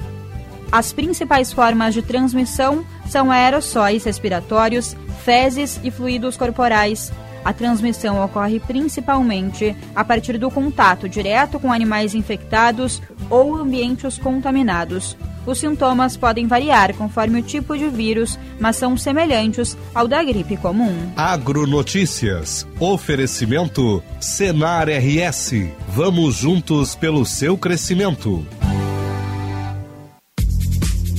As 0.73 0.93
principais 0.93 1.53
formas 1.53 1.95
de 1.95 2.03
transmissão 2.03 2.85
são 3.07 3.31
aerossóis 3.31 4.05
respiratórios, 4.05 4.97
fezes 5.25 5.81
e 5.85 5.91
fluidos 5.91 6.37
corporais. 6.37 7.13
A 7.45 7.53
transmissão 7.53 8.25
ocorre 8.25 8.59
principalmente 8.59 9.77
a 9.95 10.05
partir 10.05 10.37
do 10.39 10.51
contato 10.51 11.09
direto 11.09 11.61
com 11.61 11.73
animais 11.73 12.15
infectados 12.15 13.01
ou 13.31 13.55
ambientes 13.55 14.19
contaminados. 14.19 15.17
Os 15.47 15.59
sintomas 15.59 16.17
podem 16.17 16.47
variar 16.47 16.93
conforme 16.95 17.39
o 17.39 17.43
tipo 17.43 17.79
de 17.79 17.89
vírus, 17.89 18.39
mas 18.59 18.77
são 18.77 18.97
semelhantes 18.97 19.77
ao 19.95 20.09
da 20.09 20.23
gripe 20.23 20.57
comum. 20.57 20.95
Agronotícias. 21.17 22.67
Oferecimento 22.81 24.03
Senar 24.21 24.89
RS. 24.89 25.53
Vamos 25.89 26.35
juntos 26.35 26.97
pelo 26.97 27.25
seu 27.25 27.57
crescimento. 27.57 28.45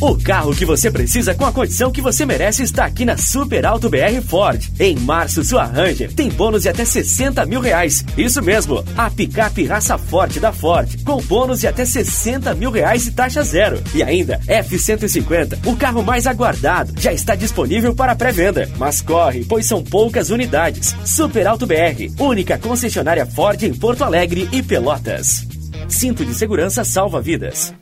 O 0.08 0.18
carro 0.18 0.56
que 0.56 0.64
você 0.64 0.90
precisa 0.90 1.36
com 1.36 1.46
a 1.46 1.52
condição 1.52 1.92
que 1.92 2.02
você 2.02 2.26
merece 2.26 2.64
está 2.64 2.86
aqui 2.86 3.04
na 3.04 3.18
Super 3.18 3.66
Alto 3.66 3.90
BR 3.90 4.22
Ford. 4.26 4.66
Em 4.80 4.96
março, 4.96 5.44
sua 5.44 5.66
Ranger 5.66 6.14
tem 6.14 6.30
bônus 6.30 6.62
de 6.62 6.70
até 6.70 6.86
60 6.86 7.46
mil 7.46 7.60
reais. 7.60 8.06
Isso 8.18 8.42
mesmo, 8.42 8.82
a 8.96 9.12
picape 9.12 9.66
raça 9.66 9.98
forte 9.98 10.40
da 10.40 10.54
Ford, 10.54 11.04
com 11.04 11.22
bônus 11.24 11.60
de 11.60 11.68
até 11.68 11.84
60 11.84 12.56
mil 12.56 12.72
reais 12.72 13.06
e 13.06 13.12
taxa 13.12 13.44
zero. 13.44 13.84
E 13.94 14.02
ainda, 14.02 14.40
F-150, 14.48 15.68
o 15.68 15.76
carro 15.76 16.02
mais 16.02 16.26
aguardado, 16.26 16.94
já 16.98 17.12
está 17.12 17.36
disponível 17.36 17.94
para 17.94 18.16
pré-venda. 18.16 18.72
Mas 18.78 19.02
corre, 19.02 19.44
pois 19.44 19.66
são 19.66 19.84
poucas 19.84 20.30
unidades. 20.30 20.96
Super 21.04 21.46
Alto 21.48 21.68
BR, 21.68 22.14
única 22.18 22.58
concessionária 22.58 23.26
Ford 23.26 23.62
em 23.62 23.74
Porto 23.74 24.06
Alegre 24.06 24.48
e 24.54 24.64
Pelotas. 24.64 25.46
Cinto 25.90 26.24
de 26.24 26.34
segurança 26.34 26.86
salva 26.86 27.20
vidas. 27.20 27.74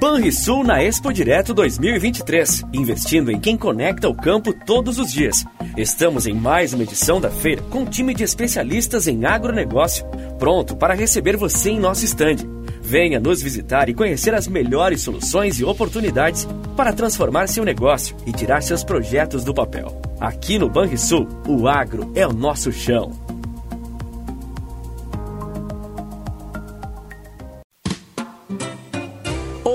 Banrisul 0.00 0.64
na 0.64 0.82
Expo 0.82 1.12
Direto 1.12 1.52
2023, 1.52 2.64
investindo 2.72 3.30
em 3.30 3.38
quem 3.38 3.54
conecta 3.54 4.08
o 4.08 4.14
campo 4.14 4.50
todos 4.50 4.98
os 4.98 5.12
dias. 5.12 5.44
Estamos 5.76 6.26
em 6.26 6.32
mais 6.32 6.72
uma 6.72 6.84
edição 6.84 7.20
da 7.20 7.30
feira 7.30 7.60
com 7.64 7.80
um 7.80 7.84
time 7.84 8.14
de 8.14 8.24
especialistas 8.24 9.06
em 9.06 9.26
agronegócio, 9.26 10.06
pronto 10.38 10.74
para 10.74 10.94
receber 10.94 11.36
você 11.36 11.72
em 11.72 11.78
nosso 11.78 12.02
estande. 12.02 12.48
Venha 12.80 13.20
nos 13.20 13.42
visitar 13.42 13.90
e 13.90 13.94
conhecer 13.94 14.32
as 14.32 14.48
melhores 14.48 15.02
soluções 15.02 15.60
e 15.60 15.64
oportunidades 15.64 16.48
para 16.74 16.94
transformar 16.94 17.46
seu 17.46 17.62
negócio 17.62 18.16
e 18.24 18.32
tirar 18.32 18.62
seus 18.62 18.82
projetos 18.82 19.44
do 19.44 19.52
papel. 19.52 20.00
Aqui 20.18 20.58
no 20.58 20.70
Banrisul, 20.70 21.28
o 21.46 21.68
agro 21.68 22.10
é 22.14 22.26
o 22.26 22.32
nosso 22.32 22.72
chão. 22.72 23.29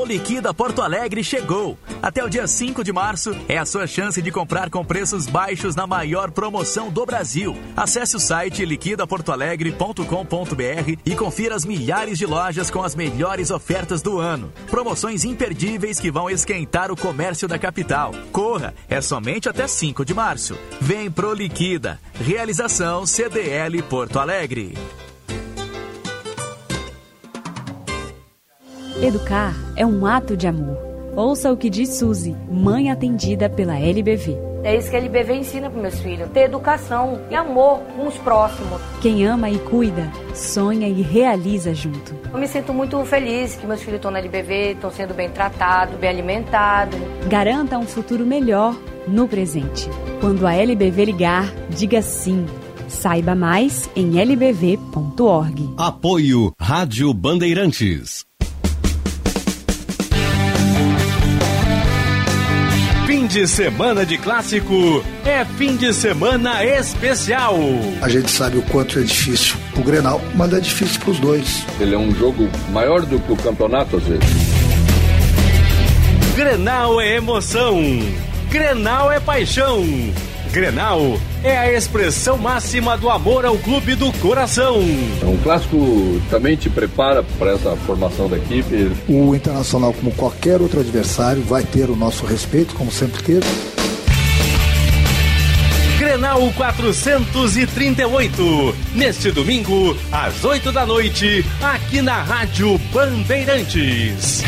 Liquida 0.06 0.54
Porto 0.54 0.82
Alegre 0.82 1.24
chegou. 1.24 1.78
Até 2.02 2.24
o 2.24 2.30
dia 2.30 2.48
5 2.48 2.84
de 2.84 2.94
março 2.94 3.36
é 3.50 3.58
a 3.58 3.66
sua 3.66 3.88
chance 3.88 4.22
de 4.22 4.32
comprar 4.32 4.70
com 4.70 4.86
preços 4.86 5.26
baixos 5.26 5.76
na 5.76 5.88
maior 5.88 6.32
promoção 6.32 6.92
do 6.92 7.06
Brasil. 7.06 7.58
Acesse 7.76 8.16
o 8.16 8.20
site 8.20 8.64
liquidaportoalegre.com.br 8.64 11.00
e 11.04 11.16
confira 11.16 11.56
as 11.56 11.66
milhares 11.66 12.20
de 12.20 12.26
lojas 12.26 12.70
com 12.70 12.84
as 12.84 12.96
melhores 12.96 13.50
ofertas 13.50 14.02
do 14.02 14.20
ano. 14.20 14.54
Promoções 14.70 15.26
imperdíveis 15.26 16.00
que 16.00 16.12
vão 16.12 16.30
esquentar 16.30 16.92
o 16.92 16.96
comércio 16.96 17.48
da 17.48 17.58
capital. 17.58 18.12
Corra, 18.32 18.74
é 18.88 19.02
somente 19.02 19.50
até 19.50 19.68
5 19.68 20.06
de 20.06 20.14
março. 20.14 20.56
Vem 20.80 21.10
pro 21.10 21.34
Liquida. 21.34 22.00
Realização 22.14 23.06
CDL 23.06 23.82
Porto 23.82 24.20
Alegre. 24.20 24.76
Educar 29.02 29.54
é 29.76 29.86
um 29.86 30.06
ato 30.06 30.38
de 30.38 30.48
amor. 30.48 30.78
Ouça 31.16 31.52
o 31.52 31.58
que 31.58 31.70
diz 31.70 31.96
Suzy, 31.96 32.36
mãe 32.50 32.90
atendida 32.90 33.50
pela 33.50 33.78
LBV. 33.78 34.38
É 34.64 34.76
isso 34.76 34.90
que 34.90 34.96
a 34.96 35.00
LBV 35.00 35.34
ensina 35.36 35.70
para 35.70 35.82
meus 35.82 36.00
filhos: 36.00 36.30
ter 36.32 36.46
educação 36.46 37.20
e 37.30 37.36
amor 37.36 37.80
com 37.96 38.08
os 38.08 38.16
próximos. 38.16 38.82
Quem 39.02 39.26
ama 39.26 39.50
e 39.50 39.60
cuida, 39.60 40.10
sonha 40.34 40.88
e 40.88 41.02
realiza 41.02 41.74
junto. 41.74 42.16
Eu 42.34 42.40
me 42.40 42.48
sinto 42.48 42.74
muito 42.74 43.04
feliz 43.06 43.56
que 43.56 43.68
meus 43.68 43.82
filhos 43.82 43.98
estão 43.98 44.12
na 44.12 44.20
LBV, 44.20 44.72
estão 44.72 44.90
sendo 44.90 45.14
bem 45.14 45.30
tratados, 45.30 45.96
bem 45.98 46.10
alimentados. 46.10 46.98
Garanta 47.28 47.78
um 47.78 47.86
futuro 47.86 48.26
melhor 48.26 48.76
no 49.08 49.28
presente. 49.28 49.90
Quando 50.22 50.48
a 50.48 50.54
LBV 50.56 51.06
ligar, 51.06 51.54
diga 51.70 52.02
sim. 52.02 52.46
Saiba 52.88 53.36
mais 53.36 53.90
em 53.96 54.20
lbv.org. 54.22 55.74
Apoio 55.78 56.54
Rádio 56.60 57.14
Bandeirantes. 57.14 58.26
De 63.36 63.46
semana 63.50 64.06
de 64.06 64.18
clássico 64.18 65.04
é 65.26 65.44
fim 65.44 65.76
de 65.76 65.94
semana 65.94 66.64
especial. 66.64 67.58
A 68.02 68.08
gente 68.08 68.32
sabe 68.32 68.58
o 68.58 68.62
quanto 68.62 68.98
é 68.98 69.02
difícil 69.02 69.58
o 69.76 69.82
Grenal, 69.84 70.22
mas 70.36 70.54
é 70.54 70.60
difícil 70.62 71.02
para 71.02 71.10
os 71.10 71.20
dois. 71.20 71.66
Ele 71.78 71.94
é 71.96 71.98
um 71.98 72.16
jogo 72.16 72.50
maior 72.72 73.02
do 73.02 73.20
que 73.20 73.34
o 73.34 73.36
campeonato 73.36 73.98
às 73.98 74.04
vezes. 74.04 74.30
Grenal 76.34 77.02
é 77.02 77.18
emoção. 77.18 77.78
Grenal 78.50 79.12
é 79.12 79.20
paixão. 79.20 79.84
Grenal 80.56 81.20
é 81.44 81.58
a 81.58 81.74
expressão 81.74 82.38
máxima 82.38 82.98
do 82.98 83.10
amor 83.10 83.46
ao 83.46 83.58
clube 83.58 83.94
do 83.94 84.10
coração. 84.20 84.80
Um 84.80 85.38
clássico 85.44 86.22
também 86.30 86.56
te 86.56 86.70
prepara 86.70 87.22
para 87.38 87.52
essa 87.52 87.76
formação 87.76 88.30
da 88.30 88.38
equipe. 88.38 88.90
O 89.10 89.36
Internacional, 89.36 89.92
como 89.92 90.12
qualquer 90.12 90.62
outro 90.62 90.80
adversário, 90.80 91.44
vai 91.44 91.64
ter 91.64 91.90
o 91.90 91.96
nosso 91.98 92.26
respeito, 92.26 92.74
como 92.74 92.90
sempre 92.90 93.22
teve. 93.22 93.46
Grenal 96.00 96.50
438, 96.56 98.76
neste 98.94 99.32
domingo, 99.32 99.98
às 100.10 100.46
8 100.46 100.72
da 100.72 100.86
noite, 100.86 101.46
aqui 101.62 102.02
na 102.02 102.24
Rádio 102.24 102.78
Bandeirantes. 102.94 104.42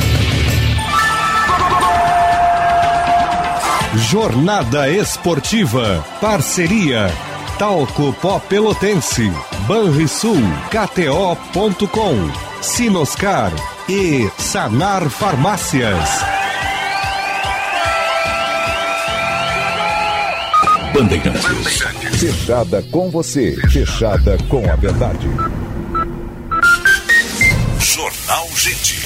Jornada 3.97 4.89
Esportiva. 4.89 6.05
Parceria. 6.21 7.11
Talco 7.57 8.13
Pó 8.13 8.39
Pelotense. 8.39 9.31
Banrisul. 9.67 10.41
KTO.com. 10.69 12.31
Sinoscar. 12.61 13.51
E 13.89 14.29
Sanar 14.37 15.09
Farmácias. 15.09 16.09
Bandeirantes. 20.93 21.81
Fechada 22.19 22.83
com 22.91 23.09
você. 23.09 23.55
Fechada 23.69 24.37
com 24.47 24.69
a 24.71 24.75
verdade. 24.75 25.27
Jornal 27.79 28.47
Gente. 28.55 28.96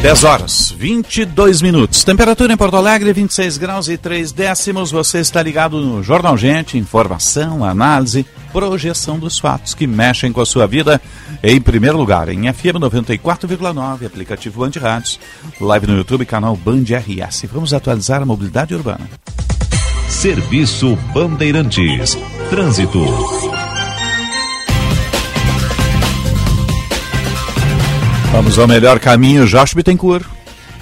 Dez 0.00 0.22
horas, 0.22 0.72
22 0.78 1.60
minutos. 1.60 2.04
Temperatura 2.04 2.52
em 2.52 2.56
Porto 2.56 2.76
Alegre, 2.76 3.12
26 3.12 3.58
graus 3.58 3.88
e 3.88 3.98
3 3.98 4.30
décimos. 4.30 4.92
Você 4.92 5.18
está 5.18 5.42
ligado 5.42 5.80
no 5.80 6.04
Jornal 6.04 6.38
Gente, 6.38 6.78
informação, 6.78 7.64
análise, 7.64 8.24
projeção 8.52 9.18
dos 9.18 9.40
fatos 9.40 9.74
que 9.74 9.88
mexem 9.88 10.32
com 10.32 10.40
a 10.40 10.46
sua 10.46 10.68
vida. 10.68 11.00
Em 11.42 11.60
primeiro 11.60 11.98
lugar, 11.98 12.28
em 12.28 12.52
FM 12.52 12.78
94,9, 12.78 14.06
aplicativo 14.06 14.60
Band 14.60 14.80
Rádios, 14.80 15.18
live 15.60 15.88
no 15.88 15.96
YouTube, 15.96 16.24
canal 16.24 16.54
Band 16.54 16.84
RS. 16.84 17.46
Vamos 17.52 17.74
atualizar 17.74 18.22
a 18.22 18.26
mobilidade 18.26 18.76
urbana. 18.76 19.10
Serviço 20.08 20.96
Bandeirantes. 21.12 22.16
Trânsito. 22.48 23.04
Vamos 28.30 28.58
ao 28.58 28.68
melhor 28.68 29.00
caminho, 29.00 29.46
Josh 29.46 29.72
Bittencourt. 29.72 30.26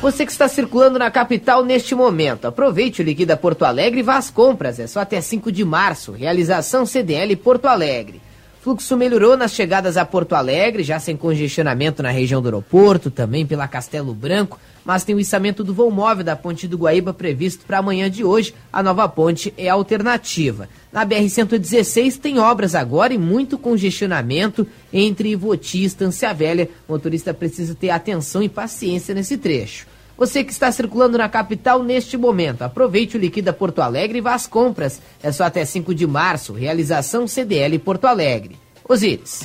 Você 0.03 0.27
que 0.27 0.33
está 0.33 0.49
circulando 0.49 0.99
na 0.99 1.11
capital 1.11 1.65
neste 1.65 1.95
momento, 1.95 2.47
aproveite 2.47 3.01
o 3.01 3.05
Liquida 3.05 3.37
Porto 3.37 3.65
Alegre 3.65 4.01
e 4.01 4.03
vá 4.03 4.17
às 4.17 4.29
compras. 4.29 4.79
É 4.81 4.87
só 4.87 5.01
até 5.01 5.21
5 5.21 5.51
de 5.53 5.65
março. 5.65 6.13
Realização 6.13 6.85
CDL 6.85 7.35
Porto 7.37 7.67
Alegre. 7.67 8.21
Fluxo 8.67 8.97
melhorou 8.97 9.37
nas 9.37 9.55
chegadas 9.55 9.97
a 9.97 10.05
Porto 10.05 10.35
Alegre, 10.35 10.83
já 10.83 10.99
sem 10.99 11.17
congestionamento 11.17 12.03
na 12.03 12.11
região 12.11 12.43
do 12.43 12.49
aeroporto, 12.49 13.13
também 13.13 13.47
pela 13.47 13.69
Castelo 13.69 14.13
Branco, 14.13 14.59
mas 14.85 15.05
tem 15.05 15.15
o 15.15 15.21
içamento 15.21 15.63
do 15.63 15.73
voo 15.73 15.89
móvel 15.89 16.25
da 16.25 16.35
Ponte 16.35 16.67
do 16.67 16.77
Guaíba 16.77 17.15
previsto 17.15 17.65
para 17.65 17.79
amanhã 17.79 18.11
de 18.11 18.25
hoje. 18.25 18.53
A 18.73 18.83
nova 18.83 19.09
ponte 19.09 19.55
é 19.57 19.69
alternativa. 19.69 20.69
Na 20.93 21.07
BR-116 21.07 22.19
tem 22.19 22.41
obras 22.41 22.75
agora 22.75 23.15
e 23.15 23.19
muito 23.19 23.57
congestionamento 23.57 24.67
entre 24.93 25.29
Ivoti 25.29 25.79
e 25.79 25.85
Estância 25.85 26.35
Velha. 26.35 26.69
O 26.89 26.93
motorista 26.93 27.33
precisa 27.33 27.73
ter 27.73 27.91
atenção 27.91 28.43
e 28.43 28.49
paciência 28.49 29.15
nesse 29.15 29.37
trecho. 29.37 29.87
Você 30.17 30.43
que 30.43 30.51
está 30.51 30.73
circulando 30.73 31.19
na 31.19 31.29
capital 31.29 31.83
neste 31.83 32.17
momento, 32.17 32.63
aproveite 32.63 33.17
o 33.17 33.21
Liquida 33.21 33.53
Porto 33.53 33.83
Alegre 33.83 34.19
e 34.19 34.21
vá 34.23 34.35
às 34.35 34.47
compras. 34.47 35.01
É 35.23 35.31
só 35.31 35.45
até 35.45 35.65
5 35.65 35.95
de 35.95 36.07
março. 36.07 36.55
Realização 36.55 37.27
CDL 37.27 37.79
Porto 37.79 38.07
Alegre. 38.07 38.57
Osíris. 38.89 39.43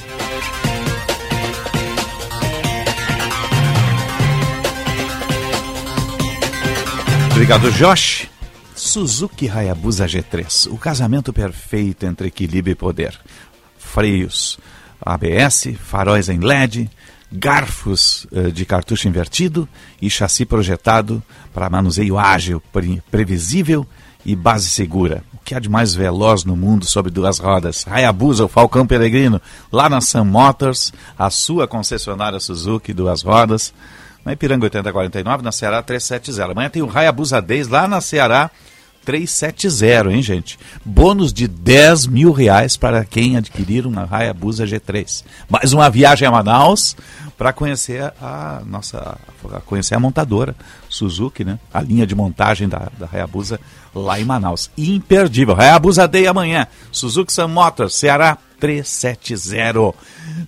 Obrigado, 7.31 7.71
Josh. 7.71 8.29
Suzuki 8.73 9.49
Hayabusa 9.49 10.05
G3, 10.05 10.71
o 10.71 10.77
casamento 10.77 11.31
perfeito 11.31 12.05
entre 12.05 12.29
equilíbrio 12.29 12.71
e 12.71 12.75
poder. 12.75 13.19
Freios 13.77 14.57
ABS, 14.99 15.75
faróis 15.79 16.29
em 16.29 16.39
LED, 16.39 16.89
garfos 17.31 18.27
uh, 18.31 18.51
de 18.51 18.65
cartucho 18.65 19.07
invertido 19.07 19.67
e 20.01 20.09
chassi 20.09 20.45
projetado 20.45 21.23
para 21.53 21.69
manuseio 21.69 22.17
ágil, 22.17 22.61
pre 22.71 23.01
previsível 23.09 23.85
e 24.25 24.35
base 24.35 24.69
segura. 24.69 25.23
O 25.33 25.37
que 25.39 25.55
há 25.55 25.59
de 25.59 25.69
mais 25.69 25.95
veloz 25.95 26.43
no 26.43 26.55
mundo 26.55 26.85
sobre 26.85 27.11
duas 27.11 27.39
rodas? 27.39 27.85
Hayabusa, 27.87 28.45
o 28.45 28.47
Falcão 28.47 28.85
Peregrino, 28.85 29.41
lá 29.71 29.89
na 29.89 30.01
Sun 30.01 30.25
Motors, 30.25 30.93
a 31.17 31.29
sua 31.29 31.67
concessionária 31.67 32.39
Suzuki, 32.39 32.93
duas 32.93 33.23
rodas. 33.23 33.73
Na 34.23 34.33
Ipiranga 34.33 34.65
8049, 34.65 35.43
na 35.43 35.51
Ceará 35.51 35.81
370. 35.81 36.51
Amanhã 36.51 36.69
tem 36.69 36.83
o 36.83 36.91
Hayabusa 36.95 37.41
Days 37.41 37.67
lá 37.67 37.87
na 37.87 37.99
Ceará 37.99 38.51
370, 39.05 40.11
hein, 40.11 40.21
gente? 40.21 40.59
Bônus 40.85 41.33
de 41.33 41.47
10 41.47 42.07
mil 42.07 42.31
reais 42.31 42.77
para 42.77 43.03
quem 43.03 43.37
adquirir 43.37 43.85
uma 43.87 44.07
Hayabusa 44.09 44.65
G3. 44.65 45.23
Mais 45.49 45.73
uma 45.73 45.89
viagem 45.89 46.27
a 46.27 46.31
Manaus 46.31 46.95
para 47.37 47.51
conhecer 47.51 48.13
a 48.21 48.61
nossa, 48.65 49.17
conhecer 49.65 49.95
a 49.95 49.99
montadora 49.99 50.55
Suzuki, 50.87 51.43
né? 51.43 51.59
A 51.73 51.81
linha 51.81 52.05
de 52.05 52.13
montagem 52.15 52.69
da, 52.69 52.89
da 52.97 53.09
Hayabusa 53.11 53.59
lá 53.95 54.19
em 54.19 54.25
Manaus. 54.25 54.69
Imperdível. 54.77 55.55
Hayabusa 55.59 56.07
Day 56.07 56.27
amanhã. 56.27 56.67
Suzuki 56.91 57.33
Sun 57.33 57.47
Motors, 57.47 57.95
Ceará 57.95 58.37
370. 58.59 59.93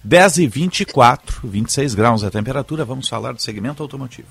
10 0.04 0.38
e 0.38 0.48
24, 0.48 1.48
26 1.48 1.96
graus 1.96 2.24
a 2.24 2.30
temperatura. 2.30 2.86
Vamos 2.86 3.10
falar 3.10 3.34
do 3.34 3.42
segmento 3.42 3.82
automotivo. 3.82 4.28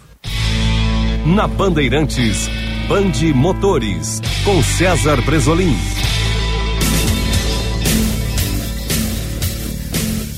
Na 1.27 1.47
Bandeirantes, 1.47 2.49
Bande 2.93 3.32
Motores, 3.32 4.20
com 4.44 4.62
César 4.62 5.19
Bresolim. 5.23 5.74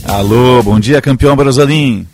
Alô, 0.06 0.62
bom 0.62 0.78
dia, 0.78 1.02
campeão 1.02 1.34
Brasolim. 1.34 2.06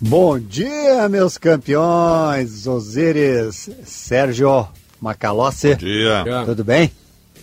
Bom 0.00 0.38
dia, 0.38 1.08
meus 1.08 1.36
campeões, 1.36 2.68
Osíris, 2.68 3.68
Sérgio 3.84 4.68
Macalossi. 5.00 5.70
Bom 5.70 5.78
dia. 5.78 6.24
Tudo 6.46 6.62
bem? 6.62 6.92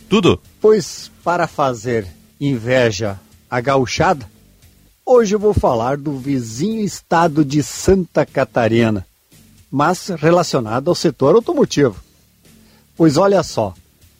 Tudo. 0.08 0.40
Pois, 0.62 1.12
para 1.26 1.48
fazer 1.48 2.08
inveja 2.40 3.20
à 3.52 3.60
gauchada, 3.60 4.26
hoje 5.06 5.36
eu 5.36 5.40
vou 5.40 5.54
falar 5.54 5.98
do 5.98 6.18
vizinho 6.18 6.80
estado 6.80 7.44
de 7.44 7.62
Santa 7.62 8.26
Catarina, 8.26 9.06
mas 9.70 10.08
relacionado 10.18 10.88
ao 10.88 10.96
setor 10.96 11.36
automotivo. 11.36 12.07
Pois 12.98 13.16
olha 13.16 13.44
só, 13.44 13.76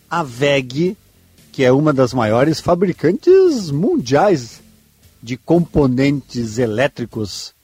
a 0.08 0.22
VEG, 0.22 0.96
que 1.52 1.64
é 1.64 1.72
uma 1.72 1.92
das 1.92 2.14
maiores 2.14 2.60
fabricantes 2.60 3.72
mundiais 3.72 4.62
de 5.22 5.36
componentes 5.36 6.60
elétricos, 6.60 7.56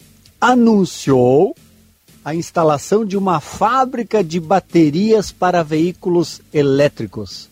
anunciou 0.41 1.55
a 2.25 2.33
instalação 2.33 3.05
de 3.05 3.15
uma 3.15 3.39
fábrica 3.39 4.23
de 4.23 4.39
baterias 4.39 5.31
para 5.31 5.61
veículos 5.61 6.41
elétricos. 6.51 7.47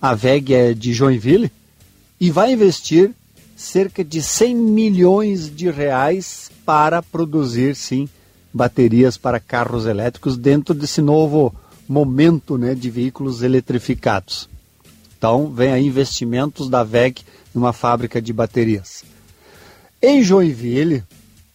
A 0.00 0.14
VEG 0.14 0.54
é 0.54 0.72
de 0.72 0.92
Joinville 0.92 1.50
e 2.20 2.30
vai 2.30 2.52
investir 2.52 3.10
cerca 3.56 4.04
de 4.04 4.22
100 4.22 4.54
milhões 4.54 5.52
de 5.52 5.68
reais 5.68 6.52
para 6.64 7.02
produzir, 7.02 7.74
sim, 7.74 8.08
baterias 8.54 9.16
para 9.16 9.40
carros 9.40 9.86
elétricos 9.86 10.36
dentro 10.36 10.72
desse 10.72 11.02
novo 11.02 11.52
momento 11.88 12.56
né, 12.56 12.74
de 12.74 12.90
veículos 12.90 13.42
eletrificados. 13.42 14.48
Então, 15.16 15.50
vem 15.50 15.72
aí 15.72 15.86
investimentos 15.86 16.68
da 16.68 16.82
VEG 16.82 17.22
numa 17.54 17.72
fábrica 17.72 18.20
de 18.20 18.32
baterias. 18.32 19.04
Em 20.00 20.22
Joinville, 20.22 21.04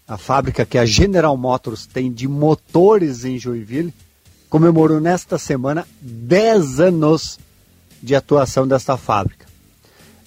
a 0.08 0.18
fábrica 0.18 0.66
que 0.66 0.78
a 0.78 0.86
General 0.86 1.36
Motors 1.36 1.86
tem 1.86 2.12
de 2.12 2.28
motores 2.28 3.26
em 3.26 3.38
Joinville, 3.38 3.94
comemorou 4.50 5.02
nesta 5.02 5.38
semana 5.38 5.86
10 6.00 6.80
anos 6.80 7.38
de 8.02 8.16
atuação 8.16 8.68
desta 8.68 8.96
fábrica. 8.96 9.46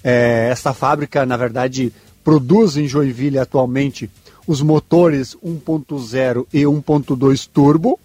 É, 0.05 0.49
esta 0.51 0.75
fábrica, 0.75 1.25
na 1.25 1.37
verdade, 1.37 1.93
produz 2.23 2.77
em 2.77 2.87
Joinville 2.87 3.39
atualmente 3.39 4.11
os 4.47 4.61
motores 4.61 5.37
1.0 5.37 6.47
e 6.53 6.63
1.2 6.63 7.49
turbo, 7.53 7.99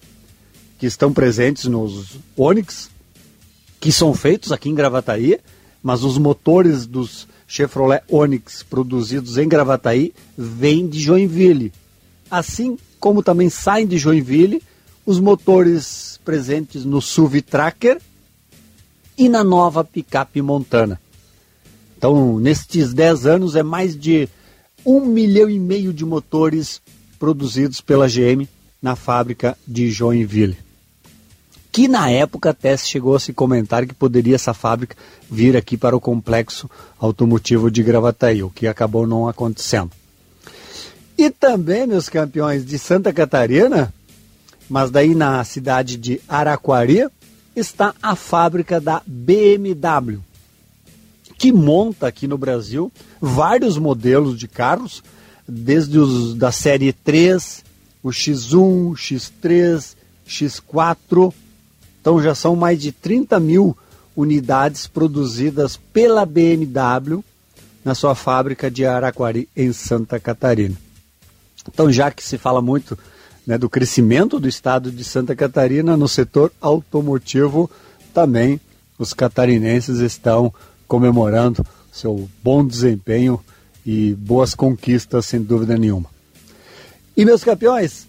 que 0.86 0.88
estão 0.88 1.12
presentes 1.12 1.66
nos 1.66 2.12
Onix, 2.38 2.92
que 3.80 3.92
são 3.92 4.14
feitos 4.14 4.52
aqui 4.52 4.70
em 4.70 4.76
Gravataí, 4.76 5.40
mas 5.82 6.04
os 6.04 6.20
motores 6.20 6.86
dos 6.86 7.28
Chevrolet 7.48 8.04
Onix 8.08 8.62
produzidos 8.62 9.40
em 9.40 9.50
Gravataí 9.50 10.14
vêm 10.38 10.88
de 10.88 11.00
Joinville. 11.00 11.74
Assim 12.30 12.78
como 13.00 13.24
também 13.24 13.50
saem 13.50 13.88
de 13.88 13.98
Joinville 13.98 14.62
os 15.08 15.20
motores 15.20 16.20
presentes 16.24 16.86
no 16.86 17.02
SUV 17.02 17.42
Tracker 17.42 18.00
e 19.18 19.28
na 19.28 19.44
nova 19.44 19.84
picape 19.84 20.40
Montana. 20.40 21.02
Então, 21.98 22.40
nestes 22.40 22.94
10 22.94 23.26
anos, 23.26 23.56
é 23.56 23.64
mais 23.64 24.00
de 24.00 24.30
um 24.86 25.04
milhão 25.04 25.50
e 25.50 25.60
meio 25.60 25.92
de 25.92 26.06
motores 26.06 26.80
produzidos 27.18 27.82
pela 27.82 28.08
GM 28.08 28.48
na 28.80 28.96
fábrica 28.96 29.58
de 29.68 29.90
Joinville. 29.90 30.65
Que 31.76 31.90
na 31.90 32.10
época 32.10 32.52
até 32.52 32.78
chegou 32.78 33.18
a 33.18 33.20
se 33.20 33.34
comentar 33.34 33.86
que 33.86 33.94
poderia 33.94 34.36
essa 34.36 34.54
fábrica 34.54 34.96
vir 35.30 35.58
aqui 35.58 35.76
para 35.76 35.94
o 35.94 36.00
complexo 36.00 36.72
automotivo 36.98 37.70
de 37.70 37.84
Gravataí, 37.84 38.42
o 38.42 38.50
que 38.50 38.66
acabou 38.66 39.06
não 39.06 39.28
acontecendo. 39.28 39.92
E 41.18 41.30
também, 41.30 41.86
meus 41.86 42.08
campeões 42.08 42.66
de 42.66 42.80
Santa 42.80 43.12
Catarina, 43.12 43.94
mas 44.70 44.90
daí 44.90 45.14
na 45.14 45.44
cidade 45.44 45.98
de 45.98 46.22
Araquari, 46.30 47.10
está 47.54 47.94
a 48.02 48.16
fábrica 48.16 48.80
da 48.80 49.02
BMW, 49.06 50.22
que 51.38 51.52
monta 51.52 52.08
aqui 52.08 52.26
no 52.26 52.38
Brasil 52.38 52.90
vários 53.20 53.78
modelos 53.78 54.40
de 54.40 54.48
carros, 54.48 55.04
desde 55.46 56.00
os 56.00 56.36
da 56.36 56.54
série 56.54 56.94
3, 56.94 57.66
o 58.02 58.12
X1, 58.12 58.94
X3, 58.94 59.94
X4. 60.26 61.34
Então 62.06 62.22
já 62.22 62.36
são 62.36 62.56
mais 62.56 62.80
de 62.80 62.92
30 62.92 63.40
mil 63.40 63.76
unidades 64.16 64.86
produzidas 64.86 65.76
pela 65.92 66.24
BMW 66.24 67.24
na 67.84 67.96
sua 67.96 68.14
fábrica 68.14 68.70
de 68.70 68.86
Araquari, 68.86 69.50
em 69.58 69.74
Santa 69.74 70.20
Catarina. 70.20 70.76
Então, 71.68 71.92
já 71.92 72.12
que 72.12 72.24
se 72.24 72.38
fala 72.38 72.62
muito 72.62 72.96
né, 73.48 73.58
do 73.58 73.68
crescimento 73.68 74.40
do 74.40 74.48
estado 74.48 74.92
de 74.92 75.04
Santa 75.04 75.36
Catarina 75.36 75.98
no 75.98 76.08
setor 76.08 76.52
automotivo, 76.62 77.72
também 78.14 78.62
os 79.00 79.12
catarinenses 79.12 79.98
estão 79.98 80.54
comemorando 80.88 81.66
seu 81.92 82.30
bom 82.44 82.64
desempenho 82.64 83.44
e 83.84 84.14
boas 84.14 84.54
conquistas, 84.54 85.26
sem 85.26 85.42
dúvida 85.42 85.76
nenhuma. 85.76 86.08
E 87.18 87.26
meus 87.26 87.44
campeões, 87.44 88.08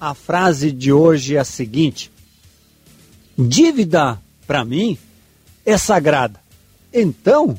a 0.00 0.14
frase 0.14 0.72
de 0.72 0.90
hoje 0.90 1.36
é 1.36 1.40
a 1.40 1.44
seguinte: 1.44 2.10
dívida 3.36 4.20
para 4.46 4.64
mim 4.64 4.98
é 5.64 5.76
sagrada. 5.76 6.40
Então, 6.92 7.58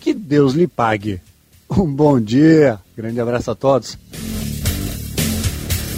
que 0.00 0.12
Deus 0.12 0.54
lhe 0.54 0.66
pague. 0.66 1.20
Um 1.70 1.86
bom 1.86 2.20
dia, 2.20 2.78
grande 2.96 3.20
abraço 3.20 3.50
a 3.50 3.54
todos. 3.54 3.96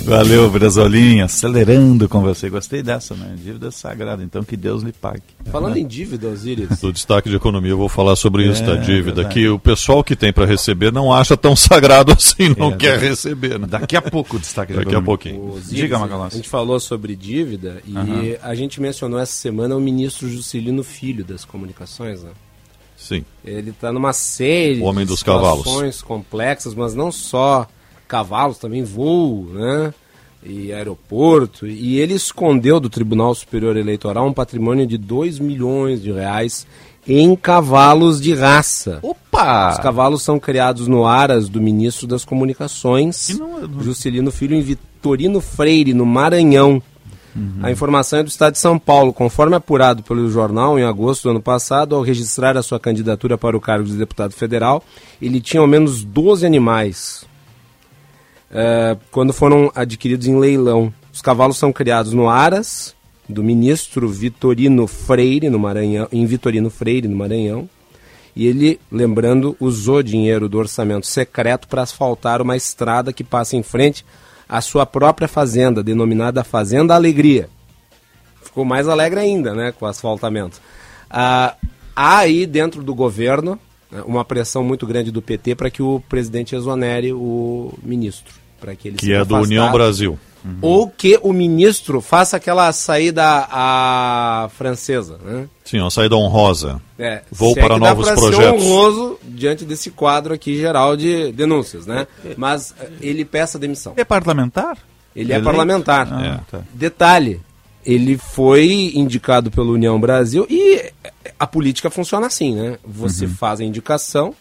Valeu, 0.04 0.50
Brasolinha, 0.50 1.24
acelerando 1.24 2.08
com 2.08 2.20
você. 2.20 2.50
Gostei 2.50 2.82
dessa, 2.82 3.14
né? 3.14 3.34
Dívida 3.42 3.70
sagrada, 3.70 4.22
então 4.22 4.44
que 4.44 4.56
Deus 4.56 4.82
lhe 4.82 4.92
pague. 4.92 5.22
Falando 5.50 5.76
em 5.76 5.86
dívida, 5.86 6.28
Osiris. 6.28 6.78
Do 6.80 6.92
destaque 6.92 7.30
de 7.30 7.36
economia, 7.36 7.70
eu 7.70 7.78
vou 7.78 7.88
falar 7.88 8.14
sobre 8.16 8.46
isso, 8.46 8.62
É, 8.62 8.66
da 8.66 8.76
dívida, 8.76 9.14
verdade. 9.22 9.34
que 9.34 9.48
o 9.48 9.58
pessoal 9.58 10.04
que 10.04 10.14
tem 10.14 10.32
para 10.32 10.44
receber 10.44 10.92
não 10.92 11.12
acha 11.12 11.36
tão 11.36 11.56
sagrado 11.56 12.12
assim, 12.16 12.54
não 12.58 12.72
É, 12.72 12.76
quer 12.76 12.98
receber. 12.98 13.58
Né? 13.58 13.66
Daqui 13.66 13.96
a 13.96 14.02
pouco 14.02 14.36
o 14.36 14.38
destaque 14.40 14.72
de 14.72 14.78
Daqui 14.78 14.88
a 14.88 14.98
economia. 14.98 15.06
pouquinho. 15.06 15.50
Osiris, 15.54 15.68
Diga, 15.70 15.96
A 15.96 16.00
Macalossi. 16.00 16.36
gente 16.36 16.48
falou 16.48 16.78
sobre 16.78 17.16
dívida 17.16 17.80
e 17.86 17.96
Aham. 17.96 18.22
a 18.42 18.54
gente 18.54 18.80
mencionou 18.80 19.18
essa 19.18 19.32
semana 19.32 19.74
o 19.74 19.80
ministro 19.80 20.28
Juscelino 20.28 20.82
Filho 20.84 21.24
das 21.24 21.44
Comunicações, 21.44 22.22
né? 22.22 22.30
Sim. 22.96 23.24
Ele 23.44 23.70
está 23.70 23.90
numa 23.92 24.12
série 24.12 24.80
O 24.80 24.84
homem 24.84 25.04
de 25.04 25.10
dos 25.12 25.22
cavalos. 25.22 25.64
situações 25.64 26.00
complexas, 26.02 26.74
mas 26.74 26.94
não 26.94 27.10
só 27.10 27.66
cavalos, 28.06 28.58
também 28.58 28.82
voo, 28.82 29.46
né? 29.52 29.94
E 30.42 30.72
aeroporto. 30.72 31.66
E 31.66 31.98
ele 31.98 32.14
escondeu 32.14 32.78
do 32.78 32.90
Tribunal 32.90 33.34
Superior 33.34 33.76
Eleitoral 33.76 34.26
um 34.26 34.32
patrimônio 34.32 34.86
de 34.86 34.98
2 34.98 35.38
milhões 35.38 36.02
de 36.02 36.12
reais 36.12 36.66
em 37.06 37.34
cavalos 37.36 38.20
de 38.20 38.34
raça. 38.34 38.98
Opa! 39.02 39.72
Os 39.72 39.78
cavalos 39.78 40.22
são 40.22 40.38
criados 40.38 40.88
no 40.88 41.06
Aras 41.06 41.48
do 41.48 41.60
ministro 41.60 42.06
das 42.06 42.24
Comunicações, 42.24 43.30
é 43.30 43.82
Juscelino 43.82 44.30
Filho, 44.30 44.56
em 44.56 44.62
Vitorino 44.62 45.40
Freire, 45.40 45.94
no 45.94 46.06
Maranhão. 46.06 46.82
A 47.62 47.70
informação 47.70 48.20
é 48.20 48.22
do 48.22 48.28
Estado 48.28 48.52
de 48.52 48.60
São 48.60 48.78
Paulo. 48.78 49.12
Conforme 49.12 49.56
apurado 49.56 50.04
pelo 50.04 50.30
jornal, 50.30 50.78
em 50.78 50.84
agosto 50.84 51.24
do 51.24 51.30
ano 51.30 51.42
passado, 51.42 51.96
ao 51.96 52.02
registrar 52.02 52.56
a 52.56 52.62
sua 52.62 52.78
candidatura 52.78 53.36
para 53.36 53.56
o 53.56 53.60
cargo 53.60 53.84
de 53.84 53.96
deputado 53.96 54.32
federal, 54.32 54.84
ele 55.20 55.40
tinha 55.40 55.60
ao 55.60 55.66
menos 55.66 56.04
12 56.04 56.46
animais 56.46 57.26
eh, 58.54 58.96
quando 59.10 59.32
foram 59.32 59.70
adquiridos 59.74 60.26
em 60.26 60.38
leilão. 60.38 60.94
Os 61.12 61.20
cavalos 61.20 61.58
são 61.58 61.72
criados 61.72 62.12
no 62.12 62.28
Aras, 62.28 62.94
do 63.28 63.42
ministro 63.42 64.08
Vitorino 64.08 64.86
Freire, 64.86 65.50
no 65.50 65.58
Maranhão, 65.58 66.08
em 66.12 66.24
Vitorino 66.24 66.70
Freire, 66.70 67.08
no 67.08 67.16
Maranhão. 67.16 67.68
E 68.36 68.46
ele, 68.46 68.80
lembrando, 68.90 69.56
usou 69.60 70.02
dinheiro 70.02 70.48
do 70.48 70.58
orçamento 70.58 71.06
secreto 71.06 71.68
para 71.68 71.82
asfaltar 71.82 72.40
uma 72.40 72.56
estrada 72.56 73.12
que 73.12 73.22
passa 73.22 73.56
em 73.56 73.62
frente 73.62 74.04
à 74.48 74.60
sua 74.60 74.84
própria 74.84 75.28
fazenda, 75.28 75.82
denominada 75.82 76.44
Fazenda 76.44 76.94
Alegria. 76.94 77.48
Ficou 78.42 78.64
mais 78.64 78.88
alegre 78.88 79.20
ainda, 79.20 79.54
né, 79.54 79.72
com 79.72 79.84
o 79.84 79.88
asfaltamento. 79.88 80.60
Ah, 81.08 81.54
há 81.94 82.18
aí 82.18 82.44
dentro 82.44 82.82
do 82.82 82.94
governo 82.94 83.58
né, 83.90 84.02
uma 84.04 84.24
pressão 84.24 84.64
muito 84.64 84.86
grande 84.86 85.10
do 85.10 85.22
PT 85.22 85.54
para 85.54 85.70
que 85.70 85.82
o 85.82 86.02
presidente 86.08 86.56
exonere 86.56 87.12
o 87.12 87.72
ministro, 87.82 88.34
para 88.64 88.74
que 88.74 88.88
ele 88.88 88.96
Que 88.96 89.12
é 89.12 89.22
do 89.24 89.36
União. 89.36 89.70
Brasil. 89.70 90.18
Ou 90.60 90.88
que 90.88 91.18
o 91.22 91.32
ministro 91.32 92.02
faça 92.02 92.36
aquela 92.36 92.70
saída 92.72 93.46
à 93.50 94.48
francesa, 94.54 95.18
né? 95.24 95.48
Sim, 95.64 95.80
uma 95.80 95.90
saída 95.90 96.16
honrosa. 96.16 96.82
É, 96.98 97.22
Vou 97.32 97.52
é 97.56 97.60
para 97.60 97.78
dá 97.78 97.88
novos 97.90 98.06
ser 98.08 98.14
projetos. 98.14 98.62
honroso 98.62 99.18
diante 99.22 99.64
desse 99.64 99.90
quadro 99.90 100.34
aqui 100.34 100.54
geral 100.58 100.96
de 100.98 101.32
denúncias, 101.32 101.86
né? 101.86 102.06
Mas 102.36 102.74
eh, 102.78 102.90
ele 103.00 103.24
peça 103.24 103.58
demissão. 103.58 103.94
É 103.96 104.04
parlamentar? 104.04 104.76
Ele 105.16 105.32
é 105.32 105.36
Eleito? 105.36 105.44
parlamentar. 105.44 106.08
Ah, 106.12 106.40
tá. 106.50 106.60
Detalhe, 106.74 107.40
ele 107.84 108.18
foi 108.18 108.92
indicado 108.94 109.50
pela 109.50 109.70
União 109.70 109.98
Brasil 109.98 110.46
e 110.50 110.92
a 111.38 111.46
política 111.46 111.88
funciona 111.88 112.26
assim, 112.26 112.54
né? 112.54 112.76
Você 112.84 113.24
Uhum. 113.24 113.34
faz 113.34 113.60
a 113.60 113.64
indicação 113.64 114.34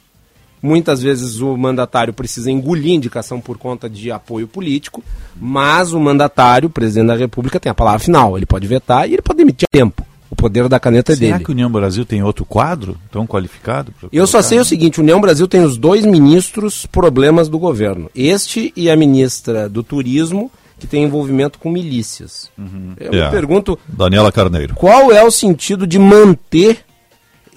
Muitas 0.64 1.02
vezes 1.04 1.42
o 1.42 1.58
mandatário 1.58 2.14
precisa 2.14 2.50
engolir 2.50 2.94
indicação 2.94 3.42
por 3.42 3.58
conta 3.58 3.90
de 3.90 4.10
apoio 4.10 4.48
político, 4.48 5.04
mas 5.36 5.92
o 5.92 6.00
mandatário, 6.00 6.68
o 6.68 6.72
presidente 6.72 7.08
da 7.08 7.16
República, 7.18 7.60
tem 7.60 7.70
a 7.70 7.76
palavra 7.76 8.00
final. 8.00 8.38
Ele 8.38 8.46
pode 8.46 8.66
vetar 8.66 9.10
e 9.10 9.14
ele 9.14 9.22
pode 9.22 9.38
demitir 9.40 9.68
a 9.70 9.78
tempo. 9.78 10.06
O 10.30 10.36
poder 10.38 10.70
da 10.70 10.80
caneta 10.80 11.12
é 11.12 11.16
Será 11.18 11.34
dele. 11.34 11.44
que 11.46 11.52
a 11.52 11.54
União 11.54 11.70
Brasil 11.70 12.06
tem 12.06 12.24
outro 12.24 12.46
quadro 12.46 12.98
tão 13.12 13.28
qualificado? 13.28 13.94
Eu 14.12 14.26
só 14.26 14.42
sei 14.42 14.58
o 14.58 14.64
seguinte: 14.66 15.02
União 15.02 15.20
Brasil 15.20 15.48
tem 15.50 15.62
os 15.66 15.78
dois 15.78 16.06
ministros 16.06 16.86
problemas 16.86 17.50
do 17.50 17.60
governo. 17.60 18.10
Este 18.16 18.72
e 18.76 18.90
a 18.90 18.96
ministra 18.96 19.68
do 19.68 19.84
Turismo, 19.84 20.50
que 20.80 20.88
tem 20.88 21.04
envolvimento 21.04 21.60
com 21.60 21.70
milícias. 21.70 22.50
Eu 22.98 23.14
É. 23.14 23.26
me 23.26 23.32
pergunto 23.32 23.78
Daniela 23.88 24.32
Carneiro. 24.32 24.74
qual 24.76 25.12
é 25.12 25.22
o 25.24 25.30
sentido 25.30 25.86
de 25.86 26.00
manter 26.00 26.80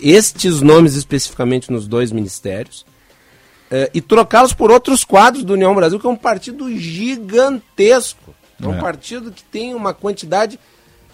estes 0.00 0.60
nomes 0.60 0.94
especificamente 0.96 1.70
nos 1.72 1.86
dois 1.86 2.12
ministérios 2.12 2.84
eh, 3.70 3.90
e 3.94 4.00
trocá-los 4.00 4.52
por 4.52 4.70
outros 4.70 5.04
quadros 5.04 5.44
do 5.44 5.54
União 5.54 5.74
Brasil, 5.74 5.98
que 5.98 6.06
é 6.06 6.10
um 6.10 6.16
partido 6.16 6.70
gigantesco. 6.78 8.34
É 8.62 8.66
um 8.66 8.74
É. 8.74 8.80
partido 8.80 9.30
que 9.30 9.42
tem 9.44 9.74
uma 9.74 9.92
quantidade 9.92 10.58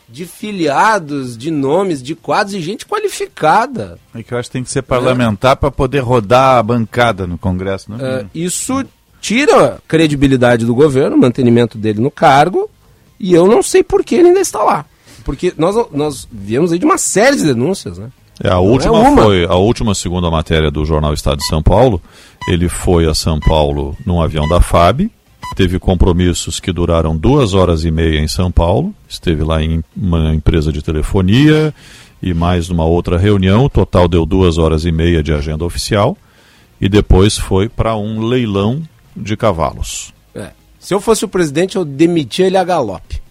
de 0.09 0.27
filiados, 0.27 1.37
de 1.39 1.51
nomes, 1.51 2.03
de 2.03 2.15
quadros 2.15 2.55
e 2.55 2.61
gente 2.61 2.85
qualificada. 2.87 3.99
É 4.15 4.23
que 4.23 4.33
eu 4.35 4.39
acho 4.39 4.49
que 4.49 4.53
tem 4.53 4.63
que 4.65 4.71
ser 4.71 4.83
parlamentar 4.83 5.57
para 5.57 5.71
poder 5.71 6.01
rodar 6.01 6.59
a 6.59 6.63
bancada 6.63 7.27
no 7.27 7.39
Congresso, 7.39 7.91
né? 7.91 7.99
É, 8.01 8.27
isso 8.35 8.85
tira 9.21 9.75
a 9.77 9.79
credibilidade 9.89 10.67
do 10.67 10.75
governo, 10.75 11.17
o 11.17 11.21
mantenimento 11.21 11.79
dele 11.79 12.01
no 12.01 12.11
cargo, 12.11 12.69
e 13.19 13.33
eu 13.33 13.47
não 13.47 13.63
sei 13.63 13.83
por 13.83 14.05
que 14.05 14.17
ele 14.17 14.29
ainda 14.29 14.41
está 14.41 14.63
lá. 14.63 14.85
Porque 15.25 15.55
nós, 15.57 15.77
nós 15.93 16.29
viemos 16.31 16.73
aí 16.73 16.79
de 16.79 16.85
uma 16.85 16.99
série 16.99 17.37
de 17.37 17.45
denúncias, 17.45 17.97
né? 17.99 18.11
É, 18.43 18.49
a 18.49 18.55
Não 18.55 18.65
última 18.65 18.99
é 19.07 19.15
foi 19.15 19.45
a 19.45 19.55
última 19.55 19.95
segunda 19.95 20.29
matéria 20.29 20.69
do 20.69 20.85
jornal 20.85 21.15
Estado 21.15 21.39
de 21.39 21.47
São 21.47 21.63
Paulo. 21.63 22.03
Ele 22.49 22.69
foi 22.69 23.09
a 23.09 23.15
São 23.15 23.39
Paulo 23.39 23.97
num 24.05 24.21
avião 24.21 24.49
da 24.49 24.61
FAB, 24.61 25.09
teve 25.55 25.79
compromissos 25.79 26.59
que 26.59 26.73
duraram 26.73 27.17
duas 27.17 27.55
horas 27.55 27.85
e 27.85 27.91
meia 27.91 28.19
em 28.19 28.27
São 28.27 28.51
Paulo, 28.51 28.93
esteve 29.09 29.45
lá 29.45 29.63
em 29.63 29.85
uma 29.97 30.35
empresa 30.35 30.73
de 30.73 30.83
telefonia 30.83 31.73
e 32.21 32.35
mais 32.35 32.69
numa 32.69 32.85
outra 32.85 33.17
reunião. 33.17 33.67
O 33.67 33.71
total 33.71 34.09
deu 34.09 34.27
duas 34.27 34.59
horas 34.59 34.85
e 34.85 34.91
meia 34.91 35.23
de 35.23 35.33
agenda 35.33 35.65
oficial 35.65 36.17
e 36.81 36.89
depois 36.89 37.39
foi 37.39 37.69
para 37.69 37.97
um 37.97 38.23
leilão 38.23 38.83
de 39.17 39.37
cavalos. 39.37 40.13
É. 40.35 40.51
Se 40.81 40.93
eu 40.93 41.01
fosse 41.01 41.25
o 41.25 41.29
presidente, 41.29 41.77
eu 41.77 41.85
demitia 41.85 42.49
ele 42.49 42.57
a 42.57 42.65
galope. 42.65 43.23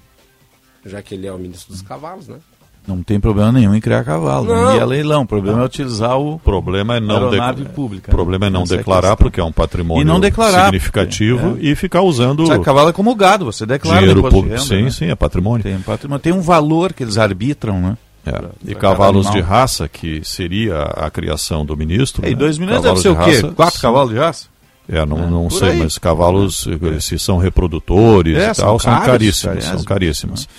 Já 0.86 1.02
que 1.02 1.16
ele 1.16 1.28
é 1.28 1.34
o 1.34 1.38
ministro 1.38 1.74
dos 1.74 1.82
cavalos, 1.82 2.30
né? 2.30 2.38
Não 2.88 3.04
tem 3.04 3.20
problema 3.20 3.52
nenhum 3.52 3.76
em 3.76 3.80
criar 3.80 4.04
cavalo. 4.04 4.48
Não. 4.48 4.56
Não. 4.66 4.76
E 4.76 4.80
é 4.80 4.86
leilão. 4.86 5.22
O 5.22 5.26
problema 5.28 5.62
é 5.62 5.66
utilizar 5.66 6.18
o 6.20 6.40
problema 6.40 6.98
é 6.98 7.00
não, 7.00 7.16
aeronave 7.30 7.64
dec- 7.64 7.74
pública. 7.74 8.10
o 8.12 8.16
problema 8.16 8.48
é 8.48 8.50
não 8.50 8.64
Essa 8.64 8.74
é 8.74 8.78
declarar 8.78 9.16
porque 9.16 9.40
é 9.40 9.44
um 9.44 9.52
patrimônio 9.52 10.02
E 10.02 10.06
não 10.06 10.20
declarar, 10.20 10.66
significativo 10.66 11.52
porque- 11.52 11.68
e 11.68 11.76
ficar 11.76 12.02
usando 12.02 12.46
Sabe, 12.48 12.64
cavalo 12.66 12.90
é 12.90 12.94
como 12.94 13.14
gado, 13.16 13.46
você 13.46 13.66
declara 13.68 14.00
dinheiro 14.00 14.20
imposto 14.20 14.36
de 14.36 14.42
público. 14.44 14.64
renda, 14.64 14.76
Sim, 14.76 14.84
né? 14.86 14.90
sim, 14.92 15.06
é 15.12 15.16
patrimônio. 15.16 15.64
Tem, 15.64 15.78
patrimônio. 15.80 16.20
tem 16.22 16.34
um 16.34 16.42
valor 16.42 16.92
que 16.92 17.04
eles 17.04 17.18
arbitram, 17.20 17.80
né? 17.80 17.98
É, 18.26 18.32
Pra- 18.32 18.50
E 18.66 18.72
pra 18.72 18.80
cavalos 18.82 19.30
de 19.32 19.40
raça, 19.42 19.88
que 19.88 20.22
seria 20.24 20.82
a 20.82 21.10
criação 21.12 21.64
do 21.66 21.78
ministro. 21.78 22.26
E 22.26 22.32
né? 22.32 22.36
2 22.36 22.58
milhões 22.58 22.82
deve 22.82 23.00
ser 23.00 23.10
o 23.10 23.16
quê? 23.16 23.32
raça, 23.36 23.48
Quatro 23.50 23.76
sim. 23.76 23.82
cavalos 23.82 24.12
de 24.12 24.18
raça? 24.18 24.46
É, 24.90 25.06
não, 25.06 25.30
não 25.30 25.48
por 25.48 25.58
sei, 25.60 25.70
aí. 25.70 25.78
mas 25.80 25.98
cavalos, 25.98 26.68
eh, 26.68 27.00
se 27.00 27.18
são 27.18 27.38
reprodutores 27.38 28.36
É, 28.38 28.52
e 28.52 28.56
tal, 28.56 28.78
são 28.80 28.92
caros, 28.92 29.06
caríssimos. 29.08 29.64
São 29.64 29.84
caríssimos. 29.84 30.50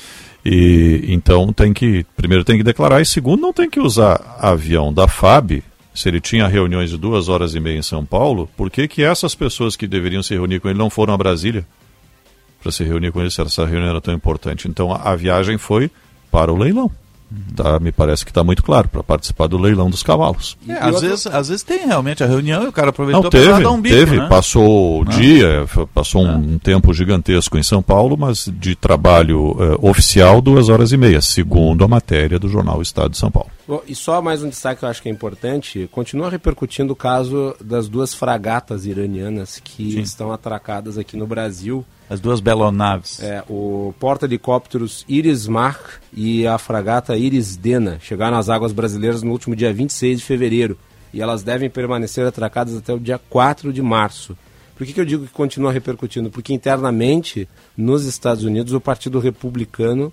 E 0.45 1.05
então 1.09 1.53
tem 1.53 1.73
que, 1.73 2.05
primeiro 2.17 2.45
tem 2.45 2.57
que 2.57 2.65
declarar, 2.65 3.01
e 3.01 3.07
segundo, 3.07 3.41
não 3.41 3.53
tem 3.53 3.71
que 3.71 3.81
usar 3.81 4.37
avião 4.41 4.93
da 4.93 5.07
FAB. 5.07 5.63
Se 5.95 6.09
ele 6.09 6.21
tinha 6.21 6.49
reuniões 6.49 6.91
de 6.91 6.97
duas 6.97 7.29
horas 7.29 7.55
e 7.55 7.61
meia 7.61 7.79
em 7.79 7.83
São 7.83 8.05
Paulo, 8.05 8.49
por 8.57 8.71
que, 8.71 8.89
que 8.89 9.03
essas 9.03 9.35
pessoas 9.35 9.77
que 9.77 9.87
deveriam 9.87 10.23
se 10.23 10.35
reunir 10.35 10.59
com 10.59 10.69
ele 10.69 10.79
não 10.79 10.89
foram 10.89 11.13
a 11.13 11.19
Brasília 11.19 11.67
para 12.63 12.73
se 12.73 12.83
reunir 12.83 13.13
com 13.13 13.21
ele 13.21 13.31
se 13.31 13.41
essa 13.43 13.67
reunião 13.67 13.91
era 13.91 14.01
tão 14.01 14.15
importante? 14.15 14.67
Então 14.69 14.93
a, 14.93 15.13
a 15.13 15.17
viagem 15.17 15.59
foi 15.59 15.91
para 16.31 16.53
o 16.53 16.57
leilão. 16.57 16.91
Tá, 17.55 17.79
me 17.79 17.93
parece 17.93 18.25
que 18.25 18.31
está 18.31 18.43
muito 18.43 18.63
claro, 18.63 18.89
para 18.89 19.03
participar 19.03 19.47
do 19.47 19.59
leilão 19.59 19.91
dos 19.91 20.03
cavalos. 20.03 20.57
É, 20.67 20.73
às, 20.73 21.01
vezes, 21.03 21.27
às 21.27 21.49
vezes 21.49 21.63
tem 21.63 21.87
realmente 21.87 22.25
a 22.25 22.27
reunião 22.27 22.65
e 22.65 22.69
o 22.69 22.73
cara 22.73 22.89
aproveitou 22.89 23.29
para 23.31 23.59
dar 23.61 23.71
um 23.71 23.81
bico, 23.81 23.95
teve, 23.95 24.17
né? 24.17 24.27
passou 24.29 25.01
o 25.01 25.05
Não. 25.05 25.13
dia, 25.13 25.65
f- 25.67 25.87
passou 25.93 26.25
um 26.25 26.59
tempo 26.59 26.95
gigantesco 26.95 27.59
em 27.59 27.63
São 27.63 27.83
Paulo, 27.83 28.17
mas 28.17 28.51
de 28.59 28.75
trabalho 28.75 29.55
eh, 29.61 29.77
oficial, 29.83 30.41
duas 30.41 30.71
horas 30.71 30.93
e 30.93 30.97
meia, 30.97 31.21
segundo 31.21 31.85
a 31.85 31.89
matéria 31.89 32.39
do 32.39 32.49
jornal 32.49 32.81
Estado 32.81 33.11
de 33.11 33.19
São 33.19 33.31
Paulo. 33.31 33.51
Bom, 33.67 33.81
e 33.87 33.95
só 33.95 34.21
mais 34.21 34.43
um 34.43 34.49
destaque 34.49 34.81
que 34.81 34.85
eu 34.85 34.89
acho 34.89 35.01
que 35.01 35.09
é 35.09 35.13
importante: 35.13 35.89
continua 35.93 36.29
repercutindo 36.29 36.93
o 36.93 36.97
caso 36.97 37.55
das 37.61 37.89
duas 37.89 38.13
fragatas 38.13 38.87
iranianas 38.87 39.61
que 39.63 40.01
estão 40.01 40.33
atracadas 40.33 40.99
aqui 40.99 41.17
no 41.17 41.27
Brasil. 41.27 41.85
As 42.11 42.21
duas 42.21 42.41
belonaves. 42.41 43.23
É, 43.23 43.43
o 43.49 43.95
porta-helicópteros 44.01 45.05
Iris 45.09 45.47
Mar 45.47 45.79
e 46.13 46.47
a 46.47 46.59
fragata 46.59 47.17
Iris 47.17 47.57
Dena 47.57 47.99
chegaram 48.01 48.37
às 48.37 48.49
águas 48.49 48.73
brasileiras 48.73 49.23
no 49.23 49.31
último 49.31 49.55
dia 49.55 49.73
26 49.73 50.19
de 50.19 50.25
fevereiro 50.25 50.77
e 51.13 51.21
elas 51.21 51.43
devem 51.43 51.71
permanecer 51.71 52.27
atracadas 52.27 52.77
até 52.77 52.93
o 52.93 52.99
dia 52.99 53.21
4 53.31 53.73
de 53.73 53.83
março. 53.83 54.37
Por 54.75 54.87
que, 54.87 54.93
que 54.93 55.01
eu 55.01 55.05
digo 55.05 55.27
que 55.27 55.33
continua 55.33 55.71
repercutindo? 55.71 56.31
Porque 56.31 56.53
internamente, 56.53 57.49
nos 57.77 58.05
Estados 58.05 58.43
Unidos, 58.43 58.73
o 58.73 58.81
Partido 58.81 59.21
Republicano, 59.21 60.13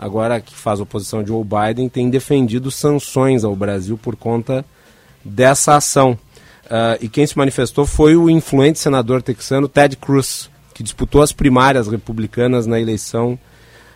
agora 0.00 0.40
que 0.40 0.54
faz 0.54 0.80
oposição 0.80 1.20
a 1.20 1.24
Joe 1.24 1.44
Biden, 1.44 1.90
tem 1.90 2.08
defendido 2.08 2.70
sanções 2.70 3.44
ao 3.44 3.54
Brasil 3.54 3.98
por 3.98 4.16
conta 4.16 4.64
dessa 5.22 5.76
ação. 5.76 6.18
Ah, 6.70 6.96
e 7.00 7.08
quem 7.08 7.26
se 7.26 7.36
manifestou 7.36 7.84
foi 7.84 8.16
o 8.16 8.30
influente 8.30 8.78
senador 8.78 9.20
texano 9.20 9.68
Ted 9.68 9.96
Cruz, 9.96 10.48
que 10.72 10.82
disputou 10.82 11.20
as 11.20 11.32
primárias 11.32 11.88
republicanas 11.88 12.66
na 12.66 12.80
eleição 12.80 13.38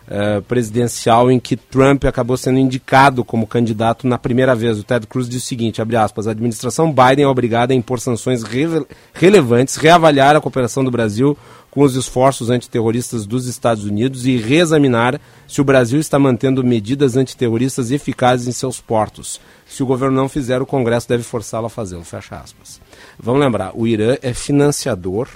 eh, 0.07 0.39
presidencial 0.41 1.31
em 1.31 1.39
que 1.39 1.55
Trump 1.55 2.03
acabou 2.03 2.37
sendo 2.37 2.59
indicado 2.59 3.23
como 3.23 3.47
candidato 3.47 4.05
na 4.05 4.19
primeira 4.19 4.53
vez. 4.53 4.77
O 4.77 4.83
Ted 4.83 5.07
Cruz 5.07 5.27
disse 5.27 5.45
o 5.45 5.47
seguinte, 5.47 5.81
abre 5.81 5.95
aspas, 5.95 6.27
a 6.27 6.31
administração 6.31 6.93
Biden 6.93 7.25
é 7.25 7.27
obrigada 7.27 7.73
a 7.73 7.75
impor 7.75 7.99
sanções 7.99 8.43
rele- 8.43 8.85
relevantes, 9.13 9.77
reavaliar 9.77 10.35
a 10.35 10.41
cooperação 10.41 10.83
do 10.83 10.91
Brasil 10.91 11.35
com 11.75 11.81
os 11.81 11.97
esforços 11.97 12.49
antiterroristas 12.49 13.25
dos 13.25 13.47
Estados 13.47 13.83
Unidos 13.83 14.25
e 14.25 14.37
reexaminar 14.37 15.19
se 15.45 15.59
o 15.59 15.63
Brasil 15.65 15.99
está 15.99 16.17
mantendo 16.17 16.63
medidas 16.63 17.17
antiterroristas 17.17 17.91
eficazes 17.91 18.47
em 18.47 18.53
seus 18.53 18.79
portos. 18.79 19.41
Se 19.67 19.83
o 19.83 19.85
governo 19.85 20.15
não 20.15 20.29
fizer, 20.29 20.61
o 20.61 20.65
Congresso 20.65 21.09
deve 21.09 21.23
forçá-lo 21.23 21.65
a 21.65 21.69
fazê-lo. 21.69 22.05
Fecha 22.05 22.37
aspas. 22.37 22.79
Vamos 23.19 23.41
lembrar, 23.41 23.73
o 23.75 23.85
Irã 23.85 24.15
é 24.21 24.33
financiador 24.33 25.27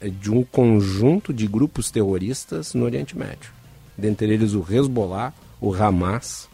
eh, 0.00 0.08
de 0.08 0.30
um 0.30 0.44
conjunto 0.44 1.34
de 1.34 1.48
grupos 1.48 1.90
terroristas 1.90 2.74
no 2.74 2.84
Oriente 2.84 3.18
Médio. 3.18 3.50
Dentre 3.98 4.32
eles 4.32 4.54
o 4.54 4.64
Hezbollah, 4.70 5.32
o 5.60 5.74
Hamas, 5.74 6.48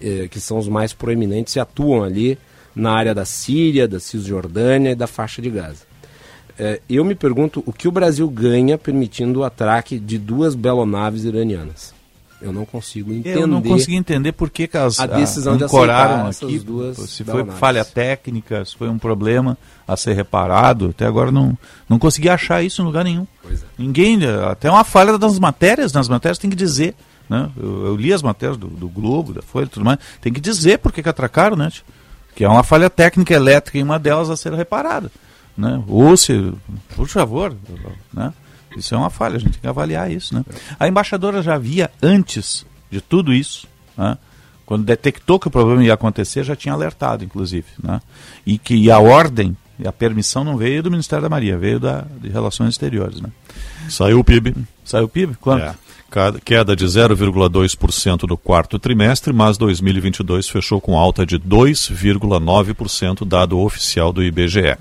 eh, 0.00 0.28
que 0.30 0.38
são 0.38 0.58
os 0.58 0.68
mais 0.68 0.92
proeminentes 0.92 1.56
e 1.56 1.60
atuam 1.60 2.04
ali 2.04 2.38
na 2.72 2.92
área 2.92 3.14
da 3.14 3.24
Síria, 3.24 3.88
da 3.88 3.98
Cisjordânia 3.98 4.92
e 4.92 4.94
da 4.94 5.08
faixa 5.08 5.42
de 5.42 5.50
Gaza. 5.50 5.93
Eh, 6.58 6.80
eu 6.88 7.04
me 7.04 7.14
pergunto 7.14 7.62
o 7.66 7.72
que 7.72 7.88
o 7.88 7.92
Brasil 7.92 8.28
ganha 8.28 8.78
permitindo 8.78 9.40
o 9.40 9.44
atraque 9.44 9.98
de 9.98 10.18
duas 10.18 10.54
belonaves 10.54 11.24
iranianas. 11.24 11.92
Eu 12.40 12.52
não 12.52 12.66
consigo 12.66 13.10
entender. 13.10 13.40
Eu 13.40 13.46
não 13.46 13.62
consegui 13.62 13.96
entender 13.96 14.32
por 14.32 14.50
que, 14.50 14.68
que 14.68 14.76
as 14.76 15.00
a 15.00 15.06
decisão 15.06 15.56
de 15.56 15.64
ancoraram 15.64 16.26
aqui, 16.28 16.58
duas 16.58 16.98
se 16.98 17.24
foi 17.24 17.34
belonaves. 17.34 17.58
falha 17.58 17.84
técnica, 17.84 18.64
se 18.64 18.76
foi 18.76 18.88
um 18.88 18.98
problema 18.98 19.56
a 19.88 19.96
ser 19.96 20.14
reparado. 20.14 20.90
Até 20.90 21.06
agora 21.06 21.32
não, 21.32 21.56
não 21.88 21.98
consegui 21.98 22.28
achar 22.28 22.62
isso 22.62 22.82
em 22.82 22.84
lugar 22.84 23.02
nenhum. 23.02 23.26
É. 23.50 23.54
Ninguém, 23.78 24.18
até 24.50 24.70
uma 24.70 24.84
falha 24.84 25.16
das 25.16 25.38
matérias, 25.38 25.92
nas 25.92 26.08
matérias 26.08 26.38
tem 26.38 26.50
que 26.50 26.56
dizer. 26.56 26.94
Né? 27.30 27.50
Eu, 27.56 27.86
eu 27.86 27.96
li 27.96 28.12
as 28.12 28.22
matérias 28.22 28.58
do, 28.58 28.66
do 28.66 28.88
Globo, 28.88 29.32
da 29.32 29.40
Folha 29.40 29.64
e 29.64 29.68
tudo 29.68 29.84
mais, 29.84 29.98
tem 30.20 30.32
que 30.32 30.40
dizer 30.40 30.78
por 30.78 30.92
que, 30.92 31.02
que 31.02 31.08
atracaram, 31.08 31.56
né? 31.56 31.70
Que 32.36 32.44
é 32.44 32.48
uma 32.48 32.62
falha 32.62 32.90
técnica 32.90 33.32
elétrica 33.32 33.78
e 33.78 33.82
uma 33.82 33.98
delas 33.98 34.28
a 34.28 34.36
ser 34.36 34.52
reparada. 34.52 35.10
Né? 35.56 35.82
Ou 35.86 36.16
se, 36.16 36.52
por 36.96 37.08
favor, 37.08 37.54
né? 38.12 38.32
Isso 38.76 38.94
é 38.94 38.98
uma 38.98 39.10
falha, 39.10 39.36
a 39.36 39.38
gente 39.38 39.52
tem 39.52 39.60
que 39.60 39.68
avaliar 39.68 40.10
isso, 40.10 40.34
né? 40.34 40.44
A 40.80 40.88
embaixadora 40.88 41.42
já 41.42 41.54
havia, 41.54 41.90
antes 42.02 42.66
de 42.90 43.00
tudo 43.00 43.32
isso, 43.32 43.68
né? 43.96 44.18
quando 44.66 44.84
detectou 44.84 45.38
que 45.38 45.48
o 45.48 45.50
problema 45.50 45.84
ia 45.84 45.94
acontecer, 45.94 46.42
já 46.44 46.56
tinha 46.56 46.74
alertado, 46.74 47.24
inclusive. 47.24 47.66
Né? 47.82 48.00
E 48.46 48.58
que 48.58 48.90
a 48.90 48.98
ordem 48.98 49.56
e 49.78 49.86
a 49.86 49.92
permissão 49.92 50.44
não 50.44 50.56
veio 50.56 50.82
do 50.82 50.90
Ministério 50.90 51.22
da 51.22 51.28
Maria, 51.28 51.58
veio 51.58 51.80
da, 51.80 52.04
de 52.20 52.28
Relações 52.28 52.70
Exteriores. 52.70 53.20
Né? 53.20 53.28
Saiu 53.88 54.20
o 54.20 54.24
PIB. 54.24 54.54
Saiu 54.84 55.04
o 55.04 55.08
PIB? 55.08 55.36
Quanto? 55.40 55.64
É. 55.64 55.74
Queda 56.44 56.76
de 56.76 56.84
0,2% 56.84 58.28
no 58.28 58.36
quarto 58.36 58.78
trimestre, 58.78 59.32
mas 59.32 59.58
2022 59.58 60.48
fechou 60.48 60.80
com 60.80 60.96
alta 60.96 61.26
de 61.26 61.40
2,9%, 61.40 63.26
dado 63.26 63.58
oficial 63.58 64.12
do 64.12 64.22
IBGE. 64.22 64.76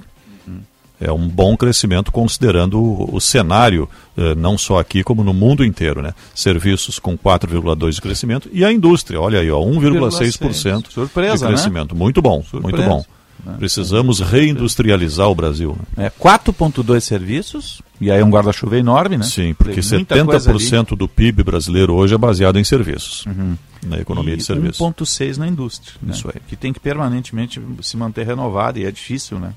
É 1.03 1.11
um 1.11 1.27
bom 1.27 1.55
crescimento 1.57 2.11
considerando 2.11 2.80
o, 2.81 3.15
o 3.15 3.19
cenário, 3.21 3.89
eh, 4.17 4.35
não 4.35 4.57
só 4.57 4.80
aqui 4.80 5.03
como 5.03 5.23
no 5.23 5.34
mundo 5.34 5.63
inteiro. 5.65 6.01
Né? 6.01 6.13
Serviços 6.34 6.97
com 6.99 7.17
4,2% 7.17 7.91
de 7.91 8.01
crescimento 8.01 8.49
e 8.53 8.63
a 8.63 8.71
indústria, 8.71 9.19
olha 9.19 9.39
aí, 9.39 9.51
ó, 9.51 9.59
1,6% 9.61 10.89
Surpresa, 10.91 11.38
de 11.38 11.43
né? 11.43 11.49
crescimento. 11.49 11.95
Muito 11.95 12.21
bom, 12.21 12.38
muito 12.38 12.49
Surpresa. 12.49 12.88
bom. 12.89 13.05
né? 13.45 13.55
Precisamos 13.59 14.19
reindustrializar 14.19 15.27
o 15.30 15.35
Brasil. 15.35 15.77
É, 15.97 16.09
4,2 16.09 17.01
serviços, 17.01 17.81
e 17.99 18.09
aí 18.11 18.21
é 18.21 18.25
um 18.25 18.30
guarda-chuva 18.30 18.77
enorme, 18.77 19.17
né? 19.17 19.23
Sim, 19.23 19.53
porque 19.53 19.81
Tem 19.81 19.89
muita 19.97 20.23
coisa 20.25 20.49
ali. 20.51 20.59
70% 20.59 20.95
do 20.95 21.07
PIB 21.07 21.43
brasileiro 21.43 21.93
hoje 21.93 22.13
é 22.13 22.17
baseado 22.17 22.57
em 22.57 22.63
serviços, 22.63 23.25
Uhum. 23.25 23.57
na 23.85 23.99
economia 23.99 24.34
E 24.35 24.38
de 24.38 24.43
serviços. 24.43 24.80
1,6 24.80 25.38
na 25.38 25.47
indústria. 25.47 25.93
né? 26.01 26.13
Isso 26.13 26.27
aí. 26.34 26.39
Que 26.47 26.55
tem 26.55 26.71
que 26.71 26.80
permanentemente 26.80 27.61
se 27.81 27.97
manter 27.97 28.25
renovado 28.25 28.80
e 28.80 28.85
é 28.85 28.91
difícil, 28.91 29.39
né? 29.39 29.53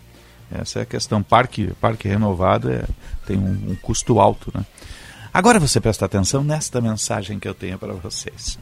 Essa 0.50 0.80
é 0.80 0.82
a 0.82 0.86
questão. 0.86 1.22
Parque, 1.22 1.72
parque 1.80 2.08
renovado 2.08 2.70
é, 2.70 2.84
tem 3.26 3.36
um, 3.36 3.70
um 3.70 3.76
custo 3.76 4.20
alto, 4.20 4.50
né? 4.54 4.64
Agora 5.36 5.60
você 5.60 5.78
presta 5.78 6.06
atenção 6.06 6.42
nesta 6.42 6.80
mensagem 6.80 7.38
que 7.38 7.46
eu 7.46 7.52
tenho 7.52 7.78
para 7.78 7.92
vocês. 7.92 8.58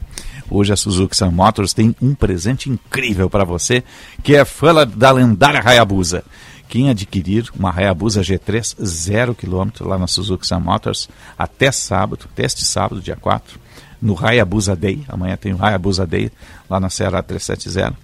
Hoje 0.51 0.73
a 0.73 0.75
Suzuki 0.75 1.15
Sun 1.15 1.31
Motors 1.31 1.73
tem 1.73 1.95
um 2.01 2.13
presente 2.13 2.69
incrível 2.69 3.29
para 3.29 3.45
você, 3.45 3.81
que 4.21 4.35
é 4.35 4.43
fã 4.43 4.85
da 4.85 5.09
lendária 5.09 5.61
Hayabusa. 5.63 6.25
Quem 6.67 6.89
adquirir 6.89 7.49
uma 7.57 7.73
Hayabusa 7.73 8.19
G3 8.19 8.75
zero 8.83 9.33
quilômetro 9.33 9.87
lá 9.87 9.97
na 9.97 10.05
Suzuki 10.05 10.45
Sun 10.45 10.59
Motors 10.59 11.07
até 11.37 11.71
sábado, 11.71 12.25
até 12.29 12.43
este 12.43 12.65
sábado, 12.65 13.01
dia 13.01 13.15
4, 13.15 13.57
no 14.01 14.13
Hayabusa 14.21 14.75
Day, 14.75 15.01
amanhã 15.07 15.37
tem 15.37 15.53
o 15.53 15.63
Hayabusa 15.63 16.05
Day 16.05 16.29
lá 16.69 16.77
na 16.77 16.89
Serra 16.89 17.23
370. 17.23 17.95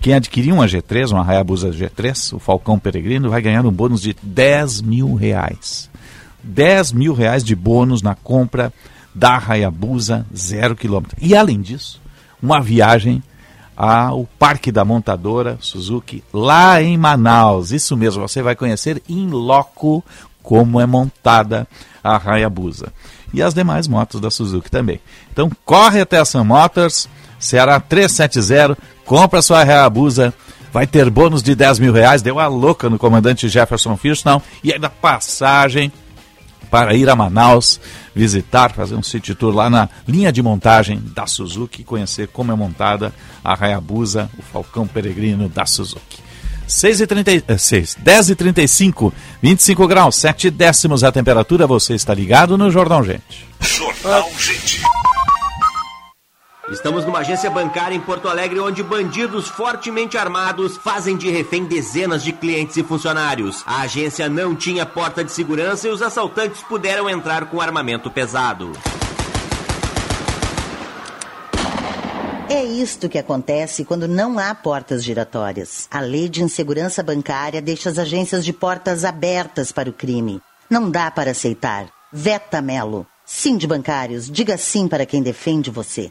Quem 0.00 0.14
adquirir 0.14 0.52
uma 0.52 0.66
G3, 0.66 1.10
uma 1.10 1.26
Hayabusa 1.26 1.70
G3, 1.70 2.34
o 2.34 2.38
Falcão 2.38 2.78
Peregrino, 2.78 3.30
vai 3.30 3.42
ganhar 3.42 3.66
um 3.66 3.72
bônus 3.72 4.00
de 4.00 4.16
10 4.22 4.80
mil 4.82 5.14
reais. 5.14 5.90
10 6.42 6.92
mil 6.92 7.14
reais 7.14 7.42
de 7.42 7.56
bônus 7.56 8.00
na 8.00 8.14
compra 8.14 8.72
da 9.14 9.36
Hayabusa 9.36 10.24
zero 10.34 10.76
quilômetro. 10.76 11.16
E 11.20 11.34
além 11.34 11.60
disso, 11.60 12.00
uma 12.40 12.60
viagem 12.60 13.22
ao 13.76 14.28
Parque 14.38 14.72
da 14.72 14.84
Montadora 14.84 15.58
Suzuki 15.60 16.22
lá 16.32 16.82
em 16.82 16.96
Manaus. 16.96 17.72
Isso 17.72 17.96
mesmo, 17.96 18.26
você 18.26 18.42
vai 18.42 18.54
conhecer 18.54 19.02
em 19.08 19.28
loco 19.28 20.04
como 20.42 20.80
é 20.80 20.86
montada 20.86 21.66
a 22.02 22.16
Hayabusa. 22.16 22.92
E 23.32 23.42
as 23.42 23.52
demais 23.52 23.86
motos 23.86 24.20
da 24.20 24.30
Suzuki 24.30 24.70
também. 24.70 25.00
Então 25.32 25.50
corre 25.64 26.00
até 26.00 26.18
a 26.18 26.24
Sun 26.24 26.44
Motors, 26.44 27.08
Ceará 27.38 27.78
370, 27.80 28.76
compra 29.04 29.42
sua 29.42 29.62
Hayabusa, 29.62 30.34
vai 30.72 30.86
ter 30.86 31.08
bônus 31.10 31.42
de 31.42 31.54
10 31.54 31.78
mil 31.78 31.92
reais, 31.92 32.22
deu 32.22 32.38
a 32.38 32.46
louca 32.46 32.90
no 32.90 32.98
comandante 32.98 33.48
Jefferson 33.48 33.96
Firston 33.96 34.40
e 34.62 34.72
ainda 34.72 34.90
passagem 34.90 35.92
para 36.70 36.94
ir 36.94 37.08
a 37.08 37.16
Manaus, 37.16 37.80
visitar, 38.14 38.72
fazer 38.72 38.94
um 38.94 39.02
city 39.02 39.34
tour 39.34 39.54
lá 39.54 39.70
na 39.70 39.88
linha 40.06 40.30
de 40.30 40.42
montagem 40.42 41.02
da 41.14 41.26
Suzuki, 41.26 41.82
conhecer 41.82 42.28
como 42.28 42.52
é 42.52 42.54
montada 42.54 43.12
a 43.42 43.54
Hayabusa, 43.54 44.30
o 44.38 44.42
Falcão 44.42 44.86
Peregrino 44.86 45.48
da 45.48 45.64
Suzuki. 45.64 46.18
6 46.66 47.00
e 47.00 47.06
36, 47.06 47.96
10 47.98 48.30
e 48.30 48.34
35, 48.34 49.14
25 49.40 49.88
graus, 49.88 50.16
7 50.16 50.50
décimos 50.50 51.02
a 51.02 51.10
temperatura, 51.10 51.66
você 51.66 51.94
está 51.94 52.12
ligado 52.12 52.58
no 52.58 52.70
Jornal 52.70 53.02
Gente. 53.02 53.48
Jornal 53.60 54.30
Gente. 54.38 54.82
Estamos 56.70 57.06
numa 57.06 57.20
agência 57.20 57.48
bancária 57.48 57.94
em 57.94 58.00
Porto 58.00 58.28
Alegre 58.28 58.60
onde 58.60 58.82
bandidos 58.82 59.48
fortemente 59.48 60.18
armados 60.18 60.76
fazem 60.76 61.16
de 61.16 61.30
refém 61.30 61.64
dezenas 61.64 62.22
de 62.22 62.30
clientes 62.30 62.76
e 62.76 62.84
funcionários. 62.84 63.62
A 63.66 63.82
agência 63.82 64.28
não 64.28 64.54
tinha 64.54 64.84
porta 64.84 65.24
de 65.24 65.32
segurança 65.32 65.88
e 65.88 65.90
os 65.90 66.02
assaltantes 66.02 66.62
puderam 66.62 67.08
entrar 67.08 67.46
com 67.46 67.58
armamento 67.58 68.10
pesado. 68.10 68.72
É 72.50 72.62
isto 72.62 73.08
que 73.08 73.18
acontece 73.18 73.84
quando 73.84 74.06
não 74.06 74.38
há 74.38 74.54
portas 74.54 75.02
giratórias. 75.02 75.88
A 75.90 76.00
lei 76.00 76.28
de 76.28 76.42
insegurança 76.42 77.02
bancária 77.02 77.62
deixa 77.62 77.88
as 77.88 77.98
agências 77.98 78.44
de 78.44 78.52
portas 78.52 79.06
abertas 79.06 79.72
para 79.72 79.88
o 79.88 79.92
crime. 79.92 80.40
Não 80.68 80.90
dá 80.90 81.10
para 81.10 81.30
aceitar. 81.30 81.88
Veta 82.12 82.60
Melo. 82.60 83.06
Sim 83.30 83.58
de 83.58 83.66
bancários, 83.66 84.30
diga 84.30 84.56
sim 84.56 84.88
para 84.88 85.04
quem 85.04 85.22
defende 85.22 85.70
você. 85.70 86.10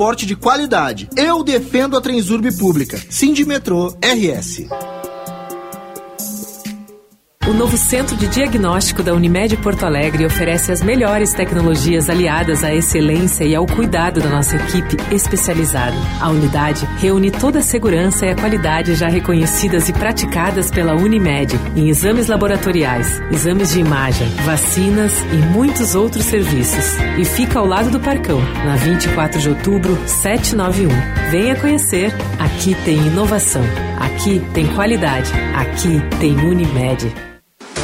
transporte 0.01 0.25
de 0.25 0.35
qualidade. 0.35 1.07
Eu 1.15 1.43
defendo 1.43 1.95
a 1.95 2.01
Transurb 2.01 2.51
pública. 2.57 2.99
Sindimetrô 3.07 3.95
RS. 4.01 4.65
O 7.51 7.53
novo 7.53 7.75
Centro 7.75 8.15
de 8.15 8.29
Diagnóstico 8.29 9.03
da 9.03 9.13
Unimed 9.13 9.57
Porto 9.57 9.85
Alegre 9.85 10.25
oferece 10.25 10.71
as 10.71 10.81
melhores 10.81 11.33
tecnologias 11.33 12.09
aliadas 12.09 12.63
à 12.63 12.73
excelência 12.73 13.43
e 13.43 13.53
ao 13.53 13.65
cuidado 13.65 14.21
da 14.21 14.29
nossa 14.29 14.55
equipe 14.55 14.95
especializada. 15.13 15.97
A 16.21 16.29
unidade 16.29 16.85
reúne 16.97 17.29
toda 17.29 17.59
a 17.59 17.61
segurança 17.61 18.25
e 18.25 18.29
a 18.29 18.35
qualidade 18.35 18.95
já 18.95 19.09
reconhecidas 19.09 19.89
e 19.89 19.93
praticadas 19.93 20.71
pela 20.71 20.95
Unimed 20.95 21.59
em 21.75 21.89
exames 21.89 22.27
laboratoriais, 22.27 23.21
exames 23.29 23.73
de 23.73 23.81
imagem, 23.81 24.29
vacinas 24.45 25.11
e 25.19 25.35
muitos 25.51 25.93
outros 25.93 26.23
serviços. 26.23 26.95
E 27.19 27.25
fica 27.25 27.59
ao 27.59 27.65
lado 27.65 27.91
do 27.91 27.99
Parcão, 27.99 28.39
na 28.63 28.77
24 28.77 29.41
de 29.41 29.49
outubro, 29.49 29.97
791. 30.07 30.87
Venha 31.29 31.57
conhecer. 31.57 32.13
Aqui 32.39 32.73
tem 32.85 32.95
inovação. 32.95 33.63
Aqui 33.99 34.41
tem 34.53 34.65
qualidade. 34.67 35.29
Aqui 35.53 36.01
tem 36.17 36.33
Unimed. 36.37 37.13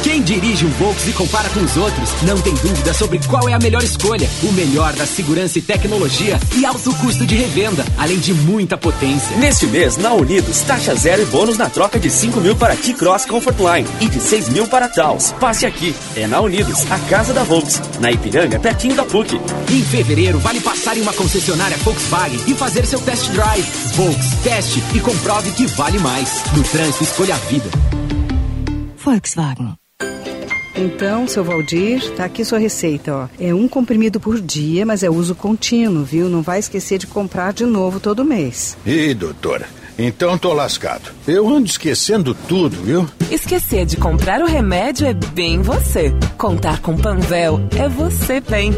Quem 0.02 0.22
dirige 0.22 0.64
um 0.64 0.70
Volks 0.70 1.08
e 1.08 1.12
compara 1.12 1.48
com 1.50 1.60
os 1.60 1.76
outros, 1.76 2.10
não 2.22 2.40
tem 2.40 2.54
dúvida 2.54 2.94
sobre 2.94 3.18
qual 3.26 3.48
é 3.48 3.52
a 3.52 3.58
melhor 3.58 3.82
escolha. 3.82 4.28
O 4.42 4.52
melhor 4.52 4.92
da 4.92 5.04
segurança 5.04 5.58
e 5.58 5.62
tecnologia 5.62 6.38
e 6.56 6.64
alto 6.64 6.94
custo 6.96 7.26
de 7.26 7.34
revenda, 7.34 7.84
além 7.96 8.18
de 8.18 8.32
muita 8.32 8.76
potência. 8.76 9.36
Neste 9.36 9.66
mês, 9.66 9.96
na 9.96 10.12
Unidos, 10.12 10.60
taxa 10.62 10.94
zero 10.94 11.22
e 11.22 11.26
bônus 11.26 11.58
na 11.58 11.68
troca 11.68 11.98
de 11.98 12.08
5 12.10 12.40
mil 12.40 12.54
para 12.54 12.76
T-Cross 12.76 13.26
Comfortline 13.26 13.86
e 14.00 14.08
de 14.08 14.20
6 14.20 14.48
mil 14.50 14.66
para 14.68 14.88
Taos. 14.88 15.32
Passe 15.32 15.66
aqui. 15.66 15.94
É 16.16 16.26
na 16.26 16.40
Unidos, 16.40 16.90
a 16.90 16.98
casa 17.10 17.34
da 17.34 17.42
Volks. 17.42 17.80
Na 18.00 18.12
Ipiranga, 18.12 18.60
pertinho 18.60 18.94
da 18.94 19.04
PUC. 19.04 19.34
Em 19.70 19.82
fevereiro, 19.82 20.38
vale 20.38 20.60
passar 20.60 20.96
em 20.96 21.02
uma 21.02 21.12
concessionária 21.12 21.76
Volkswagen 21.78 22.40
e 22.46 22.54
fazer 22.54 22.86
seu 22.86 23.00
test 23.00 23.30
drive. 23.30 23.66
Volks, 23.94 24.30
teste 24.44 24.82
e 24.94 25.00
comprove 25.00 25.50
que 25.52 25.66
vale 25.66 25.98
mais. 25.98 26.44
No 26.56 26.62
trânsito, 26.62 27.04
escolha 27.04 27.34
a 27.34 27.38
vida. 27.38 27.68
Volkswagen. 28.96 29.87
Então, 30.78 31.26
seu 31.26 31.42
Valdir, 31.42 32.12
tá 32.12 32.24
aqui 32.24 32.44
sua 32.44 32.58
receita, 32.58 33.12
ó. 33.12 33.28
É 33.40 33.52
um 33.52 33.66
comprimido 33.66 34.20
por 34.20 34.40
dia, 34.40 34.86
mas 34.86 35.02
é 35.02 35.10
uso 35.10 35.34
contínuo, 35.34 36.04
viu? 36.04 36.28
Não 36.28 36.40
vai 36.40 36.60
esquecer 36.60 36.98
de 36.98 37.06
comprar 37.06 37.52
de 37.52 37.66
novo 37.66 37.98
todo 37.98 38.24
mês. 38.24 38.76
Ih, 38.86 39.12
doutora, 39.12 39.66
então 39.98 40.38
tô 40.38 40.52
lascado. 40.52 41.10
Eu 41.26 41.48
ando 41.48 41.66
esquecendo 41.66 42.32
tudo, 42.32 42.76
viu? 42.76 43.08
Esquecer 43.28 43.86
de 43.86 43.96
comprar 43.96 44.40
o 44.40 44.46
remédio 44.46 45.04
é 45.04 45.12
bem 45.12 45.60
você. 45.60 46.14
Contar 46.36 46.80
com 46.80 46.96
Panvel 46.96 47.60
é 47.76 47.88
você 47.88 48.40
bem. 48.40 48.72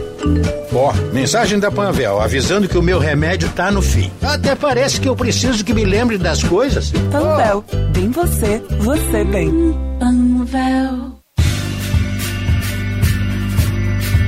Ó, 0.72 0.94
mensagem 1.12 1.58
da 1.58 1.70
Panvel 1.70 2.18
avisando 2.18 2.66
que 2.66 2.78
o 2.78 2.82
meu 2.82 2.98
remédio 2.98 3.50
tá 3.50 3.70
no 3.70 3.82
fim. 3.82 4.10
Até 4.22 4.54
parece 4.54 4.98
que 4.98 5.08
eu 5.08 5.14
preciso 5.14 5.62
que 5.62 5.74
me 5.74 5.84
lembre 5.84 6.16
das 6.16 6.42
coisas. 6.42 6.92
Panvel, 7.12 7.62
bem 7.92 8.10
você, 8.10 8.62
você 8.78 9.22
bem. 9.24 9.52
Panvel. 9.98 11.09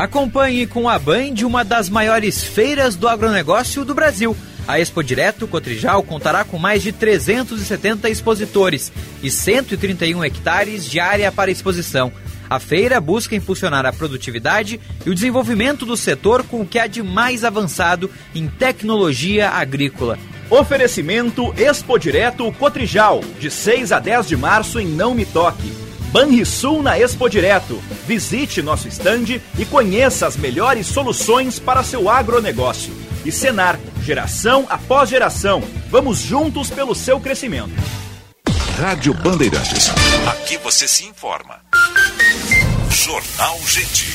Acompanhe 0.02 0.66
com 0.66 0.88
a 0.88 0.98
Band 0.98 1.46
uma 1.46 1.64
das 1.64 1.88
maiores 1.88 2.42
feiras 2.42 2.96
do 2.96 3.06
agronegócio 3.06 3.84
do 3.84 3.94
Brasil. 3.94 4.36
A 4.66 4.80
Expo 4.80 5.00
Direto 5.00 5.46
Cotrijal 5.46 6.02
contará 6.02 6.42
com 6.42 6.58
mais 6.58 6.82
de 6.82 6.90
370 6.90 8.10
expositores 8.10 8.90
e 9.22 9.30
131 9.30 10.24
hectares 10.24 10.90
de 10.90 10.98
área 10.98 11.30
para 11.30 11.52
exposição. 11.52 12.10
A 12.50 12.58
feira 12.58 13.00
busca 13.00 13.36
impulsionar 13.36 13.86
a 13.86 13.92
produtividade 13.92 14.80
e 15.06 15.08
o 15.08 15.14
desenvolvimento 15.14 15.86
do 15.86 15.96
setor 15.96 16.42
com 16.42 16.62
o 16.62 16.66
que 16.66 16.80
há 16.80 16.88
de 16.88 17.00
mais 17.00 17.44
avançado 17.44 18.10
em 18.34 18.48
tecnologia 18.48 19.50
agrícola. 19.50 20.18
Oferecimento 20.50 21.54
Expo 21.56 21.96
Direto 21.96 22.50
Cotrijal, 22.54 23.20
de 23.38 23.48
6 23.52 23.92
a 23.92 24.00
10 24.00 24.26
de 24.26 24.36
março 24.36 24.80
em 24.80 24.86
Não 24.88 25.14
Me 25.14 25.24
Toque. 25.24 25.81
Banrisul 26.12 26.82
na 26.82 26.98
Expo 26.98 27.28
Direto. 27.28 27.82
Visite 28.06 28.60
nosso 28.60 28.86
estande 28.86 29.42
e 29.58 29.64
conheça 29.64 30.26
as 30.26 30.36
melhores 30.36 30.86
soluções 30.86 31.58
para 31.58 31.82
seu 31.82 32.10
agronegócio. 32.10 32.92
E 33.24 33.32
Senar, 33.32 33.80
geração 34.02 34.66
após 34.68 35.08
geração. 35.08 35.62
Vamos 35.90 36.18
juntos 36.18 36.68
pelo 36.68 36.94
seu 36.94 37.18
crescimento. 37.18 37.72
Rádio 38.78 39.14
Bandeirantes. 39.14 39.90
Aqui 40.28 40.58
você 40.58 40.86
se 40.86 41.06
informa. 41.06 41.60
Jornal 42.90 43.58
Gente. 43.66 44.12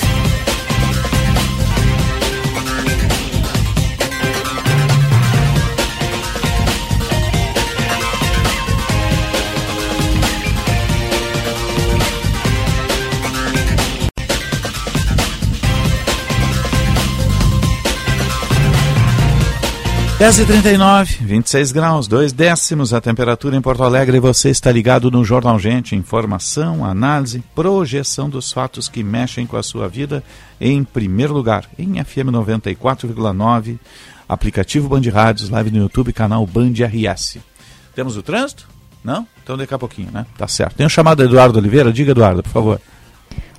Dez 20.20 20.40
e 20.40 20.46
trinta 20.48 20.72
e 20.72 20.78
nove, 20.78 21.14
26 21.22 21.72
graus, 21.72 22.08
dois 22.08 22.34
décimos 22.34 22.92
a 22.92 23.00
temperatura 23.00 23.56
em 23.56 23.62
Porto 23.62 23.84
Alegre. 23.84 24.20
Você 24.20 24.50
está 24.50 24.72
ligado 24.72 25.12
no 25.12 25.24
Jornal 25.24 25.60
Gente. 25.60 25.96
Informação, 25.96 26.84
análise, 26.84 27.44
projeção 27.54 28.28
dos 28.28 28.52
fatos 28.52 28.90
que 28.90 29.04
mexem 29.04 29.46
com 29.46 29.58
a 29.58 29.62
sua 29.62 29.88
vida 29.88 30.24
em 30.60 30.84
primeiro 30.84 31.36
lugar, 31.36 31.66
em 31.78 32.04
FM 32.04 32.32
94,9, 32.32 33.78
aplicativo 34.28 34.90
Band 34.90 35.08
Rádios, 35.14 35.52
live 35.52 35.70
no 35.70 35.78
YouTube, 35.84 36.12
canal 36.12 36.48
Band 36.48 36.74
RS. 36.74 37.38
Temos 37.94 38.18
o 38.18 38.24
trânsito? 38.24 38.68
Não? 39.04 39.28
Então 39.44 39.56
daqui 39.56 39.76
a 39.76 39.78
pouquinho, 39.78 40.10
né? 40.12 40.26
Tá 40.36 40.48
certo. 40.48 40.78
Tem 40.78 40.86
um 40.88 40.90
chamado 40.90 41.24
Eduardo 41.24 41.60
Oliveira. 41.60 41.94
Diga, 41.94 42.10
Eduardo, 42.10 42.42
por 42.42 42.52
favor. 42.52 42.82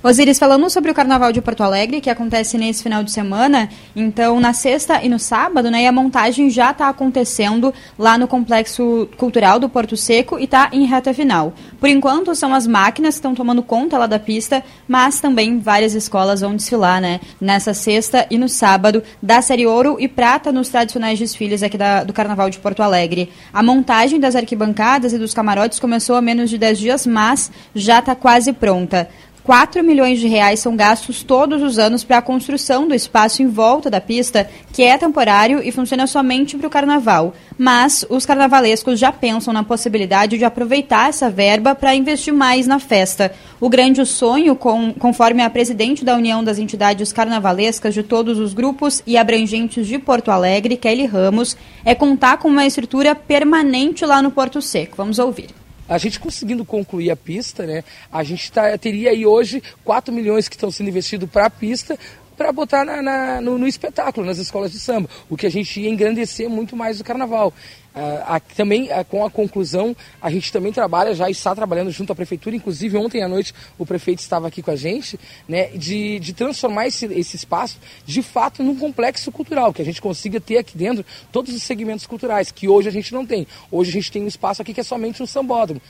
Osiris, 0.01 0.39
falamos 0.39 0.71
sobre 0.71 0.89
o 0.89 0.93
Carnaval 0.93 1.33
de 1.33 1.41
Porto 1.41 1.61
Alegre, 1.61 1.99
que 1.99 2.09
acontece 2.09 2.57
nesse 2.57 2.81
final 2.81 3.03
de 3.03 3.11
semana. 3.11 3.67
Então, 3.93 4.39
na 4.39 4.53
sexta 4.53 5.03
e 5.03 5.09
no 5.09 5.19
sábado, 5.19 5.69
né, 5.69 5.83
e 5.83 5.87
a 5.87 5.91
montagem 5.91 6.49
já 6.49 6.71
está 6.71 6.87
acontecendo 6.87 7.73
lá 7.97 8.17
no 8.17 8.25
Complexo 8.25 9.09
Cultural 9.17 9.59
do 9.59 9.67
Porto 9.67 9.97
Seco 9.97 10.39
e 10.39 10.45
está 10.45 10.69
em 10.71 10.85
reta 10.85 11.13
final. 11.13 11.53
Por 11.81 11.89
enquanto, 11.89 12.33
são 12.33 12.53
as 12.53 12.65
máquinas 12.65 13.15
que 13.15 13.19
estão 13.19 13.35
tomando 13.35 13.61
conta 13.61 13.97
lá 13.97 14.07
da 14.07 14.17
pista, 14.17 14.63
mas 14.87 15.19
também 15.19 15.59
várias 15.59 15.93
escolas 15.93 16.39
vão 16.39 16.55
desfilar 16.55 17.01
né, 17.01 17.19
nessa 17.41 17.73
sexta 17.73 18.25
e 18.31 18.37
no 18.37 18.47
sábado, 18.47 19.03
da 19.21 19.41
série 19.41 19.67
Ouro 19.67 19.97
e 19.99 20.07
Prata 20.07 20.49
nos 20.49 20.69
tradicionais 20.69 21.19
desfiles 21.19 21.61
aqui 21.61 21.77
da, 21.77 22.05
do 22.05 22.13
Carnaval 22.13 22.49
de 22.49 22.59
Porto 22.59 22.81
Alegre. 22.81 23.33
A 23.51 23.61
montagem 23.61 24.17
das 24.17 24.33
arquibancadas 24.33 25.11
e 25.11 25.17
dos 25.17 25.33
camarotes 25.33 25.77
começou 25.77 26.15
há 26.15 26.21
menos 26.21 26.49
de 26.49 26.57
10 26.57 26.79
dias, 26.79 27.05
mas 27.05 27.51
já 27.75 27.99
está 27.99 28.15
quase 28.15 28.53
pronta. 28.53 29.09
4 29.49 29.83
milhões 29.83 30.19
de 30.19 30.27
reais 30.27 30.59
são 30.59 30.75
gastos 30.75 31.23
todos 31.23 31.63
os 31.63 31.79
anos 31.79 32.03
para 32.03 32.19
a 32.19 32.21
construção 32.21 32.87
do 32.87 32.93
espaço 32.93 33.41
em 33.41 33.47
volta 33.47 33.89
da 33.89 33.99
pista, 33.99 34.47
que 34.71 34.83
é 34.83 34.95
temporário 34.95 35.59
e 35.63 35.71
funciona 35.71 36.05
somente 36.05 36.55
para 36.55 36.67
o 36.67 36.69
carnaval. 36.69 37.33
Mas 37.57 38.05
os 38.11 38.27
carnavalescos 38.27 38.99
já 38.99 39.11
pensam 39.11 39.51
na 39.51 39.63
possibilidade 39.63 40.37
de 40.37 40.45
aproveitar 40.45 41.09
essa 41.09 41.31
verba 41.31 41.73
para 41.73 41.95
investir 41.95 42.31
mais 42.31 42.67
na 42.67 42.77
festa. 42.77 43.33
O 43.59 43.69
grande 43.69 44.05
sonho, 44.05 44.55
com, 44.55 44.93
conforme 44.93 45.41
a 45.41 45.49
presidente 45.49 46.05
da 46.05 46.15
União 46.15 46.43
das 46.43 46.59
Entidades 46.59 47.11
Carnavalescas 47.11 47.95
de 47.95 48.03
todos 48.03 48.37
os 48.37 48.53
grupos 48.53 49.01
e 49.07 49.17
abrangentes 49.17 49.87
de 49.87 49.97
Porto 49.97 50.29
Alegre, 50.29 50.77
Kelly 50.77 51.07
Ramos, 51.07 51.57
é 51.83 51.95
contar 51.95 52.37
com 52.37 52.49
uma 52.49 52.67
estrutura 52.67 53.15
permanente 53.15 54.05
lá 54.05 54.21
no 54.21 54.29
Porto 54.29 54.61
Seco. 54.61 54.97
Vamos 54.97 55.17
ouvir. 55.17 55.49
A 55.89 55.97
gente 55.97 56.19
conseguindo 56.19 56.63
concluir 56.63 57.09
a 57.09 57.15
pista, 57.15 57.65
né, 57.65 57.83
a 58.11 58.23
gente 58.23 58.51
tá, 58.51 58.77
teria 58.77 59.09
aí 59.09 59.25
hoje 59.25 59.61
4 59.83 60.13
milhões 60.13 60.47
que 60.47 60.55
estão 60.55 60.69
sendo 60.69 60.89
investidos 60.89 61.29
para 61.29 61.47
a 61.47 61.49
pista, 61.49 61.97
para 62.37 62.53
botar 62.53 62.85
na, 62.85 63.01
na, 63.01 63.41
no, 63.41 63.57
no, 63.57 63.67
espetáculo, 63.67 64.25
nas 64.25 64.37
escolas 64.37 64.71
de 64.71 64.79
samba, 64.79 65.09
o 65.29 65.35
que 65.35 65.45
a 65.45 65.51
gente 65.51 65.81
ia 65.81 65.89
engrandecer 65.89 66.49
muito 66.49 66.73
mais 66.73 67.01
o 67.01 67.03
carnaval. 67.03 67.53
Uh, 67.99 68.55
também 68.55 68.85
uh, 68.85 69.03
com 69.09 69.25
a 69.25 69.29
conclusão, 69.29 69.93
a 70.21 70.31
gente 70.31 70.53
também 70.53 70.71
trabalha, 70.71 71.13
já 71.13 71.29
está 71.29 71.53
trabalhando 71.53 71.91
junto 71.91 72.13
à 72.13 72.15
prefeitura, 72.15 72.55
inclusive 72.55 72.95
ontem 72.95 73.21
à 73.21 73.27
noite 73.27 73.53
o 73.77 73.85
prefeito 73.85 74.19
estava 74.19 74.47
aqui 74.47 74.61
com 74.61 74.71
a 74.71 74.75
gente, 74.75 75.19
né, 75.47 75.65
de, 75.75 76.17
de 76.19 76.31
transformar 76.31 76.87
esse, 76.87 77.05
esse 77.07 77.35
espaço 77.35 77.77
de 78.05 78.21
fato 78.21 78.63
num 78.63 78.75
complexo 78.75 79.31
cultural, 79.31 79.73
que 79.73 79.81
a 79.81 79.85
gente 79.85 80.01
consiga 80.01 80.39
ter 80.39 80.57
aqui 80.57 80.77
dentro 80.77 81.05
todos 81.29 81.53
os 81.53 81.61
segmentos 81.61 82.07
culturais, 82.07 82.51
que 82.51 82.69
hoje 82.69 82.87
a 82.87 82.91
gente 82.91 83.13
não 83.13 83.25
tem. 83.25 83.45
Hoje 83.69 83.89
a 83.89 83.93
gente 83.93 84.11
tem 84.11 84.23
um 84.23 84.27
espaço 84.27 84.61
aqui 84.61 84.73
que 84.73 84.79
é 84.79 84.83
somente 84.83 85.21
um 85.21 85.27
sambódromo. 85.27 85.81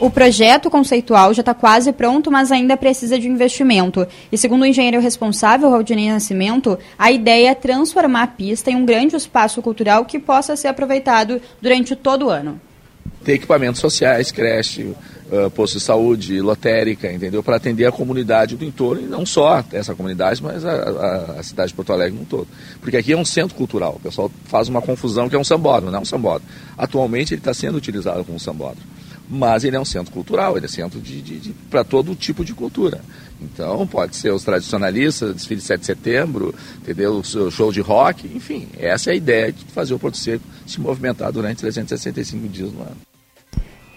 O 0.00 0.08
projeto 0.08 0.70
conceitual 0.70 1.34
já 1.34 1.42
está 1.42 1.52
quase 1.52 1.92
pronto, 1.92 2.30
mas 2.30 2.50
ainda 2.50 2.74
precisa 2.74 3.18
de 3.18 3.28
investimento. 3.28 4.08
E 4.32 4.38
segundo 4.38 4.62
o 4.62 4.66
engenheiro 4.66 4.98
responsável, 4.98 5.68
Rodinei 5.68 6.08
Nascimento, 6.08 6.78
a 6.98 7.12
ideia 7.12 7.50
é 7.50 7.54
transformar 7.54 8.22
a 8.22 8.26
pista 8.26 8.70
em 8.70 8.76
um 8.76 8.86
grande 8.86 9.14
espaço 9.14 9.60
cultural 9.60 10.06
que 10.06 10.18
possa 10.18 10.56
ser 10.56 10.68
aproveitado 10.68 11.38
durante 11.60 11.94
todo 11.94 12.26
o 12.26 12.30
ano. 12.30 12.58
Ter 13.22 13.34
equipamentos 13.34 13.78
sociais, 13.78 14.32
creche, 14.32 14.94
posto 15.54 15.76
de 15.76 15.84
saúde, 15.84 16.40
lotérica, 16.40 17.12
entendeu? 17.12 17.42
Para 17.42 17.56
atender 17.56 17.84
a 17.84 17.92
comunidade 17.92 18.56
do 18.56 18.64
entorno, 18.64 19.02
e 19.02 19.06
não 19.06 19.26
só 19.26 19.62
essa 19.70 19.94
comunidade, 19.94 20.42
mas 20.42 20.64
a, 20.64 20.72
a, 20.72 21.16
a, 21.40 21.42
cidade 21.42 21.68
de 21.68 21.74
Porto 21.74 21.92
Alegre 21.92 22.18
no 22.18 22.24
todo. 22.24 22.48
Porque 22.80 22.96
aqui 22.96 23.12
é 23.12 23.16
um 23.18 23.24
centro 23.24 23.54
cultural. 23.54 23.96
O 23.96 24.00
pessoal 24.00 24.30
faz 24.46 24.66
uma 24.66 24.80
confusão 24.80 25.28
que 25.28 25.36
é 25.36 25.38
um 25.38 25.44
sambódromo, 25.44 25.90
não 25.90 25.98
é 25.98 26.02
um 26.02 26.06
sambódromo. 26.06 26.50
Atualmente 26.78 27.34
ele 27.34 27.40
está 27.42 27.52
sendo 27.52 27.76
utilizado 27.76 28.24
como 28.24 28.40
sambódromo 28.40 28.99
mas 29.30 29.62
ele 29.62 29.76
é 29.76 29.80
um 29.80 29.84
centro 29.84 30.12
cultural, 30.12 30.56
ele 30.56 30.66
é 30.66 30.68
centro 30.68 31.00
de, 31.00 31.22
de, 31.22 31.38
de 31.38 31.52
para 31.70 31.84
todo 31.84 32.16
tipo 32.16 32.44
de 32.44 32.52
cultura. 32.52 33.00
Então, 33.40 33.86
pode 33.86 34.16
ser 34.16 34.32
os 34.32 34.42
tradicionalistas, 34.42 35.34
desfile 35.34 35.60
de 35.60 35.66
7 35.66 35.80
de 35.80 35.86
setembro, 35.86 36.54
entendeu? 36.78 37.18
O 37.18 37.50
show 37.50 37.72
de 37.72 37.80
rock, 37.80 38.26
enfim, 38.34 38.68
essa 38.76 39.10
é 39.10 39.12
a 39.12 39.16
ideia 39.16 39.52
de 39.52 39.64
fazer 39.66 39.94
o 39.94 39.98
Porto 39.98 40.18
Seco 40.18 40.44
se 40.66 40.80
movimentar 40.80 41.32
durante 41.32 41.58
365 41.58 42.48
dias 42.48 42.72
no 42.72 42.82
ano. 42.82 43.09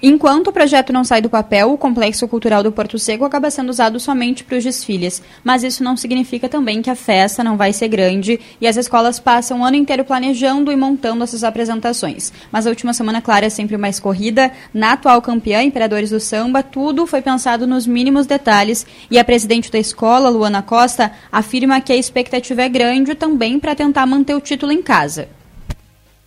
Enquanto 0.05 0.47
o 0.47 0.51
projeto 0.51 0.91
não 0.91 1.05
sai 1.05 1.21
do 1.21 1.29
papel, 1.29 1.71
o 1.71 1.77
Complexo 1.77 2.27
Cultural 2.27 2.61
do 2.61 2.73
Porto 2.73 2.99
Seco 2.99 3.23
acaba 3.23 3.49
sendo 3.49 3.69
usado 3.69 4.01
somente 4.01 4.43
para 4.43 4.57
os 4.57 4.63
desfiles. 4.65 5.23
Mas 5.41 5.63
isso 5.63 5.81
não 5.81 5.95
significa 5.95 6.49
também 6.49 6.81
que 6.81 6.89
a 6.89 6.95
festa 6.95 7.41
não 7.41 7.55
vai 7.55 7.71
ser 7.71 7.87
grande 7.87 8.37
e 8.59 8.67
as 8.67 8.75
escolas 8.75 9.17
passam 9.17 9.61
o 9.61 9.63
ano 9.63 9.77
inteiro 9.77 10.03
planejando 10.03 10.73
e 10.73 10.75
montando 10.75 11.23
essas 11.23 11.41
apresentações. 11.41 12.33
Mas 12.51 12.67
a 12.67 12.69
última 12.69 12.91
semana, 12.91 13.21
claro, 13.21 13.45
é 13.45 13.49
sempre 13.49 13.77
mais 13.77 13.97
corrida. 13.97 14.51
Na 14.73 14.91
atual 14.91 15.21
campeã, 15.21 15.63
Imperadores 15.63 16.09
do 16.09 16.19
Samba, 16.19 16.61
tudo 16.61 17.07
foi 17.07 17.21
pensado 17.21 17.65
nos 17.65 17.87
mínimos 17.87 18.27
detalhes 18.27 18.85
e 19.09 19.17
a 19.17 19.23
presidente 19.23 19.71
da 19.71 19.79
escola, 19.79 20.27
Luana 20.27 20.61
Costa, 20.61 21.13
afirma 21.31 21.79
que 21.79 21.93
a 21.93 21.95
expectativa 21.95 22.61
é 22.61 22.67
grande 22.67 23.15
também 23.15 23.57
para 23.57 23.73
tentar 23.73 24.05
manter 24.05 24.35
o 24.35 24.41
título 24.41 24.73
em 24.73 24.81
casa 24.81 25.29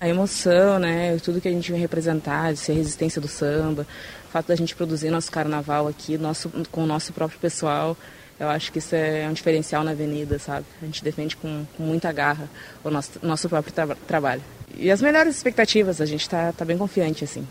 a 0.00 0.08
emoção, 0.08 0.78
né? 0.78 1.16
Tudo 1.18 1.40
que 1.40 1.48
a 1.48 1.50
gente 1.50 1.70
vem 1.70 1.80
representar, 1.80 2.52
de 2.52 2.58
ser 2.58 2.72
a 2.72 2.74
resistência 2.74 3.20
do 3.20 3.28
samba, 3.28 3.86
o 4.28 4.30
fato 4.30 4.48
da 4.48 4.56
gente 4.56 4.74
produzir 4.74 5.10
nosso 5.10 5.30
carnaval 5.30 5.88
aqui, 5.88 6.18
nosso, 6.18 6.50
com 6.70 6.84
o 6.84 6.86
nosso 6.86 7.12
próprio 7.12 7.38
pessoal. 7.38 7.96
Eu 8.38 8.48
acho 8.50 8.70
que 8.70 8.78
isso 8.78 8.94
é 8.94 9.26
um 9.28 9.32
diferencial 9.32 9.82
na 9.82 9.92
avenida, 9.92 10.38
sabe? 10.38 10.66
A 10.82 10.84
gente 10.84 11.02
defende 11.02 11.36
com, 11.36 11.64
com 11.76 11.82
muita 11.82 12.12
garra 12.12 12.48
o 12.84 12.90
nosso, 12.90 13.12
nosso 13.22 13.48
próprio 13.48 13.72
tra 13.72 13.94
trabalho. 14.06 14.42
E 14.76 14.90
as 14.90 15.00
melhores 15.00 15.34
expectativas, 15.36 16.00
a 16.00 16.06
gente 16.06 16.20
está 16.20 16.52
tá 16.52 16.64
bem 16.64 16.76
confiante, 16.76 17.24
assim. 17.24 17.46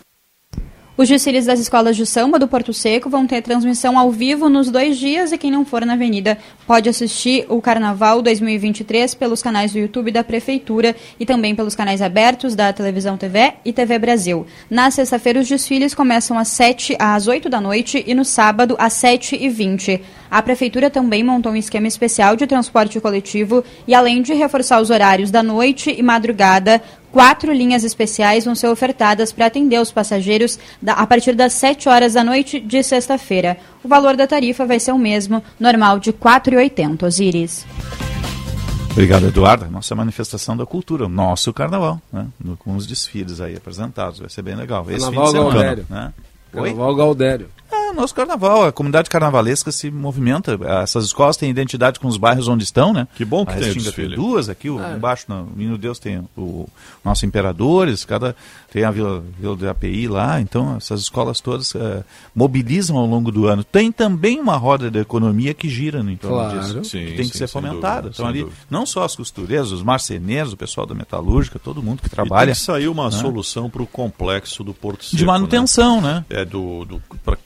Os 0.98 1.10
desfiles 1.10 1.44
das 1.44 1.60
escolas 1.60 1.94
de 1.94 2.06
samba 2.06 2.38
do 2.38 2.48
Porto 2.48 2.72
Seco 2.72 3.10
vão 3.10 3.26
ter 3.26 3.42
transmissão 3.42 3.98
ao 3.98 4.10
vivo 4.10 4.48
nos 4.48 4.70
dois 4.70 4.96
dias 4.96 5.30
e 5.30 5.36
quem 5.36 5.50
não 5.50 5.62
for 5.62 5.84
na 5.84 5.92
avenida 5.92 6.38
pode 6.66 6.88
assistir 6.88 7.44
o 7.50 7.60
Carnaval 7.60 8.22
2023 8.22 9.14
pelos 9.14 9.42
canais 9.42 9.72
do 9.72 9.78
YouTube 9.78 10.10
da 10.10 10.24
Prefeitura 10.24 10.96
e 11.20 11.26
também 11.26 11.54
pelos 11.54 11.74
canais 11.74 12.00
abertos 12.00 12.54
da 12.54 12.72
Televisão 12.72 13.18
TV 13.18 13.52
e 13.62 13.74
TV 13.74 13.98
Brasil. 13.98 14.46
Na 14.70 14.90
sexta-feira, 14.90 15.38
os 15.38 15.46
desfiles 15.46 15.94
começam 15.94 16.38
às 16.38 16.48
7 16.48 16.96
às 16.98 17.28
8 17.28 17.50
da 17.50 17.60
noite 17.60 18.02
e 18.06 18.14
no 18.14 18.24
sábado 18.24 18.74
às 18.78 18.94
7 18.94 19.36
e 19.38 19.50
20. 19.50 20.00
A 20.30 20.40
Prefeitura 20.40 20.88
também 20.88 21.22
montou 21.22 21.52
um 21.52 21.56
esquema 21.56 21.86
especial 21.86 22.36
de 22.36 22.46
transporte 22.46 22.98
coletivo 23.00 23.62
e, 23.86 23.94
além 23.94 24.22
de 24.22 24.32
reforçar 24.32 24.80
os 24.80 24.88
horários 24.88 25.30
da 25.30 25.42
noite 25.42 25.94
e 25.96 26.02
madrugada, 26.02 26.82
quatro 27.16 27.50
linhas 27.50 27.82
especiais 27.82 28.44
vão 28.44 28.54
ser 28.54 28.68
ofertadas 28.68 29.32
para 29.32 29.46
atender 29.46 29.80
os 29.80 29.90
passageiros 29.90 30.58
a 30.86 31.06
partir 31.06 31.34
das 31.34 31.54
7 31.54 31.88
horas 31.88 32.12
da 32.12 32.22
noite 32.22 32.60
de 32.60 32.82
sexta-feira. 32.82 33.56
O 33.82 33.88
valor 33.88 34.14
da 34.18 34.26
tarifa 34.26 34.66
vai 34.66 34.78
ser 34.78 34.92
o 34.92 34.98
mesmo, 34.98 35.42
normal 35.58 35.98
de 35.98 36.10
R$ 36.10 36.18
4,80. 36.20 37.04
Osiris. 37.04 37.64
Obrigado, 38.90 39.28
Eduardo. 39.28 39.66
Nossa 39.70 39.94
manifestação 39.94 40.58
da 40.58 40.66
cultura, 40.66 41.06
o 41.06 41.08
nosso 41.08 41.54
carnaval, 41.54 42.02
né? 42.12 42.26
com 42.58 42.76
os 42.76 42.86
desfiles 42.86 43.40
aí 43.40 43.56
apresentados. 43.56 44.18
Vai 44.18 44.28
ser 44.28 44.42
bem 44.42 44.54
legal. 44.54 44.84
Esse 44.90 45.00
carnaval 45.00 45.32
Galdério. 45.32 45.86
Né? 45.88 46.12
Carnaval 46.52 46.94
Galdério. 46.94 47.48
Ah, 47.96 48.00
nosso 48.00 48.14
carnaval. 48.14 48.64
A 48.66 48.72
comunidade 48.72 49.08
carnavalesca 49.10 49.72
se 49.72 49.90
movimenta. 49.90 50.58
Essas 50.82 51.04
escolas 51.06 51.36
têm 51.36 51.50
identidade 51.50 51.98
com 51.98 52.06
os 52.08 52.16
bairros 52.16 52.48
onde 52.48 52.64
estão, 52.64 52.92
né? 52.92 53.08
Que 53.16 53.24
bom 53.24 53.44
que 53.44 53.52
a 53.52 53.56
tem 53.56 53.74
tem 53.74 54.08
duas 54.10 54.48
aqui, 54.48 54.68
o, 54.70 54.78
embaixo 54.94 55.24
no 55.28 55.48
Menino 55.54 55.78
Deus 55.78 55.98
tem 55.98 56.18
o, 56.36 56.40
o 56.40 56.68
nosso 57.04 57.24
Imperadores, 57.26 58.04
cada 58.04 58.36
tem 58.72 58.84
a 58.84 58.90
Vila, 58.90 59.24
Vila 59.38 59.56
do 59.56 59.68
API 59.68 60.06
lá, 60.06 60.40
então 60.40 60.76
essas 60.76 61.00
escolas 61.00 61.40
todas 61.40 61.74
eh, 61.74 62.04
mobilizam 62.34 62.96
ao 62.98 63.06
longo 63.06 63.32
do 63.32 63.46
ano. 63.46 63.64
Tem 63.64 63.90
também 63.90 64.38
uma 64.38 64.56
roda 64.56 64.90
da 64.90 65.00
economia 65.00 65.54
que 65.54 65.68
gira 65.68 66.02
no 66.02 66.10
entorno 66.10 66.36
Claro. 66.36 66.60
disso, 66.60 66.84
Sim, 66.84 67.06
que 67.06 67.12
tem 67.14 67.24
sim, 67.24 67.30
que 67.30 67.38
ser 67.38 67.48
fomentada. 67.48 68.10
Então 68.12 68.26
ali, 68.26 68.40
dúvida. 68.40 68.56
não 68.70 68.84
só 68.84 69.04
as 69.04 69.16
costureiras, 69.16 69.72
os 69.72 69.82
marceneiros, 69.82 70.52
o 70.52 70.56
pessoal 70.56 70.86
da 70.86 70.94
metalúrgica, 70.94 71.58
todo 71.58 71.82
mundo 71.82 72.00
que 72.02 72.08
E 72.08 72.10
trabalha. 72.10 72.46
tem 72.46 72.54
que 72.54 72.60
sair 72.60 72.88
uma 72.88 73.04
né? 73.06 73.10
solução 73.12 73.70
para 73.70 73.82
o 73.82 73.86
complexo 73.86 74.62
do 74.62 74.74
Porto 74.74 75.04
Seco. 75.04 75.16
De 75.16 75.24
manutenção, 75.24 76.00
né? 76.00 76.24
É 76.28 76.44
do, 76.44 76.84
do 76.84 77.02
para 77.24 77.38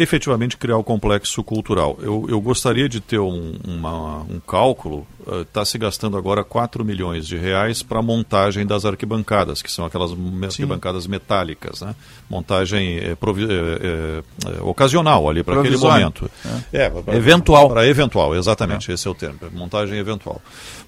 efetivamente 0.00 0.56
criar 0.56 0.76
o 0.76 0.84
complexo 0.84 1.42
cultural. 1.42 1.96
Eu, 2.00 2.26
eu 2.28 2.40
gostaria 2.40 2.88
de 2.88 3.00
ter 3.00 3.18
um, 3.18 3.54
uma- 3.66 4.20
um 4.22 4.40
cálculo. 4.40 5.06
Está 5.40 5.64
se 5.64 5.78
gastando 5.78 6.18
agora 6.18 6.44
4 6.44 6.84
milhões 6.84 7.26
de 7.26 7.36
reais 7.38 7.82
para 7.82 7.98
a 8.00 8.02
montagem 8.02 8.66
das 8.66 8.84
arquibancadas, 8.84 9.62
que 9.62 9.72
são 9.72 9.86
aquelas 9.86 10.10
arquibancadas 10.42 11.06
metálicas, 11.06 11.80
né? 11.80 11.94
Montagem 12.28 12.98
é, 12.98 13.14
provi- 13.14 13.46
é, 13.50 13.54
é, 13.54 14.22
é, 14.58 14.62
ocasional 14.62 15.26
ali 15.28 15.42
para 15.42 15.54
aquele 15.60 15.76
momento. 16.02 16.30
É. 16.44 16.90
pra- 16.90 17.16
Eventual. 17.16 17.68
Para 17.70 17.86
eventual, 17.86 18.34
exatamente, 18.36 18.92
esse 18.92 19.08
é 19.08 19.10
o 19.10 19.14
termo. 19.14 19.38
Montagem 19.52 19.98
eventual. 19.98 20.42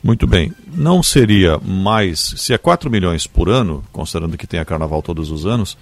Muito 0.05 0.27
bem. 0.27 0.53
Não 0.75 1.03
seria 1.03 1.59
mais, 1.65 2.35
se 2.37 2.53
é 2.53 2.59
4 2.59 2.91
milhões 2.91 3.27
por 3.27 3.49
ano, 3.49 3.83
considerando 3.91 4.37
que 4.37 4.47
tem 4.47 4.61
a 4.61 4.65
carnaval 4.67 5.01
todos 5.01 5.31
os 5.31 5.47
anos, 5.47 5.79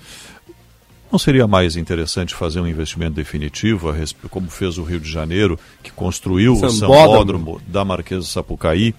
não 1.15 1.19
seria 1.19 1.47
mais 1.47 1.77
interessante 1.77 2.35
fazer 2.35 2.59
um 2.59 2.66
investimento 2.66 3.12
definitivo, 3.12 3.95
como 4.28 4.51
fez 4.51 4.78
o 4.78 4.82
Rio 4.82 4.99
de 4.99 5.09
Janeiro, 5.09 5.57
que 5.81 5.93
construiu 5.93 6.55
o 6.55 6.69
Sambódromo. 6.69 7.61
da 7.69 7.85
Marquesa 7.85 8.27
Sapucaí? 8.27 8.93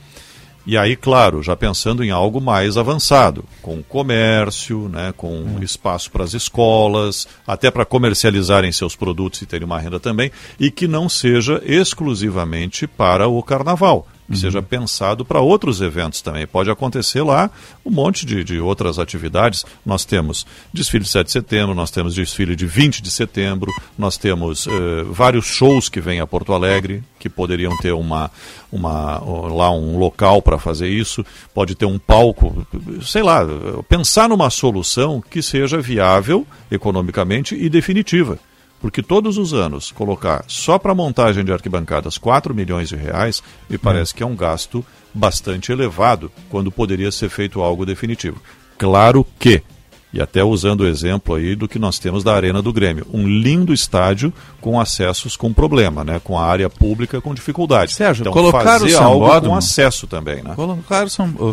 E 0.66 0.78
aí, 0.78 0.96
claro, 0.96 1.44
já 1.44 1.58
pensando 1.58 2.06
em 2.06 2.12
algo 2.12 2.40
mais 2.40 2.78
avançado, 2.78 3.44
com 3.62 3.84
comércio, 3.84 4.88
né, 4.88 5.14
com 5.18 5.60
espaço 5.62 6.10
para 6.10 6.24
as 6.24 6.34
escolas, 6.34 7.28
até 7.46 7.70
para 7.70 7.84
comercializarem 7.84 8.72
seus 8.72 8.96
produtos 8.96 9.42
e 9.42 9.46
terem 9.46 9.66
uma 9.66 9.78
renda 9.78 10.00
também, 10.00 10.32
e 10.58 10.72
que 10.72 10.88
não 10.88 11.10
seja 11.10 11.62
exclusivamente 11.66 12.88
para 12.88 13.28
o 13.28 13.44
carnaval, 13.44 14.08
que 14.30 14.38
seja 14.38 14.62
pensado 14.62 15.24
para 15.24 15.40
outros 15.40 15.82
eventos 15.82 16.22
também. 16.22 16.48
Pode 16.48 16.70
acontecer 16.70 17.22
lá 17.22 17.50
um 17.86 17.92
monte 17.92 18.26
de, 18.26 18.44
de 18.44 18.60
outras 18.60 18.98
atividades. 18.98 19.66
Nós 19.86 20.06
temos 20.06 20.46
desfile 20.74 21.04
de 21.04 21.10
7 21.10 21.26
de 21.26 21.32
setembro, 21.32 21.76
nós 21.76 21.92
temos 21.92 22.16
desfile 22.16 22.56
de 22.56 22.66
20 22.66 23.02
de 23.02 23.12
setembro, 23.12 23.72
nós 23.98 24.18
temos 24.18 24.68
eh, 24.68 24.72
vários 25.10 25.46
shows 25.46 25.90
que 25.90 26.02
vêm 26.02 26.20
a 26.20 26.28
Porto 26.28 26.54
Alegre, 26.54 27.04
que 27.20 27.30
poderiam 27.30 27.76
ter 27.78 27.94
uma, 27.94 28.32
uma, 28.72 29.20
lá 29.48 29.72
um 29.72 29.98
local 29.98 30.42
para 30.42 30.58
fazer 30.58 30.90
isso, 30.90 31.26
pode 31.54 31.76
ter 31.76 31.86
um 31.86 32.00
palco, 32.00 32.66
sei 33.04 33.24
lá, 33.24 33.42
pensar 33.88 34.30
numa 34.30 34.50
solução 34.50 35.22
que 35.22 35.42
seja 35.42 35.80
viável 35.80 36.46
economicamente 36.72 37.56
e 37.56 37.70
definitiva. 37.70 38.40
Porque 38.82 39.02
todos 39.02 39.38
os 39.38 39.54
anos 39.54 39.92
colocar 39.92 40.44
só 40.48 40.78
para 40.78 40.94
montagem 40.94 41.44
de 41.44 41.52
arquibancadas 41.52 42.18
4 42.18 42.54
milhões 42.54 42.90
de 42.90 42.96
reais, 42.96 43.42
me 43.70 43.78
parece 43.78 44.14
que 44.14 44.22
é 44.22 44.26
um 44.26 44.36
gasto 44.36 44.86
bastante 45.14 45.72
elevado, 45.72 46.32
quando 46.50 46.72
poderia 46.72 47.12
ser 47.12 47.30
feito 47.30 47.62
algo 47.62 47.86
definitivo. 47.86 48.42
Claro 48.78 49.26
que, 49.40 49.64
e 50.16 50.22
até 50.22 50.44
usando 50.44 50.82
o 50.82 50.88
exemplo 50.88 51.36
aí 51.36 51.56
do 51.56 51.68
que 51.68 51.78
nós 51.78 52.00
temos 52.00 52.24
da 52.24 52.34
Arena 52.34 52.62
do 52.62 52.72
Grêmio, 52.74 53.06
um 53.14 53.28
lindo 53.28 53.74
estádio 53.74 54.34
com 54.62 54.80
acessos 54.80 55.36
com 55.38 55.54
problema, 55.54 56.04
né? 56.04 56.20
com 56.24 56.40
a 56.40 56.44
área 56.46 56.70
pública 56.70 57.20
com 57.22 57.34
dificuldade. 57.36 57.94
Sérgio, 57.94 58.24
então, 58.24 58.34
colocar 58.34 58.82
o 58.82 58.90
sambódromo- 58.90 59.50
com 59.52 59.56
acesso 59.56 60.08
também. 60.08 60.42
Né? 60.42 60.54
Colocar, 60.56 61.06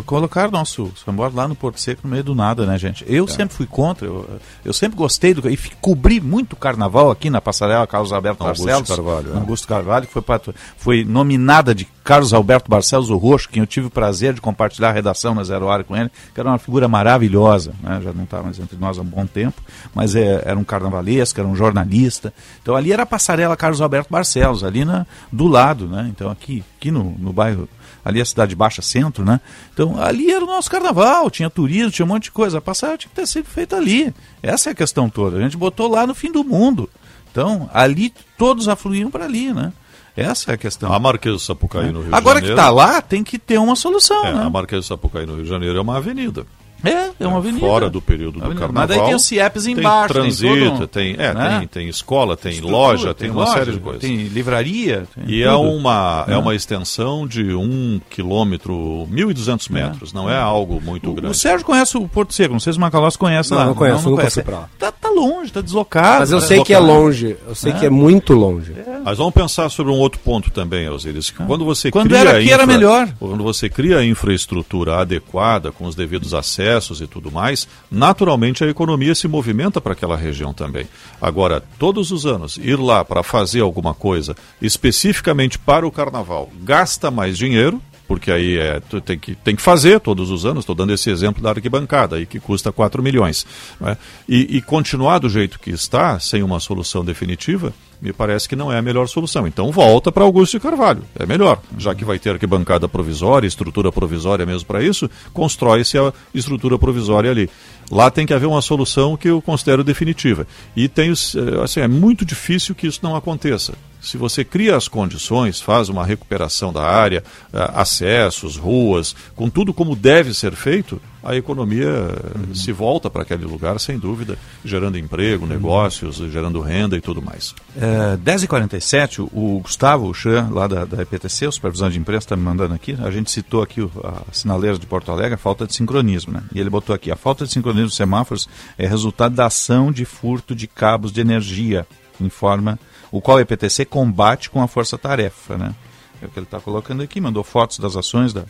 colocar 0.05 0.49
nosso 0.49 0.91
sambódromo 1.05 1.37
lá 1.41 1.47
no 1.47 1.55
Porto 1.55 1.79
Seco 1.79 2.01
no 2.05 2.09
meio 2.09 2.23
do 2.23 2.33
nada, 2.33 2.65
né, 2.65 2.77
gente? 2.77 3.03
Eu 3.07 3.27
sempre 3.27 3.53
fui 3.55 3.65
contra, 3.67 4.07
eu, 4.07 4.27
eu 4.63 4.73
sempre 4.73 4.97
gostei 4.97 5.33
do. 5.33 5.47
E 5.49 5.57
cobri 5.81 6.19
muito 6.21 6.55
carnaval 6.55 7.11
aqui 7.11 7.29
na 7.29 7.41
passarela 7.41 7.85
Carlos 7.85 8.11
Alberto 8.13 8.43
Augusto 8.43 8.65
Barcelos. 8.65 8.89
Carvalho, 8.89 9.33
é. 9.33 9.37
Augusto 9.37 9.67
Carvalho, 9.67 10.07
que 10.07 10.13
foi, 10.13 10.21
patro- 10.21 10.55
foi 10.77 11.03
nominada 11.03 11.75
de 11.75 11.85
Carlos 12.03 12.33
Alberto 12.33 12.69
Barcelos 12.69 13.09
o 13.09 13.17
Roxo, 13.17 13.47
quem 13.49 13.61
eu 13.61 13.67
tive 13.67 13.87
o 13.87 13.89
prazer 13.91 14.33
de 14.33 14.41
compartilhar 14.41 14.89
a 14.89 14.91
redação 14.93 15.33
na 15.35 15.43
Zero 15.43 15.65
Hora 15.65 15.83
com 15.83 15.95
ele, 15.95 16.09
que 16.33 16.39
era 16.39 16.49
uma 16.49 16.57
figura 16.57 16.87
maravilhosa, 16.87 17.73
né? 17.81 18.01
já 18.03 18.11
não 18.13 18.23
está 18.23 18.41
entre 18.59 18.77
nós 18.77 18.97
há 18.97 19.01
um 19.01 19.05
bom 19.05 19.25
tempo, 19.25 19.61
mas 19.93 20.15
é, 20.15 20.41
era 20.45 20.57
um 20.57 20.63
carnavalesco, 20.63 21.39
era 21.39 21.47
um 21.47 21.55
jornalista. 21.55 22.33
Então 22.61 22.75
ali 22.75 22.91
era 22.91 23.03
a 23.03 23.05
passarela 23.05 23.55
Carlos 23.57 23.81
Alberto 23.81 24.11
Barcelos, 24.11 24.63
ali 24.63 24.83
na, 24.85 25.05
do 25.31 25.47
lado, 25.47 25.87
né? 25.87 26.07
Então 26.09 26.29
aqui, 26.29 26.63
aqui 26.77 26.91
no, 26.91 27.15
no 27.19 27.31
bairro 27.33 27.67
ali 28.05 28.19
a 28.19 28.25
cidade 28.25 28.53
baixa 28.55 28.81
centro, 28.81 29.23
né? 29.23 29.39
Então 29.73 30.01
ali 30.01 30.29
era 30.31 30.43
o 30.43 30.47
nosso 30.47 30.69
carnaval, 30.69 31.29
tinha 31.29 31.49
turismo, 31.49 31.91
tinha 31.91 32.05
um 32.05 32.09
monte 32.09 32.23
de 32.23 32.31
coisa. 32.31 32.57
A 32.57 32.61
passagem 32.61 32.97
tinha 32.97 33.09
que 33.09 33.15
ter 33.15 33.27
sido 33.27 33.45
feita 33.45 33.77
ali. 33.77 34.13
Essa 34.41 34.69
é 34.69 34.71
a 34.71 34.75
questão 34.75 35.09
toda. 35.09 35.37
A 35.37 35.41
gente 35.41 35.55
botou 35.55 35.87
lá 35.89 36.05
no 36.05 36.13
fim 36.13 36.31
do 36.31 36.43
mundo. 36.43 36.89
Então 37.31 37.69
ali 37.73 38.13
todos 38.37 38.67
afluíam 38.67 39.09
para 39.09 39.25
ali, 39.25 39.53
né? 39.53 39.71
Essa 40.15 40.51
é 40.51 40.53
a 40.53 40.57
questão. 40.57 40.93
A 40.93 40.99
Marquesa 40.99 41.37
de 41.37 41.41
Sapucaí 41.41 41.91
no 41.91 42.01
Rio 42.01 42.09
de 42.09 42.15
Agora 42.15 42.35
Janeiro. 42.35 42.55
que 42.55 42.61
está 42.61 42.69
lá, 42.69 43.01
tem 43.01 43.23
que 43.23 43.39
ter 43.39 43.57
uma 43.57 43.75
solução, 43.75 44.23
É, 44.27 44.33
né? 44.33 44.43
A 44.43 44.49
Marquesa 44.49 44.81
de 44.81 44.87
Sapucaí 44.87 45.25
no 45.25 45.33
Rio 45.35 45.43
de 45.43 45.49
Janeiro 45.49 45.79
é 45.79 45.81
uma 45.81 45.97
avenida. 45.97 46.45
É, 46.83 47.11
é 47.19 47.27
uma 47.27 47.37
avenida. 47.37 47.65
Fora 47.65 47.89
do 47.89 48.01
período 48.01 48.39
do 48.39 48.45
Avenida. 48.45 48.59
carnaval. 48.67 48.87
Mas 48.87 48.97
daí 48.97 49.05
tem 49.07 49.15
os 49.15 49.23
CIEPs 49.25 49.67
embaixo, 49.67 50.13
Tem 50.13 50.23
tem 50.23 50.31
transita, 50.31 50.69
todo 50.71 50.83
um- 50.83 50.87
tem, 50.87 51.15
é, 51.17 51.33
né? 51.33 51.57
tem, 51.59 51.67
tem 51.67 51.89
escola, 51.89 52.35
tem 52.35 52.51
Estrutura, 52.51 52.77
loja, 52.77 53.13
tem, 53.13 53.29
uma 53.29 53.41
loja, 53.45 53.53
série 53.53 53.71
de 53.71 53.79
coisas. 53.79 54.01
Tem 54.01 54.15
livraria. 54.15 55.07
tem 55.15 55.23
E 55.27 55.43
é 55.43 55.47
tudo. 55.49 55.61
uma, 55.69 56.25
é 56.27 56.31
Né? 56.31 56.37
uma 56.37 56.53
extensão 56.55 57.25
de 57.25 57.53
um 57.55 58.01
quilômetro, 58.09 59.07
1.200 59.09 59.69
metros, 59.71 60.11
não 60.13 60.29
é 60.29 60.37
algo 60.37 60.81
muito 60.81 61.09
O 61.11 61.13
grande. 61.13 61.37
Sérgio 61.37 61.65
conhece 61.65 61.97
o 61.97 62.07
Porto 62.07 62.33
Seco, 62.33 62.53
não 62.53 62.59
sei 62.59 62.73
se 62.73 62.77
o 62.79 62.81
Macalós 62.81 63.15
conhece 63.15 63.51
Não, 63.51 63.57
lá. 63.59 63.65
não 63.65 63.73
conheço, 63.75 64.03
nunca 64.09 64.21
conhece. 64.23 64.41
pra 64.43 64.59
lá. 64.59 64.69
Tá, 64.77 64.91
tá 64.91 65.09
longe, 65.09 65.51
tá 65.51 65.61
deslocado. 65.61 66.19
Mas 66.19 66.31
eu 66.31 66.39
tá 66.39 66.47
sei 66.47 66.63
que 66.63 66.73
é 66.73 66.79
longe, 66.79 67.37
eu 67.47 67.55
sei 67.55 67.71
É. 67.71 67.75
que 67.75 67.85
é 67.85 67.89
muito 67.89 68.33
longe. 68.33 68.73
Mas 69.05 69.17
vamos 69.17 69.33
pensar 69.33 69.69
sobre 69.69 69.91
um 69.91 69.97
outro 69.97 70.19
ponto 70.19 70.51
também, 70.51 70.87
Alziris. 70.87 71.29
que 71.29 71.43
Quando 71.43 71.63
você 71.63 71.91
Quando 71.91 72.07
cria 72.07 72.19
era 72.19 72.37
aqui 72.39 72.51
era 72.51 72.63
infra- 72.63 72.65
melhor. 72.73 73.07
Quando 73.19 73.43
você 73.43 73.69
cria 73.69 73.97
a 73.99 74.05
infraestrutura 74.05 74.97
adequada, 74.97 75.71
com 75.71 75.85
os 75.85 75.95
devidos 75.95 76.33
acessos 76.33 76.72
e 77.01 77.07
tudo 77.07 77.31
mais, 77.31 77.67
naturalmente 77.91 78.63
a 78.63 78.67
economia 78.67 79.15
se 79.15 79.27
movimenta 79.27 79.79
para 79.79 79.93
aquela 79.93 80.17
região 80.17 80.53
também. 80.53 80.87
Agora, 81.21 81.63
todos 81.77 82.11
os 82.11 82.25
anos, 82.25 82.57
ir 82.57 82.79
lá 82.79 83.03
para 83.05 83.23
fazer 83.23 83.61
alguma 83.61 83.93
coisa 83.93 84.35
especificamente 84.61 85.57
para 85.59 85.85
o 85.85 85.91
carnaval 85.91 86.49
gasta 86.61 87.11
mais 87.11 87.37
dinheiro, 87.37 87.81
porque 88.13 88.31
aí 88.31 88.59
é, 88.59 88.79
tem, 89.03 89.17
que, 89.17 89.33
tem 89.33 89.55
que 89.55 89.61
fazer 89.61 89.99
todos 89.99 90.29
os 90.29 90.45
anos, 90.45 90.59
estou 90.59 90.75
dando 90.75 90.93
esse 90.93 91.09
exemplo 91.09 91.41
da 91.41 91.49
arquibancada, 91.49 92.17
aí 92.17 92.27
que 92.27 92.39
custa 92.39 92.71
4 92.71 93.01
milhões. 93.01 93.43
é? 93.81 93.97
E, 94.29 94.57
e 94.57 94.61
continuar 94.61 95.17
do 95.17 95.27
jeito 95.27 95.57
que 95.57 95.71
está, 95.71 96.19
sem 96.19 96.43
uma 96.43 96.59
solução 96.59 97.03
definitiva, 97.03 97.73
me 97.99 98.13
parece 98.13 98.47
que 98.47 98.55
não 98.55 98.71
é 98.71 98.77
a 98.77 98.83
melhor 98.83 99.07
solução. 99.07 99.47
Então 99.47 99.71
volta 99.71 100.11
para 100.11 100.23
Augusto 100.23 100.51
de 100.51 100.59
Carvalho, 100.59 101.01
é 101.17 101.25
melhor. 101.25 101.59
Já 101.75 101.95
que 101.95 102.05
vai 102.05 102.19
ter 102.19 102.29
arquibancada 102.29 102.87
provisória, 102.87 103.47
estrutura 103.47 103.91
provisória 103.91 104.45
mesmo 104.45 104.67
para 104.67 104.83
isso, 104.83 105.09
constrói-se 105.33 105.97
a 105.97 106.13
estrutura 106.35 106.77
provisória 106.77 107.31
ali. 107.31 107.49
Lá 107.89 108.11
tem 108.11 108.27
que 108.27 108.33
haver 108.33 108.45
uma 108.45 108.61
solução 108.61 109.17
que 109.17 109.27
eu 109.27 109.41
considero 109.41 109.83
definitiva. 109.83 110.45
E 110.75 110.87
tem, 110.87 111.11
eh, 111.11 111.63
assim, 111.63 111.79
é 111.79 111.87
muito 111.87 112.23
difícil 112.23 112.75
que 112.75 112.85
isso 112.85 112.99
não 113.01 113.15
aconteça. 113.15 113.73
Se 114.03 114.17
você 114.17 114.43
cria 114.43 114.75
as 114.75 114.89
condições, 114.89 115.61
faz 115.61 115.87
uma 115.87 116.05
recuperação 116.05 116.73
da 116.73 116.83
área, 116.83 117.23
eh, 117.53 117.71
acessos, 117.73 118.57
ruas, 118.57 119.15
com 119.33 119.49
tudo 119.49 119.73
como 119.73 119.95
deve 119.95 120.33
ser 120.33 120.51
feito, 120.55 121.01
a 121.23 121.37
economia 121.37 121.87
eh, 121.87 122.53
se 122.53 122.73
volta 122.73 123.09
para 123.09 123.21
aquele 123.21 123.45
lugar, 123.45 123.79
sem 123.79 123.97
dúvida, 123.97 124.37
gerando 124.65 124.97
emprego, 124.97 125.47
negócios, 125.47 126.17
gerando 126.17 126.59
renda 126.59 126.97
e 126.97 127.01
tudo 127.01 127.21
mais. 127.21 127.55
É, 127.77 128.17
10h47, 128.17 129.25
o 129.31 129.61
Gustavo 129.61 130.13
Chan, 130.13 130.49
lá 130.51 130.67
da, 130.67 130.83
da 130.83 131.01
EPTC, 131.01 131.47
o 131.47 131.51
supervisor 131.53 131.89
de 131.89 131.97
imprensa, 131.97 132.25
está 132.25 132.35
me 132.35 132.43
mandando 132.43 132.73
aqui. 132.73 132.97
A 133.01 133.09
gente 133.09 133.31
citou 133.31 133.61
aqui 133.61 133.89
a 134.03 134.33
sinaleira 134.33 134.77
de 134.77 134.85
Porto 134.85 135.13
Alegre, 135.13 135.35
a 135.35 135.37
falta 135.37 135.65
de 135.65 135.73
sincronismo. 135.73 136.33
Né? 136.33 136.43
E 136.53 136.59
ele 136.59 136.69
botou 136.69 136.93
aqui: 136.93 137.09
a 137.09 137.15
falta 137.15 137.45
de 137.45 137.53
sincronismo 137.53 137.87
dos 137.87 137.95
semáforos 137.95 138.49
é 138.77 138.85
resultado 138.85 139.33
da 139.33 139.45
ação 139.45 139.93
de 139.93 140.03
furto 140.03 140.53
de 140.53 140.67
cabos 140.67 141.13
de 141.13 141.21
energia, 141.21 141.87
informa 142.19 142.77
o 143.13 143.21
qual 143.21 143.37
a 143.37 143.41
EPTC 143.41 143.85
combate 143.85 144.49
com 144.49 144.59
a 144.63 144.67
força-tarefa. 144.67 145.55
Né? 145.55 145.75
É 146.19 146.25
o 146.25 146.29
que 146.29 146.39
ele 146.39 146.47
está 146.47 146.59
colocando 146.59 147.03
aqui, 147.03 147.21
mandou 147.21 147.43
fotos 147.43 147.77
das 147.77 147.95
ações 147.95 148.33
da, 148.33 148.43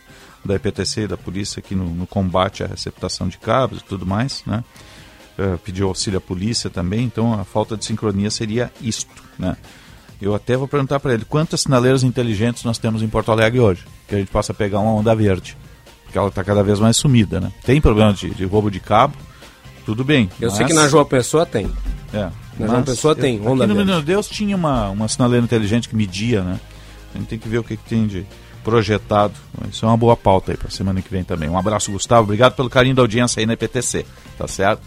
da 0.43 0.55
EPTC 0.55 1.01
e 1.01 1.07
da 1.07 1.17
polícia 1.17 1.59
aqui 1.59 1.75
no, 1.75 1.83
no 1.83 2.07
combate 2.07 2.63
à 2.63 2.67
receptação 2.67 3.27
de 3.27 3.37
cabos 3.37 3.81
e 3.81 3.83
tudo 3.83 4.05
mais. 4.05 4.41
Né? 4.47 4.63
Eh, 5.37 5.57
pediu 5.65 5.89
auxílio 5.89 6.17
à 6.17 6.21
polícia 6.21 6.69
também, 6.69 7.03
então 7.03 7.33
a 7.37 7.43
falta 7.43 7.75
de 7.75 7.83
sincronia 7.83 8.31
seria 8.31 8.71
isto. 8.79 9.11
Né? 9.37 9.57
Eu 10.21 10.33
até 10.33 10.55
vou 10.55 10.65
perguntar 10.67 11.01
para 11.01 11.13
ele 11.13 11.25
quantas 11.25 11.59
sinaleiras 11.59 12.01
inteligentes 12.01 12.63
nós 12.63 12.77
temos 12.77 13.03
em 13.03 13.09
Porto 13.09 13.33
Alegre 13.33 13.59
hoje, 13.59 13.85
que 14.07 14.15
a 14.15 14.19
gente 14.19 14.31
possa 14.31 14.53
pegar 14.53 14.79
uma 14.79 14.93
onda 14.93 15.13
verde, 15.13 15.57
porque 16.05 16.17
ela 16.17 16.29
está 16.29 16.41
cada 16.41 16.63
vez 16.63 16.79
mais 16.79 16.95
sumida. 16.95 17.41
Né? 17.41 17.51
Tem 17.65 17.81
problema 17.81 18.13
de, 18.13 18.29
de 18.29 18.45
roubo 18.45 18.71
de 18.71 18.79
cabo, 18.79 19.13
tudo 19.85 20.05
bem. 20.05 20.29
Eu 20.39 20.49
sei 20.51 20.61
mas- 20.61 20.69
que 20.69 20.73
na 20.73 20.87
João 20.87 21.03
Pessoa 21.03 21.45
tem. 21.45 21.69
É, 22.13 22.29
Na 22.59 22.67
João 22.67 22.83
Pessoa 22.83 23.15
tem, 23.15 23.37
eu, 23.37 23.51
onda 23.51 23.63
Aqui 23.63 23.73
no. 23.73 23.79
Menino 23.79 24.01
Deus 24.01 24.27
tinha 24.27 24.55
uma, 24.55 24.89
uma 24.89 25.07
sinaleira 25.07 25.43
inteligente 25.43 25.89
que 25.89 25.95
media, 25.95 26.43
né? 26.43 26.59
A 27.13 27.17
gente 27.17 27.27
tem 27.27 27.39
que 27.39 27.47
ver 27.47 27.59
o 27.59 27.63
que, 27.63 27.77
que 27.77 27.83
tem 27.83 28.07
de 28.07 28.25
projetado. 28.63 29.33
Isso 29.69 29.85
é 29.85 29.87
uma 29.87 29.97
boa 29.97 30.15
pauta 30.15 30.51
aí 30.51 30.57
para 30.57 30.69
semana 30.69 31.01
que 31.01 31.09
vem 31.09 31.23
também. 31.23 31.49
Um 31.49 31.57
abraço, 31.57 31.91
Gustavo. 31.91 32.23
Obrigado 32.23 32.55
pelo 32.55 32.69
carinho 32.69 32.95
da 32.95 33.01
audiência 33.01 33.39
aí 33.39 33.45
na 33.45 33.53
EPTC. 33.53 34.05
Tá 34.37 34.47
certo? 34.47 34.81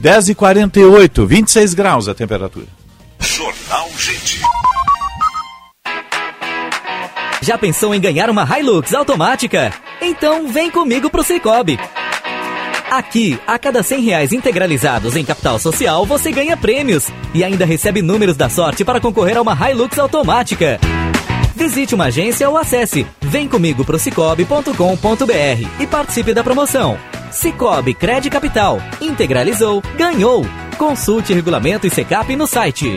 10h48, 0.00 1.26
26 1.26 1.74
graus 1.74 2.08
a 2.08 2.14
temperatura. 2.14 2.66
Jornal 3.20 3.88
Gente. 3.96 4.40
Já 7.40 7.58
pensou 7.58 7.94
em 7.94 8.00
ganhar 8.00 8.30
uma 8.30 8.46
Hilux 8.58 8.94
automática? 8.94 9.72
Então 10.00 10.48
vem 10.48 10.70
comigo 10.70 11.10
pro 11.10 11.22
Cicobi. 11.22 11.78
Aqui, 12.94 13.36
a 13.44 13.58
cada 13.58 13.82
100 13.82 14.02
reais 14.02 14.32
integralizados 14.32 15.16
em 15.16 15.24
capital 15.24 15.58
social, 15.58 16.06
você 16.06 16.30
ganha 16.30 16.56
prêmios 16.56 17.08
e 17.34 17.42
ainda 17.42 17.64
recebe 17.64 18.00
números 18.00 18.36
da 18.36 18.48
sorte 18.48 18.84
para 18.84 19.00
concorrer 19.00 19.36
a 19.36 19.42
uma 19.42 19.52
Hilux 19.52 19.98
automática. 19.98 20.78
Visite 21.56 21.92
uma 21.92 22.04
agência 22.04 22.48
ou 22.48 22.56
acesse 22.56 23.04
vemcomigo 23.20 23.84
pro 23.84 23.98
cicobi.com.br 23.98 25.80
e 25.80 25.86
participe 25.88 26.32
da 26.32 26.44
promoção. 26.44 26.96
Cicobi 27.32 27.94
Cred 27.94 28.30
Capital. 28.30 28.80
Integralizou, 29.00 29.82
ganhou. 29.98 30.46
Consulte 30.78 31.34
regulamento 31.34 31.88
e 31.88 31.90
secap 31.90 32.36
no 32.36 32.46
site. 32.46 32.96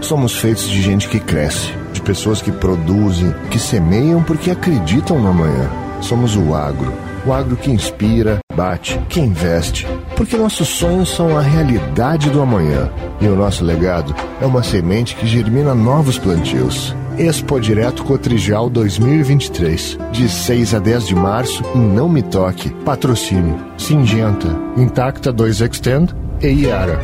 Somos 0.00 0.34
feitos 0.34 0.68
de 0.68 0.82
gente 0.82 1.08
que 1.08 1.20
cresce, 1.20 1.72
de 1.92 2.02
pessoas 2.02 2.42
que 2.42 2.50
produzem, 2.50 3.32
que 3.52 3.58
semeiam 3.60 4.20
porque 4.24 4.50
acreditam 4.50 5.20
no 5.20 5.28
amanhã. 5.28 5.89
Somos 6.00 6.36
o 6.36 6.54
agro. 6.54 6.92
O 7.26 7.32
agro 7.32 7.56
que 7.56 7.70
inspira, 7.70 8.38
bate, 8.54 8.98
que 9.08 9.20
investe. 9.20 9.86
Porque 10.16 10.36
nossos 10.36 10.68
sonhos 10.68 11.10
são 11.10 11.36
a 11.36 11.42
realidade 11.42 12.30
do 12.30 12.40
amanhã. 12.40 12.90
E 13.20 13.26
o 13.26 13.36
nosso 13.36 13.64
legado 13.64 14.14
é 14.40 14.46
uma 14.46 14.62
semente 14.62 15.14
que 15.14 15.26
germina 15.26 15.74
novos 15.74 16.18
plantios. 16.18 16.94
Expo 17.18 17.60
Direto 17.60 18.04
Cotrijal 18.04 18.70
2023. 18.70 19.98
De 20.10 20.28
6 20.28 20.74
a 20.74 20.78
10 20.78 21.06
de 21.08 21.14
março 21.14 21.62
em 21.74 21.80
Não 21.80 22.08
Me 22.08 22.22
Toque. 22.22 22.70
Patrocínio. 22.84 23.58
Singenta. 23.76 24.48
Intacta 24.76 25.30
2 25.30 25.60
Extend 25.60 26.14
e 26.40 26.48
Iara. 26.48 27.00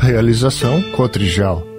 Realização 0.00 0.82
Cotrijal. 0.92 1.70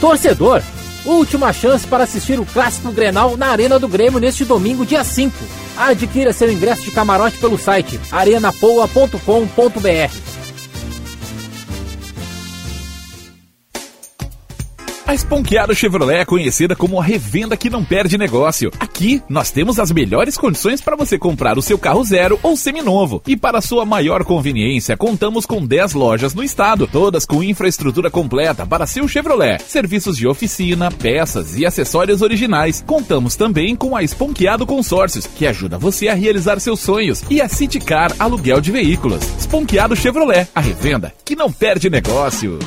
Torcedor, 0.00 0.62
última 1.04 1.52
chance 1.52 1.86
para 1.86 2.04
assistir 2.04 2.38
o 2.38 2.46
Clássico 2.46 2.92
Grenal 2.92 3.36
na 3.36 3.48
Arena 3.48 3.78
do 3.78 3.88
Grêmio 3.88 4.20
neste 4.20 4.44
domingo, 4.44 4.86
dia 4.86 5.04
5. 5.04 5.36
Adquira 5.76 6.32
seu 6.32 6.50
ingresso 6.50 6.82
de 6.82 6.90
camarote 6.90 7.38
pelo 7.38 7.58
site 7.58 8.00
arenapoa.com.br. 8.10 10.33
A 15.06 15.14
Esponqueado 15.14 15.74
Chevrolet 15.74 16.20
é 16.20 16.24
conhecida 16.24 16.74
como 16.74 16.98
a 16.98 17.04
revenda 17.04 17.58
que 17.58 17.68
não 17.68 17.84
perde 17.84 18.16
negócio. 18.16 18.72
Aqui, 18.80 19.22
nós 19.28 19.50
temos 19.50 19.78
as 19.78 19.92
melhores 19.92 20.38
condições 20.38 20.80
para 20.80 20.96
você 20.96 21.18
comprar 21.18 21.58
o 21.58 21.62
seu 21.62 21.78
carro 21.78 22.02
zero 22.02 22.38
ou 22.42 22.56
seminovo. 22.56 23.22
E 23.26 23.36
para 23.36 23.60
sua 23.60 23.84
maior 23.84 24.24
conveniência, 24.24 24.96
contamos 24.96 25.44
com 25.44 25.64
10 25.64 25.92
lojas 25.92 26.32
no 26.32 26.42
estado, 26.42 26.88
todas 26.90 27.26
com 27.26 27.42
infraestrutura 27.42 28.10
completa 28.10 28.64
para 28.64 28.86
seu 28.86 29.06
Chevrolet. 29.06 29.62
Serviços 29.62 30.16
de 30.16 30.26
oficina, 30.26 30.90
peças 30.90 31.58
e 31.58 31.66
acessórios 31.66 32.22
originais. 32.22 32.82
Contamos 32.86 33.36
também 33.36 33.76
com 33.76 33.94
a 33.94 34.02
Esponqueado 34.02 34.64
Consórcios, 34.64 35.26
que 35.26 35.46
ajuda 35.46 35.76
você 35.76 36.08
a 36.08 36.14
realizar 36.14 36.58
seus 36.60 36.80
sonhos. 36.80 37.22
E 37.28 37.42
a 37.42 37.48
Citicar 37.48 38.10
Aluguel 38.18 38.58
de 38.58 38.72
Veículos. 38.72 39.22
Esponqueado 39.38 39.94
Chevrolet, 39.94 40.48
a 40.54 40.60
revenda 40.62 41.12
que 41.22 41.36
não 41.36 41.52
perde 41.52 41.90
negócio. 41.90 42.58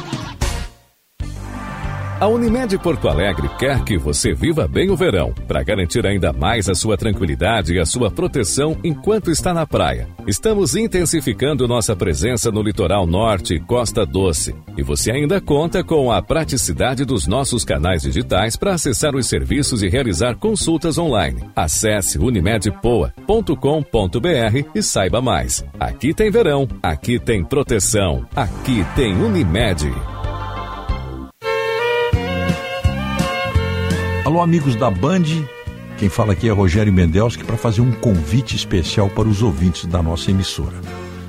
A 2.19 2.27
Unimed 2.27 2.75
Porto 2.79 3.07
Alegre 3.07 3.47
quer 3.59 3.83
que 3.83 3.95
você 3.95 4.33
viva 4.33 4.67
bem 4.67 4.89
o 4.89 4.95
verão, 4.95 5.35
para 5.47 5.61
garantir 5.61 6.03
ainda 6.03 6.33
mais 6.33 6.67
a 6.67 6.73
sua 6.73 6.97
tranquilidade 6.97 7.75
e 7.75 7.79
a 7.79 7.85
sua 7.85 8.09
proteção 8.09 8.75
enquanto 8.83 9.29
está 9.29 9.53
na 9.53 9.67
praia. 9.67 10.07
Estamos 10.25 10.75
intensificando 10.75 11.67
nossa 11.67 11.95
presença 11.95 12.49
no 12.49 12.63
litoral 12.63 13.05
norte 13.05 13.53
e 13.53 13.59
Costa 13.59 14.03
Doce. 14.03 14.55
E 14.75 14.81
você 14.81 15.11
ainda 15.11 15.39
conta 15.39 15.83
com 15.83 16.11
a 16.11 16.19
praticidade 16.19 17.05
dos 17.05 17.27
nossos 17.27 17.63
canais 17.63 18.01
digitais 18.01 18.55
para 18.55 18.73
acessar 18.73 19.15
os 19.15 19.27
serviços 19.27 19.83
e 19.83 19.87
realizar 19.87 20.37
consultas 20.37 20.97
online. 20.97 21.43
Acesse 21.55 22.17
unimedpoa.com.br 22.17 24.69
e 24.73 24.81
saiba 24.81 25.21
mais. 25.21 25.63
Aqui 25.79 26.15
tem 26.15 26.31
verão, 26.31 26.67
aqui 26.81 27.19
tem 27.19 27.45
proteção, 27.45 28.25
aqui 28.35 28.83
tem 28.95 29.15
Unimed. 29.15 30.16
Alô, 34.27 34.41
amigos 34.41 34.75
da 34.75 34.91
Band. 34.91 35.23
Quem 35.97 36.09
fala 36.09 36.33
aqui 36.33 36.49
é 36.49 36.51
Rogério 36.51 36.91
Mendelski 36.91 37.45
para 37.45 37.55
fazer 37.55 37.79
um 37.79 37.93
convite 37.93 38.57
especial 38.57 39.09
para 39.09 39.25
os 39.25 39.41
ouvintes 39.41 39.85
da 39.85 40.03
nossa 40.03 40.31
emissora. 40.31 40.75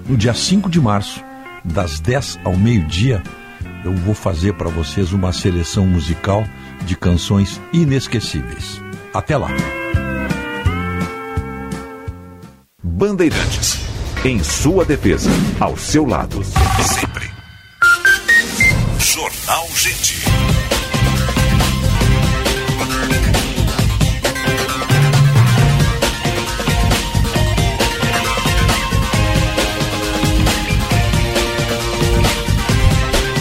No 0.08 0.16
dia 0.16 0.34
5 0.34 0.68
de 0.68 0.80
março, 0.80 1.22
das 1.64 2.00
10 2.00 2.40
ao 2.42 2.56
meio-dia, 2.56 3.22
eu 3.84 3.94
vou 3.94 4.14
fazer 4.14 4.54
para 4.54 4.68
vocês 4.68 5.12
uma 5.12 5.32
seleção 5.32 5.86
musical 5.86 6.44
de 6.84 6.96
canções 6.96 7.60
inesquecíveis. 7.72 8.82
Até 9.14 9.36
lá. 9.36 9.50
Bandeirantes. 12.82 13.78
Em 14.24 14.42
sua 14.42 14.84
defesa. 14.84 15.30
Ao 15.60 15.76
seu 15.76 16.04
lado. 16.04 16.42
Sempre. 16.82 17.30
Jornal 18.98 19.68
Gente. 19.76 20.17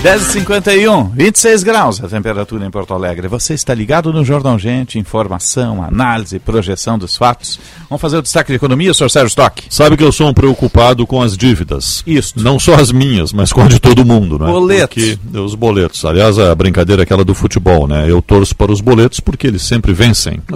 Dez 0.03 0.21
e 0.27 0.31
51 0.33 1.09
26 1.09 1.63
graus 1.63 2.03
a 2.03 2.07
temperatura 2.07 2.65
em 2.65 2.69
Porto 2.69 2.93
Alegre. 2.93 3.27
Você 3.27 3.53
está 3.55 3.73
ligado 3.73 4.13
no 4.13 4.23
Jornal 4.23 4.57
Gente, 4.57 4.99
informação, 4.99 5.83
análise, 5.83 6.39
projeção 6.39 6.97
dos 6.97 7.17
fatos. 7.17 7.59
Vamos 7.89 8.01
fazer 8.01 8.17
o 8.17 8.21
destaque 8.21 8.51
de 8.51 8.55
economia, 8.55 8.93
Sr. 8.93 9.09
Sérgio 9.09 9.27
Stock. 9.27 9.63
Sabe 9.69 9.97
que 9.97 10.03
eu 10.03 10.11
sou 10.11 10.27
um 10.29 10.33
preocupado 10.33 11.05
com 11.07 11.21
as 11.21 11.35
dívidas. 11.35 12.03
Isso. 12.05 12.35
Não 12.37 12.59
só 12.59 12.75
as 12.75 12.91
minhas, 12.91 13.33
mas 13.33 13.51
com 13.51 13.61
a 13.61 13.67
de 13.67 13.79
todo 13.79 14.05
mundo, 14.05 14.37
né? 14.37 14.45
Boletos. 14.45 15.15
Porque, 15.15 15.37
os 15.37 15.55
boletos. 15.55 16.05
Aliás, 16.05 16.37
a 16.37 16.53
brincadeira 16.53 17.01
é 17.01 17.03
aquela 17.03 17.25
do 17.25 17.33
futebol, 17.33 17.87
né? 17.87 18.05
Eu 18.09 18.21
torço 18.21 18.55
para 18.55 18.71
os 18.71 18.79
boletos 18.81 19.19
porque 19.19 19.47
eles 19.47 19.63
sempre 19.63 19.93
vencem. 19.93 20.39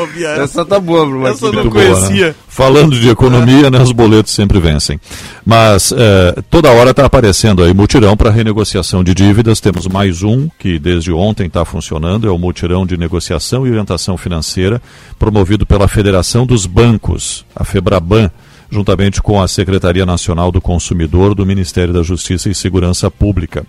ouvi 0.00 0.24
essa. 0.24 0.64
Tá 0.64 0.80
boa, 0.80 1.06
Bruno. 1.06 1.26
Essa 1.26 1.46
eu 1.46 1.52
não 1.52 1.62
Muito 1.62 1.74
boa, 1.74 1.84
conhecia. 1.84 2.28
né? 2.28 2.34
Falando 2.60 3.00
de 3.00 3.08
economia, 3.08 3.70
né, 3.70 3.80
os 3.80 3.90
boletos 3.90 4.34
sempre 4.34 4.60
vencem. 4.60 5.00
Mas 5.46 5.94
eh, 5.96 6.42
toda 6.50 6.70
hora 6.70 6.90
está 6.90 7.06
aparecendo 7.06 7.64
aí 7.64 7.72
mutirão 7.72 8.14
para 8.14 8.28
renegociação 8.28 9.02
de 9.02 9.14
dívidas. 9.14 9.60
Temos 9.60 9.86
mais 9.86 10.22
um 10.22 10.46
que 10.58 10.78
desde 10.78 11.10
ontem 11.10 11.46
está 11.46 11.64
funcionando, 11.64 12.28
é 12.28 12.30
o 12.30 12.36
mutirão 12.36 12.84
de 12.84 12.98
negociação 12.98 13.66
e 13.66 13.70
orientação 13.70 14.18
financeira, 14.18 14.80
promovido 15.18 15.64
pela 15.64 15.88
Federação 15.88 16.44
dos 16.44 16.66
Bancos, 16.66 17.46
a 17.56 17.64
Febraban, 17.64 18.30
juntamente 18.70 19.22
com 19.22 19.40
a 19.40 19.48
Secretaria 19.48 20.04
Nacional 20.04 20.52
do 20.52 20.60
Consumidor 20.60 21.34
do 21.34 21.46
Ministério 21.46 21.94
da 21.94 22.02
Justiça 22.02 22.50
e 22.50 22.54
Segurança 22.54 23.10
Pública. 23.10 23.64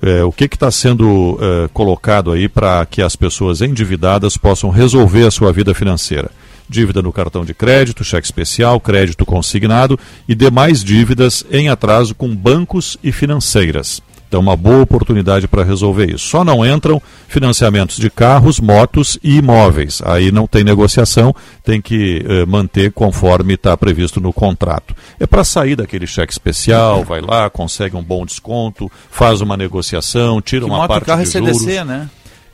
É, 0.00 0.22
o 0.22 0.30
que 0.30 0.44
está 0.44 0.70
sendo 0.70 1.36
é, 1.42 1.68
colocado 1.72 2.30
aí 2.30 2.48
para 2.48 2.86
que 2.86 3.02
as 3.02 3.16
pessoas 3.16 3.60
endividadas 3.60 4.36
possam 4.36 4.70
resolver 4.70 5.26
a 5.26 5.32
sua 5.32 5.52
vida 5.52 5.74
financeira? 5.74 6.30
Dívida 6.70 7.02
no 7.02 7.12
cartão 7.12 7.44
de 7.44 7.52
crédito, 7.52 8.04
cheque 8.04 8.28
especial, 8.28 8.78
crédito 8.78 9.26
consignado 9.26 9.98
e 10.28 10.36
demais 10.36 10.84
dívidas 10.84 11.44
em 11.50 11.68
atraso 11.68 12.14
com 12.14 12.32
bancos 12.32 12.96
e 13.02 13.10
financeiras. 13.10 14.00
Então, 14.28 14.38
uma 14.38 14.56
boa 14.56 14.82
oportunidade 14.82 15.48
para 15.48 15.64
resolver 15.64 16.08
isso. 16.08 16.28
Só 16.28 16.44
não 16.44 16.64
entram 16.64 17.02
financiamentos 17.26 17.96
de 17.96 18.08
carros, 18.08 18.60
motos 18.60 19.18
e 19.24 19.38
imóveis. 19.38 20.00
Aí 20.04 20.30
não 20.30 20.46
tem 20.46 20.62
negociação, 20.62 21.34
tem 21.64 21.82
que 21.82 22.24
eh, 22.24 22.46
manter 22.46 22.92
conforme 22.92 23.54
está 23.54 23.76
previsto 23.76 24.20
no 24.20 24.32
contrato. 24.32 24.94
É 25.18 25.26
para 25.26 25.42
sair 25.42 25.74
daquele 25.74 26.06
cheque 26.06 26.32
especial, 26.32 27.02
vai 27.02 27.20
lá, 27.20 27.50
consegue 27.50 27.96
um 27.96 28.02
bom 28.04 28.24
desconto, 28.24 28.88
faz 29.10 29.40
uma 29.40 29.56
negociação, 29.56 30.40
tira 30.40 30.64
Que 30.64 30.70
uma 30.70 30.78
moto 30.78 30.88
parte 30.88 31.06
carro 31.06 31.22
é 31.22 31.24
de 31.24 31.32
juros. 31.32 31.58
CDC, 31.58 31.84
né? 31.84 32.08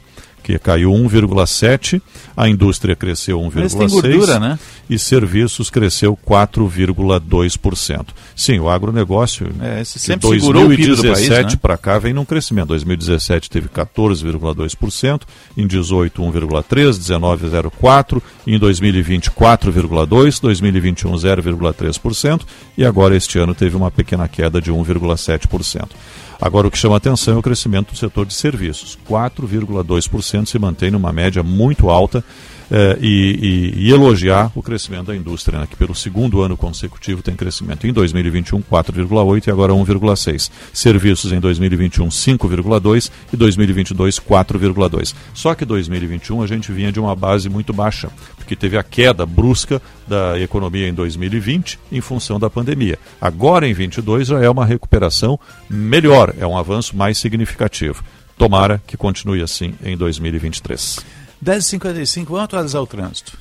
que 0.47 0.57
caiu 0.57 0.91
1,7%, 0.91 2.01
a 2.37 2.47
indústria 2.47 2.95
cresceu 2.95 3.41
Mas 3.53 3.73
tem 3.75 3.85
1,6% 3.85 3.89
gordura, 3.89 4.39
né? 4.39 4.57
e 4.89 4.97
serviços 4.97 5.69
cresceu 5.69 6.17
4,2%. 6.25 8.05
Sim, 8.33 8.57
o 8.59 8.69
agronegócio 8.69 9.51
É, 9.59 9.81
esse 9.81 9.99
de 9.99 10.05
sempre 10.05 10.29
segurou 10.39 10.67
o 10.67 10.69
PIB 10.69 10.83
do 10.83 10.95
país, 10.95 11.03
2017 11.03 11.55
né? 11.55 11.59
para 11.61 11.77
cá 11.77 11.99
vem 11.99 12.13
num 12.13 12.23
crescimento. 12.23 12.69
2017 12.69 13.49
teve 13.49 13.67
14,2%, 13.67 15.23
em 15.57 15.67
18 15.67 16.21
1,3, 16.21 16.97
19 16.97 17.47
0,4, 17.47 18.21
em 18.47 18.57
2020 18.57 19.31
4,2, 19.31 20.39
2021 20.39 21.11
0,3% 21.11 22.41
e 22.77 22.85
agora 22.85 23.17
este 23.17 23.37
ano 23.37 23.53
teve 23.53 23.75
uma 23.75 23.91
pequena 23.91 24.29
queda 24.29 24.61
de 24.61 24.71
1,7%. 24.71 25.89
Agora 26.39 26.67
o 26.67 26.71
que 26.71 26.77
chama 26.77 26.97
atenção 26.97 27.35
é 27.35 27.37
o 27.37 27.41
crescimento 27.41 27.91
do 27.91 27.97
setor 27.97 28.25
de 28.25 28.33
serviços. 28.33 28.97
4,2% 29.09 30.45
se 30.45 30.59
mantém 30.59 30.91
numa 30.91 31.11
média 31.11 31.41
muito 31.41 31.89
alta 31.89 32.23
eh, 32.71 32.97
e, 33.01 33.73
e- 33.77 33.87
e 33.87 33.91
elogiar 33.91 34.51
o 34.55 34.61
crescimento 34.61 35.07
da 35.07 35.15
indústria, 35.15 35.59
né, 35.59 35.67
que 35.69 35.75
pelo 35.75 35.95
segundo 35.95 36.41
ano 36.41 36.57
consecutivo 36.57 37.21
tem 37.21 37.35
crescimento. 37.35 37.87
Em 37.87 37.93
2021, 37.93 38.61
4,8% 38.61 39.47
e 39.47 39.51
agora 39.51 39.73
1,6%. 39.73 40.51
Serviços 40.73 41.31
em 41.31 41.39
2021, 41.39 42.09
5,2% 42.09 43.11
e 43.31 43.37
2022, 43.37 44.19
4,2%. 44.19 45.13
Só 45.33 45.53
que 45.55 45.65
2021 45.65 46.41
a 46.41 46.47
gente 46.47 46.71
vinha 46.71 46.91
de 46.91 46.99
uma 46.99 47.15
base 47.15 47.49
muito 47.49 47.73
baixa, 47.73 48.09
porque 48.35 48.55
teve 48.55 48.77
a 48.77 48.83
queda 48.83 49.25
brusca 49.25 49.81
da 50.07 50.39
economia 50.39 50.87
em 50.87 50.93
2020 50.93 51.79
em 51.91 52.01
função 52.01 52.39
da 52.39 52.49
pandemia. 52.49 52.97
Agora 53.19 53.67
em 53.67 53.73
22 53.73 54.27
já 54.27 54.39
é 54.41 54.49
uma 54.49 54.65
recuperação 54.65 55.39
melhor, 55.69 56.33
é 56.39 56.45
um 56.47 56.57
avanço 56.57 56.95
mais 56.95 57.17
significativo. 57.17 58.03
Tomara 58.37 58.81
que 58.85 58.95
continue 58.95 59.41
assim 59.41 59.73
em 59.83 59.97
2023. 59.97 60.99
10h55, 61.43 62.25
vamos 62.25 62.43
atualizar 62.43 62.81
o 62.81 62.87
trânsito. 62.87 63.37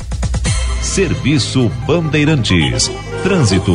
Serviço 0.82 1.70
Bandeirantes. 1.86 2.90
Trânsito. 3.23 3.73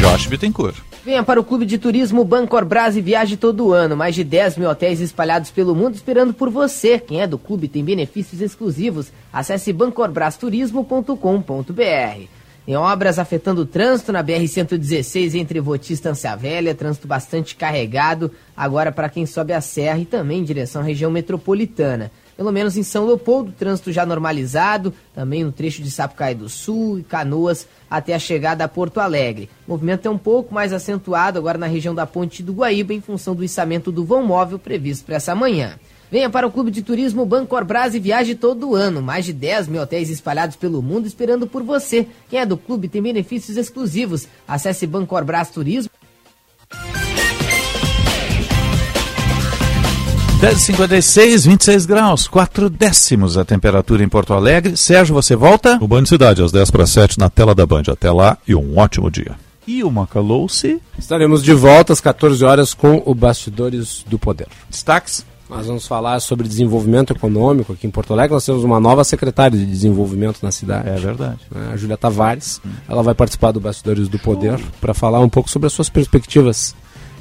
Josh 0.00 0.26
Bittencourt. 0.26 0.76
Venha 1.04 1.22
para 1.22 1.40
o 1.40 1.44
Clube 1.44 1.66
de 1.66 1.76
Turismo 1.76 2.24
Bancor 2.24 2.64
Brás 2.64 2.96
e 2.96 3.02
viaje 3.02 3.36
todo 3.36 3.72
ano. 3.72 3.96
Mais 3.96 4.14
de 4.14 4.24
10 4.24 4.56
mil 4.56 4.70
hotéis 4.70 5.00
espalhados 5.00 5.50
pelo 5.50 5.74
mundo 5.74 5.94
esperando 5.94 6.32
por 6.32 6.48
você. 6.48 6.98
Quem 6.98 7.20
é 7.20 7.26
do 7.26 7.36
clube 7.36 7.68
tem 7.68 7.84
benefícios 7.84 8.40
exclusivos. 8.40 9.12
Acesse 9.30 9.70
bancorbrasturismo.com.br. 9.72 12.43
Em 12.66 12.76
obras 12.76 13.18
afetando 13.18 13.60
o 13.60 13.66
trânsito 13.66 14.10
na 14.10 14.24
BR-116 14.24 15.34
entre 15.34 15.60
Voti 15.60 15.92
e 15.92 15.94
Estância 15.94 16.34
Velha, 16.34 16.74
trânsito 16.74 17.06
bastante 17.06 17.54
carregado, 17.54 18.30
agora 18.56 18.90
para 18.90 19.10
quem 19.10 19.26
sobe 19.26 19.52
a 19.52 19.60
serra 19.60 19.98
e 19.98 20.06
também 20.06 20.38
em 20.38 20.44
direção 20.44 20.80
à 20.80 20.84
região 20.84 21.10
metropolitana. 21.10 22.10
Pelo 22.34 22.50
menos 22.50 22.78
em 22.78 22.82
São 22.82 23.04
Leopoldo, 23.04 23.52
trânsito 23.52 23.92
já 23.92 24.06
normalizado, 24.06 24.94
também 25.14 25.44
no 25.44 25.52
trecho 25.52 25.82
de 25.82 25.90
Sapucaí 25.90 26.34
do 26.34 26.48
Sul 26.48 27.00
e 27.00 27.02
Canoas 27.02 27.68
até 27.88 28.14
a 28.14 28.18
chegada 28.18 28.64
a 28.64 28.68
Porto 28.68 28.98
Alegre. 28.98 29.50
O 29.68 29.72
movimento 29.72 30.08
é 30.08 30.10
um 30.10 30.18
pouco 30.18 30.54
mais 30.54 30.72
acentuado 30.72 31.38
agora 31.38 31.58
na 31.58 31.66
região 31.66 31.94
da 31.94 32.06
Ponte 32.06 32.42
do 32.42 32.54
Guaíba 32.54 32.94
em 32.94 33.00
função 33.00 33.34
do 33.34 33.44
içamento 33.44 33.92
do 33.92 34.06
vão 34.06 34.24
móvel 34.24 34.58
previsto 34.58 35.04
para 35.04 35.16
essa 35.16 35.34
manhã. 35.34 35.78
Venha 36.10 36.30
para 36.30 36.46
o 36.46 36.50
Clube 36.50 36.70
de 36.70 36.82
Turismo 36.82 37.26
Bancor 37.26 37.64
Brás 37.64 37.94
e 37.94 37.98
viaje 37.98 38.34
todo 38.34 38.74
ano. 38.74 39.02
Mais 39.02 39.24
de 39.24 39.32
10 39.32 39.68
mil 39.68 39.82
hotéis 39.82 40.10
espalhados 40.10 40.56
pelo 40.56 40.82
mundo 40.82 41.06
esperando 41.06 41.46
por 41.46 41.62
você. 41.62 42.06
Quem 42.28 42.40
é 42.40 42.46
do 42.46 42.56
clube 42.56 42.88
tem 42.88 43.02
benefícios 43.02 43.56
exclusivos. 43.56 44.28
Acesse 44.46 44.86
Bancor 44.86 45.24
Brás 45.24 45.50
Turismo. 45.50 45.90
10h56, 50.44 51.46
26 51.46 51.86
graus, 51.86 52.28
4 52.28 52.68
décimos 52.68 53.38
a 53.38 53.46
temperatura 53.46 54.04
em 54.04 54.08
Porto 54.10 54.34
Alegre. 54.34 54.76
Sérgio, 54.76 55.14
você 55.14 55.34
volta? 55.34 55.78
O 55.80 55.88
Band 55.88 56.04
Cidade, 56.04 56.42
às 56.42 56.52
10 56.52 56.70
para 56.70 56.86
7, 56.86 57.18
na 57.18 57.30
tela 57.30 57.54
da 57.54 57.64
Band. 57.64 57.84
Até 57.88 58.10
lá 58.10 58.36
e 58.46 58.54
um 58.54 58.76
ótimo 58.76 59.10
dia. 59.10 59.36
E 59.66 59.82
o 59.82 59.90
Macalouce? 59.90 60.82
Estaremos 60.98 61.42
de 61.42 61.54
volta 61.54 61.94
às 61.94 62.00
14 62.00 62.44
horas 62.44 62.74
com 62.74 63.02
o 63.06 63.14
Bastidores 63.14 64.04
do 64.06 64.18
Poder. 64.18 64.48
Destaques? 64.68 65.24
Nós 65.54 65.68
vamos 65.68 65.86
falar 65.86 66.18
sobre 66.18 66.48
desenvolvimento 66.48 67.12
econômico 67.12 67.72
aqui 67.72 67.86
em 67.86 67.90
Porto 67.90 68.12
Alegre. 68.12 68.34
Nós 68.34 68.44
temos 68.44 68.64
uma 68.64 68.80
nova 68.80 69.04
secretária 69.04 69.56
de 69.56 69.64
desenvolvimento 69.64 70.42
na 70.42 70.50
cidade. 70.50 70.88
É 70.88 70.96
verdade. 70.96 71.38
né, 71.48 71.70
A 71.72 71.76
Júlia 71.76 71.96
Tavares. 71.96 72.60
Ela 72.88 73.04
vai 73.04 73.14
participar 73.14 73.52
do 73.52 73.60
Bastidores 73.60 74.08
do 74.08 74.18
Poder 74.18 74.58
para 74.80 74.92
falar 74.92 75.20
um 75.20 75.28
pouco 75.28 75.48
sobre 75.48 75.68
as 75.68 75.72
suas 75.72 75.88
perspectivas 75.88 76.74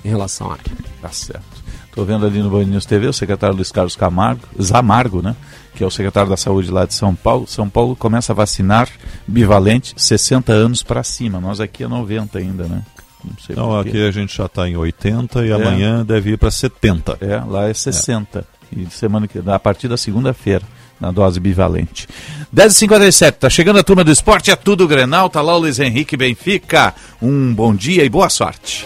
em 0.03 0.09
relação 0.09 0.49
à 0.49 0.53
área. 0.53 0.63
Tá 0.99 1.09
certo. 1.09 1.43
Estou 1.87 2.05
vendo 2.05 2.25
ali 2.25 2.41
no 2.41 2.49
Band 2.49 2.63
News 2.63 2.87
TV 2.87 3.05
o 3.05 3.13
secretário 3.13 3.55
Luiz 3.55 3.71
Carlos 3.71 3.95
Camargo, 3.95 4.41
Zamargo, 4.59 5.21
né? 5.21 5.35
Que 5.75 5.83
é 5.83 5.87
o 5.87 5.91
secretário 5.91 6.27
da 6.27 6.35
Saúde 6.35 6.71
lá 6.71 6.85
de 6.85 6.95
São 6.95 7.13
Paulo. 7.13 7.45
São 7.45 7.69
Paulo 7.69 7.95
começa 7.95 8.33
a 8.33 8.35
vacinar 8.35 8.89
bivalente 9.27 9.93
60 9.95 10.51
anos 10.51 10.81
para 10.81 11.03
cima. 11.03 11.39
Nós 11.39 11.59
aqui 11.59 11.83
é 11.83 11.87
90 11.87 12.39
ainda, 12.39 12.63
né? 12.63 12.81
Não 13.23 13.37
sei 13.45 13.55
Não, 13.55 13.79
aqui 13.79 14.05
a 14.05 14.11
gente 14.11 14.35
já 14.35 14.45
está 14.45 14.67
em 14.67 14.75
80 14.75 15.45
e 15.45 15.49
É. 15.51 15.53
amanhã 15.53 16.05
deve 16.05 16.31
ir 16.31 16.37
para 16.37 16.51
70. 16.51 17.17
É, 17.21 17.37
lá 17.47 17.69
é 17.69 17.73
60. 17.73 18.45
E 18.75 18.87
semana 18.89 19.27
que 19.27 19.39
a 19.45 19.59
partir 19.59 19.87
da 19.87 19.97
segunda-feira, 19.97 20.63
na 20.99 21.11
dose 21.11 21.39
bivalente. 21.39 22.07
10h57, 22.55 23.33
tá 23.33 23.49
chegando 23.49 23.79
a 23.79 23.83
turma 23.83 24.03
do 24.03 24.11
esporte, 24.11 24.51
é 24.51 24.55
tudo 24.55 24.87
Grenal, 24.87 25.29
tá 25.29 25.41
lá 25.41 25.55
o 25.55 25.59
Luiz 25.59 25.79
Henrique 25.79 26.17
Benfica. 26.17 26.93
Um 27.21 27.53
bom 27.53 27.73
dia 27.75 28.03
e 28.03 28.09
boa 28.09 28.29
sorte. 28.29 28.85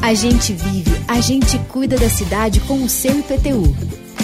A 0.00 0.14
gente 0.14 0.52
vive, 0.52 0.90
a 1.06 1.20
gente 1.20 1.58
cuida 1.68 1.96
da 1.96 2.08
cidade 2.08 2.60
com 2.60 2.82
o 2.82 2.88
seu 2.88 3.18
IPTU. 3.18 3.76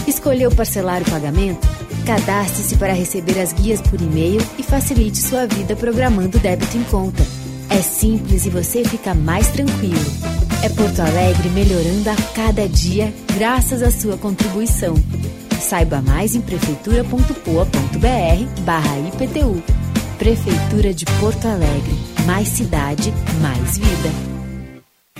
Escolheu 0.06 0.50
parcelar 0.50 1.02
o 1.02 1.10
pagamento? 1.10 1.66
Cadastre-se 2.06 2.76
para 2.76 2.92
receber 2.92 3.38
as 3.40 3.52
guias 3.52 3.80
por 3.80 4.00
e-mail 4.00 4.40
e 4.58 4.62
facilite 4.62 5.18
sua 5.18 5.46
vida 5.46 5.74
programando 5.76 6.36
o 6.36 6.40
débito 6.40 6.76
em 6.76 6.84
conta. 6.84 7.22
É 7.70 7.82
simples 7.82 8.46
e 8.46 8.50
você 8.50 8.84
fica 8.84 9.14
mais 9.14 9.48
tranquilo. 9.48 10.04
É 10.62 10.68
Porto 10.68 11.00
Alegre 11.00 11.48
melhorando 11.50 12.10
a 12.10 12.16
cada 12.34 12.68
dia 12.68 13.12
graças 13.36 13.82
à 13.82 13.90
sua 13.90 14.16
contribuição. 14.16 14.94
Saiba 15.60 16.00
mais 16.00 16.34
em 16.34 16.40
prefeitura.poa.br 16.40 18.62
barra 18.64 18.98
IPTU. 18.98 19.62
Prefeitura 20.18 20.94
de 20.94 21.04
Porto 21.20 21.46
Alegre. 21.46 21.94
Mais 22.26 22.48
cidade, 22.48 23.12
mais 23.40 23.78
vida. 23.78 24.33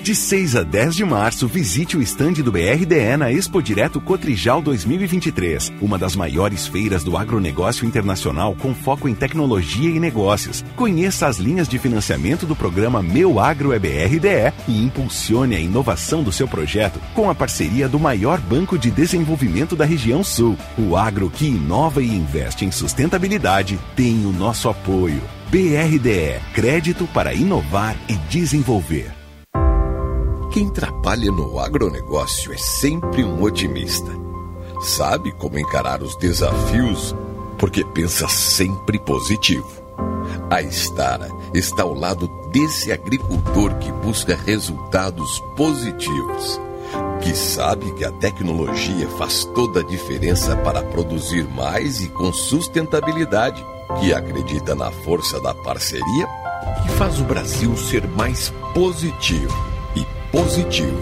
De 0.05 0.14
6 0.14 0.56
a 0.56 0.62
10 0.62 0.97
de 0.97 1.02
março, 1.02 1.48
visite 1.48 1.97
o 1.97 2.02
estande 2.02 2.43
do 2.43 2.52
BRDE 2.52 3.16
na 3.16 3.32
Expo 3.32 3.62
Direto 3.62 4.02
Cotrijal 4.02 4.60
2023, 4.60 5.72
uma 5.81 5.97
das 5.97 6.14
maiores 6.14 6.66
feiras 6.66 7.02
do 7.02 7.16
agronegócio 7.16 7.86
internacional 7.86 8.55
com 8.55 8.74
foco 8.74 9.09
em 9.09 9.14
tecnologia 9.14 9.89
e 9.89 9.98
negócios. 9.98 10.62
Conheça 10.76 11.26
as 11.26 11.39
linhas 11.39 11.66
de 11.66 11.78
financiamento 11.78 12.44
do 12.44 12.55
programa 12.55 13.02
Meu 13.02 13.40
Agro 13.40 13.72
é 13.72 13.78
BRDE 13.78 14.52
e 14.68 14.85
impulsione 14.85 15.56
a 15.56 15.59
inovação 15.59 16.22
do 16.22 16.31
seu 16.31 16.47
projeto 16.47 17.01
com 17.14 17.31
a 17.31 17.35
parceria 17.35 17.89
do 17.89 17.98
maior 17.98 18.39
banco 18.39 18.78
de 18.78 18.90
desenvolvimento 18.90 19.74
da 19.74 19.86
região 19.86 20.22
sul. 20.22 20.55
O 20.76 20.98
agro 20.98 21.31
que 21.31 21.47
inova 21.47 22.02
e 22.02 22.14
investe 22.14 22.66
em 22.66 22.70
sustentabilidade 22.70 23.81
tem 23.97 24.26
o 24.26 24.32
nosso 24.32 24.68
apoio. 24.68 25.22
BRDE 25.48 26.43
Crédito 26.52 27.06
para 27.06 27.32
inovar 27.32 27.97
e 28.06 28.16
desenvolver. 28.28 29.23
Quem 30.55 30.68
trabalha 30.68 31.32
no 31.32 31.59
agronegócio 31.59 32.52
é 32.52 32.56
sempre 32.56 33.24
um 33.24 33.43
otimista. 33.43 34.12
Sabe 34.81 35.32
como 35.32 35.59
encarar 35.59 36.01
os 36.01 36.14
desafios 36.14 37.12
porque 37.59 37.85
pensa 37.86 38.28
sempre 38.28 39.01
positivo. 39.01 39.68
A 40.48 40.62
Estara 40.62 41.28
está 41.52 41.82
ao 41.82 41.93
lado 41.93 42.28
desse 42.52 42.93
agricultor 42.93 43.74
que 43.78 43.90
busca 43.90 44.36
resultados 44.47 45.40
positivos, 45.56 46.60
que 47.20 47.35
sabe 47.35 47.93
que 47.94 48.05
a 48.05 48.12
tecnologia 48.12 49.09
faz 49.18 49.44
toda 49.56 49.81
a 49.81 49.85
diferença 49.85 50.56
para 50.59 50.85
produzir 50.85 51.48
mais 51.48 52.01
e 52.01 52.06
com 52.06 52.32
sustentabilidade, 52.32 53.60
que 53.98 54.14
acredita 54.14 54.72
na 54.76 54.93
força 54.93 55.40
da 55.40 55.52
parceria, 55.52 56.28
que 56.85 56.90
faz 56.90 57.18
o 57.18 57.24
Brasil 57.24 57.76
ser 57.76 58.06
mais 58.06 58.51
positivo 58.72 59.73
positivo 60.35 60.98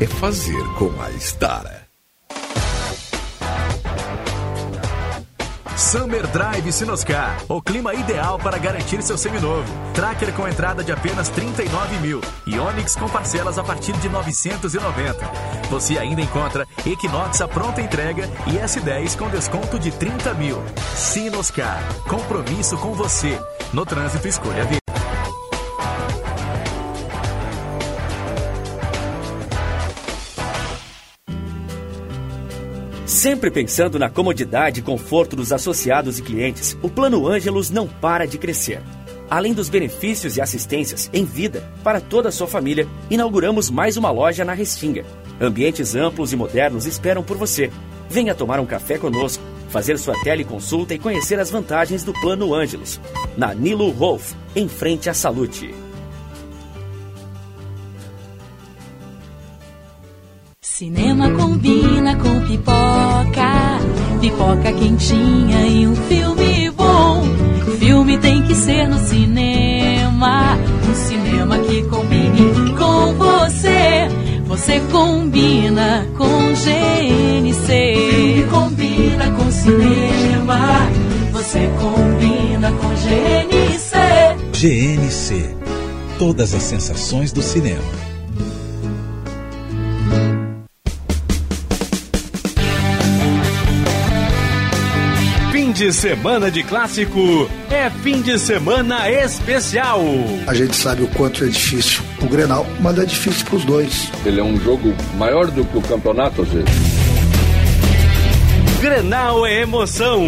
é 0.00 0.06
fazer 0.06 0.62
com 0.78 0.88
a 1.02 1.10
Stara. 1.18 1.88
Summer 5.76 6.24
Drive 6.28 6.70
Sinoscar, 6.70 7.42
o 7.48 7.60
clima 7.60 7.92
ideal 7.92 8.38
para 8.38 8.56
garantir 8.56 9.02
seu 9.02 9.18
seminovo. 9.18 9.66
Tracker 9.94 10.32
com 10.32 10.46
entrada 10.46 10.84
de 10.84 10.92
apenas 10.92 11.28
39 11.28 11.98
mil 11.98 12.20
e 12.46 12.56
Onix 12.56 12.94
com 12.94 13.08
parcelas 13.08 13.58
a 13.58 13.64
partir 13.64 13.94
de 13.94 14.08
990. 14.08 15.26
Você 15.70 15.98
ainda 15.98 16.20
encontra 16.20 16.64
Equinox 16.86 17.40
a 17.40 17.48
pronta 17.48 17.80
entrega 17.80 18.30
e 18.46 18.64
S10 18.64 19.18
com 19.18 19.28
desconto 19.28 19.76
de 19.76 19.90
30 19.90 20.34
mil. 20.34 20.56
Sinoscar, 20.94 21.82
compromisso 22.08 22.76
com 22.78 22.92
você. 22.92 23.40
No 23.72 23.84
trânsito, 23.84 24.28
escolha 24.28 24.62
a 24.62 24.87
Sempre 33.18 33.50
pensando 33.50 33.98
na 33.98 34.08
comodidade 34.08 34.78
e 34.78 34.82
conforto 34.82 35.34
dos 35.34 35.52
associados 35.52 36.20
e 36.20 36.22
clientes, 36.22 36.78
o 36.80 36.88
Plano 36.88 37.26
Ângelos 37.26 37.68
não 37.68 37.88
para 37.88 38.28
de 38.28 38.38
crescer. 38.38 38.80
Além 39.28 39.52
dos 39.52 39.68
benefícios 39.68 40.36
e 40.36 40.40
assistências 40.40 41.10
em 41.12 41.24
vida 41.24 41.68
para 41.82 42.00
toda 42.00 42.28
a 42.28 42.32
sua 42.32 42.46
família, 42.46 42.86
inauguramos 43.10 43.70
mais 43.70 43.96
uma 43.96 44.12
loja 44.12 44.44
na 44.44 44.52
Restinga. 44.52 45.04
Ambientes 45.40 45.96
amplos 45.96 46.32
e 46.32 46.36
modernos 46.36 46.86
esperam 46.86 47.24
por 47.24 47.36
você. 47.36 47.72
Venha 48.08 48.36
tomar 48.36 48.60
um 48.60 48.66
café 48.66 48.98
conosco, 48.98 49.42
fazer 49.68 49.98
sua 49.98 50.14
teleconsulta 50.22 50.94
e 50.94 50.98
conhecer 51.00 51.40
as 51.40 51.50
vantagens 51.50 52.04
do 52.04 52.12
Plano 52.20 52.54
Ângelos. 52.54 53.00
Na 53.36 53.52
Nilo 53.52 53.90
Rolf, 53.90 54.32
em 54.54 54.68
frente 54.68 55.10
à 55.10 55.12
Salute. 55.12 55.74
Cinema 60.78 61.28
combina 61.32 62.14
com 62.14 62.40
pipoca, 62.46 63.80
pipoca 64.20 64.72
quentinha 64.72 65.66
e 65.66 65.88
um 65.88 65.96
filme 65.96 66.70
bom. 66.70 67.24
Filme 67.80 68.16
tem 68.18 68.44
que 68.44 68.54
ser 68.54 68.86
no 68.86 68.96
cinema, 69.00 70.56
um 70.88 70.94
cinema 70.94 71.58
que 71.58 71.82
combine 71.82 72.76
com 72.78 73.12
você. 73.14 74.06
Você 74.46 74.78
combina 74.92 76.06
com 76.16 76.52
GNC. 76.54 77.96
Filme 77.96 78.44
combina 78.48 79.32
com 79.32 79.50
cinema, 79.50 80.88
você 81.32 81.68
combina 81.80 82.70
com 82.70 82.88
GNC. 82.94 83.96
GNC. 84.52 85.56
Todas 86.20 86.54
as 86.54 86.62
sensações 86.62 87.32
do 87.32 87.42
cinema. 87.42 88.07
De 95.78 95.92
semana 95.92 96.50
de 96.50 96.64
clássico 96.64 97.48
é 97.70 97.88
fim 97.88 98.20
de 98.20 98.36
semana 98.36 99.08
especial. 99.08 100.00
A 100.48 100.52
gente 100.52 100.74
sabe 100.74 101.04
o 101.04 101.06
quanto 101.06 101.44
é 101.44 101.46
difícil 101.46 102.02
o 102.20 102.26
Grenal, 102.26 102.66
mas 102.80 102.98
é 102.98 103.04
difícil 103.04 103.46
para 103.46 103.54
os 103.54 103.64
dois. 103.64 104.10
Ele 104.26 104.40
é 104.40 104.42
um 104.42 104.58
jogo 104.58 104.92
maior 105.14 105.46
do 105.46 105.64
que 105.64 105.78
o 105.78 105.80
campeonato, 105.80 106.42
às 106.42 106.48
vezes. 106.48 106.68
Grenal 108.80 109.46
é 109.46 109.60
emoção. 109.62 110.26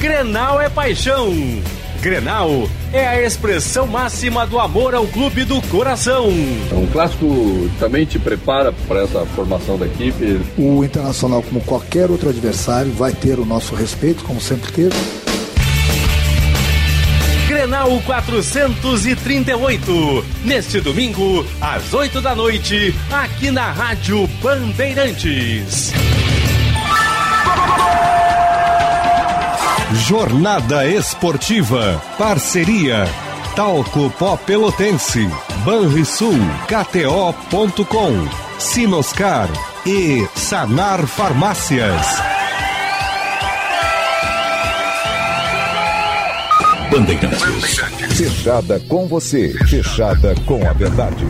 Grenal 0.00 0.60
é 0.60 0.68
paixão. 0.68 1.32
Grenal 2.02 2.68
é 2.92 3.06
a 3.06 3.22
expressão 3.22 3.86
máxima 3.86 4.44
do 4.44 4.58
amor 4.58 4.92
ao 4.92 5.06
clube 5.06 5.44
do 5.44 5.62
coração. 5.68 6.28
Um 6.28 6.88
clássico 6.92 7.70
também 7.78 8.04
te 8.04 8.18
prepara 8.18 8.72
para 8.88 9.04
essa 9.04 9.24
formação 9.24 9.78
da 9.78 9.86
equipe. 9.86 10.40
O 10.58 10.82
Internacional, 10.82 11.44
como 11.44 11.60
qualquer 11.60 12.10
outro 12.10 12.28
adversário, 12.28 12.90
vai 12.90 13.12
ter 13.12 13.38
o 13.38 13.46
nosso 13.46 13.76
respeito, 13.76 14.24
como 14.24 14.40
sempre 14.40 14.72
teve. 14.72 14.96
Grenal 17.46 18.02
438, 18.04 20.24
neste 20.44 20.80
domingo, 20.80 21.46
às 21.60 21.94
8 21.94 22.20
da 22.20 22.34
noite, 22.34 22.92
aqui 23.12 23.52
na 23.52 23.70
Rádio 23.70 24.26
Bandeirantes. 24.42 25.92
Jornada 29.94 30.86
Esportiva. 30.86 32.02
Parceria. 32.16 33.06
Talco 33.54 34.10
Pó 34.18 34.36
Pelotense. 34.36 35.28
Banrisul. 35.64 36.38
KTO.com. 36.66 38.28
Sinoscar. 38.58 39.48
E 39.84 40.26
Sanar 40.34 41.06
Farmácias. 41.06 42.06
Bandeirantes. 46.90 47.80
Fechada 48.16 48.80
com 48.88 49.06
você. 49.06 49.52
Fechada 49.66 50.34
com 50.46 50.66
a 50.66 50.72
verdade. 50.72 51.26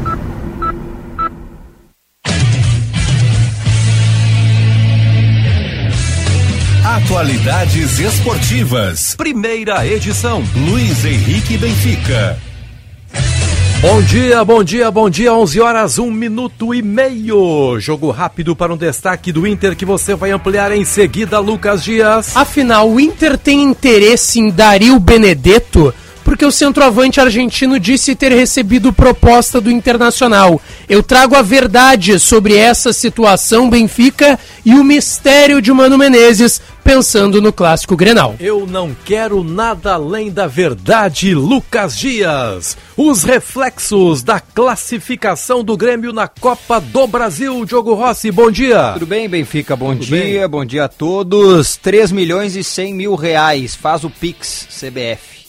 Atualidades 7.05 7.99
esportivas. 7.99 9.17
Primeira 9.17 9.85
edição. 9.85 10.43
Luiz 10.55 11.05
Henrique 11.05 11.59
Benfica. 11.59 12.39
Bom 13.81 14.01
dia, 14.03 14.45
bom 14.45 14.63
dia, 14.63 14.89
bom 14.89 15.11
dia. 15.11 15.35
11 15.35 15.61
horas, 15.61 15.99
1 15.99 16.09
minuto 16.09 16.73
e 16.73 16.81
meio. 16.81 17.79
Jogo 17.81 18.13
rápido 18.13 18.55
para 18.55 18.73
um 18.73 18.77
destaque 18.77 19.33
do 19.33 19.49
Inter 19.49 19.75
que 19.75 19.85
você 19.85 20.15
vai 20.15 20.31
ampliar 20.31 20.71
em 20.71 20.85
seguida, 20.85 21.41
Lucas 21.41 21.83
Dias. 21.83 22.37
Afinal, 22.37 22.89
o 22.89 23.01
Inter 23.01 23.37
tem 23.37 23.65
interesse 23.65 24.39
em 24.39 24.49
Dario 24.49 25.01
Benedetto? 25.01 25.93
Porque 26.25 26.45
o 26.45 26.53
centroavante 26.53 27.21
argentino 27.21 27.79
disse 27.79 28.15
ter 28.15 28.33
recebido 28.33 28.93
proposta 28.93 29.61
do 29.61 29.71
Internacional. 29.71 30.61
Eu 30.89 31.03
trago 31.03 31.35
a 31.35 31.43
verdade 31.43 32.19
sobre 32.19 32.57
essa 32.57 32.93
situação 32.93 33.69
Benfica 33.69 34.39
e 34.65 34.75
o 34.75 34.85
mistério 34.85 35.61
de 35.61 35.73
Mano 35.73 35.99
Menezes 35.99 36.61
pensando 36.83 37.41
no 37.41 37.53
clássico 37.53 37.97
Grenal. 37.97 38.37
Eu 38.41 38.67
não 38.67 38.95
quero 39.05 39.43
nada 39.43 39.95
além 39.95 40.31
da 40.31 40.47
verdade, 40.47 41.35
Lucas 41.35 41.97
Dias. 41.97 42.77
Os 42.97 43.23
reflexos 43.23 44.23
da 44.23 44.41
classificação 44.41 45.63
do 45.65 45.77
Grêmio 45.77 46.13
na 46.13 46.29
Copa 46.29 46.81
do 46.81 47.07
Brasil. 47.07 47.65
Diogo 47.65 47.95
Rossi, 47.95 48.31
bom 48.31 48.51
dia. 48.51 48.93
Tudo 48.95 49.07
bem, 49.07 49.29
Benfica? 49.29 49.77
Bom 49.77 49.95
Tudo 49.95 50.07
dia, 50.07 50.41
bem? 50.41 50.49
bom 50.49 50.65
dia 50.65 50.85
a 50.85 50.89
todos. 50.89 51.77
3 51.77 52.13
milhões 52.13 52.57
e 52.57 52.65
100 52.65 52.95
mil 52.95 53.15
reais. 53.15 53.75
Faz 53.75 54.05
o 54.05 54.11
Pix 54.11 54.67
CBF. 54.71 55.42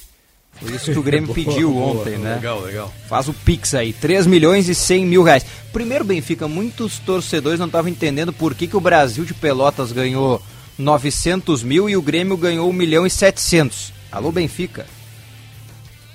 Foi 0.61 0.75
isso 0.75 0.91
que 0.91 0.99
o 0.99 1.03
Grêmio 1.03 1.33
pediu 1.35 1.71
boa, 1.71 1.87
ontem, 2.01 2.15
boa, 2.17 2.29
né? 2.29 2.35
Legal, 2.35 2.61
legal. 2.61 2.93
Faz 3.07 3.27
o 3.27 3.33
Pix 3.33 3.73
aí, 3.73 3.91
3 3.93 4.27
milhões 4.27 4.69
e 4.69 4.75
100 4.75 5.05
mil 5.05 5.23
reais. 5.23 5.45
Primeiro, 5.71 6.03
Benfica, 6.05 6.47
muitos 6.47 6.99
torcedores 6.99 7.59
não 7.59 7.67
estavam 7.67 7.89
entendendo 7.89 8.31
por 8.31 8.53
que, 8.55 8.67
que 8.67 8.77
o 8.77 8.81
Brasil 8.81 9.25
de 9.25 9.33
Pelotas 9.33 9.91
ganhou 9.91 10.41
900 10.77 11.63
mil 11.63 11.89
e 11.89 11.97
o 11.97 12.01
Grêmio 12.01 12.37
ganhou 12.37 12.69
1 12.69 12.73
milhão 12.73 13.05
e 13.05 13.09
700. 13.09 13.91
Alô, 14.11 14.31
Benfica. 14.31 14.85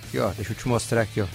Aqui, 0.07 0.19
ó, 0.19 0.29
deixa 0.31 0.53
eu 0.53 0.57
te 0.57 0.67
mostrar 0.67 1.03
aqui, 1.03 1.21
ó. 1.21 1.27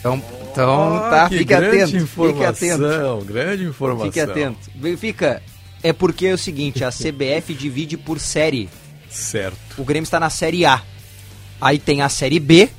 Então, 0.00 0.22
então 0.50 0.96
Ah, 0.96 1.10
tá, 1.10 1.28
que 1.28 1.38
fique 1.38 1.54
atento. 1.54 1.86
Fique 1.88 1.96
informação, 1.98 3.14
atento. 3.16 3.24
grande 3.26 3.64
informação. 3.64 4.06
Fique 4.06 4.20
atento. 4.20 4.58
Benfica, 4.74 5.42
é 5.82 5.92
porque 5.92 6.26
é 6.26 6.32
o 6.34 6.38
seguinte, 6.38 6.82
a 6.84 6.90
CBF 6.92 7.54
divide 7.54 7.96
por 7.96 8.18
série. 8.18 8.68
Certo. 9.10 9.58
O 9.78 9.84
Grêmio 9.84 10.04
está 10.06 10.20
na 10.20 10.30
série 10.30 10.64
A. 10.64 10.82
Aí 11.60 11.78
tem 11.78 12.00
a 12.02 12.08
série 12.08 12.40
B 12.40 12.70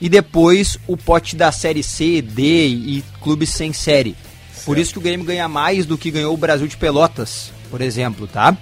e 0.00 0.08
depois 0.08 0.78
o 0.86 0.96
pote 0.96 1.36
da 1.36 1.50
série 1.52 1.82
C, 1.82 2.20
D 2.20 2.66
e 2.66 3.04
clubes 3.22 3.50
sem 3.50 3.72
série. 3.72 4.16
Por 4.64 4.76
isso 4.78 4.92
que 4.92 4.98
o 4.98 5.02
Grêmio 5.02 5.24
ganha 5.24 5.48
mais 5.48 5.86
do 5.86 5.96
que 5.96 6.10
ganhou 6.10 6.34
o 6.34 6.36
Brasil 6.38 6.66
de 6.66 6.76
Pelotas, 6.76 7.52
por 7.70 7.80
exemplo, 7.80 8.26
tá? 8.26 8.56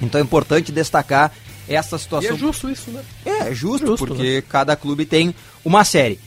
Então 0.00 0.20
é 0.20 0.24
importante 0.24 0.70
destacar 0.72 1.32
essa 1.68 1.96
E 1.96 1.98
situação. 1.98 2.34
é 2.34 2.38
justo 2.38 2.70
isso, 2.70 2.90
né? 2.90 3.02
É, 3.24 3.54
justo, 3.54 3.86
Justo, 3.88 4.06
porque 4.06 4.42
cada 4.48 4.74
clube 4.76 5.04
tem 5.04 5.34
uma 5.64 5.84
série. 5.84 6.18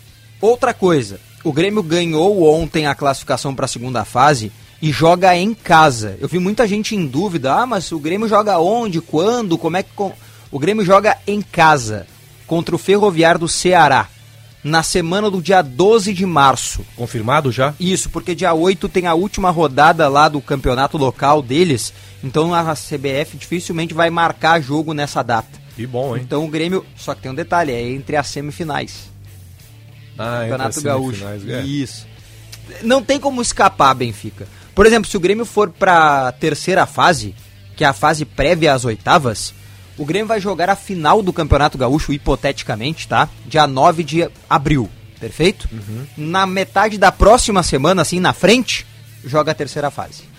Outra 0.42 0.74
coisa, 0.74 1.20
o 1.44 1.52
Grêmio 1.52 1.82
ganhou 1.82 2.44
ontem 2.54 2.86
a 2.86 2.94
classificação 2.96 3.56
para 3.56 3.66
a 3.66 3.68
segunda 3.68 4.04
fase 4.06 4.52
e 4.84 4.92
joga 4.92 5.34
em 5.34 5.54
casa. 5.54 6.18
Eu 6.20 6.28
vi 6.28 6.40
muita 6.40 6.68
gente 6.68 6.94
em 6.94 7.08
dúvida, 7.08 7.54
ah, 7.54 7.66
mas 7.66 7.90
o 7.94 7.98
Grêmio 7.98 8.28
joga 8.28 8.60
onde, 8.60 9.00
quando, 9.00 9.58
como 9.58 9.78
é 9.78 9.84
que... 9.84 9.92
com-" 9.96 10.12
O 10.52 10.60
Grêmio 10.60 10.84
joga 10.84 11.18
em 11.26 11.42
casa 11.42 12.06
contra 12.46 12.76
o 12.76 12.78
Ferroviário 12.78 13.40
do 13.40 13.48
Ceará 13.48 14.10
na 14.62 14.84
semana 14.84 15.32
do 15.32 15.42
dia 15.42 15.62
12 15.62 16.12
de 16.12 16.26
março. 16.26 16.86
Confirmado 16.98 17.50
já? 17.50 17.74
Isso, 17.80 18.10
porque 18.10 18.36
dia 18.36 18.54
8 18.54 18.90
tem 18.90 19.08
a 19.08 19.14
última 19.14 19.50
rodada 19.52 20.10
lá 20.10 20.28
do 20.28 20.42
campeonato 20.42 20.98
local 20.98 21.42
deles, 21.42 21.94
então 22.22 22.54
a 22.54 22.74
CBF 22.76 23.38
dificilmente 23.38 23.94
vai 23.94 24.10
marcar 24.10 24.62
jogo 24.62 24.94
nessa 24.94 25.24
data. 25.24 25.62
Que 25.78 25.88
bom, 25.88 26.18
hein? 26.18 26.24
Então 26.26 26.44
o 26.44 26.50
Grêmio, 26.50 26.86
só 26.98 27.16
que 27.16 27.22
tem 27.22 27.32
um 27.32 27.36
detalhe, 27.36 27.72
é 27.72 27.82
entre 27.90 28.18
as 28.18 28.28
semifinais. 28.28 29.10
Ah, 30.18 30.40
entre 30.44 30.50
Campeonato 30.50 30.78
as 30.78 30.84
Gaúcho. 30.84 31.26
é. 31.26 31.62
Isso. 31.62 32.06
Não 32.82 33.02
tem 33.02 33.18
como 33.18 33.42
escapar, 33.42 33.94
Benfica. 33.94 34.46
Por 34.76 34.86
exemplo, 34.86 35.10
se 35.10 35.16
o 35.16 35.20
Grêmio 35.20 35.46
for 35.46 35.70
pra 35.70 36.32
terceira 36.34 36.86
fase, 36.86 37.36
que 37.76 37.84
é 37.84 37.88
a 37.88 37.94
fase 37.94 38.26
prévia 38.26 38.74
às 38.74 38.86
oitavas, 38.86 39.54
o 39.98 40.06
Grêmio 40.06 40.28
vai 40.28 40.40
jogar 40.40 40.70
a 40.70 40.76
final 40.76 41.22
do 41.22 41.32
Campeonato 41.32 41.78
Gaúcho, 41.78 42.12
hipoteticamente, 42.12 43.08
tá? 43.08 43.30
Dia 43.46 43.68
9 43.68 44.04
de 44.04 44.30
abril, 44.50 44.90
perfeito? 45.20 45.70
Uhum. 45.72 46.06
Na 46.18 46.48
metade 46.48 46.98
da 46.98 47.12
próxima 47.12 47.62
semana, 47.62 48.02
assim, 48.02 48.20
na 48.20 48.34
frente, 48.34 48.86
joga 49.24 49.52
a 49.52 49.56
terceira 49.56 49.92
fase. 49.92 50.33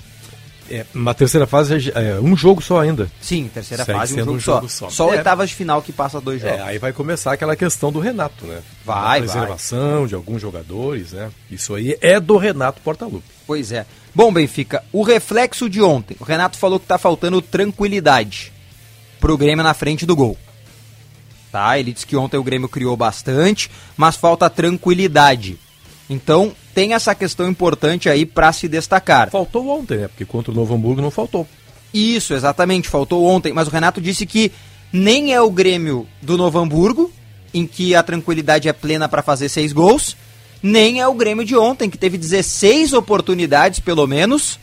É, 0.71 0.87
uma 0.95 1.15
terceira 1.15 1.47
fase 1.47 1.93
é 1.95 2.19
um 2.21 2.37
jogo 2.37 2.63
só 2.63 2.81
ainda. 2.81 3.11
Sim, 3.21 3.51
terceira 3.53 3.85
Segue 3.85 3.99
fase, 3.99 4.15
um 4.15 4.17
sendo 4.17 4.39
jogo, 4.39 4.69
só. 4.69 4.89
Só 4.89 5.13
É, 5.13 5.19
oitavas 5.19 5.51
de 5.51 5.55
final 5.57 5.83
que 5.83 5.93
passa 5.93 6.21
dois 6.21 6.41
jogos. 6.41 6.59
É, 6.59 6.63
aí 6.63 6.79
vai 6.79 6.93
começar 6.93 7.33
aquela 7.33 7.55
questão 7.55 7.93
do 7.93 8.01
Renato, 8.01 8.47
né? 8.47 8.63
Vai, 8.85 8.97
Da 8.97 9.09
vai. 9.09 9.21
preservação 9.21 10.07
de 10.07 10.15
alguns 10.15 10.41
jogadores, 10.41 11.13
né? 11.13 11.31
Isso 11.51 11.75
aí 11.75 11.99
é 12.01 12.19
do 12.19 12.37
Renato 12.37 12.81
Portaluppi. 12.83 13.25
Pois 13.47 13.73
é. 13.73 13.85
Bom, 14.15 14.33
Benfica, 14.33 14.83
o 14.93 15.03
reflexo 15.03 15.69
de 15.69 15.83
ontem. 15.83 16.17
O 16.21 16.25
Renato 16.25 16.57
falou 16.57 16.81
que 16.81 16.87
tá 16.87 16.97
faltando 16.97 17.43
tranquilidade 17.43 18.53
pro 19.21 19.37
Grêmio 19.37 19.65
na 19.65 19.75
frente 19.75 20.07
do 20.07 20.17
gol. 20.17 20.39
Tá? 21.51 21.79
Ele 21.79 21.93
disse 21.93 22.07
que 22.07 22.17
ontem 22.17 22.37
o 22.37 22.43
Grêmio 22.43 22.69
criou 22.69 22.97
bastante, 22.97 23.71
mas 23.97 24.17
falta 24.17 24.49
tranquilidade. 24.51 25.59
Então, 26.09 26.53
tem 26.75 26.93
essa 26.93 27.15
questão 27.15 27.49
importante 27.49 28.09
aí 28.09 28.27
pra 28.27 28.53
se 28.53 28.69
destacar. 28.69 29.31
Faltou 29.31 29.69
ontem, 29.69 29.99
né? 29.99 30.09
Porque 30.09 30.25
contra 30.25 30.53
o 30.53 30.55
Novo 30.55 30.75
Hamburgo 30.75 31.01
não 31.01 31.11
faltou. 31.11 31.47
Isso, 31.93 32.35
exatamente, 32.35 32.89
faltou 32.89 33.25
ontem. 33.25 33.53
Mas 33.53 33.69
o 33.69 33.71
Renato 33.71 34.01
disse 34.01 34.27
que 34.27 34.53
nem 34.93 35.33
é 35.33 35.41
o 35.41 35.51
Grêmio 35.51 36.07
do 36.21 36.37
Novo 36.37 36.59
Hamburgo, 36.59 37.11
em 37.53 37.67
que 37.67 37.95
a 37.95 38.03
tranquilidade 38.03 38.69
é 38.69 38.73
plena 38.73 39.09
para 39.09 39.23
fazer 39.23 39.49
seis 39.49 39.73
gols, 39.73 40.17
nem 40.63 41.01
é 41.01 41.07
o 41.07 41.15
Grêmio 41.15 41.45
de 41.45 41.57
ontem, 41.57 41.89
que 41.89 41.99
teve 41.99 42.19
16 42.19 42.93
oportunidades, 42.93 43.81
pelo 43.81 44.07
menos, 44.07 44.59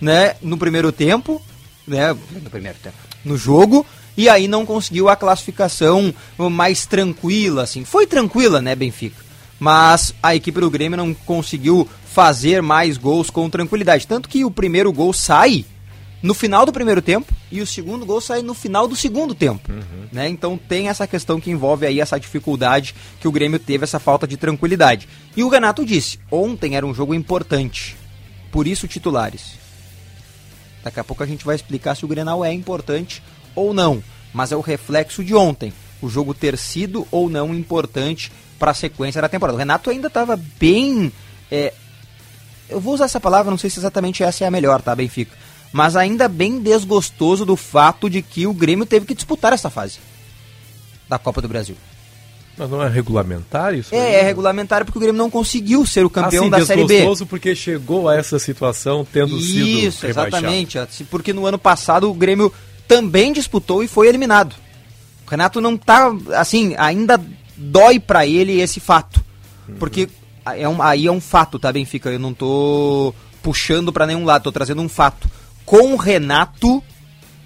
né, 0.00 0.34
no 0.40 0.56
primeiro 0.56 0.92
tempo, 0.92 1.42
né, 1.86 2.12
no 2.12 2.50
primeiro 2.50 2.78
tempo, 2.82 2.96
no 3.24 3.36
jogo, 3.36 3.84
e 4.16 4.28
aí 4.28 4.46
não 4.46 4.66
conseguiu 4.66 5.08
a 5.08 5.16
classificação 5.16 6.14
mais 6.36 6.86
tranquila, 6.86 7.62
assim. 7.62 7.84
Foi 7.84 8.06
tranquila, 8.06 8.60
né, 8.60 8.74
Benfica? 8.74 9.29
Mas 9.60 10.14
a 10.22 10.34
equipe 10.34 10.58
do 10.58 10.70
Grêmio 10.70 10.96
não 10.96 11.12
conseguiu 11.12 11.86
fazer 12.06 12.62
mais 12.62 12.96
gols 12.96 13.30
com 13.30 13.48
tranquilidade. 13.48 14.06
Tanto 14.06 14.28
que 14.28 14.44
o 14.44 14.50
primeiro 14.50 14.92
gol 14.92 15.12
sai 15.12 15.64
no 16.22 16.34
final 16.34 16.66
do 16.66 16.72
primeiro 16.72 17.00
tempo 17.00 17.32
e 17.50 17.60
o 17.60 17.66
segundo 17.66 18.04
gol 18.04 18.20
sai 18.20 18.42
no 18.42 18.54
final 18.54 18.88
do 18.88 18.96
segundo 18.96 19.34
tempo. 19.34 19.70
Né? 20.12 20.28
Então 20.28 20.58
tem 20.58 20.88
essa 20.88 21.06
questão 21.06 21.40
que 21.40 21.50
envolve 21.50 21.86
aí 21.86 22.00
essa 22.00 22.18
dificuldade 22.18 22.94
que 23.20 23.28
o 23.28 23.32
Grêmio 23.32 23.58
teve, 23.58 23.84
essa 23.84 23.98
falta 23.98 24.26
de 24.26 24.36
tranquilidade. 24.36 25.08
E 25.36 25.42
o 25.42 25.48
Renato 25.48 25.84
disse, 25.84 26.18
ontem 26.30 26.76
era 26.76 26.86
um 26.86 26.94
jogo 26.94 27.14
importante, 27.14 27.96
por 28.50 28.66
isso 28.66 28.88
titulares. 28.88 29.58
Daqui 30.82 31.00
a 31.00 31.04
pouco 31.04 31.22
a 31.22 31.26
gente 31.26 31.44
vai 31.44 31.54
explicar 31.54 31.94
se 31.94 32.04
o 32.04 32.08
Grenal 32.08 32.44
é 32.44 32.52
importante 32.52 33.22
ou 33.54 33.74
não, 33.74 34.02
mas 34.32 34.52
é 34.52 34.56
o 34.56 34.60
reflexo 34.60 35.22
de 35.22 35.34
ontem, 35.34 35.72
o 36.02 36.08
jogo 36.08 36.34
ter 36.34 36.56
sido 36.56 37.06
ou 37.10 37.28
não 37.28 37.54
importante 37.54 38.32
para 38.58 38.70
a 38.70 38.74
sequência 38.74 39.20
da 39.20 39.28
temporada. 39.28 39.56
O 39.56 39.58
Renato 39.58 39.90
ainda 39.90 40.08
estava 40.08 40.38
bem... 40.58 41.12
é, 41.50 41.72
eu 42.68 42.80
vou 42.80 42.94
usar 42.94 43.06
essa 43.06 43.20
palavra, 43.20 43.50
não 43.50 43.58
sei 43.58 43.70
se 43.70 43.78
exatamente 43.78 44.22
essa 44.22 44.44
é 44.44 44.46
a 44.46 44.50
melhor, 44.50 44.80
tá, 44.82 44.94
Benfica? 44.94 45.36
Mas 45.72 45.96
ainda 45.96 46.28
bem 46.28 46.60
desgostoso 46.60 47.44
do 47.44 47.56
fato 47.56 48.10
de 48.10 48.22
que 48.22 48.46
o 48.46 48.52
Grêmio 48.52 48.86
teve 48.86 49.06
que 49.06 49.14
disputar 49.14 49.52
essa 49.52 49.70
fase 49.70 49.98
da 51.08 51.18
Copa 51.18 51.40
do 51.40 51.48
Brasil. 51.48 51.76
Mas 52.56 52.68
não 52.68 52.82
é 52.82 52.88
regulamentar 52.88 53.74
isso? 53.74 53.94
É, 53.94 54.16
é 54.16 54.22
regulamentar 54.22 54.84
porque 54.84 54.98
o 54.98 55.00
Grêmio 55.00 55.18
não 55.18 55.30
conseguiu 55.30 55.86
ser 55.86 56.04
o 56.04 56.10
campeão 56.10 56.42
assim, 56.44 56.50
da 56.50 56.66
Série 56.66 56.82
B. 56.82 56.88
desgostoso 56.88 57.26
porque 57.26 57.54
chegou 57.54 58.08
a 58.08 58.16
essa 58.16 58.38
situação 58.38 59.06
tendo 59.10 59.40
sido 59.40 59.66
Isso, 59.66 60.06
exatamente. 60.06 60.78
Porque 61.10 61.32
no 61.32 61.46
ano 61.46 61.58
passado 61.58 62.10
o 62.10 62.14
Grêmio 62.14 62.52
também 62.86 63.32
disputou 63.32 63.82
e 63.82 63.88
foi 63.88 64.08
eliminado. 64.08 64.54
O 65.30 65.34
Renato 65.38 65.60
não 65.60 65.76
tá, 65.76 66.12
assim, 66.34 66.74
ainda 66.76 67.20
dói 67.56 68.00
pra 68.00 68.26
ele 68.26 68.60
esse 68.60 68.80
fato. 68.80 69.24
Porque 69.78 70.08
é 70.44 70.68
um, 70.68 70.82
aí 70.82 71.06
é 71.06 71.12
um 71.12 71.20
fato, 71.20 71.56
tá, 71.56 71.72
Benfica? 71.72 72.10
Eu 72.10 72.18
não 72.18 72.34
tô 72.34 73.14
puxando 73.40 73.92
pra 73.92 74.08
nenhum 74.08 74.24
lado, 74.24 74.42
tô 74.42 74.50
trazendo 74.50 74.82
um 74.82 74.88
fato. 74.88 75.30
Com 75.64 75.92
o 75.92 75.96
Renato, 75.96 76.82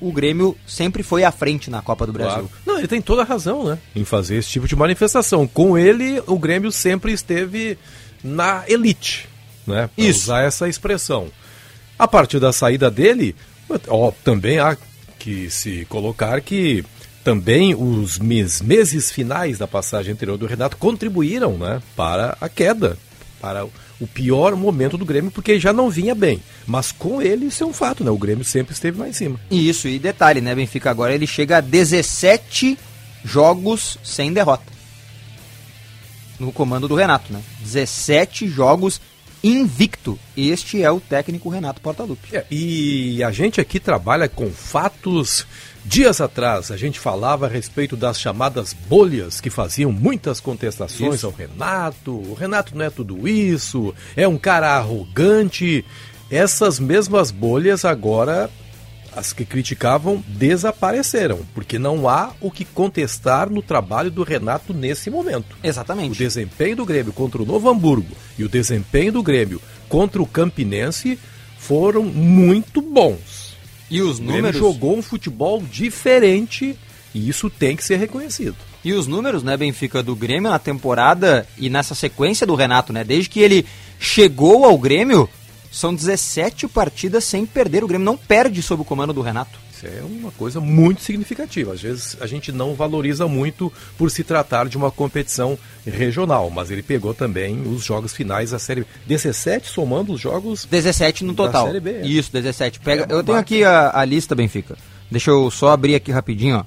o 0.01 0.11
Grêmio 0.11 0.57
sempre 0.67 1.03
foi 1.03 1.25
à 1.25 1.31
frente 1.31 1.69
na 1.69 1.83
Copa 1.83 2.07
do 2.07 2.13
Brasil. 2.15 2.49
Claro. 2.49 2.51
Não, 2.65 2.79
ele 2.79 2.89
tem 2.89 3.03
toda 3.03 3.21
a 3.21 3.27
razão, 3.27 3.65
né? 3.65 3.79
Em 3.95 4.03
fazer 4.03 4.37
esse 4.37 4.49
tipo 4.49 4.67
de 4.67 4.75
manifestação. 4.75 5.47
Com 5.47 5.77
ele, 5.77 6.23
o 6.27 6.39
Grêmio 6.39 6.73
sempre 6.73 7.13
esteve 7.13 7.77
na 8.23 8.65
elite, 8.67 9.29
né? 9.67 9.91
Pra 9.95 10.05
Isso. 10.05 10.21
usar 10.23 10.43
essa 10.43 10.71
expressão. 10.71 11.29
A 11.99 12.09
partir 12.09 12.41
da 12.41 12.51
saída 12.51 12.91
dele, 12.91 13.37
ó, 13.89 14.11
também 14.25 14.59
há 14.59 14.75
que 15.19 15.51
se 15.51 15.85
colocar 15.91 16.41
que 16.41 16.83
também 17.25 17.75
os 17.75 18.19
mes- 18.19 18.61
meses 18.61 19.11
finais 19.11 19.59
da 19.59 19.67
passagem 19.67 20.13
anterior 20.13 20.37
do 20.37 20.47
Renato 20.47 20.77
contribuíram, 20.77 21.57
né, 21.59 21.81
para 21.97 22.37
a 22.41 22.49
queda, 22.49 22.99
para 23.41 23.65
o 23.65 24.07
pior 24.07 24.55
momento 24.55 24.99
do 24.99 25.05
Grêmio, 25.05 25.31
porque 25.31 25.59
já 25.59 25.73
não 25.73 25.89
vinha 25.89 26.15
bem. 26.15 26.43
Mas 26.67 26.93
com 26.93 27.23
ele 27.23 27.47
isso 27.47 27.65
é 27.65 27.67
um 27.67 27.73
fato, 27.73 28.05
né? 28.05 28.11
O 28.11 28.19
Grêmio 28.19 28.45
sempre 28.45 28.75
esteve 28.75 28.99
lá 28.99 29.09
em 29.09 29.13
cima. 29.13 29.41
E 29.51 29.69
Isso, 29.69 29.89
e 29.89 29.99
detalhe, 29.99 30.41
né, 30.41 30.55
Benfica? 30.55 30.91
Agora 30.91 31.15
ele 31.15 31.27
chega 31.27 31.59
a 31.59 31.61
17 31.61 32.79
jogos 33.25 33.97
sem 34.05 34.33
derrota. 34.33 34.73
No 36.39 36.53
comando 36.53 36.89
do 36.89 36.95
Renato, 36.95 37.33
né? 37.33 37.41
17 37.61 38.49
jogos 38.49 39.01
invicto. 39.43 40.19
Este 40.37 40.83
é 40.83 40.91
o 40.91 40.99
técnico 41.01 41.49
Renato 41.49 41.81
Portaluppi. 41.81 42.35
É, 42.37 42.45
e 42.51 43.23
a 43.23 43.31
gente 43.31 43.61
aqui 43.61 43.79
trabalha 43.79 44.29
com 44.29 44.51
fatos. 44.51 45.47
Dias 45.85 46.19
atrás 46.21 46.71
a 46.71 46.77
gente 46.79 46.99
falava 46.99 47.45
a 47.45 47.49
respeito 47.49 47.95
das 47.95 48.19
chamadas 48.19 48.73
bolhas 48.73 49.39
que 49.39 49.51
faziam 49.51 49.93
muitas 49.93 50.41
contestações 50.41 51.17
Isso. 51.17 51.27
ao 51.27 51.33
Renato. 51.33 52.11
O 52.11 52.33
Renato 52.33 52.77
não 52.77 52.85
é 52.87 52.91
tudo 52.91 53.29
isso, 53.29 53.95
é 54.17 54.27
um 54.27 54.39
cara 54.39 54.77
arrogante. 54.77 55.85
Essas 56.31 56.81
mesmas 56.81 57.31
bolhas 57.31 57.85
agora, 57.85 58.51
as 59.15 59.35
que 59.35 59.45
criticavam, 59.45 60.25
desapareceram, 60.27 61.41
porque 61.55 61.79
não 61.79 62.09
há 62.09 62.33
o 62.41 62.51
que 62.51 62.65
contestar 62.65 63.51
no 63.51 63.63
trabalho 63.63 64.11
do 64.11 64.23
Renato 64.23 64.73
nesse 64.73 65.11
momento. 65.11 65.55
Exatamente. 65.63 66.13
O 66.13 66.17
desempenho 66.17 66.77
do 66.77 66.87
Grêmio 66.87 67.13
contra 67.13 67.43
o 67.43 67.47
Novo 67.47 67.69
Hamburgo 67.69 68.17
e 68.39 68.43
o 68.43 68.49
desempenho 68.49 69.13
do 69.13 69.23
Grêmio 69.23 69.61
contra 69.87 70.23
o 70.23 70.27
Campinense 70.27 71.19
foram 71.59 72.03
muito 72.03 72.81
bons. 72.81 73.34
E 73.91 74.01
os 74.01 74.19
números. 74.19 74.57
jogou 74.57 74.97
um 74.97 75.03
futebol 75.03 75.63
diferente 75.63 76.77
e 77.15 77.29
isso 77.29 77.49
tem 77.49 77.77
que 77.77 77.85
ser 77.85 77.97
reconhecido. 77.97 78.57
E 78.85 78.93
os 78.93 79.07
números, 79.07 79.43
né, 79.43 79.57
Benfica, 79.57 80.03
do 80.03 80.15
Grêmio 80.15 80.51
na 80.51 80.59
temporada 80.59 81.47
e 81.57 81.71
nessa 81.71 81.95
sequência 81.95 82.47
do 82.47 82.55
Renato, 82.55 82.93
né? 82.93 83.03
Desde 83.05 83.31
que 83.31 83.41
ele 83.41 83.65
chegou 83.99 84.65
ao 84.65 84.77
Grêmio, 84.77 85.29
são 85.71 85.95
17 85.95 86.69
partidas 86.69 87.25
sem 87.25 87.47
perder. 87.47 87.83
O 87.83 87.89
Grêmio 87.89 88.05
não 88.05 88.17
perde 88.17 88.61
sob 88.63 88.83
o 88.83 88.85
comando 88.85 89.13
do 89.13 89.23
Renato. 89.23 89.59
Isso 89.85 89.99
é 89.99 90.03
uma 90.03 90.31
coisa 90.33 90.61
muito 90.61 91.03
significativa. 91.03 91.73
Às 91.73 91.83
vezes 91.83 92.17
a 92.21 92.27
gente 92.27 92.51
não 92.51 92.75
valoriza 92.75 93.27
muito 93.27 93.73
por 93.99 94.11
se 94.11 94.25
tratar 94.25 94.69
de 94.69 94.77
uma 94.77 94.91
competição 94.91 95.59
regional, 95.87 96.51
mas 96.51 96.71
ele 96.71 96.83
pegou 96.83 97.13
também 97.13 97.61
os 97.63 97.85
jogos 97.85 98.13
finais 98.13 98.51
da 98.51 98.59
série 98.59 98.87
17, 99.07 99.69
somando 99.69 100.13
os 100.13 100.21
jogos 100.21 100.65
17 100.65 101.25
no 101.25 101.35
total. 101.35 101.67
da 101.67 101.73
série 101.73 101.81
B. 101.81 102.03
Isso, 102.03 102.33
17. 102.33 102.81
Pega, 102.81 103.07
É 103.09 103.15
eu 103.15 103.23
tenho 103.23 103.39
aqui 103.39 103.65
a, 103.65 103.91
a 103.99 104.05
lista, 104.05 104.35
Benfica. 104.35 104.77
Deixa 105.11 105.31
eu 105.31 105.51
só 105.51 105.71
abrir 105.71 105.95
aqui 105.95 106.11
rapidinho, 106.11 106.57
ó. 106.59 106.65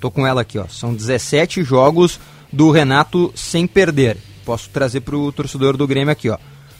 Tô 0.00 0.10
com 0.10 0.26
ela 0.26 0.42
aqui, 0.42 0.58
ó. 0.58 0.66
São 0.68 0.94
17 0.94 1.64
jogos 1.64 2.20
do 2.52 2.70
Renato 2.70 3.32
sem 3.34 3.66
perder. 3.66 4.16
Posso 4.44 4.68
trazer 4.70 5.00
pro 5.00 5.32
torcedor 5.32 5.76
do 5.76 5.86
Grêmio 5.86 6.12
aqui, 6.12 6.28
ó. 6.28 6.38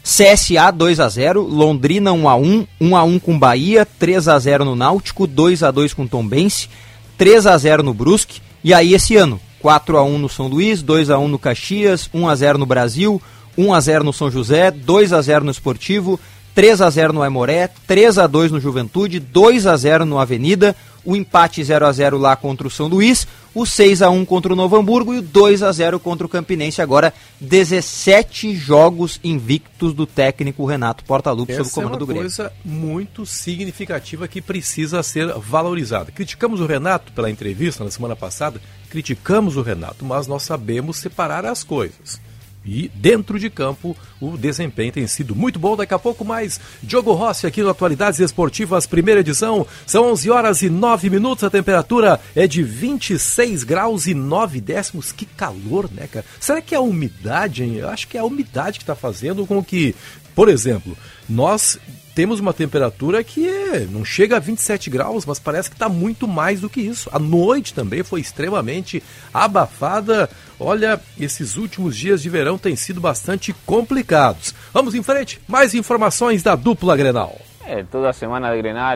CSA 0.08 0.70
2 0.70 1.00
a 1.00 1.08
0, 1.10 1.42
Londrina 1.42 2.14
1 2.14 2.28
a 2.30 2.34
1, 2.34 2.66
1 2.80 2.96
a 2.96 3.02
1 3.02 3.18
com 3.18 3.38
Bahia, 3.38 3.86
3 3.98 4.26
a 4.28 4.38
0 4.38 4.64
no 4.64 4.74
Náutico, 4.74 5.26
2 5.26 5.62
a 5.62 5.70
2 5.70 5.92
com 5.92 6.06
Tombense, 6.06 6.70
3 7.18 7.46
a 7.46 7.58
0 7.58 7.82
no 7.82 7.92
Brusque. 7.92 8.40
E 8.64 8.72
aí 8.72 8.94
esse 8.94 9.16
ano, 9.16 9.38
4 9.60 9.98
a 9.98 10.02
1 10.02 10.18
no 10.18 10.26
São 10.26 10.46
Luís, 10.46 10.80
2 10.80 11.10
a 11.10 11.18
1 11.18 11.28
no 11.28 11.38
Caxias, 11.38 12.08
1 12.14 12.26
a 12.26 12.34
0 12.34 12.56
no 12.56 12.64
Brasil, 12.64 13.20
1 13.54 13.74
a 13.74 13.80
0 13.80 14.02
no 14.02 14.12
São 14.14 14.30
José, 14.30 14.70
2 14.70 15.12
a 15.12 15.20
0 15.20 15.44
no 15.44 15.50
Esportivo, 15.50 16.18
3 16.54 16.80
a 16.80 16.88
0 16.88 17.12
no 17.12 17.22
Aimoré, 17.22 17.68
3 17.86 18.16
a 18.16 18.26
2 18.26 18.50
no 18.50 18.60
Juventude, 18.60 19.20
2 19.20 19.66
a 19.66 19.76
0 19.76 20.06
no 20.06 20.18
Avenida, 20.18 20.74
o 21.08 21.16
empate 21.16 21.64
0 21.64 21.86
a 21.86 21.90
0 21.90 22.18
lá 22.18 22.36
contra 22.36 22.66
o 22.66 22.70
São 22.70 22.86
Luís, 22.86 23.26
o 23.54 23.64
6 23.64 24.02
a 24.02 24.10
1 24.10 24.26
contra 24.26 24.52
o 24.52 24.56
Novo 24.56 24.76
Hamburgo 24.76 25.14
e 25.14 25.18
o 25.20 25.22
2 25.22 25.62
a 25.62 25.72
0 25.72 25.98
contra 25.98 26.26
o 26.26 26.28
Campinense. 26.28 26.82
Agora 26.82 27.14
17 27.40 28.54
jogos 28.54 29.18
invictos 29.24 29.94
do 29.94 30.04
técnico 30.04 30.66
Renato 30.66 31.02
Portaluppi 31.04 31.54
sob 31.54 31.62
o 31.62 31.66
Essa 31.66 31.70
é 31.70 31.74
comando 31.74 31.92
uma 31.94 31.98
do 31.98 32.06
Grêmio. 32.06 32.24
coisa 32.24 32.52
muito 32.62 33.24
significativa 33.24 34.28
que 34.28 34.42
precisa 34.42 35.02
ser 35.02 35.32
valorizada. 35.38 36.12
Criticamos 36.12 36.60
o 36.60 36.66
Renato 36.66 37.10
pela 37.12 37.30
entrevista 37.30 37.82
na 37.82 37.90
semana 37.90 38.14
passada, 38.14 38.60
criticamos 38.90 39.56
o 39.56 39.62
Renato, 39.62 40.04
mas 40.04 40.26
nós 40.26 40.42
sabemos 40.42 40.98
separar 40.98 41.46
as 41.46 41.64
coisas. 41.64 42.20
E 42.68 42.90
dentro 42.94 43.38
de 43.38 43.48
campo, 43.48 43.96
o 44.20 44.36
desempenho 44.36 44.92
tem 44.92 45.06
sido 45.06 45.34
muito 45.34 45.58
bom. 45.58 45.74
Daqui 45.74 45.94
a 45.94 45.98
pouco 45.98 46.22
mais 46.22 46.60
Diogo 46.82 47.14
Rossi 47.14 47.46
aqui 47.46 47.62
no 47.62 47.70
Atualidades 47.70 48.20
Esportivas, 48.20 48.86
primeira 48.86 49.20
edição. 49.20 49.66
São 49.86 50.12
11 50.12 50.30
horas 50.30 50.60
e 50.60 50.68
9 50.68 51.08
minutos. 51.08 51.44
A 51.44 51.50
temperatura 51.50 52.20
é 52.36 52.46
de 52.46 52.62
26 52.62 53.64
graus 53.64 54.06
e 54.06 54.12
9 54.12 54.60
décimos. 54.60 55.12
Que 55.12 55.24
calor, 55.24 55.88
né, 55.90 56.06
cara? 56.06 56.26
Será 56.38 56.60
que 56.60 56.74
é 56.74 56.78
a 56.78 56.82
umidade, 56.82 57.64
hein? 57.64 57.76
Eu 57.76 57.88
acho 57.88 58.06
que 58.06 58.18
é 58.18 58.20
a 58.20 58.24
umidade 58.24 58.78
que 58.78 58.82
está 58.82 58.94
fazendo 58.94 59.46
com 59.46 59.64
que, 59.64 59.94
por 60.34 60.50
exemplo, 60.50 60.94
nós 61.26 61.78
temos 62.18 62.40
uma 62.40 62.52
temperatura 62.52 63.22
que 63.22 63.48
é- 63.48 63.86
não 63.88 64.04
chega 64.04 64.38
a 64.38 64.40
27 64.40 64.90
graus, 64.90 65.24
mas 65.24 65.38
parece 65.38 65.70
que 65.70 65.76
está 65.76 65.88
muito 65.88 66.26
mais 66.26 66.60
do 66.60 66.68
que 66.68 66.80
isso. 66.80 67.08
A 67.12 67.18
noite 67.20 67.72
também 67.72 68.02
foi 68.02 68.20
extremamente 68.20 69.00
abafada. 69.32 70.28
Olha, 70.58 71.00
esses 71.16 71.56
últimos 71.56 71.96
dias 71.96 72.20
de 72.20 72.28
verão 72.28 72.58
têm 72.58 72.74
sido 72.74 73.00
bastante 73.00 73.54
complicados. 73.64 74.52
Vamos 74.74 74.96
em 74.96 75.02
frente, 75.04 75.40
mais 75.46 75.76
informações 75.76 76.42
da 76.42 76.56
dupla 76.56 76.96
Grenal. 76.96 77.38
É, 77.64 77.84
toda 77.84 78.12
semana 78.12 78.50
de 78.50 78.62
Grenal 78.62 78.88